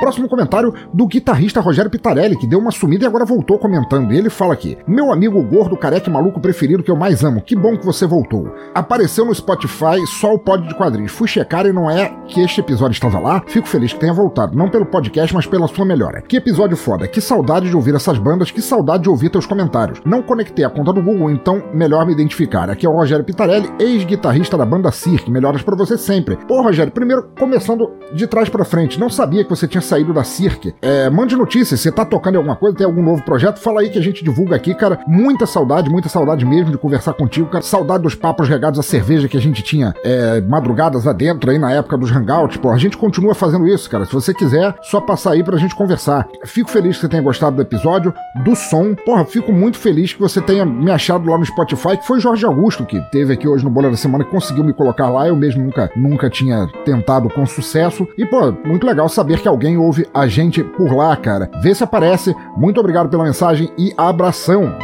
Próximo 0.01 0.29
comentário 0.29 0.75
do 0.93 1.07
guitarrista 1.07 1.61
Rogério 1.61 1.91
Pitarelli, 1.91 2.37
que 2.37 2.47
deu 2.47 2.59
uma 2.59 2.71
sumida 2.71 3.05
e 3.05 3.07
agora 3.07 3.25
voltou 3.25 3.59
comentando. 3.59 4.13
E 4.13 4.19
ele 4.19 4.29
fala 4.29 4.53
aqui: 4.53 4.77
Meu 4.87 5.13
amigo 5.13 5.43
gordo, 5.43 5.77
careca 5.77 6.11
maluco 6.11 6.41
preferido 6.41 6.83
que 6.83 6.91
eu 6.91 6.97
mais 6.97 7.23
amo, 7.23 7.41
que 7.41 7.57
bom 7.57 7.77
que 7.77 7.87
você 7.87 8.07
voltou. 8.07 8.53
Apareceu 8.75 9.25
no 9.25 9.35
Spotify 9.35 10.05
só 10.21 10.35
o 10.35 10.39
pod 10.39 10.67
de 10.67 10.75
quadrinhos. 10.75 11.13
Fui 11.13 11.29
checar 11.29 11.67
e 11.67 11.73
não 11.73 11.91
é 11.91 12.15
que 12.27 12.41
este 12.41 12.61
episódio 12.61 12.95
estava 12.95 13.19
lá. 13.19 13.43
Fico 13.47 13.69
feliz 13.69 13.93
que 13.93 14.01
tenha 14.01 14.13
voltado, 14.13 14.57
não 14.57 14.69
pelo 14.69 14.87
podcast, 14.87 15.35
mas 15.35 15.47
pela 15.47 15.69
sua 15.69 15.85
melhora. 15.85 16.23
Que 16.23 16.37
episódio 16.37 16.77
foda, 16.77 17.07
que 17.07 17.21
saudade 17.21 17.69
de 17.69 17.77
ouvir 17.77 17.95
essas 17.95 18.19
bandas, 18.19 18.51
que 18.51 18.61
saudade 18.61 19.05
de 19.05 19.09
ouvir 19.09 19.31
teus 19.31 19.47
comentários. 19.47 20.01
Não 20.05 20.23
conectei 20.23 20.65
a 20.65 20.71
conta 20.71 20.93
do 20.93 21.03
Google, 21.03 21.31
então 21.31 21.63
melhor 21.73 22.05
me 22.05 22.13
identificar. 22.13 22.69
Aqui 22.69 22.85
é 22.85 22.89
o 22.89 22.93
Rogério 22.95 23.25
Pitarelli, 23.25 23.73
ex-guitarrista 23.79 24.59
da 24.59 24.67
banda 24.67 24.91
Cirque. 24.91 25.31
Melhoras 25.31 25.63
para 25.63 25.77
você 25.77 25.97
sempre. 25.97 26.37
Pô, 26.49 26.63
Rogério, 26.63 26.93
primeiro 26.93 27.31
começando 27.39 27.91
de 28.13 28.27
trás 28.27 28.49
para 28.49 28.65
frente, 28.65 28.99
não 28.99 29.09
sabia 29.09 29.45
que 29.45 29.51
você 29.51 29.69
tinha 29.69 29.81
saído 29.85 30.13
da 30.13 30.25
Cirque. 30.25 30.75
É, 30.83 31.09
mande 31.11 31.37
notícias, 31.37 31.81
você 31.81 31.93
tá 31.93 32.05
tocando 32.05 32.35
em 32.35 32.39
alguma 32.39 32.57
coisa, 32.57 32.77
tem 32.77 32.87
algum 32.87 33.03
novo 33.03 33.23
projeto, 33.23 33.59
fala 33.59 33.81
aí 33.81 33.91
que 33.91 33.99
a 33.99 34.03
gente 34.03 34.25
divulga 34.25 34.57
aqui, 34.57 34.75
cara. 34.75 34.99
Muita 35.07 35.47
saudade, 35.47 35.91
muita 35.91 36.09
saudade 36.09 36.45
mesmo 36.45 36.71
de 36.71 36.79
conversar 36.79 37.13
contigo, 37.15 37.49
cara. 37.49 37.63
Saudade 37.63 38.03
dos 38.03 38.15
papos 38.15 38.49
regados 38.49 38.79
à 38.79 38.83
cerveja 38.83 39.29
que 39.29 39.37
a 39.37 39.41
gente 39.41 39.63
tinha 39.63 39.95
é, 40.05 40.41
madrugadas 40.41 41.07
adentro 41.07 41.51
aí 41.51 41.59
na 41.59 41.73
época 41.73 41.97
dos 41.97 42.11
hangouts, 42.11 42.57
pô. 42.57 42.71
A 42.71 42.79
gente 42.79 42.97
continua 42.97 43.35
fazendo 43.35 43.67
isso, 43.67 43.89
cara. 43.89 44.05
Se 44.05 44.13
você 44.13 44.33
quiser, 44.33 44.75
só 44.83 45.01
passar 45.01 45.33
aí 45.33 45.43
pra 45.43 45.57
gente 45.57 45.75
conversar. 45.75 46.27
Fico 46.45 46.71
feliz 46.71 46.97
que 46.97 47.03
você 47.03 47.09
tenha 47.09 47.23
gostado 47.23 47.57
do 47.57 47.63
episódio, 47.63 48.13
do 48.45 48.55
som. 48.55 48.95
Porra, 48.95 49.25
fico 49.25 49.53
muito 49.53 49.79
feliz 49.79 50.13
que 50.13 50.21
você 50.21 50.41
tenha 50.41 50.65
me 50.65 50.91
achado 50.91 51.29
lá 51.31 51.39
no 51.39 51.45
Spotify, 51.45 51.97
que 51.97 52.07
foi 52.07 52.21
Jorge 52.21 52.45
Augusto 52.45 52.85
que 52.85 53.01
teve 53.11 53.33
aqui 53.33 53.47
hoje 53.47 53.65
no 53.65 53.71
Bola 53.71 53.91
da 53.91 53.97
Semana, 53.97 54.25
que 54.25 54.31
conseguiu 54.31 54.65
me 54.65 54.73
colocar 54.73 55.09
lá. 55.11 55.29
Eu 55.29 55.37
mesmo 55.37 55.65
nunca, 55.65 55.91
nunca 55.97 56.31
tinha 56.31 56.67
tentado 56.85 57.29
com 57.29 57.45
sucesso. 57.47 58.07
E, 58.17 58.25
pô, 58.25 58.53
muito 58.65 58.87
legal 58.87 59.09
saber 59.09 59.41
que 59.41 59.49
alguém 59.49 59.74
ouve 59.77 60.07
a 60.13 60.27
gente 60.27 60.63
por 60.63 60.93
lá, 60.93 61.17
cara. 61.17 61.51
Vê 61.63 61.75
se 61.75 61.85
aparece. 61.85 62.35
Muito 62.57 62.81
obrigado 62.81 63.09
pela 63.09 63.25
mensagem 63.25 63.71
e 63.79 63.93
abração. 63.97 64.75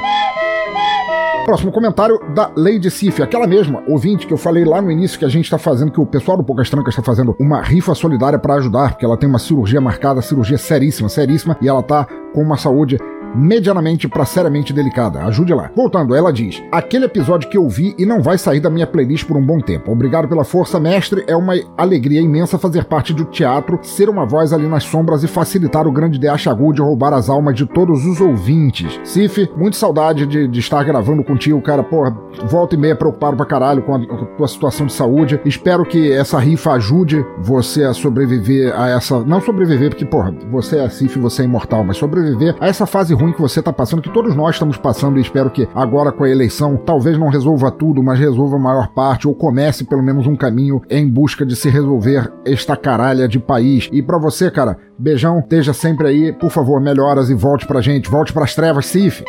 Próximo 1.45 1.73
comentário 1.73 2.21
da 2.35 2.51
Lady 2.55 2.91
Sif, 2.91 3.23
aquela 3.23 3.47
mesma 3.47 3.83
ouvinte 3.89 4.27
que 4.27 4.33
eu 4.33 4.37
falei 4.37 4.65
lá 4.65 4.81
no 4.81 4.91
início 4.91 5.19
que 5.19 5.25
a 5.25 5.29
gente 5.29 5.47
está 5.47 5.59
fazendo, 5.59 5.91
que 5.91 6.01
o 6.01 6.07
pessoal 6.07 6.37
do 6.37 6.45
Poucas 6.45 6.71
Trancas 6.71 6.93
está 6.93 7.03
fazendo 7.03 7.35
uma 7.41 7.61
rifa 7.61 7.95
solidária 7.95 8.39
para 8.39 8.55
ajudar, 8.55 8.91
porque 8.91 9.05
ela 9.05 9.17
tem 9.17 9.29
uma 9.29 9.39
cirurgia 9.39 9.81
marcada, 9.81 10.23
cirurgia 10.23 10.59
seríssima, 10.59 11.09
seríssima, 11.09 11.57
e 11.61 11.69
ela 11.69 11.83
tá 11.83 12.07
com 12.33 12.43
uma 12.43 12.57
saúde 12.57 12.99
medianamente 13.35 14.09
para 14.09 14.25
seriamente 14.25 14.73
delicada. 14.73 15.23
Ajude 15.25 15.55
lá. 15.55 15.71
Voltando, 15.75 16.15
ela 16.15 16.33
diz: 16.33 16.63
Aquele 16.73 17.05
episódio 17.05 17.49
que 17.49 17.57
eu 17.57 17.69
vi 17.69 17.95
e 17.99 18.07
não 18.07 18.23
vai 18.23 18.39
sair 18.39 18.61
da 18.61 18.71
minha 18.71 18.87
playlist 18.87 19.27
por 19.27 19.37
um 19.37 19.45
bom 19.45 19.61
tempo. 19.61 19.93
Obrigado 19.93 20.29
pela 20.29 20.45
força, 20.45 20.81
mestre. 20.81 21.25
É 21.27 21.37
uma 21.37 21.55
alegria 21.77 22.21
imensa 22.21 22.59
fazer 22.59 22.85
parte 22.85 23.13
do 23.13 23.25
teatro, 23.25 23.79
ser 23.83 24.09
uma 24.09 24.27
voz 24.27 24.53
ali 24.53 24.67
nas 24.67 24.85
sombras 24.85 25.23
e 25.23 25.29
facilitar 25.29 25.87
o 25.87 25.93
grande 25.93 26.19
DA 26.19 26.37
Chagu 26.37 26.73
de 26.73 26.83
roubar 26.83 27.13
as 27.13 27.29
almas 27.29 27.55
de 27.55 27.67
todos 27.67 28.05
os 28.05 28.21
ouvintes. 28.21 29.01
Sif, 29.05 29.51
muito 29.57 29.77
saudade 29.77 30.27
de, 30.27 30.49
de 30.49 30.61
estar 30.61 30.83
gravando 30.85 31.25
contigo, 31.25 31.61
cara. 31.63 31.83
Porra, 31.83 32.17
volta 32.49 32.75
e 32.75 32.79
meia 32.79 32.97
preocupado 32.97 33.37
pra 33.37 33.47
caralho 33.47 33.83
com 33.83 33.95
a, 33.95 34.07
com 34.07 34.15
a 34.15 34.27
tua 34.27 34.49
situação 34.49 34.87
de 34.87 34.93
saúde. 34.93 35.41
Espero 35.45 35.85
que 35.85 36.13
essa 36.13 36.39
rifa 36.39 36.73
ajude 36.73 37.25
você 37.41 37.85
a 37.85 37.95
sobreviver 37.95 38.73
a 38.79 38.89
essa. 38.89 39.21
Não 39.21 39.41
sobreviver, 39.41 39.91
porque, 39.91 40.05
porra, 40.05 40.35
você 40.51 40.79
é 40.79 40.89
Sif, 40.89 41.19
você 41.19 41.43
é 41.43 41.45
imortal, 41.45 41.85
mas 41.85 41.97
sobreviver 41.97 42.57
a 42.61 42.67
essa 42.67 42.87
fase 42.87 43.15
ruim 43.21 43.33
que 43.33 43.41
você 43.41 43.63
tá 43.63 43.73
passando, 43.73 44.03
que 44.03 44.13
todos 44.13 44.35
nós 44.35 44.57
estamos 44.57 44.77
passando, 44.77 45.19
e 45.19 45.23
espero 45.23 45.51
que 45.51 45.69
agora 45.75 46.11
com 46.11 46.25
a 46.25 46.31
eleição 46.31 46.77
talvez 46.77 47.19
não 47.19 47.29
resolva 47.29 47.71
tudo, 47.71 48.03
mas 48.03 48.19
resolva 48.19 48.57
a 48.57 48.61
maior 48.61 48.89
parte, 48.89 49.29
ou 49.29 49.35
comece 49.35 49.85
pelo 49.85 50.03
menos 50.03 50.27
um 50.27 50.35
caminho 50.35 50.83
em 50.89 51.09
busca 51.09 51.45
de 51.45 51.55
se 51.55 51.69
resolver 51.69 52.33
esta 52.45 52.77
caralha 52.77 53.29
de 53.29 53.39
país. 53.39 53.89
E 53.93 54.03
para 54.03 54.19
você, 54.19 54.51
cara, 54.51 54.77
beijão, 54.99 55.41
esteja 55.41 55.73
sempre 55.73 56.09
aí, 56.09 56.33
por 56.33 56.51
favor, 56.51 56.81
melhoras 56.81 57.31
e 57.31 57.35
volte 57.35 57.67
pra 57.67 57.81
gente, 57.81 58.11
volte 58.11 58.33
pras 58.33 58.55
trevas, 58.55 58.87
Cif. 58.87 59.23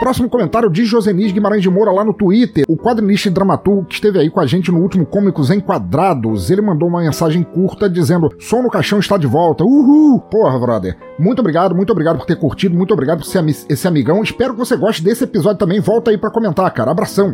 Próximo 0.00 0.30
comentário 0.30 0.70
de 0.70 0.84
Josenis 0.84 1.32
Guimarães 1.32 1.60
de 1.60 1.68
Moura 1.68 1.90
lá 1.90 2.04
no 2.04 2.14
Twitter. 2.14 2.64
O 2.68 2.76
quadrinista 2.76 3.28
e 3.28 3.32
dramaturgo 3.32 3.84
que 3.84 3.94
esteve 3.94 4.20
aí 4.20 4.30
com 4.30 4.38
a 4.38 4.46
gente 4.46 4.70
no 4.70 4.80
último 4.80 5.04
Cômicos 5.04 5.50
Enquadrados. 5.50 6.50
Ele 6.50 6.62
mandou 6.62 6.88
uma 6.88 7.00
mensagem 7.00 7.42
curta 7.42 7.90
dizendo: 7.90 8.30
Som 8.38 8.62
no 8.62 8.70
caixão 8.70 9.00
está 9.00 9.18
de 9.18 9.26
volta. 9.26 9.64
Uhul! 9.64 10.20
Porra, 10.20 10.58
brother. 10.58 10.96
Muito 11.18 11.40
obrigado, 11.40 11.74
muito 11.74 11.90
obrigado 11.90 12.16
por 12.16 12.26
ter 12.26 12.36
curtido, 12.36 12.76
muito 12.76 12.94
obrigado 12.94 13.18
por 13.18 13.26
ser 13.26 13.44
esse 13.44 13.88
amigão. 13.88 14.22
Espero 14.22 14.52
que 14.52 14.58
você 14.60 14.76
goste 14.76 15.02
desse 15.02 15.24
episódio 15.24 15.58
também. 15.58 15.80
Volta 15.80 16.12
aí 16.12 16.18
para 16.18 16.30
comentar, 16.30 16.70
cara. 16.70 16.92
Abração. 16.92 17.32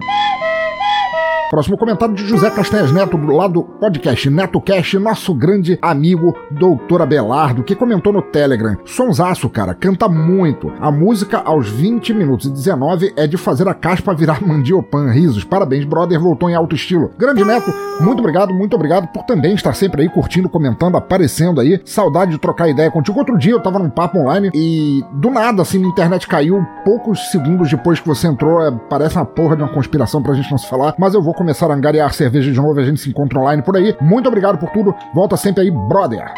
Próximo 1.55 1.79
comentário 1.79 2.17
de 2.17 2.27
José 2.27 2.51
Castanhas 2.51 2.91
Neto, 2.91 3.17
do 3.17 3.31
lado 3.31 3.53
do 3.53 3.63
podcast 3.63 4.29
NetoCast, 4.29 4.99
nosso 4.99 5.33
grande 5.33 5.79
amigo 5.81 6.35
Doutor 6.51 7.01
Abelardo, 7.01 7.63
que 7.63 7.77
comentou 7.77 8.13
no 8.13 8.21
Telegram. 8.21 8.77
Sonsaço, 8.85 9.49
cara, 9.49 9.73
canta 9.73 10.09
muito. 10.09 10.73
A 10.81 10.91
música 10.91 11.39
aos 11.39 11.69
20 11.69 12.13
minutos 12.13 12.47
e 12.47 12.51
19 12.51 13.13
é 13.17 13.29
de 13.29 13.37
fazer 13.37 13.69
a 13.69 13.73
caspa 13.73 14.13
virar 14.13 14.43
mandiopan. 14.45 15.13
Risos. 15.13 15.45
Parabéns, 15.45 15.85
brother, 15.85 16.19
voltou 16.19 16.51
em 16.51 16.57
alto 16.57 16.75
estilo. 16.75 17.13
Grande 17.17 17.45
Neto, 17.45 17.73
muito 18.01 18.19
obrigado, 18.19 18.53
muito 18.53 18.75
obrigado 18.75 19.07
por 19.13 19.23
também 19.23 19.55
estar 19.55 19.75
sempre 19.75 20.03
aí 20.03 20.09
curtindo, 20.09 20.49
comentando, 20.49 20.97
aparecendo 20.97 21.61
aí. 21.61 21.81
Saudade 21.85 22.33
de 22.33 22.39
trocar 22.39 22.69
ideia 22.69 22.91
contigo. 22.91 23.17
Outro 23.17 23.39
dia 23.39 23.53
eu 23.53 23.63
tava 23.63 23.79
num 23.79 23.91
papo 23.91 24.19
online 24.19 24.51
e 24.53 25.05
do 25.13 25.31
nada, 25.31 25.63
assim, 25.63 25.79
na 25.79 25.87
internet 25.87 26.27
caiu 26.27 26.67
poucos 26.85 27.31
segundos 27.31 27.71
depois 27.71 28.01
que 28.01 28.09
você 28.09 28.27
entrou. 28.27 28.61
É, 28.61 28.73
parece 28.91 29.15
uma 29.15 29.25
porra 29.25 29.55
de 29.55 29.63
uma 29.63 29.73
conspiração 29.73 30.21
pra 30.21 30.35
gente 30.35 30.51
não 30.51 30.59
se 30.59 30.69
falar, 30.69 30.97
mas 30.99 31.15
eu 31.15 31.23
vou 31.23 31.33
começar 31.45 31.71
a 31.71 31.75
angariar 31.75 32.11
cerveja 32.15 32.51
de 32.51 32.57
novo. 32.57 32.81
A 32.81 32.85
gente 32.85 33.01
se 33.01 33.11
encontra 33.11 33.39
online 33.39 33.63
por 33.63 33.77
aí. 33.77 33.95
Muito 34.01 34.27
obrigado 34.27 34.57
por 34.57 34.71
tudo. 34.71 34.95
Volta 35.15 35.37
sempre 35.37 35.63
aí, 35.63 35.71
brother. 35.71 36.33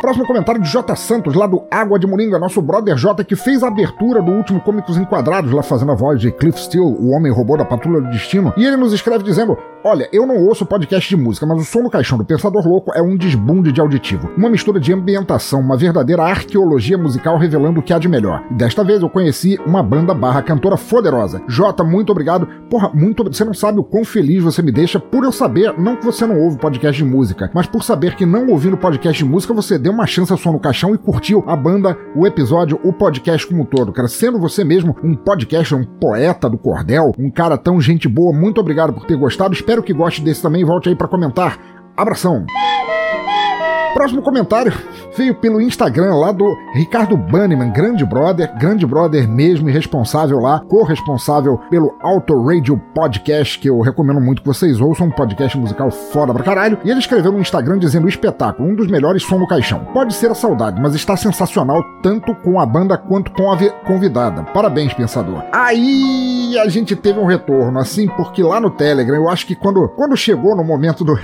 Próximo 0.00 0.26
comentário 0.26 0.62
de 0.62 0.66
J. 0.66 0.96
Santos, 0.96 1.34
lá 1.34 1.46
do 1.46 1.62
Água 1.70 1.98
de 1.98 2.06
Moringa, 2.06 2.38
nosso 2.38 2.62
brother 2.62 2.96
J, 2.96 3.22
que 3.22 3.36
fez 3.36 3.62
a 3.62 3.68
abertura 3.68 4.22
do 4.22 4.32
último 4.32 4.58
Cômicos 4.58 4.96
Enquadrados, 4.96 5.52
lá 5.52 5.62
fazendo 5.62 5.92
a 5.92 5.94
voz 5.94 6.18
de 6.18 6.32
Cliff 6.32 6.58
Steele, 6.58 6.86
o 6.86 7.10
homem 7.10 7.30
robô 7.30 7.54
da 7.54 7.66
Patrulha 7.66 8.00
do 8.00 8.10
Destino. 8.10 8.54
E 8.56 8.64
ele 8.64 8.78
nos 8.78 8.94
escreve 8.94 9.22
dizendo: 9.22 9.58
Olha, 9.84 10.08
eu 10.10 10.26
não 10.26 10.36
ouço 10.46 10.66
podcast 10.66 11.08
de 11.08 11.16
música, 11.16 11.46
mas 11.46 11.60
o 11.60 11.64
som 11.64 11.80
no 11.80 11.90
caixão 11.90 12.18
do 12.18 12.24
Pensador 12.24 12.66
Louco 12.66 12.92
é 12.94 13.00
um 13.00 13.16
desbunde 13.16 13.72
de 13.72 13.80
auditivo. 13.80 14.30
Uma 14.36 14.50
mistura 14.50 14.78
de 14.78 14.92
ambientação, 14.92 15.60
uma 15.60 15.76
verdadeira 15.76 16.22
arqueologia 16.22 16.98
musical 16.98 17.38
revelando 17.38 17.80
o 17.80 17.82
que 17.82 17.92
há 17.92 17.98
de 17.98 18.08
melhor. 18.08 18.42
E 18.50 18.54
desta 18.54 18.84
vez 18.84 19.00
eu 19.00 19.08
conheci 19.08 19.58
uma 19.66 19.82
banda 19.82 20.12
barra 20.12 20.42
cantora 20.42 20.76
poderosa. 20.76 21.42
Jota, 21.48 21.82
muito 21.82 22.10
obrigado. 22.10 22.46
Porra, 22.68 22.90
muito 22.92 23.24
Você 23.24 23.44
não 23.44 23.54
sabe 23.54 23.80
o 23.80 23.84
quão 23.84 24.04
feliz 24.04 24.42
você 24.42 24.60
me 24.60 24.70
deixa 24.70 25.00
por 25.00 25.24
eu 25.24 25.32
saber, 25.32 25.74
não 25.78 25.96
que 25.96 26.04
você 26.04 26.26
não 26.26 26.38
ouve 26.38 26.58
podcast 26.58 27.02
de 27.02 27.08
música, 27.08 27.50
mas 27.54 27.66
por 27.66 27.82
saber 27.82 28.16
que 28.16 28.26
não 28.26 28.48
ouvindo 28.48 28.76
podcast 28.76 29.22
de 29.22 29.28
música 29.28 29.54
você 29.54 29.78
deu 29.78 29.89
uma 29.90 30.06
chance 30.06 30.30
ao 30.32 30.38
som 30.38 30.52
no 30.52 30.60
caixão 30.60 30.94
e 30.94 30.98
curtiu 30.98 31.44
a 31.46 31.54
banda, 31.56 31.96
o 32.14 32.26
episódio, 32.26 32.80
o 32.82 32.92
podcast 32.92 33.46
como 33.46 33.62
um 33.62 33.64
todo. 33.64 33.92
Cara, 33.92 34.08
sendo 34.08 34.38
você 34.38 34.64
mesmo 34.64 34.96
um 35.02 35.14
podcast, 35.14 35.74
um 35.74 35.84
poeta 35.84 36.48
do 36.48 36.58
cordel, 36.58 37.12
um 37.18 37.30
cara 37.30 37.58
tão 37.58 37.80
gente 37.80 38.08
boa, 38.08 38.32
muito 38.32 38.60
obrigado 38.60 38.92
por 38.92 39.04
ter 39.04 39.16
gostado. 39.16 39.54
Espero 39.54 39.82
que 39.82 39.92
goste 39.92 40.22
desse 40.22 40.42
também. 40.42 40.64
Volte 40.64 40.88
aí 40.88 40.96
para 40.96 41.08
comentar. 41.08 41.58
Abração! 41.96 42.46
Próximo 43.94 44.22
comentário 44.22 44.72
veio 45.20 45.34
pelo 45.34 45.60
Instagram 45.60 46.14
lá 46.14 46.32
do 46.32 46.56
Ricardo 46.72 47.14
Banniman, 47.14 47.70
grande 47.70 48.06
brother, 48.06 48.50
grande 48.58 48.86
brother 48.86 49.28
mesmo 49.28 49.68
e 49.68 49.72
responsável 49.72 50.38
lá, 50.38 50.60
corresponsável 50.60 51.58
pelo 51.68 51.94
Auto 52.00 52.42
Radio 52.42 52.80
Podcast, 52.94 53.58
que 53.58 53.68
eu 53.68 53.80
recomendo 53.80 54.18
muito 54.18 54.40
que 54.40 54.48
vocês 54.48 54.80
ouçam, 54.80 55.08
um 55.08 55.10
podcast 55.10 55.58
musical 55.58 55.90
foda 55.90 56.32
pra 56.32 56.42
caralho. 56.42 56.78
E 56.82 56.90
ele 56.90 57.00
escreveu 57.00 57.32
no 57.32 57.38
Instagram 57.38 57.78
dizendo: 57.78 58.06
o 58.06 58.08
espetáculo, 58.08 58.66
um 58.66 58.74
dos 58.74 58.86
melhores 58.86 59.22
som 59.22 59.38
no 59.38 59.46
caixão. 59.46 59.84
Pode 59.92 60.14
ser 60.14 60.30
a 60.30 60.34
saudade, 60.34 60.80
mas 60.80 60.94
está 60.94 61.14
sensacional 61.18 61.84
tanto 62.02 62.34
com 62.36 62.58
a 62.58 62.64
banda 62.64 62.96
quanto 62.96 63.30
com 63.32 63.52
a 63.52 63.58
convidada. 63.86 64.42
Parabéns, 64.54 64.94
pensador. 64.94 65.42
Aí 65.52 66.56
a 66.58 66.68
gente 66.70 66.96
teve 66.96 67.18
um 67.18 67.26
retorno, 67.26 67.78
assim, 67.78 68.08
porque 68.08 68.42
lá 68.42 68.58
no 68.58 68.70
Telegram, 68.70 69.16
eu 69.16 69.28
acho 69.28 69.46
que 69.46 69.54
quando, 69.54 69.86
quando 69.90 70.16
chegou 70.16 70.56
no 70.56 70.64
momento 70.64 71.04
do 71.04 71.18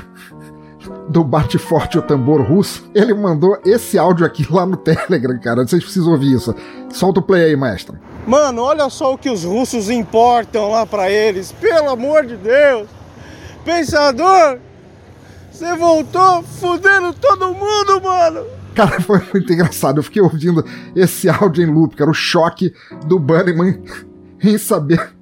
do 1.08 1.22
Bate 1.24 1.58
Forte 1.58 1.98
o 1.98 2.02
Tambor 2.02 2.42
Russo, 2.42 2.88
ele 2.94 3.14
mandou 3.14 3.58
esse 3.64 3.98
áudio 3.98 4.26
aqui 4.26 4.46
lá 4.50 4.66
no 4.66 4.76
Telegram, 4.78 5.38
cara. 5.38 5.66
Vocês 5.66 5.82
precisam 5.82 6.12
ouvir 6.12 6.34
isso. 6.34 6.54
Solta 6.92 7.20
o 7.20 7.22
play 7.22 7.44
aí, 7.44 7.56
mestre. 7.56 7.96
Mano, 8.26 8.62
olha 8.62 8.88
só 8.90 9.14
o 9.14 9.18
que 9.18 9.30
os 9.30 9.44
russos 9.44 9.88
importam 9.88 10.70
lá 10.70 10.84
para 10.84 11.10
eles. 11.10 11.52
Pelo 11.52 11.90
amor 11.90 12.26
de 12.26 12.36
Deus. 12.36 12.88
Pensador, 13.64 14.58
você 15.50 15.74
voltou 15.74 16.42
fudendo 16.42 17.12
todo 17.14 17.54
mundo, 17.54 18.00
mano. 18.02 18.44
Cara, 18.74 19.00
foi 19.00 19.20
muito 19.32 19.52
engraçado. 19.52 19.98
Eu 19.98 20.02
fiquei 20.02 20.20
ouvindo 20.20 20.64
esse 20.94 21.28
áudio 21.30 21.64
em 21.64 21.72
loop, 21.72 21.96
cara. 21.96 22.10
O 22.10 22.14
choque 22.14 22.74
do 23.06 23.18
Bunnyman 23.18 23.82
em 24.42 24.58
saber 24.58 25.15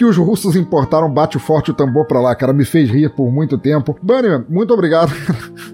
que 0.00 0.04
os 0.06 0.16
russos 0.16 0.56
importaram 0.56 1.12
Bate 1.12 1.38
Forte 1.38 1.72
o 1.72 1.74
Tambor 1.74 2.06
pra 2.06 2.22
lá, 2.22 2.34
cara. 2.34 2.54
Me 2.54 2.64
fez 2.64 2.88
rir 2.88 3.10
por 3.10 3.30
muito 3.30 3.58
tempo. 3.58 3.94
Bunnyman, 4.02 4.46
muito 4.48 4.72
obrigado. 4.72 5.12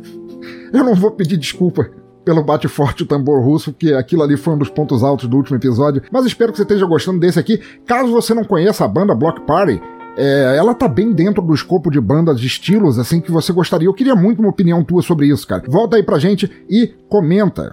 Eu 0.74 0.82
não 0.82 0.96
vou 0.96 1.12
pedir 1.12 1.36
desculpa 1.36 1.88
pelo 2.24 2.42
Bate 2.42 2.66
Forte 2.66 3.04
o 3.04 3.06
Tambor 3.06 3.40
Russo, 3.40 3.70
porque 3.70 3.92
aquilo 3.92 4.24
ali 4.24 4.36
foi 4.36 4.54
um 4.54 4.58
dos 4.58 4.68
pontos 4.68 5.04
altos 5.04 5.28
do 5.28 5.36
último 5.36 5.56
episódio. 5.56 6.02
Mas 6.10 6.26
espero 6.26 6.50
que 6.50 6.56
você 6.56 6.64
esteja 6.64 6.84
gostando 6.86 7.20
desse 7.20 7.38
aqui. 7.38 7.60
Caso 7.86 8.10
você 8.10 8.34
não 8.34 8.42
conheça 8.42 8.84
a 8.84 8.88
banda 8.88 9.14
Block 9.14 9.42
Party, 9.42 9.80
é, 10.16 10.56
ela 10.58 10.74
tá 10.74 10.88
bem 10.88 11.12
dentro 11.12 11.40
do 11.40 11.54
escopo 11.54 11.88
de 11.88 12.00
bandas 12.00 12.40
de 12.40 12.48
estilos, 12.48 12.98
assim, 12.98 13.20
que 13.20 13.30
você 13.30 13.52
gostaria. 13.52 13.86
Eu 13.86 13.94
queria 13.94 14.16
muito 14.16 14.40
uma 14.40 14.48
opinião 14.48 14.82
tua 14.82 15.02
sobre 15.02 15.28
isso, 15.28 15.46
cara. 15.46 15.62
Volta 15.68 15.94
aí 15.94 16.02
pra 16.02 16.18
gente 16.18 16.50
e 16.68 16.92
comenta. 17.08 17.70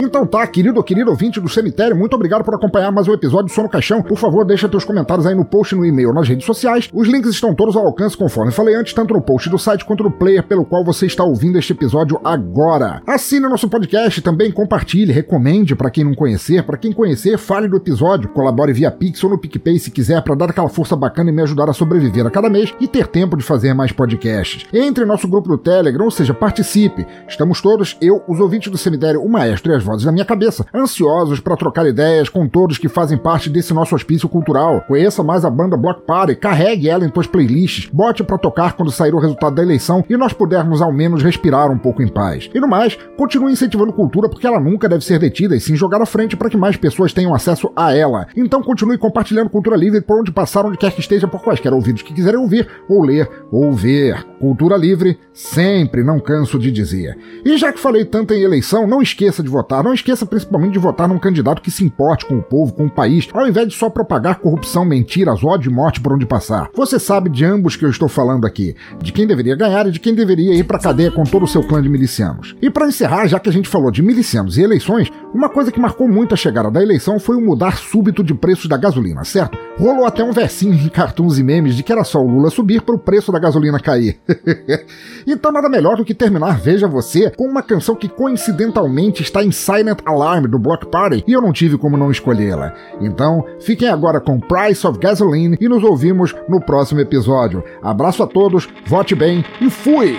Então 0.00 0.26
tá, 0.26 0.44
querido 0.44 0.78
ou 0.78 0.82
querido 0.82 1.10
ouvinte 1.10 1.40
do 1.40 1.48
cemitério, 1.48 1.96
muito 1.96 2.14
obrigado 2.14 2.42
por 2.42 2.52
acompanhar 2.52 2.90
mais 2.90 3.06
um 3.06 3.12
episódio 3.12 3.46
do 3.46 3.52
Sono 3.52 3.68
Caixão. 3.68 4.02
Por 4.02 4.18
favor, 4.18 4.44
deixa 4.44 4.68
teus 4.68 4.84
comentários 4.84 5.24
aí 5.24 5.36
no 5.36 5.44
post, 5.44 5.72
no 5.76 5.86
e-mail, 5.86 6.12
nas 6.12 6.28
redes 6.28 6.44
sociais. 6.44 6.90
Os 6.92 7.06
links 7.06 7.30
estão 7.30 7.54
todos 7.54 7.76
ao 7.76 7.86
alcance, 7.86 8.16
conforme 8.16 8.50
falei 8.50 8.74
antes, 8.74 8.92
tanto 8.92 9.14
no 9.14 9.22
post 9.22 9.48
do 9.48 9.56
site 9.56 9.84
quanto 9.84 10.02
no 10.02 10.10
player 10.10 10.42
pelo 10.42 10.64
qual 10.64 10.84
você 10.84 11.06
está 11.06 11.22
ouvindo 11.22 11.58
este 11.58 11.72
episódio 11.72 12.20
agora. 12.24 13.02
Assine 13.06 13.48
nosso 13.48 13.68
podcast, 13.68 14.20
também 14.20 14.50
compartilhe, 14.50 15.12
recomende 15.12 15.76
para 15.76 15.90
quem 15.90 16.02
não 16.02 16.14
conhecer, 16.14 16.64
para 16.64 16.76
quem 16.76 16.92
conhecer, 16.92 17.38
fale 17.38 17.68
do 17.68 17.76
episódio, 17.76 18.28
colabore 18.30 18.72
via 18.72 18.90
Pix 18.90 19.22
ou 19.22 19.30
no 19.30 19.38
PicPay 19.38 19.78
se 19.78 19.92
quiser 19.92 20.20
para 20.22 20.34
dar 20.34 20.50
aquela 20.50 20.68
força 20.68 20.96
bacana 20.96 21.30
e 21.30 21.32
me 21.32 21.42
ajudar 21.42 21.70
a 21.70 21.72
sobreviver 21.72 22.26
a 22.26 22.30
cada 22.30 22.50
mês 22.50 22.74
e 22.80 22.88
ter 22.88 23.06
tempo 23.06 23.36
de 23.36 23.44
fazer 23.44 23.72
mais 23.74 23.92
podcasts. 23.92 24.66
Entre 24.72 25.04
em 25.04 25.06
nosso 25.06 25.28
grupo 25.28 25.48
do 25.50 25.58
Telegram, 25.58 26.04
ou 26.04 26.10
seja, 26.10 26.34
participe. 26.34 27.06
Estamos 27.28 27.60
todos, 27.60 27.96
eu, 28.02 28.20
os 28.26 28.40
ouvintes 28.40 28.72
do 28.72 28.78
cemitério, 28.78 29.22
o 29.22 29.30
maestro 29.30 29.70
e 29.70 29.76
as 29.76 29.83
vozes 29.84 30.04
na 30.04 30.12
minha 30.12 30.24
cabeça, 30.24 30.66
ansiosos 30.74 31.40
para 31.40 31.56
trocar 31.56 31.86
ideias 31.86 32.28
com 32.28 32.48
todos 32.48 32.78
que 32.78 32.88
fazem 32.88 33.18
parte 33.18 33.48
desse 33.48 33.72
nosso 33.72 33.94
hospício 33.94 34.28
cultural. 34.28 34.80
Conheça 34.88 35.22
mais 35.22 35.44
a 35.44 35.50
banda 35.50 35.76
Block 35.76 36.06
Party, 36.06 36.34
carregue 36.34 36.88
ela 36.88 37.04
em 37.04 37.10
tuas 37.10 37.26
playlists, 37.26 37.88
bote 37.92 38.24
para 38.24 38.38
tocar 38.38 38.72
quando 38.72 38.90
sair 38.90 39.14
o 39.14 39.18
resultado 39.18 39.54
da 39.54 39.62
eleição 39.62 40.04
e 40.08 40.16
nós 40.16 40.32
pudermos 40.32 40.80
ao 40.80 40.92
menos 40.92 41.22
respirar 41.22 41.70
um 41.70 41.78
pouco 41.78 42.02
em 42.02 42.08
paz. 42.08 42.50
E 42.54 42.60
no 42.60 42.68
mais, 42.68 42.98
continue 43.16 43.52
incentivando 43.52 43.92
cultura 43.92 44.28
porque 44.28 44.46
ela 44.46 44.60
nunca 44.60 44.88
deve 44.88 45.04
ser 45.04 45.18
detida 45.18 45.56
e 45.56 45.60
sim 45.60 45.76
jogada 45.76 46.04
à 46.04 46.06
frente 46.06 46.36
para 46.36 46.48
que 46.48 46.56
mais 46.56 46.76
pessoas 46.76 47.12
tenham 47.12 47.34
acesso 47.34 47.70
a 47.76 47.94
ela. 47.94 48.26
Então 48.36 48.62
continue 48.62 48.96
compartilhando 48.96 49.50
cultura 49.50 49.76
livre 49.76 50.00
por 50.00 50.20
onde 50.20 50.32
passar, 50.32 50.64
onde 50.64 50.78
quer 50.78 50.92
que 50.92 51.00
esteja, 51.00 51.28
por 51.28 51.42
quaisquer 51.42 51.72
ouvidos 51.72 52.02
que 52.02 52.14
quiserem 52.14 52.38
ouvir, 52.38 52.68
ou 52.88 53.02
ler, 53.02 53.28
ou 53.50 53.72
ver. 53.72 54.24
Cultura 54.40 54.76
livre, 54.76 55.18
sempre, 55.32 56.04
não 56.04 56.20
canso 56.20 56.58
de 56.58 56.70
dizer. 56.70 57.16
E 57.44 57.56
já 57.56 57.72
que 57.72 57.80
falei 57.80 58.04
tanto 58.04 58.32
em 58.32 58.42
eleição, 58.42 58.86
não 58.86 59.02
esqueça 59.02 59.42
de 59.42 59.48
votar, 59.48 59.73
não 59.82 59.94
esqueça 59.94 60.26
principalmente 60.26 60.72
de 60.72 60.78
votar 60.78 61.08
num 61.08 61.18
candidato 61.18 61.62
que 61.62 61.70
se 61.70 61.84
importe 61.84 62.26
com 62.26 62.36
o 62.36 62.42
povo, 62.42 62.72
com 62.72 62.86
o 62.86 62.90
país, 62.90 63.28
ao 63.32 63.46
invés 63.46 63.68
de 63.68 63.74
só 63.74 63.88
propagar 63.90 64.36
corrupção, 64.36 64.84
mentiras, 64.84 65.42
ódio 65.42 65.70
e 65.70 65.74
morte 65.74 66.00
por 66.00 66.12
onde 66.12 66.26
passar. 66.26 66.68
Você 66.74 66.98
sabe 66.98 67.30
de 67.30 67.44
ambos 67.44 67.76
que 67.76 67.84
eu 67.84 67.90
estou 67.90 68.08
falando 68.08 68.46
aqui, 68.46 68.74
de 69.02 69.12
quem 69.12 69.26
deveria 69.26 69.56
ganhar 69.56 69.86
e 69.86 69.90
de 69.90 70.00
quem 70.00 70.14
deveria 70.14 70.54
ir 70.54 70.64
pra 70.64 70.78
cadeia 70.78 71.10
com 71.10 71.24
todo 71.24 71.44
o 71.44 71.48
seu 71.48 71.62
clã 71.62 71.82
de 71.82 71.88
milicianos. 71.88 72.54
E 72.60 72.70
para 72.70 72.86
encerrar, 72.86 73.26
já 73.26 73.38
que 73.38 73.48
a 73.48 73.52
gente 73.52 73.68
falou 73.68 73.90
de 73.90 74.02
milicianos 74.02 74.58
e 74.58 74.62
eleições, 74.62 75.10
uma 75.34 75.48
coisa 75.48 75.72
que 75.72 75.80
marcou 75.80 76.06
muito 76.06 76.34
a 76.34 76.36
chegada 76.36 76.70
da 76.70 76.82
eleição 76.82 77.18
foi 77.18 77.36
o 77.36 77.40
mudar 77.40 77.78
súbito 77.78 78.22
de 78.22 78.34
preços 78.34 78.68
da 78.68 78.76
gasolina, 78.76 79.24
certo? 79.24 79.58
Rolou 79.78 80.06
até 80.06 80.22
um 80.22 80.32
versinho 80.32 80.74
em 80.74 80.88
cartoons 80.88 81.38
e 81.38 81.42
memes 81.42 81.74
de 81.74 81.82
que 81.82 81.92
era 81.92 82.04
só 82.04 82.22
o 82.22 82.28
Lula 82.28 82.50
subir 82.50 82.82
para 82.82 82.94
o 82.94 82.98
preço 82.98 83.32
da 83.32 83.38
gasolina 83.38 83.80
cair. 83.80 84.18
então 85.26 85.50
nada 85.50 85.68
melhor 85.68 85.96
do 85.96 86.04
que 86.04 86.14
terminar 86.14 86.58
Veja 86.58 86.86
Você 86.86 87.30
com 87.30 87.46
uma 87.46 87.62
canção 87.62 87.94
que 87.94 88.08
coincidentalmente 88.08 89.22
está 89.22 89.42
em 89.42 89.50
Silent 89.64 90.00
Alarm 90.04 90.44
do 90.44 90.58
Block 90.58 90.86
Party 90.86 91.24
e 91.26 91.32
eu 91.32 91.40
não 91.40 91.52
tive 91.52 91.78
como 91.78 91.96
não 91.96 92.10
escolhê-la. 92.10 92.74
Então 93.00 93.44
fiquem 93.60 93.88
agora 93.88 94.20
com 94.20 94.38
Price 94.38 94.86
of 94.86 94.98
Gasoline 94.98 95.56
e 95.58 95.68
nos 95.68 95.82
ouvimos 95.82 96.34
no 96.46 96.60
próximo 96.60 97.00
episódio. 97.00 97.64
Abraço 97.82 98.22
a 98.22 98.26
todos, 98.26 98.68
vote 98.86 99.14
bem 99.14 99.42
e 99.60 99.70
fui! 99.70 100.18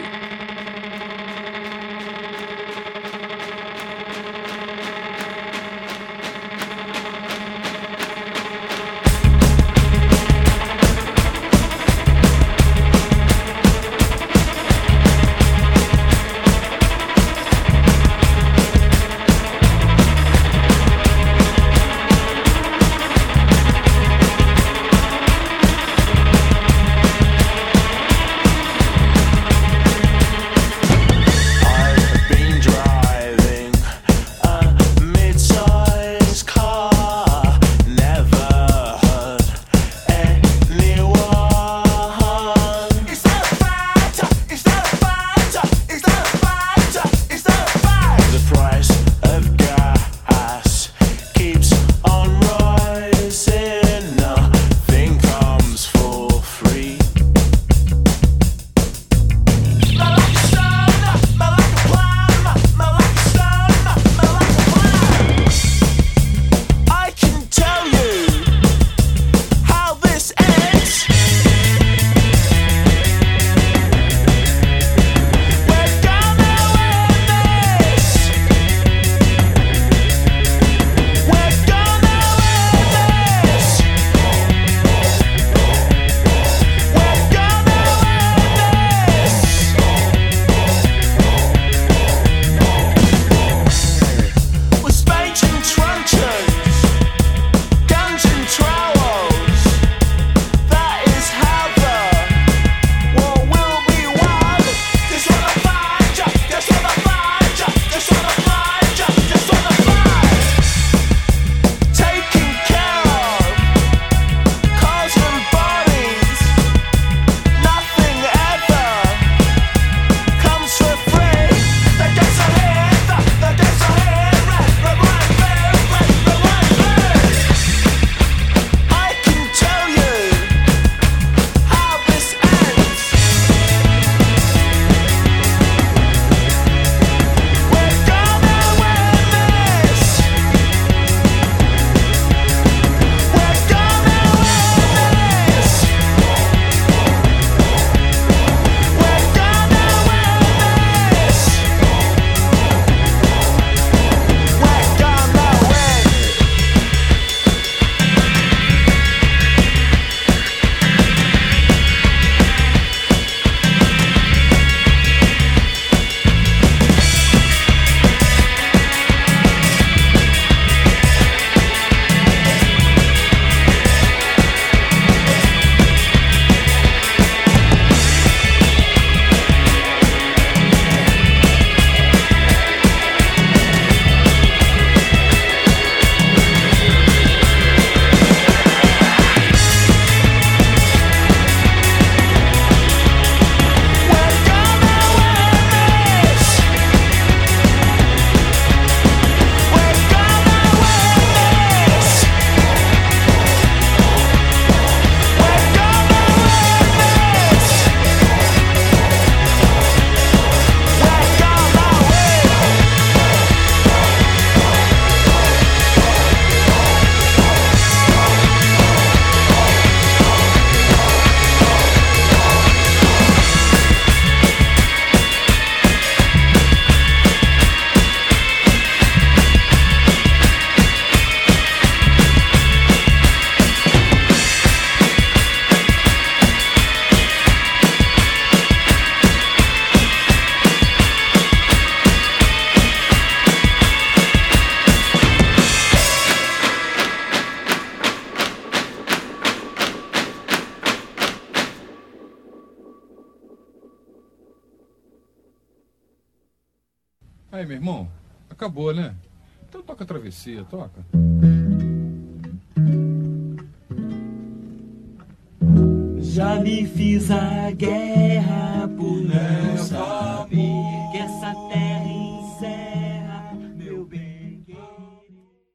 Toca 260.35 260.59
a 260.59 260.63
travessia, 260.63 260.63
toca. 260.65 261.24